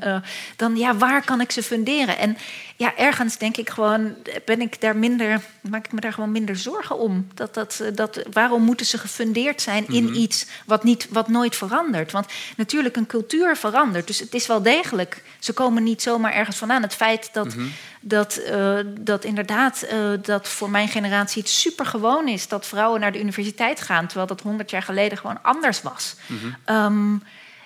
dan 0.55 0.75
ja, 0.77 0.95
waar 0.95 1.25
kan 1.25 1.41
ik 1.41 1.51
ze 1.51 1.63
funderen? 1.63 2.17
En 2.17 2.37
ja, 2.75 2.95
ergens 2.97 3.37
denk 3.37 3.57
ik 3.57 3.69
gewoon, 3.69 4.15
ben 4.45 4.61
ik 4.61 4.81
daar 4.81 4.95
minder 4.95 5.41
maak 5.61 5.85
ik 5.85 5.91
me 5.91 5.99
daar 5.99 6.13
gewoon 6.13 6.31
minder 6.31 6.55
zorgen 6.55 6.97
om. 6.97 7.27
Dat, 7.33 7.53
dat, 7.53 7.83
dat, 7.93 8.23
waarom 8.31 8.63
moeten 8.63 8.85
ze 8.85 8.97
gefundeerd 8.97 9.61
zijn 9.61 9.87
in 9.87 10.03
Mhm. 10.03 10.13
iets 10.13 10.45
wat, 10.65 10.83
niet, 10.83 11.07
wat 11.09 11.27
nooit 11.27 11.55
verandert? 11.55 12.11
Want 12.11 12.25
natuurlijk, 12.57 12.95
een 12.95 13.05
cultuur 13.05 13.57
verandert. 13.57 14.07
Dus 14.07 14.19
het 14.19 14.33
is 14.33 14.47
wel 14.47 14.61
degelijk. 14.61 15.23
Ze 15.39 15.53
komen 15.53 15.83
niet 15.83 16.01
zomaar 16.01 16.33
ergens 16.33 16.57
vandaan. 16.57 16.81
Het 16.81 16.95
feit 16.95 17.29
dat, 17.33 17.45
Mhm. 17.55 17.65
Dat, 18.05 18.35
eh, 18.35 18.77
dat 18.99 19.23
inderdaad 19.23 19.81
eh, 19.81 19.97
dat 20.21 20.47
voor 20.47 20.69
mijn 20.69 20.87
generatie 20.87 21.41
het 21.41 21.51
supergewoon 21.51 22.27
is 22.27 22.47
dat 22.47 22.65
vrouwen 22.65 22.99
naar 22.99 23.11
de 23.11 23.19
universiteit 23.19 23.81
gaan, 23.81 24.05
terwijl 24.07 24.27
dat 24.27 24.41
honderd 24.41 24.69
jaar 24.69 24.83
geleden 24.83 25.17
gewoon 25.17 25.39
anders 25.41 25.81
was. 25.81 26.15
Mhm. 26.27 26.45
Ehm, 26.65 27.13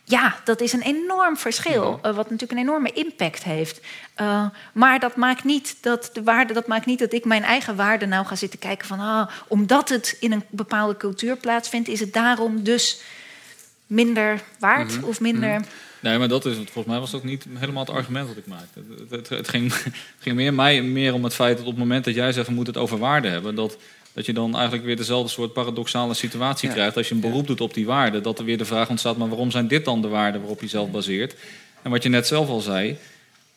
ja, 0.03 0.35
dat 0.43 0.61
is 0.61 0.73
een 0.73 0.81
enorm 0.81 1.37
verschil, 1.37 1.91
Mhm. 1.91 2.05
eh, 2.05 2.15
wat 2.15 2.29
natuurlijk 2.29 2.51
een 2.51 2.65
enorme 2.67 2.91
impact 2.91 3.43
heeft. 3.43 3.79
Maar 4.73 4.99
dat 4.99 5.15
maakt, 5.15 5.43
niet 5.43 5.75
dat 5.81 6.09
de 6.13 6.23
waarde, 6.23 6.53
dat 6.53 6.67
maakt 6.67 6.85
niet 6.85 6.99
dat 6.99 7.13
ik 7.13 7.25
mijn 7.25 7.43
eigen 7.43 7.75
waarde 7.75 8.05
nou 8.05 8.25
ga 8.25 8.35
zitten 8.35 8.59
kijken 8.59 8.87
van... 8.87 8.99
Ah, 8.99 9.27
omdat 9.47 9.89
het 9.89 10.17
in 10.19 10.31
een 10.31 10.43
bepaalde 10.49 10.97
cultuur 10.97 11.35
plaatsvindt, 11.37 11.87
is 11.87 11.99
het 11.99 12.13
daarom 12.13 12.63
dus 12.63 13.01
minder 13.87 14.41
waard 14.59 14.95
Mhm. 14.97 15.03
of 15.03 15.19
minder... 15.19 15.61
Nee, 16.09 16.17
maar 16.17 16.27
dat 16.27 16.45
is 16.45 16.57
het. 16.57 16.63
Volgens 16.71 16.85
mij 16.93 16.99
was 16.99 17.11
dat 17.11 17.23
niet 17.23 17.45
helemaal 17.57 17.85
het 17.85 17.93
argument 17.95 18.27
dat 18.27 18.37
ik 18.37 18.45
maakte. 18.47 18.79
Het, 18.99 19.09
het, 19.09 19.29
het 19.29 19.47
ging, 19.47 19.73
het 19.83 19.93
ging 20.19 20.35
meer, 20.35 20.53
mij 20.53 20.81
meer 20.81 21.13
om 21.13 21.23
het 21.23 21.33
feit 21.33 21.57
dat 21.57 21.65
op 21.65 21.71
het 21.71 21.79
moment 21.79 22.05
dat 22.05 22.15
jij 22.15 22.31
zegt 22.31 22.47
we 22.47 22.53
moeten 22.53 22.73
het 22.73 22.83
over 22.83 22.97
waarde 22.97 23.27
hebben, 23.27 23.55
dat, 23.55 23.77
dat 24.13 24.25
je 24.25 24.33
dan 24.33 24.53
eigenlijk 24.55 24.85
weer 24.85 24.95
dezelfde 24.95 25.29
soort 25.31 25.53
paradoxale 25.53 26.13
situatie 26.13 26.67
Ja. 26.67 26.73
krijgt 26.73 26.97
als 26.97 27.07
je 27.07 27.15
een 27.15 27.21
beroep 27.21 27.47
doet 27.47 27.61
op 27.61 27.73
die 27.73 27.85
waarden. 27.85 28.23
Dat 28.23 28.39
er 28.39 28.45
weer 28.45 28.57
de 28.57 28.65
vraag 28.65 28.89
ontstaat, 28.89 29.17
maar 29.17 29.27
waarom 29.29 29.51
zijn 29.51 29.67
dit 29.67 29.85
dan 29.85 30.01
de 30.01 30.07
waarden 30.07 30.39
waarop 30.41 30.61
je 30.61 30.67
zelf 30.67 30.91
baseert? 30.91 31.35
En 31.81 31.91
wat 31.91 32.03
je 32.03 32.09
net 32.09 32.27
zelf 32.27 32.47
al 32.49 32.59
zei. 32.61 32.97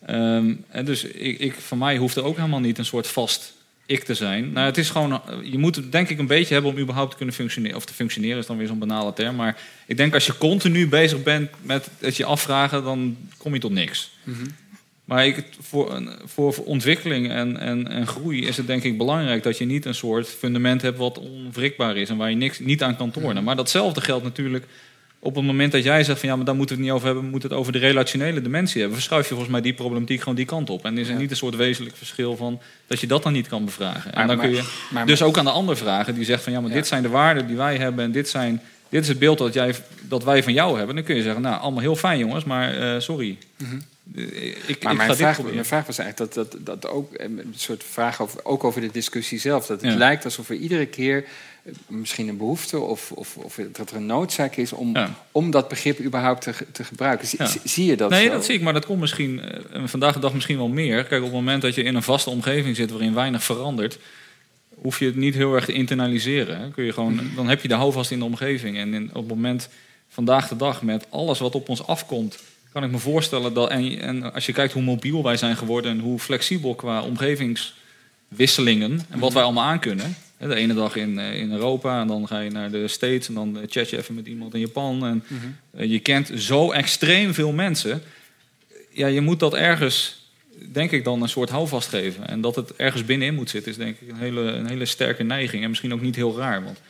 ehm, 0.07 0.55
en 0.68 0.84
dus 0.84 1.05
ik, 1.05 1.38
ik, 1.38 1.55
van 1.55 1.78
mij 1.78 1.96
hoeft 1.96 2.16
er 2.16 2.24
ook 2.24 2.36
helemaal 2.36 2.61
niet 2.61 2.78
een 2.78 2.84
soort 2.84 3.07
vast 3.07 3.53
ik 3.91 4.05
te 4.05 4.14
zijn. 4.14 4.53
Nou, 4.53 4.66
het 4.66 4.78
is 4.78 4.91
gewoon, 4.91 5.12
eh, 5.12 5.18
je 5.43 5.59
moet 5.59 5.76
het 5.76 5.93
denk 5.93 6.09
ik 6.09 6.18
een 6.18 6.26
beetje 6.26 6.53
hebben 6.55 6.72
om 6.72 6.78
überhaupt 6.78 7.11
te 7.11 7.16
kunnen 7.16 7.34
functioneren. 7.34 7.76
Of 7.76 7.84
te 7.84 7.95
functioneren 7.95 8.38
is 8.38 8.47
dan 8.47 8.57
weer 8.57 8.66
zo'n 8.66 8.78
banale 8.78 9.12
term. 9.12 9.36
Maar 9.36 9.57
ik 9.86 9.97
denk 9.97 10.14
als 10.14 10.26
je 10.26 10.38
continu 10.38 10.88
bezig 10.88 11.22
bent 11.22 11.51
met 11.62 11.88
het 11.99 12.16
je 12.16 12.24
afvragen, 12.24 12.82
dan 12.84 13.16
kom 13.36 13.55
je 13.55 13.61
tot 13.61 13.72
niks. 13.72 14.11
Mhm. 14.24 14.47
Maar 15.05 15.26
ik, 15.26 15.45
voor, 15.61 15.95
een- 15.95 16.11
voor, 16.24 16.53
voor 16.55 16.64
ontwikkeling 16.64 17.30
en, 17.30 17.57
en, 17.57 17.88
en 17.88 18.07
groei 18.07 18.47
is 18.47 18.57
het 18.57 18.66
denk 18.66 18.82
ik 18.82 18.99
belangrijk 18.99 19.43
dat 19.43 19.59
je 19.59 19.64
niet 19.64 19.84
een 19.84 19.95
soort 19.95 20.28
fundament 20.28 20.82
hebt 20.82 20.99
wat 20.99 21.18
onwrikbaar 21.18 21.97
is 21.97 22.09
en 22.09 22.16
waar 22.16 22.30
je 22.30 22.36
niks, 22.36 22.59
niet 22.59 22.82
aan 22.82 22.97
kan 22.97 23.11
tornen. 23.11 23.45
Maar 23.45 23.57
datzelfde 23.57 24.01
geldt 24.01 24.24
natuurlijk 24.24 24.64
op 25.23 25.35
het 25.35 25.45
moment 25.45 25.73
dat 25.73 25.85
jij 25.85 26.05
zegt 26.05 26.21
van 26.21 26.29
ja, 26.29 26.37
maar 26.37 26.45
daar 26.45 26.55
moeten 26.55 26.77
we 26.77 26.83
het 26.83 26.91
niet 26.91 26.99
over 27.01 27.07
hebben, 27.07 27.25
we 27.25 27.31
moeten 27.31 27.51
het 27.51 27.59
over 27.59 27.73
de 27.73 27.79
relationele 27.79 28.43
dimensie 28.43 28.81
hebben. 28.81 28.99
Verschuif 28.99 29.23
je 29.23 29.29
volgens 29.29 29.51
mij 29.51 29.61
die 29.61 29.73
problematiek 29.75 30.18
gewoon 30.18 30.35
die 30.35 30.45
kant 30.45 30.71
op. 30.71 30.85
En 30.85 30.99
is 30.99 31.09
er 31.09 31.14
niet 31.14 31.31
een 31.31 31.37
soort 31.37 31.57
wezenlijk 31.57 31.97
verschil 31.97 32.37
van 32.37 32.61
dat 32.87 33.01
je 33.01 33.07
dat 33.07 33.23
dan 33.23 33.33
niet 33.33 33.49
kan 33.49 33.64
bevragen. 33.64 34.12
En 34.12 34.18
Maar- 34.18 34.27
dan 34.27 34.39
kun 34.39 34.51
je 34.51 35.05
dus 35.07 35.23
ook 35.23 35.39
aan 35.39 35.45
de 35.45 35.51
ander 35.51 35.77
vragen 35.77 36.14
die 36.14 36.25
zegt 36.25 36.43
van 36.43 36.53
ja, 36.53 36.61
maar 36.61 36.68
Ja. 36.71 36.77
dit 36.77 36.87
zijn 36.87 37.03
de 37.03 37.09
waarden 37.09 37.47
die 37.47 37.57
wij 37.57 37.77
hebben 37.77 38.05
en 38.05 38.12
dit 38.12 38.29
zijn. 38.29 38.61
Dit 38.89 39.03
is 39.03 39.09
het 39.09 39.18
beeld 39.18 39.39
dat, 39.39 39.55
jij, 39.55 39.75
dat 40.01 40.25
wij 40.25 40.43
van 40.43 40.53
jou 40.53 40.77
hebben. 40.79 40.95
Dan 40.95 41.05
kun 41.05 41.16
je 41.16 41.23
zeggen, 41.23 41.43
nou, 41.43 41.61
allemaal 41.61 41.81
heel 41.81 41.97
fijn 41.97 42.18
jongens, 42.18 42.45
maar 42.45 42.95
eh, 42.95 43.01
sorry. 43.01 43.39
Mhm. 43.57 43.75
Eh, 44.14 44.23
Ik, 44.25 44.57
ik 44.66 44.83
Maar 44.83 44.93
ga 44.93 44.99
mijn 45.05 45.16
vraag, 45.16 45.43
mijn 45.43 45.64
vraag 45.64 45.87
was 45.87 45.99
eigenlijk 45.99 46.35
dat, 46.35 46.51
dat, 46.53 46.66
dat 46.66 46.91
ook 46.91 47.12
eh, 47.14 47.25
een 47.25 47.55
soort 47.57 47.85
vraag 47.91 48.23
over, 48.23 48.45
ook 48.45 48.64
over 48.64 48.81
de 48.81 48.91
discussie 48.93 49.39
zelf. 49.39 49.66
Dat 49.66 49.81
het 49.81 49.91
Ja. 49.93 49.97
lijkt 49.99 50.25
alsof 50.25 50.49
er 50.49 50.55
iedere 50.57 50.87
keer 50.87 51.25
misschien 51.87 52.29
een 52.29 52.37
behoefte 52.37 52.79
of, 52.79 53.13
of, 53.13 53.37
of 53.37 53.59
dat 53.73 53.91
er 53.91 53.97
een 53.97 54.07
noodzaak 54.07 54.57
is 54.57 54.73
om, 54.73 54.95
Ja. 54.97 55.15
om 55.33 55.51
dat 55.51 55.69
begrip 55.69 56.01
überhaupt 56.01 56.43
te, 56.43 56.53
te 56.73 56.85
gebruiken. 56.85 57.27
Zie, 57.29 57.39
Ja. 57.43 57.47
zie- 57.47 57.61
zie 57.65 57.87
je 57.87 57.97
dat 57.97 58.11
nee, 58.11 58.27
zo? 58.27 58.33
dat 58.33 58.45
zie 58.45 58.55
ik, 58.55 58.61
maar 58.61 58.73
dat 58.73 58.87
komt 58.87 59.01
misschien 59.01 59.41
eh, 59.41 59.83
vandaag 59.85 60.15
de 60.15 60.21
dag 60.21 60.35
misschien 60.35 60.57
wel 60.57 60.69
meer. 60.69 61.05
Kijk, 61.05 61.21
op 61.21 61.27
het 61.27 61.37
moment 61.37 61.63
dat 61.63 61.75
je 61.75 61.83
in 61.83 61.95
een 61.95 62.03
vaste 62.03 62.31
omgeving 62.31 62.77
zit 62.77 62.91
waarin 62.91 63.15
weinig 63.15 63.43
verandert, 63.45 63.99
hoef 64.75 64.99
je 64.99 65.05
het 65.07 65.17
niet 65.17 65.35
heel 65.35 65.55
erg 65.55 65.65
te 65.65 65.73
internaliseren. 65.73 66.59
hè. 66.61 66.71
Kun 66.71 66.85
je 66.85 66.93
gewoon, 66.93 67.21
dan 67.37 67.49
heb 67.49 67.63
je 67.63 67.69
de 67.69 67.75
houvast 67.75 68.11
in 68.11 68.19
de 68.19 68.25
omgeving. 68.25 68.77
En 68.77 68.95
in, 68.95 69.09
op 69.09 69.15
het 69.15 69.29
moment 69.29 69.69
vandaag 70.09 70.49
de 70.49 70.57
dag 70.57 70.83
met 70.83 71.07
alles 71.11 71.39
wat 71.39 71.55
op 71.55 71.69
ons 71.69 71.87
afkomt, 71.87 72.39
kan 72.73 72.85
ik 72.85 72.91
me 72.91 72.99
voorstellen 72.99 73.55
dat. 73.55 73.71
En, 73.71 74.01
en 74.01 74.33
als 74.35 74.47
je 74.47 74.53
kijkt 74.53 74.73
hoe 74.73 74.83
mobiel 74.83 75.23
wij 75.23 75.37
zijn 75.37 75.57
geworden 75.57 75.91
en 75.91 75.99
hoe 75.99 76.19
flexibel 76.19 76.75
qua 76.75 77.03
omgevingswisselingen 77.03 79.01
en 79.11 79.19
wat 79.19 79.33
wij 79.33 79.43
allemaal 79.43 79.65
aankunnen. 79.65 80.05
Hè, 80.07 80.11
De 80.49 80.55
ene 80.55 80.74
dag 80.74 80.97
in, 80.97 81.18
eh, 81.18 81.41
in 81.41 81.53
Europa 81.53 82.01
en 82.01 82.07
dan 82.07 82.26
ga 82.26 82.41
je 82.41 82.51
naar 82.51 82.70
de 82.70 82.88
States 82.88 83.28
en 83.28 83.34
dan 83.34 83.59
eh, 83.59 83.62
chat 83.68 83.91
je 83.91 83.97
even 83.99 84.14
met 84.14 84.26
iemand 84.26 84.55
in 84.55 84.61
Japan. 84.61 85.07
En 85.07 85.24
Mhm. 85.28 85.47
eh, 85.70 85.91
je 85.91 85.99
kent 85.99 86.30
zo 86.36 86.70
extreem 86.70 87.34
veel 87.34 87.53
mensen. 87.53 88.03
Ja, 88.91 89.07
je 89.07 89.20
moet 89.20 89.41
dat 89.41 89.55
ergens, 89.55 90.26
denk 90.72 90.91
ik, 90.91 91.05
dan 91.05 91.22
een 91.22 91.28
soort 91.28 91.51
houvast 91.51 91.88
geven. 91.88 92.28
En 92.28 92.41
dat 92.41 92.57
het 92.57 92.76
ergens 92.76 93.05
binnenin 93.05 93.34
moet 93.34 93.51
zitten, 93.51 93.70
is 93.70 93.76
denk 93.78 93.97
ik 94.01 94.09
een 94.09 94.16
hele, 94.18 94.41
een 94.41 94.66
hele 94.68 94.84
sterke 94.84 95.22
neiging. 95.22 95.62
En 95.62 95.68
misschien 95.68 95.93
ook 95.93 96.01
niet 96.01 96.16
heel 96.16 96.36
raar. 96.38 96.64
Want, 96.64 96.80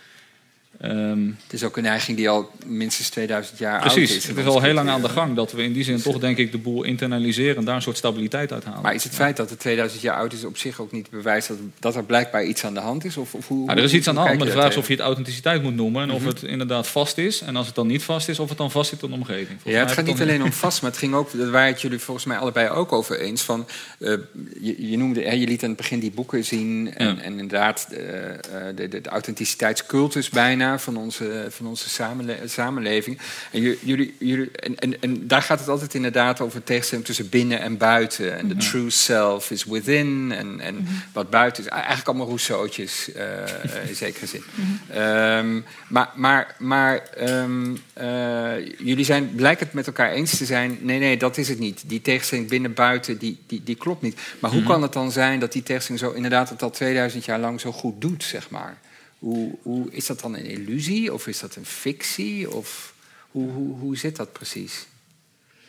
ehm, 0.80 1.26
Het 1.42 1.52
is 1.52 1.64
ook 1.64 1.76
een 1.76 1.82
neiging 1.82 2.16
die 2.16 2.28
al 2.28 2.50
minstens 2.66 3.08
2000 3.08 3.58
jaar 3.58 3.80
oud 3.80 3.92
precies, 3.92 4.16
is. 4.16 4.26
het 4.26 4.36
is 4.36 4.44
al 4.44 4.62
heel 4.62 4.74
lang 4.74 4.88
aan 4.88 5.00
de 5.02 5.08
gang 5.08 5.36
dat 5.36 5.52
we 5.52 5.62
in 5.62 5.72
die 5.72 5.84
zin 5.84 6.02
toch, 6.02 6.18
denk 6.18 6.36
ik, 6.36 6.52
de 6.52 6.58
boel 6.58 6.82
internaliseren 6.82 7.56
en 7.56 7.64
daar 7.64 7.74
een 7.74 7.82
soort 7.82 7.96
stabiliteit 7.96 8.52
uit 8.52 8.64
halen. 8.64 8.82
Maar 8.82 8.94
is 8.94 9.04
het 9.04 9.14
feit 9.14 9.36
dat 9.36 9.50
het 9.50 9.58
2000 9.58 10.02
jaar 10.02 10.16
oud 10.16 10.32
is 10.32 10.44
op 10.44 10.56
zich 10.56 10.80
ook 10.80 10.92
niet 10.92 11.10
bewijs 11.10 11.46
dat, 11.46 11.56
dat 11.78 11.96
er 11.96 12.04
blijkbaar 12.04 12.44
iets 12.44 12.64
aan 12.64 12.74
de 12.74 12.80
hand 12.80 13.04
is? 13.04 13.16
Of, 13.16 13.34
of 13.34 13.48
hoe, 13.48 13.66
Nou, 13.66 13.78
er 13.78 13.84
is 13.84 13.92
iets 13.94 14.08
aan 14.08 14.14
de 14.14 14.20
hand, 14.20 14.36
maar 14.38 14.46
de 14.46 14.52
vraag 14.52 14.68
is 14.70 14.76
of 14.76 14.86
je 14.86 14.92
het 14.92 15.02
authenticiteit 15.02 15.62
moet 15.62 15.74
noemen 15.74 16.02
en 16.02 16.10
of 16.10 16.18
Mhm. 16.20 16.28
het 16.28 16.42
inderdaad 16.42 16.86
vast 16.88 17.18
is. 17.18 17.40
En 17.40 17.56
als 17.56 17.66
het 17.66 17.74
dan 17.74 17.86
niet 17.86 18.02
vast 18.02 18.28
is, 18.28 18.38
of 18.38 18.48
het 18.48 18.58
dan 18.58 18.70
vast 18.70 18.90
zit 18.90 19.02
in 19.02 19.08
de 19.08 19.14
omgeving. 19.14 19.48
Volgens 19.48 19.74
Ja, 19.74 19.80
het 19.80 19.92
gaat 19.92 20.04
niet 20.04 20.20
alleen 20.20 20.42
om 20.42 20.52
vast, 20.66 20.82
maar 20.82 20.90
het 20.90 20.98
ging 20.98 21.14
ook, 21.14 21.38
daar 21.38 21.50
waren 21.50 21.72
het 21.72 21.80
jullie 21.80 21.98
volgens 21.98 22.26
mij 22.26 22.36
allebei 22.36 22.68
ook 22.68 22.92
over 22.92 23.20
eens. 23.20 23.42
Van, 23.42 23.66
eh, 23.98 24.12
je, 24.60 24.90
je, 24.90 24.96
noemde, 24.96 25.20
hè, 25.22 25.32
je 25.32 25.46
liet 25.46 25.62
aan 25.62 25.68
het 25.68 25.78
begin 25.78 25.98
die 25.98 26.10
boeken 26.10 26.44
zien 26.44 26.94
en, 26.94 27.06
Ja. 27.06 27.22
en 27.22 27.32
inderdaad 27.38 27.86
eh, 27.90 28.28
eh, 28.28 28.36
de, 28.76 28.88
de, 28.88 29.00
de 29.00 29.08
authenticiteitscultus 29.08 30.28
bijna 30.28 30.69
van 30.78 30.96
onze, 30.96 31.46
van 31.50 31.66
onze 31.66 31.88
samenle- 31.88 32.38
samenleving. 32.44 33.18
En, 33.50 33.60
ju- 33.60 33.78
jullie, 33.82 34.14
jullie, 34.18 34.50
en, 34.50 34.76
en, 34.78 35.00
en 35.00 35.26
daar 35.26 35.42
gaat 35.42 35.58
het 35.58 35.68
altijd 35.68 35.94
inderdaad 35.94 36.40
over 36.40 36.64
tegenstelling 36.64 37.06
tussen 37.06 37.28
binnen 37.28 37.60
en 37.60 37.76
buiten. 37.76 38.38
En 38.38 38.48
de 38.48 38.56
true 38.56 38.90
self 38.90 39.50
is 39.50 39.64
within 39.64 40.32
en, 40.36 40.60
en 40.60 40.86
wat 41.12 41.30
buiten 41.30 41.62
is. 41.64 41.68
Eigenlijk 41.68 42.06
allemaal 42.08 42.26
Rousseautjes 42.26 43.12
eh, 43.12 43.24
in 43.88 43.94
zekere 43.96 44.26
zin. 44.26 44.42
Ehm, 44.88 45.60
maar 45.88 46.08
maar, 46.14 46.54
maar 46.58 46.96
ehm, 47.16 47.76
eh, 47.92 48.66
jullie 48.78 49.04
zijn, 49.04 49.34
blijken 49.34 49.64
het 49.66 49.74
met 49.74 49.86
elkaar 49.86 50.10
eens 50.10 50.36
te 50.36 50.44
zijn. 50.44 50.78
Nee, 50.80 50.98
nee, 50.98 51.16
dat 51.16 51.38
is 51.38 51.48
het 51.48 51.58
niet. 51.58 51.82
Die 51.86 52.00
tegenstelling 52.00 52.48
binnen-buiten, 52.48 53.18
die, 53.18 53.38
die, 53.46 53.62
die 53.64 53.74
klopt 53.76 54.02
niet. 54.02 54.20
Maar 54.38 54.50
hoe 54.50 54.60
Mhm. 54.60 54.68
kan 54.70 54.82
het 54.82 54.92
dan 54.92 55.12
zijn 55.12 55.40
dat 55.40 55.52
die 55.52 55.62
tegenstelling 55.62 56.04
zo 56.04 56.10
inderdaad 56.10 56.48
het 56.48 56.62
al 56.62 56.70
2000 56.70 57.24
jaar 57.24 57.38
lang 57.38 57.60
zo 57.60 57.72
goed 57.72 58.00
doet, 58.00 58.24
zeg 58.24 58.50
maar? 58.50 58.78
Hoe, 59.20 59.54
hoe, 59.62 59.86
is 59.90 60.06
dat 60.06 60.20
dan 60.20 60.34
een 60.36 60.44
illusie 60.46 61.12
of 61.14 61.26
is 61.26 61.38
dat 61.40 61.56
een 61.56 61.64
fictie? 61.66 62.50
Of 62.50 62.94
hoe, 63.30 63.50
hoe, 63.50 63.78
hoe 63.78 63.96
zit 63.96 64.16
dat 64.16 64.32
precies? 64.32 64.86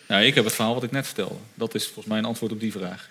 Ja, 0.08 0.20
ik 0.20 0.36
heb 0.36 0.44
het 0.46 0.54
verhaal 0.54 0.74
wat 0.74 0.84
ik 0.84 0.92
net 0.92 1.06
vertelde. 1.06 1.36
Dat 1.54 1.76
is 1.76 1.84
volgens 1.86 2.06
mij 2.06 2.18
een 2.18 2.26
antwoord 2.26 2.52
op 2.52 2.60
die 2.60 2.72
vraag. 2.72 3.10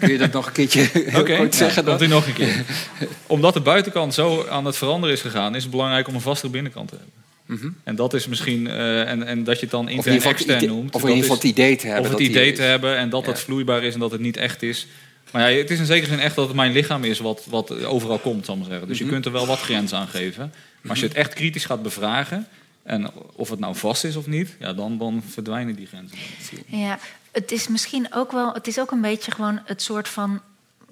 Kun 0.00 0.12
je 0.12 0.18
dat 0.18 0.32
nog 0.32 0.46
een 0.46 0.52
keertje 0.52 0.90
Oké, 1.20 1.36
kort 1.42 1.54
zeggen? 1.54 1.84
dan? 1.84 1.98
Dan? 1.98 2.08
nog 2.08 2.26
een 2.26 2.32
keer. 2.34 2.64
Omdat 3.26 3.54
de 3.54 3.60
buitenkant 3.60 4.14
zo 4.14 4.46
aan 4.46 4.64
het 4.64 4.76
veranderen 4.76 5.14
is 5.16 5.20
gegaan, 5.20 5.54
is 5.54 5.62
het 5.62 5.70
belangrijk 5.70 6.08
om 6.08 6.14
een 6.14 6.20
vastere 6.20 6.50
binnenkant 6.52 6.88
te 6.88 6.94
hebben. 6.96 7.14
Mhm. 7.46 7.68
En 7.84 7.96
dat 7.96 8.14
is 8.14 8.26
misschien, 8.26 8.66
eh, 8.66 9.08
en, 9.10 9.22
en 9.26 9.44
dat 9.44 9.54
je 9.56 9.60
het 9.62 9.70
dan 9.70 9.84
Of 9.84 9.90
in 9.90 9.94
intern 9.96 10.14
ieder 10.14 10.28
geval 10.28 10.30
het 10.30 10.40
extern 10.40 10.62
idee- 10.64 10.76
noemt. 10.76 10.94
of 10.94 11.00
in 11.00 11.06
dat 11.06 11.16
ieder 11.16 11.30
geval 11.30 11.36
is- 11.36 11.42
het 11.50 11.58
idee 11.58 11.76
te 11.76 11.86
hebben 11.86 12.04
Of 12.04 12.08
het 12.08 12.18
dat 12.18 12.26
idee 12.28 12.52
te 12.52 12.62
hebben 12.62 12.96
en 12.96 13.10
dat 13.10 13.24
Ja. 13.24 13.30
het 13.30 13.40
vloeibaar 13.40 13.82
is 13.84 13.94
en 13.94 14.00
dat 14.00 14.10
het 14.10 14.20
niet 14.20 14.36
echt 14.36 14.62
is. 14.62 14.86
Maar 15.32 15.50
ja, 15.50 15.58
het 15.58 15.70
is 15.70 15.78
in 15.78 15.86
zekere 15.86 16.10
zin 16.10 16.20
echt 16.20 16.34
dat 16.34 16.46
het 16.46 16.56
mijn 16.56 16.72
lichaam 16.72 17.04
is 17.04 17.18
wat, 17.18 17.44
wat 17.48 17.84
overal 17.84 18.18
komt, 18.18 18.44
zal 18.44 18.54
ik 18.54 18.60
maar 18.60 18.70
zeggen. 18.70 18.88
Dus 18.88 18.96
Mhm. 18.98 19.06
je 19.06 19.12
kunt 19.12 19.24
er 19.26 19.32
wel 19.32 19.46
wat 19.46 19.60
grenzen 19.60 19.98
aan 19.98 20.08
geven. 20.08 20.52
Maar 20.80 20.90
als 20.90 21.00
je 21.00 21.06
het 21.06 21.16
echt 21.16 21.34
kritisch 21.34 21.64
gaat 21.64 21.82
bevragen, 21.82 22.46
en 22.82 23.10
of 23.32 23.50
het 23.50 23.58
nou 23.58 23.76
vast 23.76 24.04
is 24.04 24.16
of 24.16 24.26
niet, 24.26 24.56
ja, 24.58 24.72
dan, 24.72 24.98
dan 24.98 25.22
verdwijnen 25.28 25.74
die 25.74 25.86
grenzen. 25.86 26.18
Ja, 26.66 26.98
het 27.30 27.52
is 27.52 27.68
misschien 27.68 28.14
ook 28.14 28.32
wel, 28.32 28.52
het 28.52 28.66
is 28.66 28.78
ook 28.80 28.90
een 28.90 29.00
beetje 29.00 29.30
gewoon 29.30 29.60
het 29.64 29.82
soort 29.82 30.08
van 30.08 30.40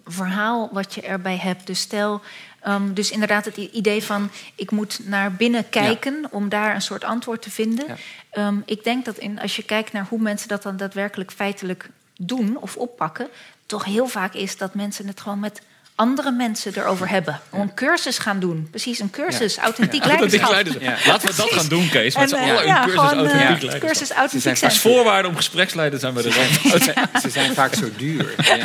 verhaal 0.07 0.69
wat 0.73 0.95
je 0.95 1.01
erbij 1.01 1.37
hebt. 1.37 1.67
Dus 1.67 1.81
stel, 1.81 2.21
ehm, 2.61 2.93
dus 2.93 3.11
inderdaad 3.11 3.45
het 3.45 3.57
idee 3.57 4.03
van 4.03 4.31
ik 4.55 4.71
moet 4.71 5.01
naar 5.05 5.33
binnen 5.33 5.69
kijken 5.69 6.27
om 6.31 6.49
daar 6.49 6.75
een 6.75 6.83
soort 6.83 7.05
antwoord 7.05 7.43
te 7.43 7.51
vinden. 7.51 7.87
Ja. 7.87 7.97
Ehm, 8.31 8.57
ik 8.65 8.85
denk 8.85 9.05
dat 9.05 9.19
in, 9.19 9.41
als 9.41 9.57
je 9.57 9.63
kijkt 9.63 9.93
naar 9.93 10.07
hoe 10.09 10.21
mensen 10.21 10.49
dat 10.49 10.63
dan 10.63 10.77
daadwerkelijk 10.77 11.31
feitelijk 11.33 11.89
doen 12.17 12.57
of 12.61 12.77
oppakken, 12.77 13.29
toch 13.69 13.85
heel 13.85 14.07
vaak 14.07 14.35
is 14.35 14.57
dat 14.57 14.75
mensen 14.75 15.07
het 15.07 15.21
gewoon 15.21 15.41
met 15.41 15.61
andere 15.95 16.31
mensen 16.31 16.73
erover 16.77 17.09
hebben. 17.09 17.41
Om 17.51 17.61
een 17.61 17.75
cursus 17.75 18.19
gaan 18.19 18.41
doen. 18.41 18.67
Precies, 18.71 18.99
een 18.99 19.11
cursus, 19.11 19.57
authentiek 19.57 20.03
Authentiek 20.03 20.41
leiderschap. 20.41 20.51
leiderschap. 20.51 20.83
Ja. 20.83 21.13
Laten 21.13 21.29
we 21.31 21.37
dat 21.37 21.51
gaan 21.51 21.69
doen, 21.69 21.89
Kees. 21.89 22.15
Met 22.15 22.23
En, 22.23 22.29
z'n 22.29 22.35
eh, 22.35 22.43
allen 22.43 22.61
een 22.61 22.67
ja, 22.67 22.83
cursus 22.85 23.01
gewoon, 23.01 23.09
eh, 23.13 23.19
authentiek 23.19 23.41
Ja. 23.41 23.49
leiderschap. 23.49 23.81
cursus 23.81 24.11
authentiek 24.11 24.43
zijn 24.43 24.57
zijn. 24.57 24.71
Als 24.71 24.81
voorwaarde 24.81 25.29
om 25.29 25.37
gespreksleider 25.37 25.99
zijn 25.99 26.15
we 26.15 26.23
er 26.23 26.35
dan. 26.35 27.21
Ze 27.21 27.31
zijn 27.31 27.55
vaak 27.55 27.75
zo 27.75 27.89
duur. 27.97 28.35
Ja. 28.47 28.57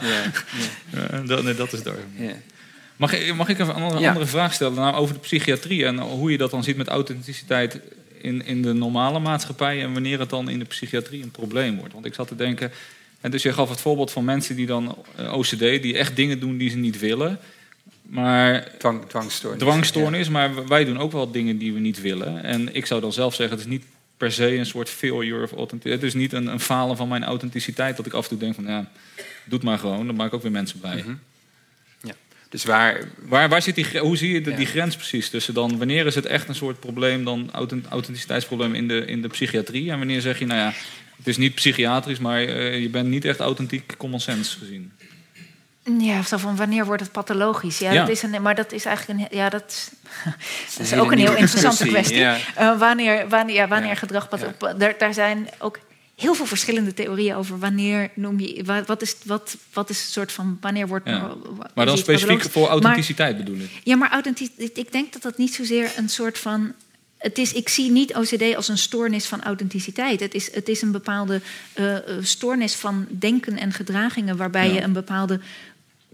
Ja. 0.00 0.22
Ja, 1.10 1.18
dat, 1.26 1.42
nee, 1.42 1.54
dat 1.54 1.72
is 1.72 1.82
daar. 1.82 1.94
Ja. 2.16 2.32
Mag, 2.96 3.12
ik- 3.12 3.34
mag 3.34 3.48
ik 3.48 3.58
even 3.58 3.74
een 3.76 3.82
andere, 3.82 4.00
Ja. 4.00 4.08
andere 4.08 4.26
vraag 4.26 4.52
stellen 4.54 4.74
nou, 4.74 4.94
over 4.94 5.14
de 5.14 5.20
psychiatrie 5.20 5.86
en 5.86 5.98
hoe 5.98 6.30
je 6.30 6.38
dat 6.38 6.50
dan 6.50 6.64
ziet 6.64 6.76
met 6.76 6.88
authenticiteit 6.88 7.78
in, 8.20 8.46
in 8.46 8.62
de 8.62 8.72
normale 8.72 9.18
maatschappij 9.18 9.82
en 9.82 9.92
wanneer 9.92 10.18
het 10.18 10.30
dan 10.30 10.48
in 10.48 10.58
de 10.58 10.64
psychiatrie 10.64 11.22
een 11.22 11.30
probleem 11.30 11.76
wordt? 11.78 11.92
Want 11.92 12.06
ik 12.06 12.14
zat 12.14 12.28
te 12.28 12.36
denken, 12.36 12.72
en 13.22 13.30
dus 13.30 13.42
je 13.42 13.52
gaf 13.52 13.68
het 13.68 13.80
voorbeeld 13.80 14.10
van 14.10 14.24
mensen 14.24 14.56
die 14.56 14.66
dan 14.66 14.96
eh, 15.16 15.32
OCD, 15.36 15.58
die 15.58 15.96
echt 15.96 16.16
dingen 16.16 16.40
doen 16.40 16.56
die 16.56 16.70
ze 16.70 16.76
niet 16.76 16.98
willen. 16.98 17.38
Maar 18.02 18.68
Dwang, 18.78 19.04
dwangstoornis. 19.08 19.60
dwangstoornis, 19.62 20.28
maar 20.28 20.66
wij 20.68 20.84
doen 20.84 20.98
ook 20.98 21.12
wel 21.12 21.30
dingen 21.30 21.58
die 21.58 21.72
we 21.72 21.80
niet 21.80 22.00
willen. 22.00 22.42
En 22.44 22.74
ik 22.74 22.86
zou 22.86 23.00
dan 23.00 23.12
zelf 23.12 23.34
zeggen, 23.34 23.56
het 23.56 23.66
is 23.66 23.72
niet 23.72 23.84
per 24.16 24.32
se 24.32 24.56
een 24.56 24.66
soort 24.66 24.88
failure 24.88 25.42
of 25.42 25.50
authenticiteit. 25.52 25.94
Het 26.00 26.14
is 26.14 26.20
niet 26.20 26.32
een, 26.32 26.46
een 26.46 26.60
falen 26.60 26.96
van 26.96 27.08
mijn 27.08 27.24
authenticiteit 27.24 27.96
dat 27.96 28.06
ik 28.06 28.12
af 28.12 28.22
en 28.22 28.28
toe 28.28 28.38
denk 28.38 28.54
van, 28.54 28.64
ja, 28.64 28.90
doe 29.44 29.58
het 29.58 29.62
maar 29.62 29.78
gewoon. 29.78 30.06
Dan 30.06 30.16
maak 30.16 30.26
ik 30.26 30.34
ook 30.34 30.42
weer 30.42 30.50
mensen 30.50 30.80
bij. 30.80 30.96
Mhm. 30.96 31.14
Ja. 32.02 32.12
Dus 32.48 32.64
waar, 32.64 33.00
Waar, 33.28 33.48
waar 33.48 33.62
zit 33.62 33.74
die, 33.74 33.98
hoe 33.98 34.16
zie 34.16 34.32
je 34.32 34.40
de- 34.40 34.50
Ja. 34.50 34.56
die 34.56 34.66
grens 34.66 34.96
precies 34.96 35.30
tussen 35.30 35.54
dan? 35.54 35.78
Wanneer 35.78 36.06
is 36.06 36.14
het 36.14 36.26
echt 36.26 36.48
een 36.48 36.54
soort 36.54 36.80
probleem, 36.80 37.24
dan 37.24 37.48
authent- 37.52 37.86
authenticiteitsprobleem 37.86 38.74
in 38.74 38.88
de, 38.88 39.04
in 39.04 39.22
de 39.22 39.28
psychiatrie? 39.28 39.90
En 39.90 39.98
wanneer 39.98 40.20
zeg 40.20 40.38
je, 40.38 40.46
nou 40.46 40.60
ja, 40.60 40.72
het 41.24 41.26
is 41.30 41.36
niet 41.36 41.54
psychiatrisch, 41.54 42.18
maar 42.18 42.40
eh, 42.42 42.80
je 42.80 42.88
bent 42.88 43.08
niet 43.08 43.24
echt 43.24 43.38
authentiek 43.40 43.94
common 43.96 44.20
sense 44.20 44.58
gezien. 44.58 44.92
Ja, 45.98 46.22
zo 46.22 46.36
van 46.36 46.56
wanneer 46.56 46.84
wordt 46.84 47.02
het 47.02 47.12
pathologisch? 47.12 47.78
Ja, 47.78 47.92
Ja. 47.92 48.00
Dat 48.00 48.08
is 48.08 48.22
een, 48.22 48.42
maar 48.42 48.54
dat 48.54 48.72
is 48.72 48.84
eigenlijk 48.84 49.20
een, 49.20 49.36
ja, 49.38 49.48
dat, 49.48 49.64
is- 49.68 49.90
dat 50.76 50.86
is 50.86 50.94
ook 50.94 51.12
een 51.12 51.18
heel 51.18 51.36
interessante 51.36 51.86
kwestie. 51.86 52.16
ja. 52.18 52.36
Eh, 52.54 52.78
wanneer, 52.78 53.28
wanneer, 53.28 53.54
ja, 53.54 53.68
wanneer 53.68 53.96
gedrag 53.96 54.28
op- 54.32 54.74
daar, 54.78 54.94
daar 54.98 55.14
zijn 55.14 55.48
ook 55.58 55.78
heel 56.16 56.34
veel 56.34 56.46
verschillende 56.46 56.94
theorieën 56.94 57.34
over 57.34 57.58
wanneer 57.58 58.10
noem 58.14 58.40
je 58.40 58.64
wa- 58.64 58.82
wat 58.86 59.02
is 59.02 59.16
wat 59.24 59.56
wat 59.72 59.90
is 59.90 60.00
een 60.04 60.10
soort 60.10 60.32
van 60.32 60.58
wanneer 60.60 60.86
wordt 60.88 61.08
Ja. 61.08 61.34
wa- 61.56 61.70
Maar 61.74 61.86
dan 61.86 61.98
specifiek 61.98 62.42
voor 62.42 62.62
Maar- 62.62 62.70
authenticiteit 62.70 63.36
bedoel 63.36 63.58
ik. 63.58 63.70
ja, 63.84 63.96
maar 63.96 64.10
authenticiteit, 64.10 64.78
ik 64.78 64.92
denk 64.92 65.12
dat 65.12 65.22
dat 65.22 65.38
niet 65.38 65.54
zozeer 65.54 65.90
een 65.96 66.08
soort 66.08 66.38
van. 66.38 66.72
Het 67.22 67.38
is, 67.38 67.52
ik 67.52 67.68
zie 67.68 67.90
niet 67.90 68.14
OCD 68.14 68.56
als 68.56 68.68
een 68.68 68.78
stoornis 68.78 69.26
van 69.26 69.42
authenticiteit. 69.42 70.20
Het 70.20 70.34
is, 70.34 70.54
het 70.54 70.68
is 70.68 70.82
een 70.82 70.92
bepaalde 70.92 71.40
eh, 71.72 71.96
eh, 71.96 72.02
stoornis 72.22 72.74
van 72.74 73.06
denken 73.08 73.58
en 73.58 73.72
gedragingen, 73.72 74.36
waarbij 74.36 74.68
Ja. 74.68 74.74
je 74.74 74.82
een 74.82 74.92
bepaalde 74.92 75.40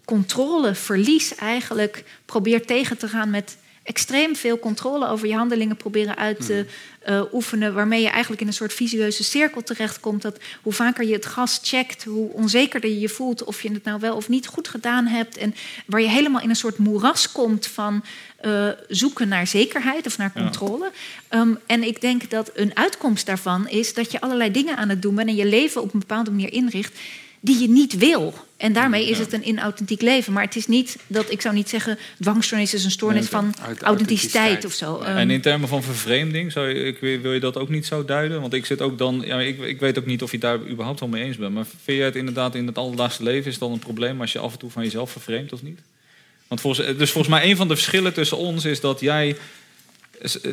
controleverlies 0.05 1.35
eigenlijk 1.35 2.05
probeert 2.24 2.66
tegen 2.66 2.98
te 2.98 3.09
gaan 3.09 3.30
met 3.30 3.56
extreem 3.89 4.36
veel 4.36 4.59
controle 4.59 5.09
over 5.09 5.28
je 5.28 5.35
handelingen 5.35 5.77
proberen 5.77 6.16
uit 6.16 6.47
te 6.47 6.66
eh, 7.01 7.23
oefenen, 7.32 7.74
waarmee 7.74 8.02
je 8.02 8.09
eigenlijk 8.09 8.40
in 8.40 8.47
een 8.47 8.52
soort 8.52 8.73
visueuze 8.73 9.24
cirkel 9.24 9.62
terechtkomt. 9.62 10.23
Dat 10.23 10.39
hoe 10.62 10.73
vaker 10.73 11.05
je 11.05 11.12
het 11.12 11.27
gas 11.27 11.60
checkt, 11.62 12.05
hoe 12.05 12.32
onzekerder 12.32 12.90
je 12.90 13.01
je 13.01 13.09
voelt 13.09 13.44
of 13.44 13.62
je 13.62 13.73
het 13.73 13.85
nou 13.85 14.01
wel 14.01 14.16
of 14.16 14.28
niet 14.28 14.47
goed 14.47 14.69
gedaan 14.69 15.06
hebt. 15.06 15.36
En 15.36 15.55
waar 15.86 16.01
je 16.01 16.09
helemaal 16.09 16.40
in 16.40 16.48
een 16.51 16.56
soort 16.56 16.78
moeras 16.78 17.32
komt 17.32 17.66
van 17.66 18.05
eh, 18.40 18.69
zoeken 18.89 19.28
naar 19.28 19.47
zekerheid 19.47 20.06
of 20.06 20.19
naar 20.19 20.32
Ja. 20.35 20.40
controle. 20.43 20.90
Ehm, 21.28 21.55
en 21.66 21.82
ik 21.82 22.01
denk 22.01 22.31
dat 22.31 22.51
een 22.55 22.77
uitkomst 22.77 23.27
daarvan 23.27 23.69
is 23.69 23.94
dat 23.94 24.12
je 24.12 24.20
allerlei 24.20 24.51
dingen 24.51 24.77
aan 24.77 24.89
het 24.89 25.02
doen 25.02 25.15
bent 25.15 25.28
en 25.28 25.36
je 25.36 25.47
leven 25.47 25.82
op 25.82 25.93
een 25.93 26.01
bepaalde 26.01 26.31
manier 26.31 26.52
inricht 26.52 26.98
die 27.40 27.60
je 27.60 27.69
niet 27.69 27.97
wil. 27.97 28.35
En 28.56 28.73
daarmee 28.73 29.09
is 29.09 29.19
het 29.19 29.32
een 29.32 29.48
inauthentiek 29.48 30.02
leven. 30.02 30.32
Maar 30.32 30.43
het 30.44 30.56
is 30.56 30.66
niet 30.66 30.97
dat 31.06 31.31
ik 31.31 31.40
zou 31.40 31.55
niet 31.55 31.69
zeggen 31.69 31.98
dwangstoornis 32.20 32.74
is 32.74 32.85
een 32.85 32.90
stoornis 32.90 33.20
Nee, 33.20 33.31
van 33.31 33.55
uit- 33.62 33.82
authenticiteit 33.82 34.65
of 34.65 34.73
zo. 34.73 34.98
En 35.01 35.31
in 35.31 35.40
termen 35.40 35.69
van 35.69 35.82
vervreemding, 35.82 36.52
zou 36.52 36.69
je, 36.69 36.74
ik, 36.74 36.98
wil 37.23 37.32
je 37.32 37.40
dat 37.40 37.56
ook 37.56 37.69
niet 37.69 37.86
zo 37.86 38.05
duiden? 38.05 38.40
Want 38.40 38.52
ik 38.52 38.66
zit 38.66 38.81
ook 38.81 38.98
dan, 38.98 39.23
ja, 39.24 39.40
ik, 39.40 39.60
ik 39.60 39.81
weet 39.81 39.98
ook 39.98 40.06
niet 40.06 40.23
of 40.23 40.31
je 40.31 40.36
het 40.36 40.47
daar 40.47 40.69
überhaupt 40.69 41.01
wel 41.01 41.09
mee 41.09 41.24
eens 41.24 41.36
bent. 41.36 41.55
Maar 41.55 41.66
vind 41.85 41.98
je 41.98 42.05
het 42.05 42.16
inderdaad 42.16 42.55
in 42.55 42.66
het 42.66 42.78
alledaagse 42.78 43.23
leven 43.23 43.47
is 43.47 43.52
het 43.52 43.60
dan 43.62 43.73
een 43.73 43.78
probleem 43.78 44.20
als 44.20 44.32
je 44.32 44.39
af 44.39 44.52
en 44.52 44.59
toe 44.59 44.70
van 44.70 44.82
jezelf 44.82 45.10
vervreemdt 45.10 45.52
of 45.52 45.62
niet? 45.62 45.78
Want 46.48 46.60
volgens, 46.60 46.86
dus 46.98 47.10
volgens 47.10 47.35
mij 47.35 47.51
een 47.51 47.56
van 47.56 47.69
de 47.69 47.74
verschillen 47.77 48.12
tussen 48.15 48.36
ons 48.36 48.65
is 48.65 48.81
dat 48.81 49.01
jij. 49.01 49.36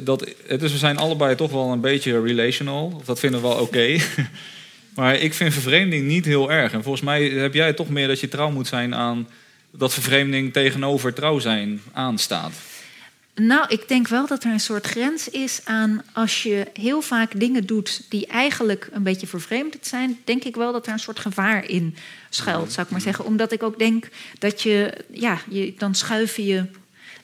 Dat, 0.04 0.28
dus 0.60 0.72
we 0.72 0.78
zijn 0.78 0.98
allebei 0.98 1.36
toch 1.36 1.52
wel 1.52 1.72
een 1.72 1.82
beetje 1.82 2.22
relational. 2.22 3.02
Dat 3.06 3.20
vinden 3.20 3.42
we 3.42 3.48
wel 3.48 3.58
oké. 3.58 3.88
maar 4.96 5.16
ik 5.16 5.34
vind 5.34 5.54
vervreemding 5.54 6.08
niet 6.08 6.26
heel 6.26 6.52
erg. 6.52 6.74
En 6.74 6.84
volgens 6.84 7.04
mij 7.04 7.24
heb 7.24 7.54
jij 7.54 7.74
toch 7.74 7.90
meer 7.90 8.08
dat 8.08 8.20
je 8.20 8.28
trouw 8.28 8.52
moet 8.52 8.68
zijn 8.68 8.96
aan 8.96 9.28
dat 9.72 9.94
vervreemding 9.94 10.54
tegenover 10.54 11.14
trouw 11.14 11.40
zijn 11.40 11.82
aanstaat. 11.94 12.52
Nou, 13.36 13.66
ik 13.68 13.88
denk 13.88 14.08
wel 14.08 14.28
dat 14.28 14.44
er 14.44 14.52
een 14.52 14.60
soort 14.60 14.86
grens 14.86 15.30
is 15.30 15.62
aan 15.64 16.04
als 16.14 16.44
je 16.44 16.68
heel 16.74 17.02
vaak 17.02 17.40
dingen 17.40 17.66
doet 17.66 18.02
die 18.10 18.28
eigenlijk 18.28 18.90
een 18.92 19.04
beetje 19.04 19.28
vervreemdend 19.28 19.88
zijn, 19.88 20.20
denk 20.24 20.44
ik 20.44 20.56
wel 20.56 20.72
dat 20.72 20.86
er 20.88 20.94
een 20.94 21.00
soort 21.00 21.20
gevaar 21.20 21.70
in 21.70 21.96
schuilt, 22.30 22.72
zou 22.72 22.86
ik 22.86 22.92
maar 22.92 23.02
zeggen. 23.02 23.26
Omdat 23.26 23.52
ik 23.52 23.64
ook 23.64 23.80
denk 23.80 24.10
dat 24.40 24.62
je, 24.62 24.94
ja, 25.12 25.40
je 25.50 25.74
dan 25.78 25.96
schuif 25.96 26.38
je. 26.38 26.66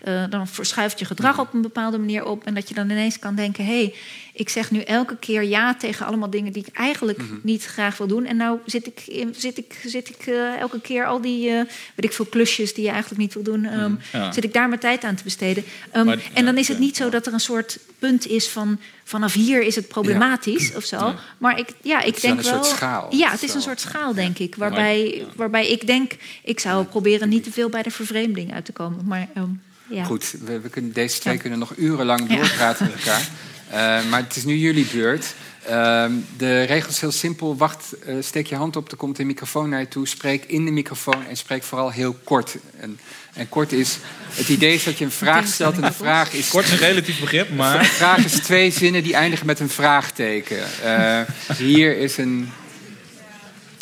Eh, 0.04 0.24
dan 0.30 0.48
verschuift 0.48 1.00
je 1.00 1.06
gedrag 1.06 1.40
op 1.40 1.54
een 1.54 1.62
bepaalde 1.62 1.98
manier 1.98 2.26
op. 2.26 2.44
En 2.44 2.54
dat 2.54 2.68
je 2.68 2.74
dan 2.74 2.90
ineens 2.90 3.20
kan 3.20 3.36
denken: 3.36 3.66
hé, 3.66 3.72
hey, 3.82 3.96
ik 4.34 4.50
zeg 4.50 4.72
nu 4.72 4.80
elke 4.80 5.18
keer 5.18 5.44
ja 5.44 5.76
tegen 5.76 6.06
allemaal 6.06 6.30
dingen 6.30 6.54
die 6.54 6.66
ik 6.68 6.76
eigenlijk 6.76 7.20
niet 7.44 7.66
graag 7.66 7.98
wil 7.98 8.08
doen. 8.08 8.26
En 8.26 8.38
nou 8.38 8.60
zit 8.66 8.88
ik, 8.88 9.02
in- 9.08 9.36
zit 9.38 9.58
ik, 9.58 9.82
zit 9.86 10.10
ik 10.10 10.28
eh, 10.28 10.60
elke 10.60 10.82
keer 10.82 11.06
al 11.06 11.22
die, 11.22 11.50
eh, 11.50 11.56
weet 11.96 12.06
ik 12.06 12.14
veel, 12.14 12.26
klusjes 12.26 12.74
die 12.74 12.84
je 12.84 12.90
eigenlijk 12.90 13.22
niet 13.22 13.34
wil 13.34 13.44
doen. 13.44 13.66
ehm, 13.66 13.94
Ja. 14.14 14.32
Zit 14.32 14.44
ik 14.44 14.54
daar 14.54 14.68
mijn 14.68 14.80
tijd 14.80 15.04
aan 15.04 15.16
te 15.16 15.24
besteden. 15.24 15.64
Ehm, 15.92 16.06
Maar- 16.06 16.30
en 16.34 16.46
dan 16.46 16.58
is 16.58 16.68
het 16.68 16.80
niet 16.80 16.96
zo 16.98 17.10
dat 17.10 17.26
er 17.28 17.34
een 17.34 17.40
soort 17.40 17.80
punt 18.00 18.28
is 18.28 18.48
van 18.48 18.80
vanaf 19.04 19.34
hier 19.34 19.62
is 19.62 19.76
het 19.76 19.88
problematisch 19.88 20.76
of 20.76 20.84
zo. 20.84 21.14
Maar 21.38 21.60
ik, 21.60 21.68
ja, 21.82 22.02
ik 22.02 22.16
is 22.16 22.22
denk 22.22 22.36
dan 22.44 22.46
een 22.46 22.52
wel. 22.54 22.64
soort 22.64 22.76
schaal. 22.78 23.16
Ja, 23.16 23.32
het 23.32 23.44
is 23.44 23.54
een 23.54 23.62
soort 23.62 23.80
schaal, 23.80 24.14
denk 24.14 24.38
ik. 24.40 24.56
Waarbij, 24.56 25.26
waarbij 25.36 25.70
ik 25.72 25.88
denk, 25.88 26.12
ik 26.44 26.60
zou 26.60 26.86
proberen 26.86 27.30
niet 27.30 27.44
te 27.44 27.52
veel 27.52 27.70
bij 27.70 27.82
de 27.84 27.92
vervreemding 27.92 28.54
uit 28.54 28.66
te 28.66 28.72
komen. 28.72 29.06
Maar 29.06 29.28
ehm, 29.34 29.50
ja. 29.92 30.04
Goed, 30.04 30.34
we, 30.46 30.60
we 30.60 30.70
kunnen, 30.70 30.94
deze 30.94 31.20
twee 31.20 31.34
Ja. 31.34 31.40
kunnen 31.40 31.60
nog 31.60 31.74
urenlang 31.78 32.30
Ja. 32.30 32.36
doorpraten 32.36 32.86
met 32.86 32.96
elkaar. 32.96 33.30
Eh, 33.70 34.10
maar 34.10 34.20
het 34.24 34.36
is 34.36 34.44
nu 34.44 34.58
jullie 34.58 34.86
beurt. 34.94 35.34
Ehm, 35.68 36.12
de 36.38 36.64
regel 36.64 36.90
is 36.90 37.02
heel 37.02 37.12
simpel. 37.12 37.58
Wacht, 37.58 37.94
eh, 38.06 38.16
steek 38.20 38.48
je 38.48 38.56
hand 38.56 38.76
op, 38.76 38.92
er 38.92 38.98
komt 38.98 39.20
een 39.20 39.28
microfoon 39.28 39.70
naar 39.70 39.80
je 39.80 39.88
toe. 39.88 40.08
Spreek 40.08 40.44
in 40.46 40.66
de 40.66 40.72
microfoon 40.72 41.26
en 41.28 41.38
spreek 41.38 41.64
vooral 41.64 41.92
heel 41.92 42.14
kort. 42.24 42.56
En, 42.80 43.00
en 43.34 43.50
kort 43.50 43.72
is... 43.72 43.98
Het 44.30 44.50
idee 44.50 44.74
is 44.74 44.84
dat 44.84 44.98
je 44.98 45.06
een 45.06 45.12
vraag 45.12 45.48
stelt 45.48 45.76
en 45.76 45.82
de 45.82 45.92
vraag 45.92 46.34
is... 46.34 46.50
Kort 46.50 46.66
is 46.66 46.72
een 46.72 46.78
relatief 46.78 47.20
begrip, 47.20 47.48
De 47.48 47.54
maar 47.54 47.86
vraag 47.86 48.26
is 48.26 48.32
twee 48.34 48.72
zinnen 48.72 49.04
die 49.04 49.14
eindigen 49.14 49.46
met 49.46 49.60
een 49.60 49.70
vraagteken. 49.70 50.64
Eh, 50.84 51.22
hier 51.58 51.98
is 51.98 52.18
een... 52.18 52.50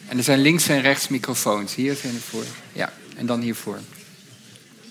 En 0.07 0.17
er 0.17 0.23
zijn 0.23 0.39
links 0.39 0.67
en 0.67 0.81
rechts 0.81 1.07
microfoons. 1.07 1.75
Hier 1.75 1.95
zijn 1.95 2.13
er 2.13 2.21
voor. 2.29 2.43
Ja, 2.73 2.93
en 3.15 3.25
dan 3.25 3.41
hiervoor. 3.41 3.79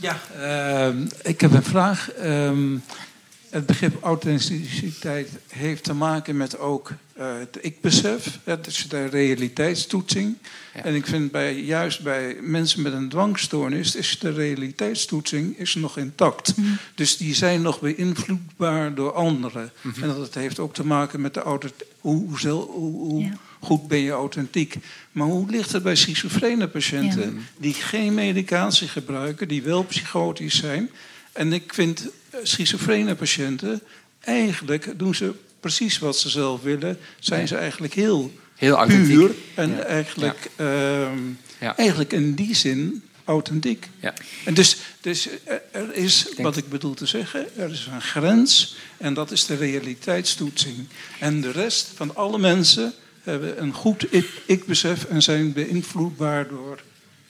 Ja, 0.00 0.20
ehm, 0.38 1.06
ik 1.22 1.40
heb 1.40 1.52
een 1.52 1.62
vraag. 1.62 2.10
Ehm, 2.10 2.76
het 3.50 3.66
begrip 3.66 4.02
authenticiteit 4.02 5.28
heeft 5.48 5.84
te 5.84 5.94
maken 5.94 6.36
met 6.36 6.58
ook 6.58 6.92
eh, 7.12 7.38
het 7.38 7.58
ik-besef. 7.60 8.38
Het 8.44 8.66
is 8.66 8.86
de 8.88 9.06
realiteitstoetsing. 9.06 10.36
Ja. 10.74 10.84
En 10.84 10.94
ik 10.94 11.06
vind 11.06 11.30
bij, 11.30 11.60
juist 11.60 12.02
bij 12.02 12.36
mensen 12.40 12.82
met 12.82 12.92
een 12.92 13.08
dwangstoornis... 13.08 13.94
is 13.94 14.18
de 14.18 14.32
realiteitstoetsing 14.32 15.58
is 15.58 15.74
nog 15.74 15.96
intact. 15.96 16.54
Dus 16.94 17.16
die 17.16 17.34
zijn 17.34 17.62
nog 17.62 17.80
beïnvloedbaar 17.80 18.94
door 18.94 19.12
anderen. 19.12 19.72
En 19.82 20.08
dat 20.08 20.34
heeft 20.34 20.58
ook 20.58 20.74
te 20.74 20.86
maken 20.86 21.20
met 21.20 21.34
de 21.34 21.42
auto, 21.42 21.68
hoe, 22.00 22.28
hoe, 22.28 22.50
hoe, 22.50 22.92
hoe 22.92 23.22
Ja. 23.22 23.36
Goed 23.60 23.88
ben 23.88 23.98
je 23.98 24.10
authentiek. 24.10 24.74
Maar 25.12 25.26
hoe 25.26 25.50
ligt 25.50 25.72
het 25.72 25.82
bij 25.82 25.96
schizofrene 25.96 26.68
patiënten... 26.68 27.34
Ja. 27.34 27.40
die 27.56 27.74
geen 27.74 28.14
medicatie 28.14 28.88
gebruiken, 28.88 29.48
die 29.48 29.62
wel 29.62 29.82
psychotisch 29.84 30.56
zijn... 30.56 30.90
En 31.32 31.52
ik 31.52 31.74
vind 31.74 32.08
eh, 32.30 32.40
schizofrene 32.42 33.14
patiënten, 33.14 33.80
eigenlijk 34.20 34.92
doen 34.96 35.14
ze 35.14 35.32
precies 35.60 35.98
wat 35.98 36.18
ze 36.18 36.28
zelf 36.28 36.62
willen. 36.62 36.98
Zijn 37.18 37.48
ze 37.48 37.56
eigenlijk 37.56 37.94
heel, 37.94 38.32
Heel 38.54 38.76
authentiek. 38.76 39.14
puur 39.16 39.34
en 39.54 39.70
Ja. 39.70 39.82
eigenlijk, 39.82 40.50
ehm, 40.56 41.18
Ja. 41.60 41.76
eigenlijk 41.76 42.12
in 42.12 42.34
die 42.34 42.54
zin 42.54 43.02
authentiek. 43.24 43.88
Ja. 44.00 44.14
En 44.44 44.54
dus, 44.54 44.76
dus 45.00 45.28
er- 45.44 45.62
er 45.70 45.94
is, 45.94 46.26
wat 46.36 46.56
ik 46.56 46.68
bedoel 46.68 46.94
te 46.94 47.06
zeggen, 47.06 47.46
er 47.58 47.70
is 47.70 47.88
een 47.92 48.00
grens 48.02 48.76
en 48.96 49.14
dat 49.14 49.30
is 49.30 49.46
de 49.46 49.54
realiteitstoetsing. 49.56 50.76
En 51.18 51.40
de 51.40 51.50
rest 51.50 51.90
van 51.94 52.16
alle 52.16 52.38
mensen 52.38 52.92
hebben 53.28 53.62
een 53.62 53.72
goed 53.72 54.12
ik- 54.14 54.30
ik-besef 54.46 55.04
en 55.04 55.22
zijn 55.22 55.52
beïnvloedbaar 55.52 56.48
door 56.48 56.78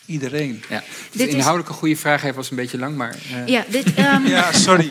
iedereen. 0.06 0.62
Ja. 0.68 0.82
Dit 1.12 1.28
is- 1.28 1.34
inhoudelijk 1.34 1.68
een 1.68 1.74
goede 1.74 1.96
vraag. 1.96 2.22
Hij 2.22 2.34
was 2.34 2.50
een 2.50 2.56
beetje 2.56 2.78
lang, 2.78 2.96
maar... 2.96 3.16
eh, 3.32 3.46
Ja, 3.46 3.64
dit, 3.68 3.94
ehm, 3.94 4.26
Ja, 4.26 4.52
sorry. 4.52 4.90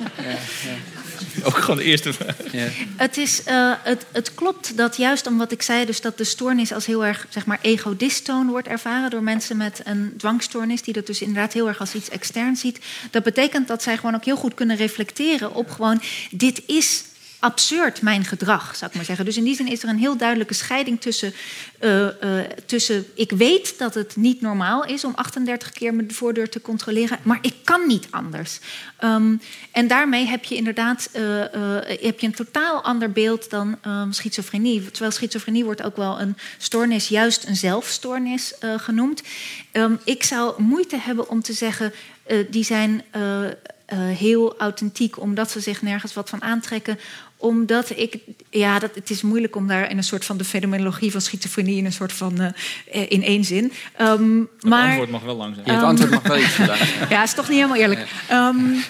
ook 1.44 1.58
gewoon 1.58 1.78
de 1.78 1.84
eerste 1.84 2.14
vraag. 2.14 2.36
ja. 2.52 2.68
Het, 2.96 3.18
is, 3.18 3.44
eh, 3.44 3.72
het, 3.84 4.06
het 4.12 4.34
klopt 4.36 4.78
dat 4.78 4.98
juist 4.98 5.28
om 5.28 5.38
wat 5.38 5.52
ik 5.52 5.62
zei, 5.62 5.86
dus 5.86 6.02
dat 6.02 6.18
de 6.18 6.24
stoornis 6.24 6.74
als 6.74 6.86
heel 6.86 7.06
erg 7.06 7.26
zeg 7.30 7.46
maar, 7.46 7.60
ego-dystoon 7.62 8.48
wordt 8.50 8.68
ervaren 8.68 9.10
door 9.10 9.24
mensen 9.24 9.58
met 9.58 9.82
een 9.84 10.14
dwangstoornis, 10.18 10.82
die 10.82 10.94
dat 10.94 11.06
dus 11.08 11.22
inderdaad 11.22 11.54
heel 11.54 11.68
erg 11.68 11.80
als 11.80 11.94
iets 11.94 12.10
extern 12.10 12.56
ziet. 12.56 12.80
Dat 13.12 13.24
betekent 13.24 13.68
dat 13.68 13.84
zij 13.84 13.96
gewoon 13.98 14.16
ook 14.16 14.26
heel 14.26 14.36
goed 14.38 14.54
kunnen 14.54 14.76
reflecteren 14.76 15.54
op 15.56 15.70
gewoon, 15.72 16.02
dit 16.32 16.62
is 16.66 17.04
absurd 17.40 18.02
mijn 18.02 18.26
gedrag, 18.26 18.76
zou 18.76 18.90
ik 18.90 18.96
maar 18.96 19.06
zeggen. 19.06 19.26
Dus 19.26 19.38
in 19.38 19.44
die 19.44 19.56
zin 19.56 19.68
is 19.68 19.84
er 19.84 19.90
een 19.90 19.98
heel 19.98 20.18
duidelijke 20.18 20.54
scheiding 20.54 21.02
tussen, 21.02 21.34
uh, 21.80 22.02
uh, 22.02 22.10
tussen 22.66 23.06
ik 23.16 23.32
weet 23.32 23.78
dat 23.78 23.94
het 23.94 24.16
niet 24.16 24.42
normaal 24.42 24.86
is 24.86 25.04
om 25.04 25.14
38 25.16 25.72
keer 25.72 25.94
mijn 25.94 26.14
voordeur 26.14 26.50
te 26.50 26.62
controleren, 26.62 27.20
maar 27.22 27.38
ik 27.42 27.54
kan 27.64 27.88
niet 27.88 28.08
anders. 28.10 28.60
Um, 29.04 29.42
en 29.72 29.88
daarmee 29.88 30.26
heb 30.26 30.44
je 30.44 30.56
inderdaad 30.56 31.10
uh, 31.16 31.22
heb 31.84 32.20
je 32.20 32.28
een 32.28 32.36
totaal 32.36 32.84
ander 32.84 33.12
beeld 33.12 33.50
dan 33.50 33.78
um, 33.88 34.12
schizofrenie. 34.12 34.92
Terwijl 34.92 35.12
schizofrenie 35.12 35.66
wordt 35.66 35.84
ook 35.84 35.96
wel 35.96 36.20
een 36.20 36.38
stoornis, 36.58 37.08
juist 37.08 37.48
een 37.48 37.56
zelfstoornis 37.56 38.54
genoemd. 38.60 39.24
Um, 39.74 40.00
ik 40.04 40.24
zou 40.24 40.62
moeite 40.62 40.98
hebben 40.98 41.30
om 41.30 41.42
te 41.42 41.54
zeggen, 41.54 41.94
die 42.50 42.64
zijn 42.64 43.04
heel 43.96 44.58
authentiek, 44.58 45.20
omdat 45.20 45.52
ze 45.52 45.60
zich 45.60 45.82
nergens 45.82 46.14
wat 46.14 46.30
van 46.30 46.42
aantrekken. 46.42 47.00
Omdat 47.38 47.90
ik, 47.90 48.18
ja, 48.50 48.80
dat, 48.80 48.96
het 48.96 49.10
is 49.10 49.22
moeilijk 49.22 49.56
om 49.56 49.68
daar 49.68 49.90
in 49.90 49.98
een 49.98 50.04
soort 50.04 50.26
van 50.26 50.38
de 50.38 50.44
fenomenologie 50.44 51.12
van 51.12 51.22
schizofrenie 51.22 51.78
in 51.78 51.86
een 51.86 51.94
soort 51.94 52.14
van 52.14 52.42
uh, 52.42 52.52
in 53.10 53.24
één 53.24 53.44
zin. 53.44 53.72
Um, 54.02 54.50
het 54.56 54.70
maar, 54.70 54.88
antwoord 54.88 55.10
mag 55.10 55.24
wel 55.24 55.36
lang 55.36 55.56
zijn. 55.56 55.68
Ja, 55.68 55.74
het 55.74 55.84
antwoord 55.84 56.12
mag 56.12 56.24
wel 56.24 56.38
iets 56.38 56.58
lang 56.68 56.78
zijn. 56.78 57.10
ja, 57.10 57.24
is 57.24 57.34
toch 57.34 57.50
niet 57.50 57.58
helemaal 57.58 57.78
eerlijk. 57.78 58.08
Um, 58.32 58.84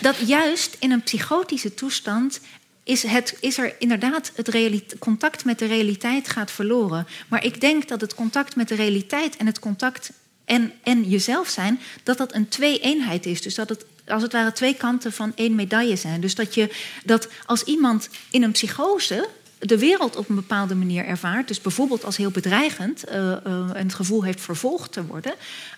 dat 0.00 0.16
juist 0.26 0.76
in 0.78 0.90
een 0.90 1.02
psychotische 1.02 1.74
toestand 1.74 2.40
is, 2.84 3.02
het, 3.02 3.36
is 3.40 3.58
er 3.58 3.74
inderdaad 3.78 4.32
het 4.34 4.96
contact 4.98 5.44
met 5.44 5.58
de 5.58 5.66
realiteit 5.66 6.28
gaat 6.28 6.50
verloren. 6.50 7.06
Maar 7.28 7.44
ik 7.44 7.60
denk 7.60 7.88
dat 7.88 8.00
het 8.00 8.14
contact 8.14 8.56
met 8.56 8.68
de 8.68 8.74
realiteit 8.74 9.36
en 9.36 9.46
het 9.46 9.58
contact 9.58 10.12
en, 10.44 10.72
en 10.82 11.08
jezelf 11.08 11.48
zijn, 11.48 11.80
dat 12.02 12.18
dat 12.18 12.34
een 12.34 12.48
twee-eenheid 12.48 13.26
is. 13.26 13.42
Dus 13.42 13.54
dat 13.54 13.68
het 13.68 13.84
als 14.12 14.22
het 14.22 14.32
ware 14.32 14.52
twee 14.52 14.74
kanten 14.74 15.12
van 15.12 15.32
één 15.34 15.54
medaille 15.54 15.96
zijn. 15.96 16.20
Dus 16.20 16.34
dat, 16.34 16.54
je, 16.54 16.74
dat 17.04 17.28
als 17.46 17.64
iemand 17.64 18.08
in 18.30 18.42
een 18.42 18.52
psychose 18.52 19.28
de 19.58 19.78
wereld 19.78 20.16
op 20.16 20.28
een 20.28 20.34
bepaalde 20.34 20.74
manier 20.74 21.04
ervaart, 21.04 21.48
dus 21.48 21.60
bijvoorbeeld 21.60 22.04
als 22.04 22.16
heel 22.16 22.30
bedreigend 22.30 23.08
uh, 23.08 23.14
uh, 23.14 23.36
en 23.46 23.86
het 23.86 23.94
gevoel 23.94 24.22
heeft 24.22 24.40
vervolgd 24.40 24.92
te 24.92 25.06
worden. 25.06 25.34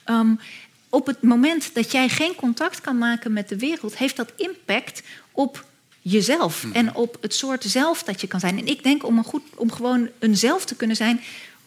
Um, 0.07 0.41
op 0.89 1.07
het 1.07 1.23
moment 1.23 1.75
dat 1.75 1.93
jij 1.93 2.09
geen 2.09 2.35
contact 2.35 2.81
kan 2.81 2.99
maken 2.99 3.33
met 3.33 3.49
de 3.49 3.59
wereld, 3.59 3.97
heeft 3.97 4.17
dat 4.17 4.33
impact 4.37 5.03
op 5.33 5.65
jezelf 6.01 6.63
hmm. 6.63 6.73
en 6.73 6.95
op 6.95 7.17
het 7.21 7.35
soort 7.35 7.65
zelf 7.65 8.03
dat 8.03 8.21
je 8.21 8.27
kan 8.27 8.41
zijn. 8.41 8.59
En 8.59 8.67
ik 8.67 8.83
denk 8.83 9.07
om, 9.07 9.19
een 9.19 9.25
goed, 9.25 9.43
om 9.55 9.73
gewoon 9.73 10.09
een 10.19 10.37
zelf 10.37 10.65
te 10.65 10.75
kunnen 10.75 10.97
zijn, 10.97 11.21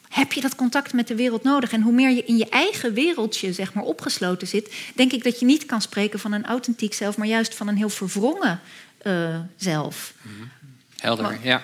heb 0.10 0.34
je 0.34 0.42
dat 0.42 0.56
contact 0.56 0.94
met 0.94 1.08
de 1.08 1.16
wereld 1.16 1.44
nodig. 1.44 1.72
En 1.72 1.82
hoe 1.82 1.94
meer 1.94 2.10
je 2.10 2.24
in 2.24 2.38
je 2.38 2.50
eigen 2.50 2.94
wereldje 2.94 3.54
zeg 3.54 3.74
maar, 3.74 3.84
opgesloten 3.84 4.48
zit, 4.48 4.76
denk 4.96 5.12
ik 5.12 5.24
dat 5.24 5.40
je 5.40 5.46
niet 5.46 5.66
kan 5.66 5.82
spreken 5.82 6.20
van 6.20 6.32
een 6.32 6.46
authentiek 6.46 6.94
zelf, 6.94 7.18
maar 7.18 7.28
juist 7.28 7.56
van 7.56 7.68
een 7.68 7.78
heel 7.78 7.90
verwrongen 7.90 8.60
uh, 9.04 9.40
zelf. 9.56 10.14
Helder, 10.98 11.26
maar, 11.26 11.38
ja. 11.42 11.62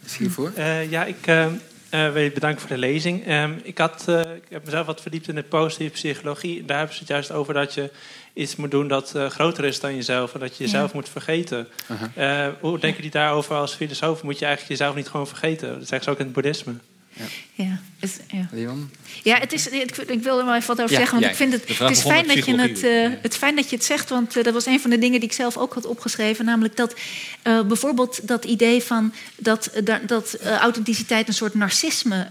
Wat 0.00 0.10
zie 0.10 0.24
je 0.24 0.30
voor? 0.30 0.52
Uh, 0.58 0.90
ja, 0.90 1.04
ik 1.04 1.26
uh, 1.26 1.46
wil 1.90 2.18
je 2.18 2.32
bedanken 2.32 2.60
voor 2.60 2.70
de 2.70 2.78
lezing. 2.78 3.26
Ehm, 3.26 3.52
ik, 3.62 3.78
had, 3.78 4.04
ik 4.36 4.42
heb 4.48 4.64
mezelf 4.64 4.86
wat 4.86 5.00
verdiept 5.00 5.28
in 5.28 5.34
de 5.34 5.42
positieve 5.42 5.92
psychologie. 5.92 6.64
Daar 6.64 6.76
hebben 6.76 6.94
ze 6.94 7.00
het 7.00 7.10
juist 7.10 7.32
over 7.32 7.54
dat 7.54 7.74
je 7.74 7.90
iets 8.32 8.56
moet 8.56 8.70
doen 8.70 8.88
dat 8.88 9.14
groter 9.28 9.64
is 9.64 9.80
dan 9.80 9.94
jezelf 9.94 10.34
en 10.34 10.40
dat 10.40 10.56
je 10.56 10.64
jezelf 10.64 10.90
ja. 10.90 10.96
moet 10.96 11.08
vergeten. 11.08 11.68
-huh. 11.86 12.48
hoe 12.60 12.78
denken 12.78 12.96
jullie 12.96 13.10
daarover 13.10 13.56
als 13.56 13.74
filosoof? 13.74 14.22
Moet 14.22 14.38
je 14.38 14.44
eigenlijk 14.44 14.78
jezelf 14.78 14.96
niet 14.96 15.08
gewoon 15.08 15.28
vergeten? 15.28 15.68
Dat 15.68 15.88
zeggen 15.88 16.02
ze 16.02 16.10
ook 16.10 16.18
in 16.18 16.24
het 16.24 16.34
boeddhisme. 16.34 16.74
Ja. 17.12 17.24
Ja, 17.54 17.80
het, 17.98 18.20
ja. 18.28 18.48
Leon? 18.52 18.90
Ja, 19.22 19.38
het 19.38 19.52
is, 19.52 19.68
ik, 19.68 19.96
ik 19.96 20.22
wil 20.22 20.38
er 20.38 20.44
wel 20.44 20.54
even 20.54 20.66
wat 20.66 20.80
over 20.80 20.92
ja, 20.92 20.98
zeggen. 20.98 21.20
Want 21.20 21.22
jij. 21.22 21.30
ik 21.30 21.36
vind 21.36 21.52
het, 21.52 21.78
het 21.78 21.90
is 21.90 22.02
fijn 22.02 22.26
dat, 22.26 22.44
je 22.44 22.60
het, 22.60 22.82
uh, 22.82 23.08
het 23.22 23.36
fijn 23.36 23.56
dat 23.56 23.70
je 23.70 23.76
het 23.76 23.84
zegt. 23.84 24.08
Want 24.08 24.36
uh, 24.36 24.44
dat 24.44 24.52
was 24.52 24.66
een 24.66 24.80
van 24.80 24.90
de 24.90 24.98
dingen 24.98 25.20
die 25.20 25.28
ik 25.28 25.34
zelf 25.34 25.56
ook 25.56 25.74
had 25.74 25.86
opgeschreven. 25.86 26.44
Namelijk 26.44 26.76
dat 26.76 26.94
uh, 27.44 27.62
bijvoorbeeld 27.62 28.28
dat 28.28 28.44
idee 28.44 28.82
van 28.82 29.12
dat, 29.36 29.70
dat 30.06 30.38
authenticiteit 30.42 31.28
een 31.28 31.34
soort 31.34 31.54
narcisme 31.54 32.28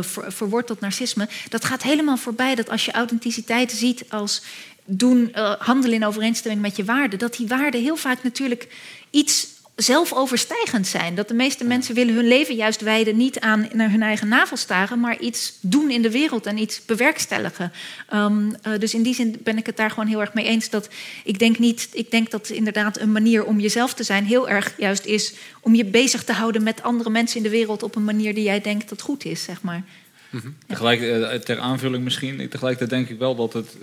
ver, 0.00 0.32
verwortelt 0.32 0.80
narcisme. 0.80 1.28
Dat 1.48 1.64
gaat 1.64 1.82
helemaal 1.82 2.16
voorbij 2.16 2.54
dat 2.54 2.70
als 2.70 2.84
je 2.84 2.92
authenticiteit 2.92 3.72
ziet 3.72 4.04
als 4.08 4.42
doen, 4.84 5.34
handelen 5.58 5.96
in 5.96 6.06
overeenstemming 6.06 6.62
met 6.62 6.76
je 6.76 6.84
waarden. 6.84 7.18
Dat 7.18 7.36
die 7.36 7.46
waarden 7.46 7.80
heel 7.80 7.96
vaak 7.96 8.22
natuurlijk 8.22 8.68
iets 9.10 9.46
zelfoverstijgend 9.82 10.86
zijn. 10.86 11.14
Dat 11.14 11.28
de 11.28 11.34
meeste 11.34 11.64
mensen 11.64 11.94
willen 11.94 12.14
hun 12.14 12.28
leven 12.28 12.54
juist 12.54 12.80
wijden 12.80 13.16
niet 13.16 13.40
aan 13.40 13.68
naar 13.72 13.90
hun 13.90 14.02
eigen 14.02 14.28
navelstaren, 14.28 15.00
maar 15.00 15.18
iets 15.18 15.58
doen 15.60 15.90
in 15.90 16.02
de 16.02 16.10
wereld 16.10 16.46
en 16.46 16.58
iets 16.58 16.84
bewerkstelligen. 16.84 17.72
Um, 18.14 18.54
uh, 18.66 18.78
dus 18.78 18.94
in 18.94 19.02
die 19.02 19.14
zin 19.14 19.40
ben 19.42 19.58
ik 19.58 19.66
het 19.66 19.76
daar 19.76 19.90
gewoon 19.90 20.08
heel 20.08 20.20
erg 20.20 20.34
mee 20.34 20.44
eens. 20.44 20.70
Dat 20.70 20.88
ik 21.24 21.38
denk 21.38 21.58
niet, 21.58 21.88
ik 21.92 22.10
denk 22.10 22.30
dat 22.30 22.48
inderdaad 22.48 22.98
een 22.98 23.12
manier 23.12 23.44
om 23.44 23.60
jezelf 23.60 23.94
te 23.94 24.02
zijn 24.02 24.24
heel 24.24 24.48
erg 24.48 24.74
juist 24.76 25.04
is 25.04 25.34
om 25.60 25.74
je 25.74 25.84
bezig 25.84 26.24
te 26.24 26.32
houden 26.32 26.62
met 26.62 26.82
andere 26.82 27.10
mensen 27.10 27.36
in 27.36 27.42
de 27.42 27.48
wereld 27.48 27.82
op 27.82 27.96
een 27.96 28.04
manier 28.04 28.34
die 28.34 28.44
jij 28.44 28.60
denkt 28.60 28.88
dat 28.88 29.00
goed 29.00 29.24
is, 29.24 29.42
zeg 29.42 29.62
maar. 29.62 29.82
Mm 30.30 30.40
-hmm. 30.40 30.56
Tegelijk, 30.66 31.00
uh, 31.00 31.32
ter 31.32 31.58
aanvulling 31.58 32.04
misschien, 32.04 32.48
tegelijkertijd 32.48 32.90
denk 32.90 33.08
ik 33.08 33.18
wel 33.18 33.34
dat 33.34 33.52
het 33.52 33.76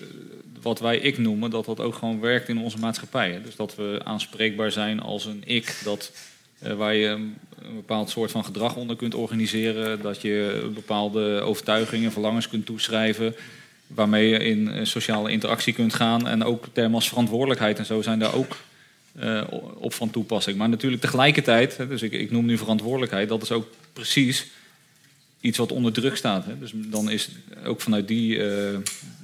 wat 0.67 0.79
wij 0.79 0.97
ik 0.97 1.17
noemen, 1.17 1.49
dat 1.49 1.65
dat 1.65 1.79
ook 1.79 1.93
gewoon 1.93 2.19
werkt 2.19 2.49
in 2.49 2.57
onze 2.57 2.77
maatschappij. 2.77 3.41
Dus 3.43 3.55
dat 3.55 3.75
we 3.75 4.01
aanspreekbaar 4.03 4.71
zijn 4.71 4.99
als 4.99 5.25
een 5.25 5.43
ik, 5.45 5.81
dat, 5.83 6.11
uh, 6.63 6.73
waar 6.73 6.95
je 6.95 7.07
een, 7.07 7.35
bepaald 7.75 8.09
soort 8.09 8.31
van 8.31 8.45
gedrag 8.45 8.75
onder 8.75 8.95
kunt 8.95 9.15
organiseren, 9.15 10.01
dat 10.01 10.21
je 10.21 10.69
bepaalde 10.73 11.41
overtuigingen, 11.41 12.11
verlangens 12.11 12.49
kunt 12.49 12.65
toeschrijven, 12.65 13.35
waarmee 13.87 14.29
je 14.29 14.37
in 14.37 14.67
uh, 14.67 14.79
sociale 14.83 15.31
interactie 15.31 15.73
kunt 15.73 15.93
gaan. 15.93 16.27
En 16.27 16.43
ook 16.43 16.65
termen 16.73 16.95
als 16.95 17.09
verantwoordelijkheid 17.09 17.77
en 17.77 17.85
zo 17.85 18.01
zijn 18.01 18.19
daar 18.19 18.35
ook 18.35 18.57
uh, 19.19 19.43
op 19.75 19.93
van 19.93 20.09
toepassing. 20.09 20.57
Maar 20.57 20.69
natuurlijk 20.69 21.01
tegelijkertijd, 21.01 21.77
dus 21.89 22.01
ik, 22.01 22.11
ik 22.11 22.31
noem 22.31 22.45
nu 22.45 22.57
verantwoordelijkheid, 22.57 23.29
dat 23.29 23.41
is 23.41 23.51
ook 23.51 23.67
precies 23.93 24.47
iets 25.39 25.57
wat 25.57 25.71
onder 25.71 25.93
druk 25.93 26.15
staat. 26.15 26.45
Hè. 26.45 26.59
Dus 26.59 26.71
dan 26.75 27.09
is 27.09 27.29
ook 27.65 27.81
vanuit 27.81 28.07
die 28.07 28.39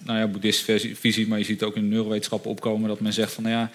nou 0.04 0.20
ja, 0.20 0.28
boeddhistische 0.28 0.96
visie, 0.96 1.28
maar 1.28 1.38
je 1.38 1.46
ziet 1.46 1.64
ook 1.64 1.76
in 1.76 1.82
de 1.82 1.88
neurowetenschappen 1.88 2.52
opkomen 2.52 2.90
dat 2.90 3.00
men 3.00 3.14
zegt 3.14 3.34
van 3.34 3.44
nou 3.44 3.56
ja, 3.56 3.72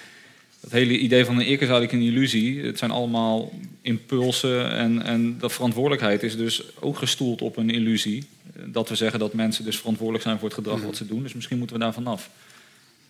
dat 0.61 0.71
hele 0.71 0.99
idee 0.99 1.25
van 1.25 1.35
een 1.35 1.47
ik 1.47 1.61
is 1.61 1.69
eigenlijk 1.69 1.93
een 1.93 2.03
illusie. 2.03 2.65
Het 2.65 2.79
zijn 2.79 2.91
allemaal 2.91 3.53
impulsen 3.83 4.71
en, 4.73 5.03
en 5.03 5.39
de 5.39 5.51
verantwoordelijkheid 5.51 6.23
is 6.23 6.37
dus 6.37 6.63
ook 6.81 6.99
gestoeld 6.99 7.43
op 7.43 7.57
een 7.57 7.71
illusie. 7.71 8.25
Dat 8.65 8.89
we 8.89 8.95
zeggen 8.95 9.19
dat 9.19 9.33
mensen 9.33 9.65
dus 9.65 9.79
verantwoordelijk 9.79 10.25
zijn 10.25 10.39
voor 10.39 10.49
het 10.49 10.57
gedrag 10.57 10.83
wat 10.83 10.97
ze 10.97 11.07
doen. 11.07 11.23
Dus 11.23 11.35
misschien 11.35 11.59
moeten 11.59 11.77
we 11.77 11.83
daar 11.83 11.93
vanaf. 11.93 12.31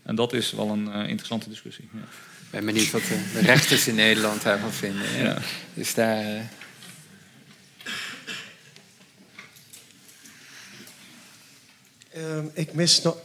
En 0.03 0.15
dat 0.15 0.33
is 0.33 0.53
wel 0.53 0.69
een 0.69 0.87
uh, 0.87 1.09
interessante 1.09 1.49
discussie. 1.49 1.89
Ja. 1.93 1.99
Ik 2.01 2.51
ben 2.51 2.65
benieuwd 2.65 2.91
wat 2.91 3.03
de 3.03 3.41
rechters 3.41 3.89
in 3.89 3.95
Nederland 3.95 4.43
daarvan 4.43 4.73
vinden. 4.73 5.19
Ja. 5.19 5.39
Dus 5.75 5.95
daar... 5.95 6.25
Uh... 6.25 6.31
Uh, 6.35 6.45
ik 12.53 12.73
mis 12.73 13.03
nog. 13.03 13.17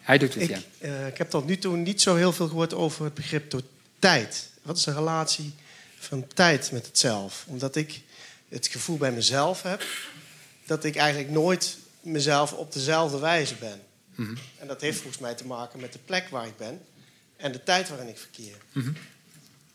Hij 0.00 0.18
doet 0.18 0.34
het, 0.34 0.42
ik, 0.42 0.48
ja. 0.48 0.60
Uh, 0.78 1.06
ik 1.06 1.18
heb 1.18 1.30
tot 1.30 1.46
nu 1.46 1.58
toe 1.58 1.76
niet 1.76 2.02
zo 2.02 2.16
heel 2.16 2.32
veel 2.32 2.48
gehoord 2.48 2.74
over 2.74 3.04
het 3.04 3.14
begrip 3.14 3.60
tijd. 3.98 4.48
Wat 4.62 4.76
is 4.76 4.84
de 4.84 4.92
relatie 4.92 5.54
van 5.98 6.26
tijd 6.34 6.72
met 6.72 6.86
het 6.86 6.98
zelf? 6.98 7.44
Omdat 7.46 7.76
ik 7.76 8.00
het 8.48 8.66
gevoel 8.66 8.96
bij 8.96 9.12
mezelf 9.12 9.62
heb 9.62 9.82
dat 10.64 10.84
ik 10.84 10.96
eigenlijk 10.96 11.30
nooit 11.30 11.78
mezelf 12.00 12.52
op 12.52 12.72
dezelfde 12.72 13.18
wijze 13.18 13.54
ben. 13.54 13.80
Mm 14.14 14.26
-hmm. 14.26 14.36
En 14.58 14.66
dat 14.66 14.80
heeft 14.80 14.98
volgens 14.98 15.22
mij 15.22 15.34
te 15.34 15.46
maken 15.46 15.80
met 15.80 15.92
de 15.92 15.98
plek 16.04 16.28
waar 16.28 16.46
ik 16.46 16.56
ben 16.56 16.80
en 17.36 17.52
de 17.52 17.62
tijd 17.62 17.88
waarin 17.88 18.08
ik 18.08 18.18
verkeer. 18.18 18.56
Mm 18.72 18.82
-hmm. 18.82 18.96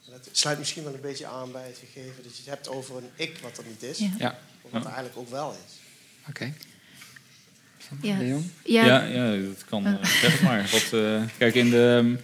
Dat 0.10 0.30
sluit 0.31 0.57
misschien 0.57 0.84
wel 0.84 0.93
een 0.93 1.02
beetje 1.02 1.26
aan 1.26 1.52
bij 1.52 1.68
het 1.68 1.77
gegeven 1.77 2.23
dat 2.23 2.31
je 2.31 2.38
het 2.38 2.49
hebt 2.49 2.68
over 2.68 2.97
een 2.97 3.10
ik 3.15 3.38
wat 3.38 3.57
er 3.57 3.64
niet 3.68 3.84
is, 3.84 3.97
ja. 3.97 4.39
of 4.61 4.72
wat 4.72 4.81
er 4.81 4.88
eigenlijk 4.88 5.18
ook 5.18 5.30
wel 5.30 5.52
is. 5.52 5.73
Oké. 6.19 6.30
Okay. 6.30 6.53
Ja. 8.02 8.18
Ja. 8.64 8.86
ja, 8.86 9.03
ja, 9.03 9.32
dat 9.32 9.66
kan. 9.70 9.88
Uh. 9.88 9.94
zeg 10.03 10.32
het 10.32 10.41
maar. 10.41 10.70
Wat, 10.72 10.90
uh, 10.94 11.22
kijk, 11.38 11.56
in 11.56 11.70
de. 11.70 12.16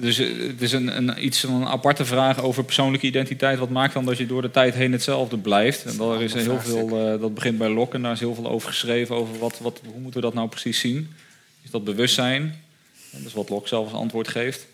Dus 0.00 0.16
het 0.16 0.62
is 0.62 0.72
een, 0.72 0.96
een, 0.96 1.24
iets 1.24 1.40
van 1.40 1.54
een 1.54 1.68
aparte 1.68 2.04
vraag 2.04 2.40
over 2.42 2.64
persoonlijke 2.64 3.06
identiteit. 3.06 3.58
Wat 3.58 3.70
maakt 3.70 3.94
dan 3.94 4.04
dat 4.04 4.18
je 4.18 4.26
door 4.26 4.42
de 4.42 4.50
tijd 4.50 4.74
heen 4.74 4.92
hetzelfde 4.92 5.38
blijft? 5.38 5.84
En 5.84 5.96
daar 5.96 6.22
is 6.22 6.34
heel 6.34 6.60
veel, 6.60 7.12
uh, 7.12 7.20
dat 7.20 7.34
begint 7.34 7.58
bij 7.58 7.68
Locke 7.68 7.96
en 7.96 8.02
daar 8.02 8.12
is 8.12 8.20
heel 8.20 8.34
veel 8.34 8.48
over 8.48 8.68
geschreven. 8.68 9.16
Over 9.16 9.38
wat, 9.38 9.58
wat, 9.58 9.80
hoe 9.84 10.00
moeten 10.00 10.20
we 10.20 10.26
dat 10.26 10.34
nou 10.34 10.48
precies 10.48 10.80
zien? 10.80 11.14
Is 11.62 11.70
dat 11.70 11.84
bewustzijn? 11.84 12.62
Dat 13.10 13.26
is 13.26 13.32
wat 13.32 13.48
Locke 13.48 13.68
zelf 13.68 13.84
als 13.84 14.00
antwoord 14.00 14.28
geeft. 14.28 14.66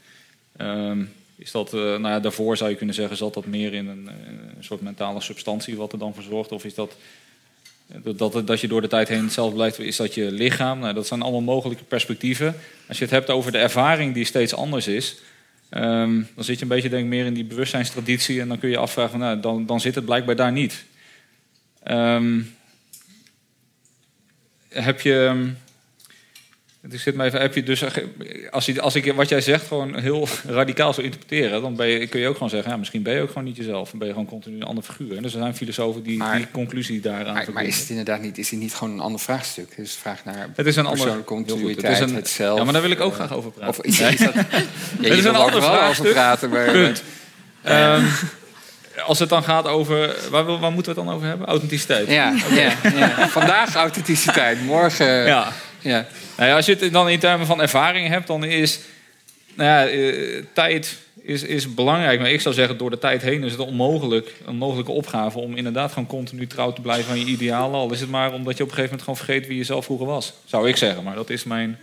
Um, 0.60 1.12
is 1.36 1.50
dat, 1.50 1.72
nou 1.72 2.08
ja, 2.08 2.20
daarvoor 2.20 2.56
zou 2.56 2.70
je 2.70 2.76
kunnen 2.76 2.94
zeggen, 2.94 3.16
zat 3.16 3.34
dat 3.34 3.46
meer 3.46 3.74
in 3.74 3.86
een, 3.86 4.08
een 4.56 4.64
soort 4.64 4.80
mentale 4.80 5.20
substantie 5.20 5.76
wat 5.76 5.92
er 5.92 5.98
dan 5.98 6.14
voor 6.14 6.22
zorgt? 6.22 6.52
Of 6.52 6.64
is 6.64 6.74
dat 6.74 6.96
dat, 7.86 8.46
dat 8.46 8.60
je 8.60 8.68
door 8.68 8.80
de 8.80 8.88
tijd 8.88 9.08
heen 9.08 9.24
hetzelfde 9.24 9.54
blijft, 9.54 9.78
is 9.78 9.96
dat 9.96 10.14
je 10.14 10.32
lichaam. 10.32 10.78
Nou, 10.78 10.94
dat 10.94 11.06
zijn 11.06 11.22
allemaal 11.22 11.40
mogelijke 11.40 11.84
perspectieven. 11.84 12.54
Als 12.88 12.98
je 12.98 13.04
het 13.04 13.12
hebt 13.12 13.30
over 13.30 13.52
de 13.52 13.58
ervaring 13.58 14.14
die 14.14 14.24
steeds 14.24 14.54
anders 14.54 14.86
is, 14.86 15.16
um, 15.70 16.28
dan 16.34 16.44
zit 16.44 16.56
je 16.56 16.62
een 16.62 16.68
beetje 16.68 16.88
denk 16.88 17.02
ik, 17.02 17.08
meer 17.08 17.26
in 17.26 17.34
die 17.34 17.44
bewustzijnstraditie 17.44 18.40
en 18.40 18.48
dan 18.48 18.58
kun 18.58 18.68
je 18.68 18.76
afvragen, 18.76 19.18
nou, 19.18 19.40
dan, 19.40 19.66
dan 19.66 19.80
zit 19.80 19.94
het 19.94 20.04
blijkbaar 20.04 20.36
daar 20.36 20.52
niet. 20.52 20.84
Um, 21.90 22.54
heb 24.68 25.00
je. 25.00 25.46
Het 26.90 27.00
zit 27.00 27.14
me 27.14 27.24
even, 27.24 27.40
heb 27.40 27.54
je 27.54 27.62
dus, 27.62 27.84
als, 28.50 28.66
je, 28.66 28.80
als 28.80 28.94
ik 28.94 29.12
wat 29.12 29.28
jij 29.28 29.40
zegt 29.40 29.66
gewoon 29.66 29.98
heel 29.98 30.28
radicaal 30.46 30.92
zou 30.92 31.06
interpreteren, 31.06 31.62
dan 31.62 31.76
ben 31.76 31.86
je, 31.86 32.06
kun 32.06 32.20
je 32.20 32.28
ook 32.28 32.34
gewoon 32.34 32.48
zeggen, 32.50 32.70
ja, 32.70 32.76
misschien 32.76 33.02
ben 33.02 33.14
je 33.14 33.20
ook 33.20 33.28
gewoon 33.28 33.44
niet 33.44 33.56
jezelf. 33.56 33.90
Dan 33.90 33.98
ben 33.98 34.08
je 34.08 34.14
gewoon 34.14 34.28
continu 34.28 34.56
een 34.56 34.62
andere 34.62 34.86
figuur. 34.86 35.16
En 35.16 35.22
dus 35.22 35.34
er 35.34 35.40
zijn 35.40 35.56
filosofen 35.56 36.02
die 36.02 36.18
Maar- 36.18 36.36
die 36.36 36.46
conclusie 36.52 37.00
daaraan 37.00 37.34
Maar, 37.34 37.46
maar 37.52 37.64
is 37.64 37.78
het 37.78 37.88
inderdaad 37.88 38.20
niet, 38.20 38.38
is 38.38 38.50
het 38.50 38.60
niet 38.60 38.74
gewoon 38.74 38.92
een 38.94 39.00
ander 39.00 39.20
vraagstuk? 39.20 39.68
Het 39.70 39.78
is 39.86 39.92
een 39.94 40.00
vraag 40.00 40.24
naar 40.24 40.48
Het 40.54 40.66
is 40.66 40.76
een 40.76 40.86
ander- 40.86 41.06
goed. 41.06 41.16
Het 41.16 41.24
continuïteit, 41.24 41.92
is 41.92 42.00
een- 42.10 42.14
het 42.14 42.28
zelf. 42.28 42.58
Ja, 42.58 42.64
maar 42.64 42.72
daar 42.72 42.82
wil 42.82 42.90
ik 42.90 43.00
ook 43.00 43.14
graag 43.14 43.32
over 43.34 43.50
praten. 43.50 43.68
Of 43.68 43.80
is, 43.86 44.00
is 44.00 44.18
dat, 44.18 44.34
ja, 44.34 44.40
Het 44.40 45.12
is 45.18 45.24
een 45.24 45.34
er 45.34 45.40
ander 45.40 45.60
wel 45.60 45.70
over 45.70 45.76
vraagstuk. 45.76 46.12
praten. 46.12 46.50
Maar, 46.50 46.70
Punt. 46.70 47.02
Ehm, 47.62 48.04
als 49.06 49.18
het 49.18 49.28
dan 49.28 49.42
gaat 49.42 49.66
over... 49.66 50.16
Waar, 50.30 50.44
waar 50.44 50.72
moeten 50.72 50.94
we 50.94 50.98
het 51.00 51.08
dan 51.08 51.16
over 51.16 51.26
hebben? 51.28 51.46
Authenticiteit. 51.46 52.08
Ja, 52.08 52.34
ja, 52.50 52.72
ja. 52.96 53.28
Vandaag 53.28 53.74
authenticiteit, 53.74 54.64
morgen... 54.64 55.06
Ja. 55.26 55.52
ja. 55.80 56.06
Nou 56.36 56.48
ja, 56.48 56.56
als 56.56 56.66
je 56.66 56.76
het 56.80 56.92
dan 56.92 57.08
in 57.08 57.18
termen 57.18 57.46
van 57.46 57.60
ervaring 57.60 58.08
hebt, 58.08 58.26
dan 58.26 58.44
is 58.44 58.78
nou 59.54 59.68
ja, 59.68 59.86
eh, 59.86 60.42
tijd 60.52 60.96
is, 61.22 61.42
is 61.42 61.74
belangrijk. 61.74 62.20
Maar 62.20 62.30
ik 62.30 62.40
zou 62.40 62.54
zeggen, 62.54 62.78
door 62.78 62.90
de 62.90 62.98
tijd 62.98 63.22
heen 63.22 63.42
is 63.44 63.50
het 63.52 63.60
onmogelijk, 63.60 64.32
een 64.46 64.56
mogelijke 64.56 64.90
opgave 64.90 65.38
om 65.38 65.56
inderdaad 65.56 65.92
gewoon 65.92 66.06
continu 66.08 66.46
trouw 66.46 66.72
te 66.72 66.80
blijven 66.80 67.10
aan 67.10 67.18
je 67.18 67.24
idealen. 67.26 67.74
Al 67.80 67.92
is 67.92 68.00
het 68.00 68.10
maar 68.10 68.32
omdat 68.32 68.56
je 68.56 68.62
op 68.62 68.68
een 68.68 68.74
gegeven 68.74 68.82
moment 68.98 69.02
gewoon 69.02 69.16
vergeet 69.16 69.46
wie 69.46 69.56
je 69.58 69.64
zelf 69.64 69.84
vroeger 69.84 70.06
was. 70.06 70.32
Zou 70.44 70.68
ik 70.68 70.76
zeggen, 70.76 71.02
maar 71.04 71.14
dat 71.14 71.30
is 71.30 71.44
mijn. 71.44 71.78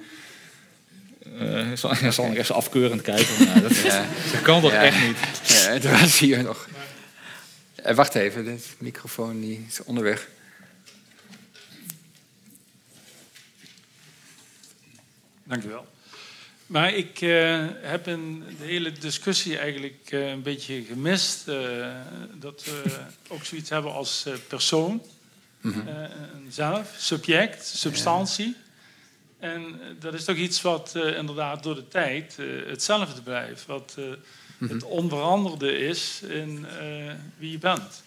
eh 1.40 1.61
zal, 1.73 1.91
ja, 2.02 2.11
zal 2.11 2.26
ik 2.32 2.38
even 2.38 2.56
afkeurend 2.56 3.02
kijken. 3.02 3.45
Maar 3.48 3.61
dat, 3.61 3.76
Ja. 3.78 4.06
dat 4.32 4.41
kan 4.41 4.61
toch 4.61 4.72
Ja. 4.72 4.82
echt 4.84 5.02
niet? 5.07 5.18
Ja, 5.44 5.56
het 5.72 5.90
was 5.99 6.19
hier 6.19 6.44
nog. 6.44 6.68
Eh, 7.76 7.95
wacht 7.95 8.15
even, 8.15 8.45
de 8.45 8.56
microfoon 8.78 9.40
die 9.40 9.65
is 9.69 9.84
onderweg. 9.84 10.28
Dank 15.52 15.64
u 15.64 15.68
wel. 15.68 15.88
Maar 16.65 16.94
ik 16.94 17.22
eh, 17.22 17.65
heb 17.82 18.07
in 18.07 18.44
de 18.60 18.65
hele 18.65 18.91
discussie 18.91 19.57
eigenlijk 19.57 20.07
eh, 20.10 20.30
een 20.30 20.41
beetje 20.41 20.84
gemist 20.84 21.48
eh, 21.48 21.56
dat 22.34 22.64
we 22.65 22.82
ook 23.34 23.45
zoiets 23.45 23.69
hebben 23.69 23.94
als 23.94 24.23
eh, 24.28 24.34
persoon, 24.48 25.02
Mhm. 25.61 25.88
eh, 25.88 25.94
zelf, 26.49 26.94
subject, 26.98 27.65
substantie. 27.68 28.56
En 29.40 29.80
dat 29.99 30.14
is 30.14 30.23
toch 30.23 30.36
iets 30.36 30.61
wat 30.61 30.91
eh, 30.95 31.18
inderdaad 31.18 31.64
door 31.64 31.76
de 31.76 31.88
tijd 31.88 32.36
eh, 32.40 32.45
hetzelfde 32.69 33.22
blijft, 33.22 33.65
wat 33.65 33.95
eh, 33.98 34.03
Mhm. 34.57 34.73
het 34.73 34.84
onveranderde 34.84 35.78
is 35.78 36.19
in 36.28 36.65
eh, 36.80 37.14
wie 37.38 37.52
je 37.52 37.57
bent. 37.57 38.03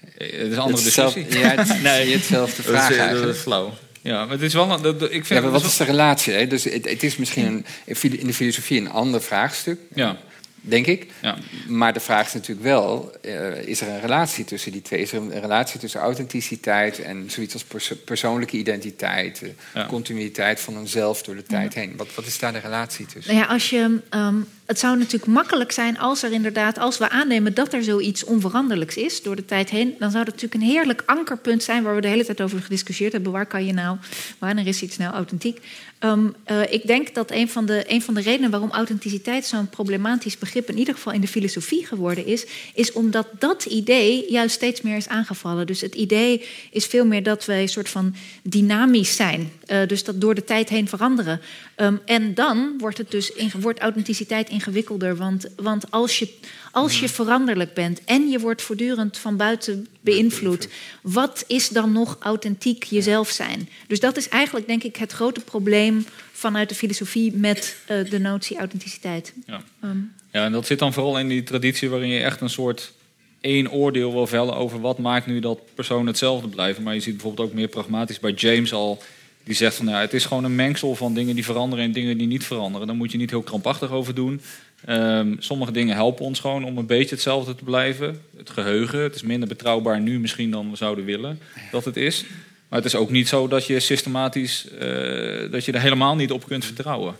Het 0.00 0.12
is 0.20 0.52
een 0.52 0.58
andere 0.58 0.82
Hetzelfde- 0.84 1.20
discussie. 1.24 1.42
ja, 1.42 1.48
het 1.50 2.06
is 2.08 2.14
hetzelfde 2.14 2.62
vraag 2.62 2.88
dat 2.88 2.98
eigenlijk. 2.98 3.32
is 3.36 3.40
flauw. 3.42 3.74
Ja, 4.04 4.20
maar 4.24 4.30
het 4.34 4.42
is 4.42 4.54
wel... 4.54 4.70
een- 4.70 4.82
Dat, 4.82 5.02
ik 5.02 5.24
vind 5.26 5.42
Ja, 5.42 5.48
wat 5.50 5.64
is 5.64 5.76
de 5.76 5.84
relatie? 5.84 6.32
Hè? 6.32 6.46
Dus 6.46 6.64
het, 6.64 6.88
het 6.88 7.02
is 7.02 7.16
misschien 7.16 7.64
een, 7.84 8.10
in 8.20 8.26
de 8.26 8.34
filosofie 8.34 8.80
een 8.80 8.90
ander 8.90 9.22
vraagstuk, 9.22 9.78
Ja. 9.94 10.16
denk 10.60 10.86
ik. 10.86 11.06
Ja. 11.22 11.36
Maar 11.68 11.92
de 11.92 12.00
vraag 12.00 12.26
is 12.26 12.32
natuurlijk 12.32 12.66
wel, 12.66 13.12
eh, 13.22 13.62
is 13.66 13.80
er 13.80 13.88
een 13.88 14.00
relatie 14.00 14.44
tussen 14.44 14.72
die 14.72 14.82
twee? 14.82 15.00
Is 15.00 15.12
er 15.12 15.18
een 15.20 15.40
relatie 15.40 15.80
tussen 15.80 16.00
authenticiteit 16.00 16.98
en 17.02 17.30
zoiets 17.30 17.52
als 17.52 17.64
perso- 17.64 17.94
persoonlijke 18.04 18.56
identiteit, 18.56 19.42
eh, 19.42 19.48
Ja. 19.74 19.86
continuïteit 19.86 20.60
van 20.60 20.78
eenzelf 20.78 21.22
door 21.22 21.34
de 21.36 21.42
tijd 21.42 21.74
heen? 21.74 21.92
Wat, 21.96 22.14
wat 22.14 22.26
is 22.26 22.38
daar 22.38 22.52
de 22.52 22.58
relatie 22.58 23.06
tussen? 23.06 23.34
Nou 23.34 23.46
ja, 23.46 23.52
als 23.52 23.70
je, 23.70 23.98
ehm, 24.10 24.34
het 24.66 24.78
zou 24.78 24.98
natuurlijk 24.98 25.32
makkelijk 25.32 25.72
zijn 25.72 25.98
als 25.98 26.22
er 26.22 26.32
inderdaad, 26.32 26.78
als 26.78 26.98
we 26.98 27.08
aannemen 27.10 27.54
dat 27.54 27.72
er 27.72 27.84
zoiets 27.84 28.24
onveranderlijks 28.24 28.96
is 28.96 29.22
door 29.22 29.36
de 29.36 29.44
tijd 29.44 29.70
heen, 29.70 29.94
dan 29.98 30.10
zou 30.10 30.24
dat 30.24 30.34
natuurlijk 30.34 30.62
een 30.62 30.70
heerlijk 30.70 31.02
ankerpunt 31.06 31.62
zijn 31.62 31.82
waar 31.82 31.94
we 31.94 32.00
de 32.00 32.08
hele 32.08 32.24
tijd 32.24 32.40
over 32.40 32.60
gediscussieerd 32.60 33.12
hebben. 33.12 33.32
Waar 33.32 33.46
kan 33.46 33.66
je 33.66 33.72
nou, 33.72 33.96
wanneer 34.38 34.66
is 34.66 34.82
iets 34.82 34.96
nou 34.96 35.14
authentiek? 35.14 35.60
Ehm, 36.04 36.26
eh, 36.44 36.72
ik 36.72 36.86
denk 36.86 37.14
dat 37.14 37.30
een 37.30 37.48
van, 37.48 37.66
de, 37.66 37.84
een 37.86 38.02
van 38.02 38.14
de 38.14 38.20
redenen 38.20 38.50
waarom 38.50 38.70
authenticiteit 38.70 39.46
zo'n 39.46 39.68
problematisch 39.68 40.38
begrip, 40.38 40.68
in 40.68 40.78
ieder 40.78 40.94
geval 40.94 41.12
in 41.12 41.20
de 41.20 41.28
filosofie 41.28 41.86
geworden 41.86 42.26
is, 42.26 42.46
is 42.74 42.92
omdat 42.92 43.28
dat 43.38 43.64
idee 43.64 44.26
juist 44.28 44.54
steeds 44.54 44.80
meer 44.80 44.96
is 44.96 45.08
aangevallen. 45.08 45.66
Dus 45.66 45.80
het 45.80 45.94
idee 45.94 46.44
is 46.70 46.86
veel 46.86 47.06
meer 47.06 47.22
dat 47.22 47.44
wij 47.44 47.62
een 47.62 47.68
soort 47.68 47.88
van 47.88 48.14
dynamisch 48.42 49.16
zijn. 49.16 49.52
Eh, 49.66 49.86
dus 49.86 50.04
dat 50.04 50.20
door 50.20 50.34
de 50.34 50.44
tijd 50.44 50.68
heen 50.68 50.88
veranderen. 50.88 51.40
Ehm, 51.74 51.96
en 52.04 52.34
dan 52.34 52.74
wordt, 52.78 52.98
het 52.98 53.10
dus 53.10 53.32
inge- 53.32 53.60
wordt 53.60 53.80
authenticiteit 53.80 54.48
ingewikkelder. 54.54 55.16
Want, 55.16 55.46
want 55.56 55.90
als, 55.90 56.18
je, 56.18 56.28
als 56.72 57.00
je 57.00 57.08
veranderlijk 57.08 57.74
bent 57.74 58.04
en 58.04 58.28
je 58.28 58.38
wordt 58.38 58.62
voortdurend 58.62 59.18
van 59.18 59.36
buiten 59.36 59.86
beïnvloed, 60.00 60.68
wat 61.02 61.44
is 61.46 61.68
dan 61.68 61.92
nog 61.92 62.16
authentiek 62.20 62.84
jezelf 62.84 63.28
zijn? 63.28 63.68
Dus 63.86 64.00
dat 64.00 64.16
is 64.16 64.28
eigenlijk, 64.28 64.66
denk 64.66 64.82
ik, 64.82 64.96
het 64.96 65.12
grote 65.12 65.40
probleem 65.40 66.06
vanuit 66.32 66.68
de 66.68 66.74
filosofie 66.74 67.32
met 67.36 67.76
eh, 67.86 68.10
de 68.10 68.18
notie 68.18 68.58
authenticiteit. 68.58 69.32
Ja. 69.46 69.62
Ehm, 69.80 69.96
Ja, 70.32 70.44
en 70.44 70.52
dat 70.52 70.66
zit 70.66 70.78
dan 70.78 70.92
vooral 70.92 71.18
in 71.18 71.28
die 71.28 71.42
traditie 71.42 71.90
waarin 71.90 72.08
je 72.08 72.20
echt 72.20 72.40
een 72.40 72.50
soort 72.50 72.92
één 73.40 73.70
oordeel 73.70 74.12
wil 74.12 74.26
vellen 74.26 74.56
over 74.56 74.80
wat 74.80 74.98
maakt 74.98 75.26
nu 75.26 75.40
dat 75.40 75.58
personen 75.74 76.06
hetzelfde 76.06 76.48
blijven. 76.48 76.82
Maar 76.82 76.94
je 76.94 77.00
ziet 77.00 77.14
bijvoorbeeld 77.14 77.48
ook 77.48 77.54
meer 77.54 77.68
pragmatisch 77.68 78.20
bij 78.20 78.32
James 78.32 78.72
al. 78.72 79.02
Die 79.44 79.54
zegt 79.54 79.76
van 79.76 79.86
ja, 79.86 80.00
het 80.00 80.12
is 80.12 80.24
gewoon 80.24 80.44
een 80.44 80.54
mengsel 80.54 80.94
van 80.94 81.14
dingen 81.14 81.34
die 81.34 81.44
veranderen 81.44 81.84
en 81.84 81.92
dingen 81.92 82.18
die 82.18 82.26
niet 82.26 82.44
veranderen. 82.44 82.86
Daar 82.86 82.96
moet 82.96 83.12
je 83.12 83.18
niet 83.18 83.30
heel 83.30 83.42
krampachtig 83.42 83.90
over 83.90 84.14
doen. 84.14 84.40
Ehm, 84.84 85.34
sommige 85.38 85.72
dingen 85.72 85.94
helpen 85.94 86.24
ons 86.24 86.40
gewoon 86.40 86.64
om 86.64 86.78
een 86.78 86.86
beetje 86.86 87.14
hetzelfde 87.14 87.54
te 87.54 87.64
blijven. 87.64 88.20
Het 88.36 88.50
geheugen, 88.50 89.00
het 89.00 89.14
is 89.14 89.22
minder 89.22 89.48
betrouwbaar 89.48 90.00
nu 90.00 90.20
misschien 90.20 90.50
dan 90.50 90.70
we 90.70 90.76
zouden 90.76 91.04
willen 91.04 91.38
dat 91.70 91.84
het 91.84 91.96
is. 91.96 92.24
Maar 92.68 92.78
het 92.78 92.92
is 92.92 92.94
ook 92.94 93.10
niet 93.10 93.28
zo 93.28 93.48
dat 93.48 93.66
je 93.66 93.80
systematisch, 93.80 94.68
eh, 94.68 95.50
dat 95.50 95.64
je 95.64 95.72
er 95.72 95.80
helemaal 95.80 96.16
niet 96.16 96.30
op 96.30 96.46
kunt 96.46 96.64
vertrouwen. 96.64 97.14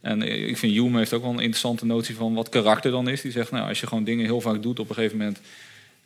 En 0.00 0.22
eh, 0.22 0.48
ik 0.48 0.56
vind 0.56 0.72
Hume 0.72 0.98
heeft 0.98 1.12
ook 1.12 1.22
wel 1.22 1.30
een 1.30 1.38
interessante 1.38 1.86
notie 1.86 2.14
van 2.14 2.34
wat 2.34 2.48
karakter 2.48 2.90
dan 2.90 3.08
is. 3.08 3.20
Die 3.20 3.32
zegt, 3.32 3.50
nou, 3.50 3.68
als 3.68 3.80
je 3.80 3.86
gewoon 3.86 4.04
dingen 4.04 4.24
heel 4.24 4.40
vaak 4.40 4.62
doet, 4.62 4.78
op 4.78 4.88
een 4.88 4.94
gegeven 4.94 5.18
moment 5.18 5.40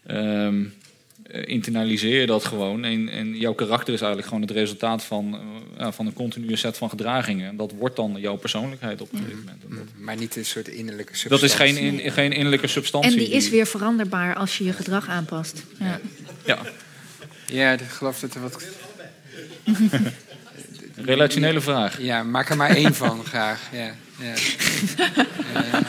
ehm, 0.07 0.61
eh, 0.61 0.88
internaliseer 1.29 2.21
je 2.21 2.27
dat 2.27 2.45
gewoon. 2.45 2.85
En, 2.85 3.09
en 3.09 3.37
jouw 3.37 3.53
karakter 3.53 3.95
is 3.95 3.99
eigenlijk 4.01 4.29
gewoon 4.29 4.43
het 4.49 4.57
resultaat 4.57 5.05
van, 5.05 5.35
eh, 5.35 5.41
ja, 5.79 5.93
van 5.93 6.07
een 6.07 6.13
continue 6.13 6.57
set 6.57 6.77
van 6.77 6.89
gedragingen. 6.91 7.49
En 7.49 7.57
dat 7.57 7.73
wordt 7.79 7.97
dan 7.97 8.17
jouw 8.19 8.37
persoonlijkheid 8.37 9.01
op 9.01 9.13
een 9.13 9.19
gegeven 9.19 9.39
moment. 9.39 9.63
En 9.63 9.69
dat- 9.77 9.85
Maar 10.05 10.17
niet 10.17 10.37
een 10.37 10.45
soort 10.45 10.69
innerlijke 10.69 11.13
Dat 11.13 11.21
substantie. 11.21 11.49
is 11.49 11.55
geen, 11.81 12.01
in, 12.05 12.13
geen 12.13 12.33
innerlijke 12.33 12.67
substantie. 12.67 13.11
en 13.11 13.17
die 13.19 13.31
is 13.31 13.49
weer 13.51 13.67
veranderbaar 13.67 14.35
als 14.35 14.59
je 14.59 14.65
je 14.65 14.73
gedrag 14.73 15.09
aanpast. 15.09 15.63
Ja. 15.79 16.01
Ja, 16.45 16.59
Ja, 17.47 17.73
ik 17.73 17.81
geloof 17.89 18.21
dat 18.21 18.35
er 18.35 18.41
wat... 18.41 18.65
een 19.65 20.03
relationele 21.05 21.61
vraag. 21.61 22.01
Ja, 22.01 22.23
maak 22.23 22.49
er 22.51 22.57
maar 22.57 22.71
één 22.71 22.95
van, 22.95 23.25
graag. 23.25 23.69
Ja, 23.73 23.95
ja. 24.19 24.35
Eh, 25.55 25.81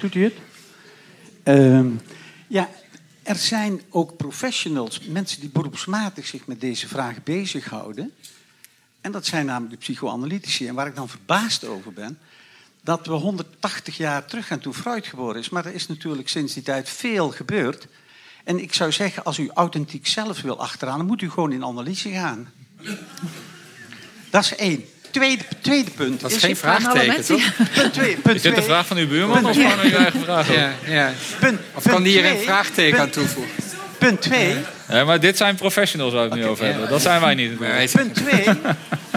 Doet 0.00 0.14
u 0.14 0.22
het? 0.24 0.32
Ehm, 1.42 1.86
ja, 2.52 2.70
er 3.22 3.36
zijn 3.36 3.82
ook 3.90 4.16
professionals, 4.16 5.00
mensen 5.00 5.40
die 5.40 5.48
beroepsmatig 5.48 6.26
zich 6.26 6.46
met 6.46 6.60
deze 6.60 6.88
vraag 6.88 7.22
bezighouden. 7.22 8.12
En 9.00 9.12
dat 9.12 9.26
zijn 9.26 9.46
namelijk 9.46 9.70
de 9.70 9.78
psychoanalytici. 9.78 10.68
En 10.68 10.74
waar 10.74 10.86
ik 10.86 10.94
dan 10.94 11.08
verbaasd 11.08 11.64
over 11.64 11.92
ben, 11.92 12.18
dat 12.82 13.06
we 13.06 13.12
180 13.12 13.96
jaar 13.96 14.24
terug 14.24 14.46
gaan 14.46 14.58
toen 14.58 14.74
Freud 14.74 15.06
geboren 15.06 15.40
is. 15.40 15.48
Maar 15.48 15.66
er 15.66 15.74
is 15.74 15.86
natuurlijk 15.86 16.28
sinds 16.28 16.54
die 16.54 16.62
tijd 16.62 16.88
veel 16.88 17.30
gebeurd. 17.30 17.86
En 18.44 18.62
ik 18.62 18.74
zou 18.74 18.92
zeggen, 18.92 19.24
als 19.24 19.38
u 19.38 19.50
authentiek 19.54 20.06
zelf 20.06 20.40
wil 20.40 20.60
achteraan, 20.60 20.98
dan 20.98 21.06
moet 21.06 21.22
u 21.22 21.30
gewoon 21.30 21.52
in 21.52 21.64
analyse 21.64 22.10
gaan. 22.10 22.52
Dat 24.30 24.44
is 24.44 24.54
één. 24.54 24.84
Tweede, 25.12 25.42
tweede 25.60 25.90
punt. 25.90 26.20
Dat 26.20 26.30
is 26.30 26.36
is 26.36 26.42
geen 26.42 26.56
vraagteken, 26.56 27.24
toch? 27.24 27.42
Punt 27.74 27.92
twee. 27.92 28.16
Punt 28.16 28.36
Is 28.36 28.42
dit 28.42 28.54
de 28.54 28.62
vraag 28.62 28.86
van 28.86 28.96
uw 28.96 29.08
buurman 29.08 29.46
of 29.46 29.56
gewoon 29.56 29.80
uw 29.80 29.90
eigen 29.96 30.20
vraag? 30.20 30.52
Ja, 30.54 30.72
ja. 30.86 31.12
Punt, 31.40 31.60
Of 31.74 31.82
punt 31.82 31.94
kan 31.94 32.02
die 32.02 32.12
hier 32.12 32.30
een 32.30 32.38
vraagteken 32.38 33.00
aan 33.00 33.10
toevoegen? 33.10 33.52
Punt 33.98 34.22
twee. 34.22 34.56
Ja, 34.88 35.04
maar 35.04 35.20
dit 35.20 35.36
zijn 35.36 35.54
professionals 35.56 36.12
waar 36.12 36.24
we 36.28 36.34
het 36.34 36.38
nu 36.44 36.46
over 36.46 36.64
hebben. 36.64 36.88
Dat 36.88 37.02
zijn 37.02 37.20
wij 37.20 37.34
niet. 37.34 37.58
Maar 37.60 37.86
Punt 37.92 38.14
twee. 38.14 38.44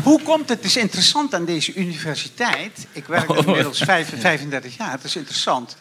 Hoe 0.04 0.22
komt 0.22 0.50
het? 0.50 0.58
Het 0.58 0.66
is 0.68 0.78
interessant 0.78 1.34
aan 1.34 1.46
deze 1.46 1.74
universiteit. 1.74 2.88
Ik 2.92 3.06
werk 3.06 3.30
er 3.30 3.38
Oh. 3.38 3.46
inmiddels 3.48 3.78
vijf- 3.80 4.14
35 4.20 4.78
jaar. 4.78 4.92
Het 4.92 5.04
is 5.04 5.16
interessant 5.16 5.76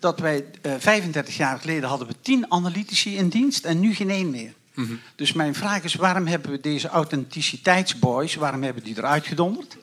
dat 0.00 0.20
wij 0.20 0.44
eh, 0.62 0.72
35 0.78 1.36
jaar 1.36 1.58
geleden 1.60 1.88
hadden 1.88 2.06
we 2.08 2.14
10 2.22 2.46
analytici 2.48 3.16
in 3.16 3.28
dienst 3.28 3.64
en 3.64 3.80
nu 3.80 3.94
geen 3.94 4.10
één 4.10 4.30
meer. 4.30 4.52
Mhm. 4.74 4.94
Dus 5.14 5.32
mijn 5.32 5.54
vraag 5.54 5.82
is, 5.82 5.94
waarom 5.94 6.26
hebben 6.26 6.50
we 6.50 6.60
deze 6.60 6.88
authenticiteitsboys, 6.88 8.34
waarom 8.34 8.62
hebben 8.62 8.82
die 8.82 8.96
eruit 8.96 9.26
gedonderd? 9.26 9.76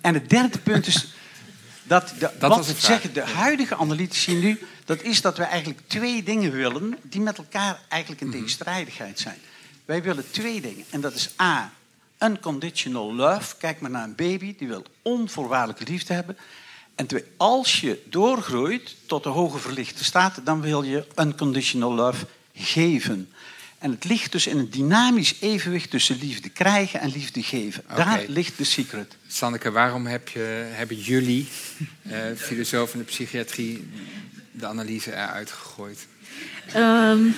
En 0.00 0.14
het 0.14 0.30
derde 0.30 0.58
punt 0.58 0.86
is 0.86 1.14
dat, 1.82 2.14
de, 2.18 2.30
Dat 2.38 2.56
wat 2.56 2.74
zeggen 2.78 3.12
de 3.12 3.24
huidige 3.24 3.76
analytici 3.76 4.34
nu, 4.34 4.60
dat 4.84 5.02
is 5.02 5.20
dat 5.20 5.36
we 5.36 5.44
eigenlijk 5.44 5.80
twee 5.86 6.22
dingen 6.22 6.52
willen 6.52 6.98
die 7.02 7.20
met 7.20 7.38
elkaar 7.38 7.80
eigenlijk 7.88 8.22
in 8.22 8.30
tegenstrijdigheid 8.30 9.18
zijn. 9.20 9.38
Wij 9.84 10.02
willen 10.02 10.30
twee 10.30 10.60
dingen. 10.60 10.84
En 10.90 11.00
dat 11.00 11.14
is 11.14 11.30
A, 11.40 11.72
unconditional 12.18 13.14
love. 13.14 13.56
Kijk 13.56 13.80
maar 13.80 13.90
naar 13.90 14.04
een 14.04 14.14
baby, 14.14 14.54
die 14.58 14.68
wil 14.68 14.84
onvoorwaardelijke 15.02 15.84
liefde 15.84 16.14
hebben. 16.14 16.36
En 16.94 17.06
twee, 17.06 17.24
als 17.36 17.80
je 17.80 18.02
doorgroeit 18.10 18.96
tot 19.06 19.22
de 19.22 19.28
hoge 19.28 19.58
verlichte 19.58 20.04
staat, 20.04 20.40
dan 20.44 20.60
wil 20.60 20.82
je 20.82 21.06
unconditional 21.16 21.92
love 21.92 22.26
geven. 22.54 23.32
En 23.82 23.90
het 23.90 24.04
ligt 24.04 24.32
dus 24.32 24.46
in 24.46 24.58
een 24.58 24.70
dynamisch 24.70 25.34
evenwicht 25.40 25.90
tussen 25.90 26.18
liefde 26.20 26.48
krijgen 26.48 27.00
en 27.00 27.10
liefde 27.12 27.42
geven. 27.42 27.82
Daar 27.94 28.20
Oké. 28.20 28.32
ligt 28.32 28.58
de 28.58 28.64
secret. 28.64 29.16
Sanneke, 29.28 29.70
waarom 29.70 30.06
heb 30.06 30.28
je, 30.28 30.66
hebben 30.70 30.96
jullie, 31.00 31.48
eh 32.02 32.18
filosofen 32.36 32.98
in 32.98 33.04
de 33.04 33.10
psychiatrie, 33.10 33.88
de 34.52 34.66
analyse 34.66 35.12
eruit 35.12 35.50
gegooid? 35.50 36.06
Ehm. 36.72 37.18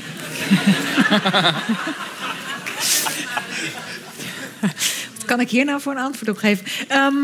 Wat 5.14 5.24
kan 5.24 5.40
ik 5.40 5.50
hier 5.50 5.64
nou 5.64 5.80
voor 5.80 5.92
een 5.92 5.98
antwoord 5.98 6.28
op 6.30 6.36
geven? 6.36 6.66
Ehm, 6.88 7.14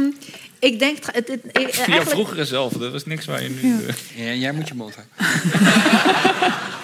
ik 0.59 0.79
denk... 0.79 0.99
Het, 1.05 1.29
het, 1.29 1.41
Via 1.53 1.63
eigenlijk- 1.65 2.09
vroegere 2.11 2.45
zelf, 2.45 2.73
dat 2.73 2.93
was 2.93 3.05
niks 3.05 3.25
waar 3.27 3.43
je 3.43 3.49
nu... 3.49 3.85
eh, 3.87 4.27
Ja, 4.27 4.33
jij 4.33 4.53
moet 4.53 4.69
je 4.69 4.75
mond 4.75 4.95
houden. 4.95 5.15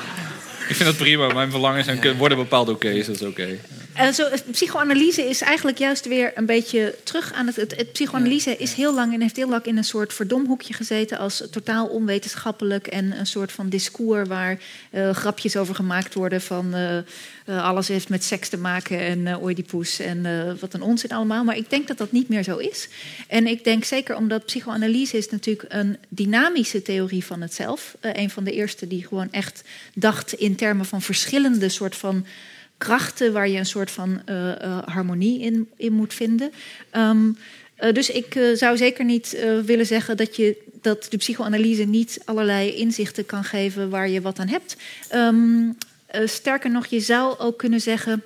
ik 0.68 0.74
vind 0.74 0.84
dat 0.84 0.97
prima. 0.97 1.32
Mijn 1.32 1.51
verlangens 1.51 1.86
en 1.86 2.16
worden 2.16 2.38
bepaald 2.38 2.68
oké, 2.68 2.93
dus 2.93 3.06
dat 3.06 3.14
is 3.14 3.22
oké. 3.22 3.59
Zo, 3.97 4.27
eh, 4.27 4.39
psychoanalyse 4.51 5.28
is 5.28 5.40
eigenlijk 5.40 5.78
juist 5.78 6.06
weer 6.06 6.32
een 6.35 6.47
beetje 6.47 6.94
terug 7.02 7.32
aan 7.32 7.47
het. 7.47 7.56
het, 7.56 7.77
het 7.77 7.93
psychoanalyse 7.93 8.56
is 8.56 8.73
heel 8.73 8.94
lang 8.94 9.14
en 9.14 9.20
heeft 9.20 9.36
heel 9.36 9.48
lang 9.48 9.64
in 9.64 9.77
een 9.77 9.85
soort 9.85 10.12
verdomhoekje 10.12 10.74
gezeten. 10.74 11.18
als 11.18 11.43
totaal 11.51 11.86
onwetenschappelijk 11.86 12.86
en 12.86 13.18
een 13.18 13.27
soort 13.27 13.52
van 13.52 13.68
discours. 13.68 14.28
waar 14.28 14.59
eh, 14.90 15.10
grapjes 15.10 15.56
over 15.56 15.74
gemaakt 15.74 16.14
worden 16.14 16.40
van. 16.40 16.74
eh, 16.74 16.98
eh, 16.98 17.64
alles 17.64 17.89
heeft 17.89 18.09
met 18.09 18.24
seks 18.24 18.48
te 18.48 18.59
maken 18.59 18.98
en 18.98 19.27
eh 19.27 19.43
Oedipus 19.43 20.01
en 20.01 20.23
wat 20.60 20.74
een 20.74 20.82
onzin 20.82 21.10
allemaal. 21.10 21.44
Maar 21.44 21.56
ik 21.56 21.70
denk 21.70 21.89
dat 21.89 21.98
dat 21.98 22.12
niet 22.12 22.28
meer 22.28 22.43
zo 22.43 22.56
is. 22.56 22.89
En 23.28 23.47
ik 23.47 23.64
denk 23.64 23.85
zeker 23.85 24.16
omdat 24.16 24.44
psychoanalyse 24.44 25.16
is 25.16 25.31
natuurlijk 25.31 25.73
een 25.73 25.97
dynamische 26.09 26.82
theorie 26.82 27.24
van 27.24 27.40
het 27.40 27.55
zelf. 27.55 27.97
Een 28.01 28.31
van 28.31 28.44
de 28.44 28.52
eerste 28.52 28.86
die 28.86 29.06
gewoon 29.06 29.32
echt 29.32 29.62
dacht 29.94 30.32
in 30.32 30.56
termen 30.56 30.86
van 30.86 31.02
verschillende 31.02 31.68
soort 31.68 31.97
van 31.97 32.27
krachten 32.78 33.32
waar 33.32 33.48
je 33.48 33.59
een 33.59 33.66
soort 33.66 33.90
van 33.90 34.23
eh, 34.24 34.62
eh, 34.62 34.78
harmonie 34.85 35.40
in, 35.40 35.69
in 35.77 35.93
moet 35.93 36.15
vinden. 36.15 36.51
Ehm, 36.90 37.31
eh, 37.74 37.93
dus 37.93 38.11
ik 38.11 38.51
zou 38.55 38.77
zeker 38.77 39.05
niet 39.05 39.44
willen 39.65 39.86
zeggen 39.86 40.16
dat, 40.16 40.36
je, 40.36 40.57
dat 40.81 41.07
de 41.11 41.16
psychoanalyse 41.16 41.85
niet 41.85 42.20
allerlei 42.24 42.74
inzichten 42.74 43.27
kan 43.27 43.44
geven 43.44 43.90
waar 43.90 44.09
je 44.09 44.20
wat 44.20 44.39
aan 44.39 44.48
hebt. 44.48 44.77
Ehm, 45.09 45.70
eh, 46.07 46.27
sterker 46.27 46.70
nog, 46.70 46.86
je 46.86 47.01
zou 47.01 47.39
ook 47.39 47.59
kunnen 47.59 47.81
zeggen. 47.81 48.23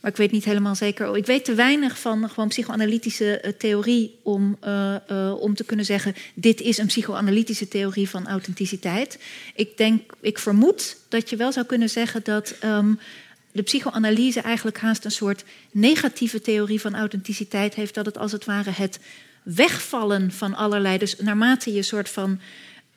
Maar 0.00 0.12
ik 0.12 0.18
weet 0.18 0.32
niet 0.32 0.44
helemaal 0.44 0.74
zeker. 0.74 1.16
Ik 1.16 1.26
weet 1.26 1.44
te 1.44 1.54
weinig 1.54 1.98
van 1.98 2.28
gewoon 2.28 2.48
psychoanalytische 2.48 3.54
theorie 3.58 4.18
om, 4.22 4.58
om 5.38 5.54
te 5.54 5.64
kunnen 5.66 5.84
zeggen: 5.84 6.14
dit 6.34 6.60
is 6.60 6.78
een 6.78 6.86
psychoanalytische 6.86 7.68
theorie 7.68 8.08
van 8.08 8.26
authenticiteit. 8.26 9.18
Ik 9.54 9.76
denk, 9.76 10.12
ik 10.20 10.38
vermoed 10.38 10.96
dat 11.08 11.30
je 11.30 11.36
wel 11.36 11.52
zou 11.52 11.66
kunnen 11.66 11.90
zeggen 11.90 12.20
dat 12.24 12.54
ehm, 12.60 12.92
de 13.54 13.62
psychoanalyse 13.62 14.40
eigenlijk 14.40 14.78
haast 14.78 15.04
een 15.04 15.10
soort 15.10 15.44
negatieve 15.70 16.40
theorie 16.40 16.80
van 16.80 16.94
authenticiteit 16.94 17.74
heeft. 17.74 17.94
Dat 17.94 18.06
het 18.06 18.18
als 18.18 18.32
het 18.32 18.44
ware 18.44 18.70
het 18.70 18.98
wegvallen 19.42 20.32
van 20.32 20.54
allerlei. 20.54 20.98
Dus 20.98 21.16
naarmate 21.16 21.72
je 21.72 21.82
soort 21.82 22.08
van. 22.08 22.40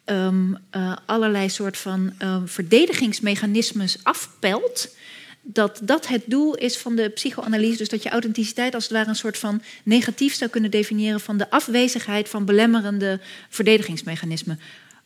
ehm, 0.05 0.53
eh, 0.69 0.95
allerlei 1.05 1.49
soort 1.49 1.77
van 1.77 2.13
ehm, 2.17 2.45
verdedigingsmechanismes 2.45 3.97
afpelt 4.03 4.95
dat 5.41 5.79
dat 5.83 6.07
het 6.07 6.23
doel 6.25 6.55
is 6.55 6.77
van 6.77 6.95
de 6.95 7.09
psychoanalyse. 7.09 7.77
Dus 7.77 7.89
dat 7.89 8.03
je 8.03 8.09
authenticiteit 8.09 8.73
als 8.73 8.83
het 8.83 8.93
ware 8.93 9.09
een 9.09 9.15
soort 9.15 9.37
van 9.37 9.61
negatief 9.83 10.33
zou 10.33 10.49
kunnen 10.49 10.71
definiëren 10.71 11.19
van 11.19 11.37
de 11.37 11.49
afwezigheid 11.49 12.29
van 12.29 12.45
belemmerende 12.45 13.19
verdedigingsmechanismen. 13.49 14.59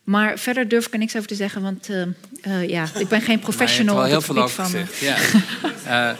Maar 0.04 0.40
verder 0.40 0.68
durf 0.68 0.86
ik 0.88 0.94
er 0.94 1.00
niks 1.00 1.16
over 1.16 1.28
te 1.28 1.36
zeggen, 1.36 1.62
want 1.62 1.90
eh, 1.90 2.02
eh, 2.62 2.70
ja, 2.70 2.86
ik 2.98 3.08
ben 3.08 3.22
geen 3.22 3.40
professional 3.40 3.96
Maar 3.96 4.10
je 4.10 4.16
op 4.18 4.24
hebt 4.28 4.38
er 4.38 4.44
het 4.44 4.56
heel 4.58 4.66
veel 4.66 4.86
gebied 4.86 4.88
over 4.88 5.00
van. 5.00 5.16
gezegd. 5.16 5.44
Ja. 5.86 6.10
Eh, 6.12 6.18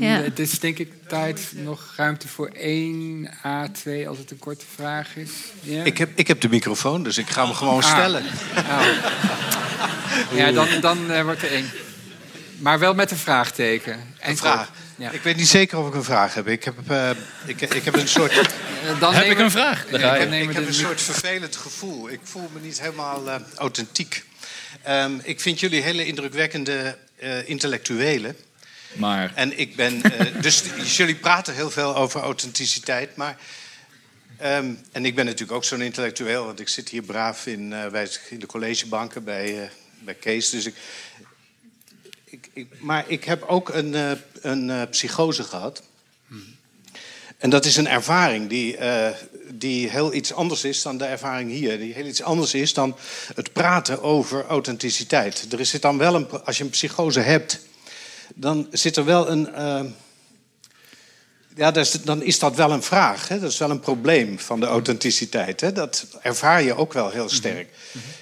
Ja. 0.00 0.20
Het 0.22 0.38
is 0.38 0.58
denk 0.58 0.78
ik 0.78 0.92
tijd 1.08 1.52
nog 1.56 1.92
ruimte 1.96 2.28
voor 2.28 2.48
één 2.48 3.28
A2 3.46 4.06
als 4.08 4.18
het 4.18 4.30
een 4.30 4.38
korte 4.38 4.64
vraag 4.74 5.16
is. 5.16 5.30
Ja? 5.60 5.84
Ik 5.84 5.98
heb, 5.98 6.10
ik 6.14 6.26
heb 6.28 6.40
de 6.40 6.48
microfoon, 6.48 7.02
dus 7.02 7.18
ik 7.18 7.28
ga 7.30 7.44
hem 7.44 7.54
gewoon 7.54 7.82
Ah. 7.82 7.90
stellen. 7.90 8.22
Ja, 10.34 10.52
dan, 10.52 10.66
dan 10.80 11.10
eh, 11.10 11.22
wordt 11.22 11.42
er 11.42 11.50
één. 11.52 11.70
Maar 12.58 12.78
wel 12.78 12.94
met 12.94 13.10
een 13.10 13.16
vraagteken. 13.16 14.00
Een 14.20 14.36
vraag. 14.36 14.70
Ja. 15.02 15.10
Ik 15.10 15.22
weet 15.22 15.36
niet 15.36 15.48
zeker 15.48 15.78
of 15.78 15.88
ik 15.88 15.94
een 15.94 16.04
vraag 16.04 16.34
heb. 16.34 16.48
Ik 16.48 16.64
heb, 16.64 16.90
eh, 16.90 17.10
ik, 17.46 17.60
ik 17.60 17.84
heb 17.84 17.94
een 17.94 18.08
soort. 18.08 18.32
dan 19.00 19.14
Heb 19.14 19.26
ik 19.26 19.38
een 19.38 19.50
vraag? 19.50 19.86
Dan 19.86 20.00
nemen 20.00 20.48
ik 20.48 20.54
heb 20.54 20.66
een 20.66 20.74
soort 20.74 21.02
vervelend 21.02 21.56
gevoel. 21.56 22.10
Ik 22.10 22.20
voel 22.22 22.50
me 22.52 22.60
niet 22.60 22.80
helemaal 22.80 23.30
eh, 23.30 23.40
authentiek. 23.56 24.24
Ehm, 24.82 25.18
ik 25.22 25.40
vind 25.40 25.60
jullie 25.60 25.82
hele 25.82 26.06
indrukwekkende 26.06 26.98
eh, 27.16 27.48
intellectuelen. 27.48 28.36
Maar 28.92 29.32
En 29.34 29.58
ik 29.58 29.76
ben. 29.76 30.02
dus 30.40 30.62
jullie 30.96 31.14
praten 31.14 31.54
heel 31.54 31.70
veel 31.70 31.96
over 31.96 32.20
authenticiteit, 32.20 33.16
maar. 33.16 33.36
ehm, 34.38 34.74
en 34.92 35.04
ik 35.04 35.14
ben 35.14 35.24
natuurlijk 35.24 35.52
ook 35.52 35.64
zo'n 35.64 35.80
intellectueel, 35.80 36.44
want 36.44 36.60
ik 36.60 36.68
zit 36.68 36.88
hier 36.88 37.02
braaf 37.02 37.46
in, 37.46 37.72
eh, 37.72 37.86
bij, 37.86 38.08
in 38.28 38.38
de 38.38 38.46
collegebanken 38.46 39.24
bij, 39.24 39.62
eh, 39.62 39.68
bij 39.98 40.14
Kees. 40.14 40.50
Dus 40.50 40.66
ik, 40.66 40.74
ik, 42.32 42.50
ik, 42.52 42.66
maar 42.80 43.04
ik 43.08 43.24
heb 43.24 43.42
ook 43.42 43.68
een, 43.68 43.94
eh, 43.94 44.10
een 44.40 44.70
eh, 44.70 44.82
psychose 44.90 45.42
gehad. 45.42 45.82
En 47.38 47.50
dat 47.50 47.64
is 47.64 47.76
een 47.76 47.88
ervaring 47.88 48.48
die, 48.48 48.76
eh, 48.76 49.14
die 49.50 49.90
heel 49.90 50.14
iets 50.14 50.32
anders 50.32 50.64
is 50.64 50.82
dan 50.82 50.98
de 50.98 51.04
ervaring 51.04 51.50
hier. 51.50 51.78
Die 51.78 51.94
heel 51.94 52.06
iets 52.06 52.22
anders 52.22 52.54
is 52.54 52.74
dan 52.74 52.96
het 53.34 53.52
praten 53.52 54.02
over 54.02 54.46
authenticiteit. 54.46 55.52
Er 55.52 55.66
zit 55.66 55.82
dan 55.82 55.98
wel 55.98 56.14
een, 56.14 56.30
als 56.44 56.58
je 56.58 56.64
een 56.64 56.70
psychose 56.70 57.20
hebt, 57.20 57.60
dan 58.34 58.68
zit 58.70 58.96
er 58.96 59.04
wel 59.04 59.28
een. 59.30 59.48
Ja, 61.54 61.74
is- 61.74 61.90
dan 61.90 62.22
is 62.22 62.38
dat 62.38 62.56
wel 62.56 62.72
een 62.72 62.82
vraag. 62.82 63.28
Hè? 63.28 63.40
Dat 63.40 63.50
is 63.50 63.58
wel 63.58 63.70
een 63.70 63.80
probleem 63.80 64.38
van 64.38 64.60
de 64.60 64.66
authenticiteit. 64.66 65.60
Hè? 65.60 65.72
Dat 65.72 66.06
ervaar 66.22 66.62
je 66.62 66.76
ook 66.76 66.92
wel 66.92 67.10
heel 67.10 67.28
sterk. 67.28 67.68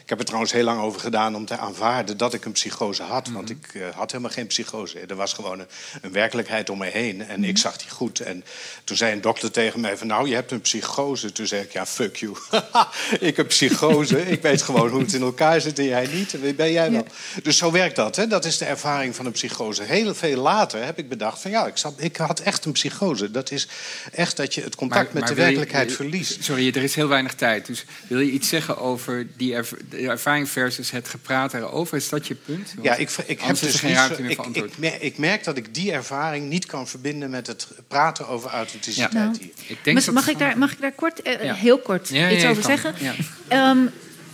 Ik 0.03 0.09
heb 0.09 0.19
er 0.19 0.25
trouwens 0.25 0.53
heel 0.53 0.65
lang 0.65 0.81
over 0.81 1.01
gedaan 1.01 1.35
om 1.37 1.45
te 1.47 1.57
aanvaarden 1.59 2.17
dat 2.17 2.35
ik 2.35 2.45
een 2.45 2.53
psychose 2.53 3.03
had. 3.03 3.29
Want 3.29 3.51
ik 3.51 3.71
eh, 3.75 3.83
had 3.95 4.11
helemaal 4.11 4.33
geen 4.33 4.47
psychose. 4.47 4.99
Er 4.99 5.15
was 5.17 5.33
gewoon 5.33 5.59
een, 5.61 5.67
een 6.03 6.13
werkelijkheid 6.13 6.71
om 6.71 6.79
me 6.79 6.87
heen. 6.87 7.27
En 7.27 7.45
ik 7.45 7.59
zag 7.59 7.77
die 7.77 7.91
goed. 7.91 8.21
En 8.21 8.45
toen 8.85 8.97
zei 8.97 9.13
een 9.13 9.21
dokter 9.21 9.51
tegen 9.51 9.81
mij 9.81 9.97
van... 9.97 10.07
nou, 10.07 10.29
je 10.29 10.35
hebt 10.35 10.51
een 10.51 10.61
psychose. 10.61 11.33
Toen 11.33 11.47
zei 11.47 11.63
ik, 11.63 11.73
ja, 11.73 11.87
fuck 11.87 12.17
you. 12.17 12.37
ik 13.21 13.37
heb 13.37 13.49
psychose. 13.49 14.27
ik 14.37 14.43
weet 14.43 14.63
gewoon 14.63 14.89
hoe 14.91 15.01
het 15.01 15.13
in 15.13 15.23
elkaar 15.23 15.61
zit 15.61 15.79
en 15.79 15.85
jij 15.85 16.07
niet. 16.13 16.35
En 16.35 16.57
ben 16.57 16.73
jij 16.73 16.91
wel. 16.91 17.07
Dus 17.43 17.57
zo 17.57 17.71
werkt 17.71 17.97
dat. 17.97 18.17
Hè? 18.17 18.27
Dat 18.27 18.45
is 18.45 18.59
de 18.59 18.65
ervaring 18.65 19.17
van 19.17 19.27
een 19.27 19.33
psychose. 19.33 19.83
Heel 19.83 20.15
veel 20.15 20.41
later 20.41 20.85
heb 20.85 20.99
ik 20.99 21.09
bedacht 21.09 21.41
van... 21.41 21.51
ja, 21.51 21.67
ik, 21.67 21.77
zat, 21.77 21.95
ik 21.97 22.17
had 22.17 22.41
echt 22.41 22.65
een 22.65 22.73
psychose. 22.73 23.20
Dat 23.31 23.51
is 23.51 23.69
echt 24.13 24.37
dat 24.37 24.55
je 24.55 24.61
het 24.63 24.75
contact 24.75 25.05
Maar- 25.05 25.13
met 25.15 25.23
maar 25.23 25.31
de 25.35 25.41
werkelijkheid 25.43 25.89
je- 25.91 25.97
verliest. 25.97 26.45
Sorry, 26.45 26.69
er 26.69 26.83
is 26.83 26.95
heel 26.95 27.09
weinig 27.09 27.35
tijd. 27.35 27.67
Dus 27.67 27.85
wil 28.09 28.19
je 28.21 28.31
iets 28.31 28.49
zeggen 28.49 28.79
over 28.79 29.27
die 29.37 29.55
erv- 29.55 29.73
de 29.91 29.97
ervaring 29.97 30.49
versus 30.49 30.91
het 30.91 31.09
gepraat 31.09 31.55
erover? 31.55 31.97
Is 31.97 32.09
dat 32.09 32.27
je 32.27 32.35
punt? 32.35 32.73
Want 32.75 32.87
Ja, 32.87 32.95
ik, 32.95 33.11
ik 33.27 33.41
heb 33.41 33.59
dus 33.59 33.73
er 33.73 33.79
geen 33.79 33.95
ruimte 33.95 34.21
meer 34.23 34.31
ik, 34.31 34.37
voor 34.37 34.45
antwoord. 34.45 34.73
ik, 34.81 34.95
ik 35.01 35.19
merk 35.19 35.45
dat 35.45 35.57
ik 35.57 35.75
die 35.75 35.93
ervaring 35.93 36.49
niet 36.49 36.67
kan 36.67 36.89
verbinden 36.89 37.31
met 37.31 37.47
het 37.47 37.67
praten 37.89 38.29
over 38.29 38.51
authenticiteit 38.51 39.13
Nou, 39.13 39.37
hier. 39.41 39.51
Ik 39.67 39.79
denk 39.85 39.97
Mag, 39.97 40.05
dat- 40.05 40.15
mag 40.15 40.29
ik, 40.29 40.39
daar, 40.39 40.59
mag 40.59 40.73
ik 40.73 40.81
daar 40.81 40.93
kort, 40.93 41.23
eh, 41.23 41.45
Ja. 41.45 41.55
heel 41.55 41.79
kort 41.79 42.09
Ja, 42.09 42.29
ja, 42.29 42.37
iets 42.37 42.45
over 42.45 42.63
kan. 42.63 42.71
zeggen? 42.79 42.95
Ja. 42.99 43.15
Ehm, 43.49 43.79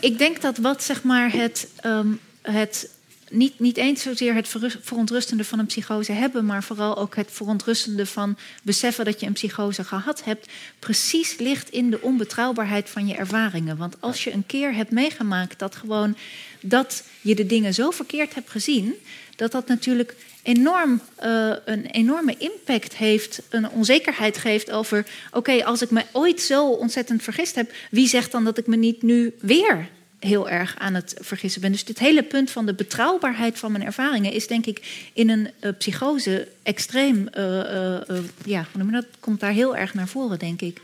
ik 0.01 0.19
denk 0.19 0.41
dat 0.41 0.59
wat 0.59 0.83
zeg 0.83 1.03
maar 1.03 1.33
het, 1.33 1.67
ehm, 1.81 2.07
het 2.43 2.89
niet, 3.31 3.59
niet 3.59 3.77
eens 3.77 4.03
zozeer 4.03 4.35
het 4.35 4.49
verontrustende 4.81 5.45
van 5.45 5.59
een 5.59 5.67
psychose 5.67 6.13
hebben, 6.13 6.45
maar 6.45 6.63
vooral 6.63 6.97
ook 6.97 7.17
het 7.17 7.29
verontrustende 7.31 8.07
van 8.07 8.37
beseffen 8.63 9.05
dat 9.05 9.21
je 9.21 9.27
een 9.27 9.33
psychose 9.33 9.85
gehad 9.85 10.25
hebt, 10.25 10.49
precies 10.79 11.39
ligt 11.39 11.71
in 11.71 11.91
de 11.91 12.03
onbetrouwbaarheid 12.03 12.91
van 12.91 13.07
je 13.07 13.15
ervaringen. 13.15 13.77
Want 13.77 14.01
als 14.01 14.25
je 14.25 14.33
een 14.33 14.47
keer 14.47 14.75
hebt 14.75 14.91
meegemaakt 14.91 15.59
dat 15.59 15.77
gewoon 15.77 16.17
dat 16.61 17.03
je 17.21 17.35
de 17.35 17.47
dingen 17.47 17.75
zo 17.75 17.91
verkeerd 17.91 18.35
hebt 18.35 18.51
gezien, 18.51 18.95
dat 19.37 19.53
dat 19.53 19.69
natuurlijk 19.69 20.17
enorm, 20.43 21.01
eh, 21.15 21.53
een 21.65 21.87
enorme 21.87 22.35
impact 22.39 22.97
heeft, 22.97 23.43
een 23.49 23.71
onzekerheid 23.71 24.39
geeft 24.39 24.71
over: 24.71 25.07
oké, 25.33 25.65
als 25.65 25.83
ik 25.83 25.91
me 25.91 26.03
ooit 26.13 26.41
zo 26.41 26.69
ontzettend 26.69 27.23
vergist 27.23 27.55
heb, 27.55 27.73
wie 27.91 28.09
zegt 28.09 28.33
dan 28.33 28.45
dat 28.45 28.59
ik 28.59 28.67
me 28.67 28.77
niet 28.77 29.03
nu 29.03 29.35
weer 29.41 29.89
heel 30.21 30.51
erg 30.51 30.75
aan 30.79 30.95
het 30.95 31.17
vergissen 31.21 31.61
ben? 31.61 31.73
Dus 31.73 31.85
dit 31.85 31.99
hele 31.99 32.23
punt 32.23 32.51
van 32.51 32.67
de 32.67 32.75
betrouwbaarheid 32.75 33.59
van 33.59 33.73
mijn 33.73 33.85
ervaringen 33.85 34.33
is 34.33 34.47
denk 34.47 34.67
ik 34.67 35.09
in 35.13 35.29
een 35.31 35.51
eh, 35.61 35.71
psychose 35.79 36.49
extreem, 36.63 37.29
eh, 37.29 38.01
eh, 38.09 38.25
ja, 38.45 38.67
hoe 38.73 38.83
noem 38.83 38.87
je 38.87 39.01
dat? 39.01 39.07
Komt 39.21 39.41
daar 39.41 39.53
heel 39.53 39.77
erg 39.77 39.95
naar 39.95 40.09
voren, 40.09 40.39
denk 40.39 40.61
ik. 40.61 40.81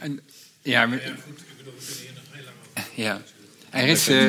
En, 0.00 0.20
ja, 0.62 0.86
maar- 0.86 1.00
ja. 2.94 3.22
Er 3.70 3.88
is, 3.88 4.08
eh, 4.08 4.28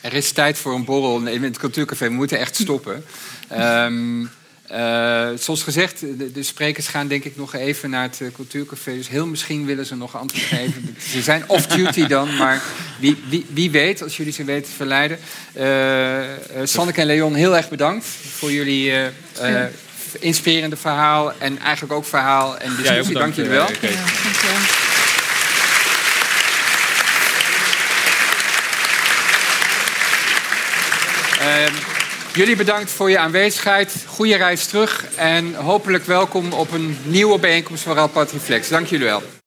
er 0.00 0.12
is 0.12 0.32
tijd 0.32 0.58
voor 0.58 0.74
een 0.74 0.84
borrel 0.84 1.26
in 1.26 1.42
het 1.42 1.58
cultuurcafé. 1.58 2.08
We 2.08 2.14
moeten 2.14 2.38
echt 2.38 2.56
stoppen. 2.56 3.04
Ehm, 3.48 4.22
eh, 4.22 4.28
Uh, 4.74 5.28
zoals 5.38 5.62
gezegd, 5.62 6.00
de, 6.00 6.32
de, 6.32 6.42
sprekers 6.42 6.86
gaan 6.86 7.08
denk 7.08 7.24
ik 7.24 7.36
nog 7.36 7.54
even 7.54 7.90
naar 7.90 8.02
het 8.02 8.20
cultuurcafé. 8.34 8.94
Dus 8.94 9.08
heel 9.08 9.26
misschien 9.26 9.66
willen 9.66 9.86
ze 9.86 9.96
nog 9.96 10.16
antwoord 10.16 10.44
geven. 10.44 10.96
ze 11.12 11.22
zijn 11.22 11.44
off-duty 11.46 12.06
dan, 12.06 12.36
maar 12.36 12.62
wie, 13.00 13.16
wie, 13.28 13.46
wie, 13.48 13.70
weet, 13.70 14.02
als 14.02 14.16
jullie 14.16 14.32
ze 14.32 14.44
weten 14.44 14.70
te 14.70 14.76
verleiden. 14.76 15.18
Uh, 15.58 16.66
Sanneke 16.66 17.00
en 17.00 17.06
Leon, 17.06 17.34
heel 17.34 17.56
erg 17.56 17.68
bedankt 17.68 18.06
voor 18.36 18.52
jullie 18.52 18.92
inspirerende 20.20 20.76
verhaal. 20.76 21.32
En 21.38 21.58
eigenlijk 21.58 21.92
ook 21.92 22.04
verhaal 22.04 22.58
en 22.58 22.76
discussie. 22.76 23.14
Ja, 23.14 23.20
dank 23.20 23.34
jullie 23.34 23.50
wel. 23.50 23.68
Ja, 23.80 23.88
Ehm, 31.44 31.93
jullie 32.36 32.56
bedankt 32.56 32.90
voor 32.90 33.10
je 33.10 33.18
aanwezigheid. 33.18 34.04
Goede 34.06 34.36
reis 34.36 34.66
terug. 34.66 35.06
En 35.16 35.54
hopelijk 35.54 36.04
welkom 36.04 36.52
op 36.52 36.72
een 36.72 36.98
nieuwe 37.04 37.38
bijeenkomst 37.38 37.82
van 37.82 37.94
Radboud 37.94 38.32
Reflex. 38.32 38.68
Dank 38.68 38.86
jullie 38.86 39.06
wel. 39.06 39.42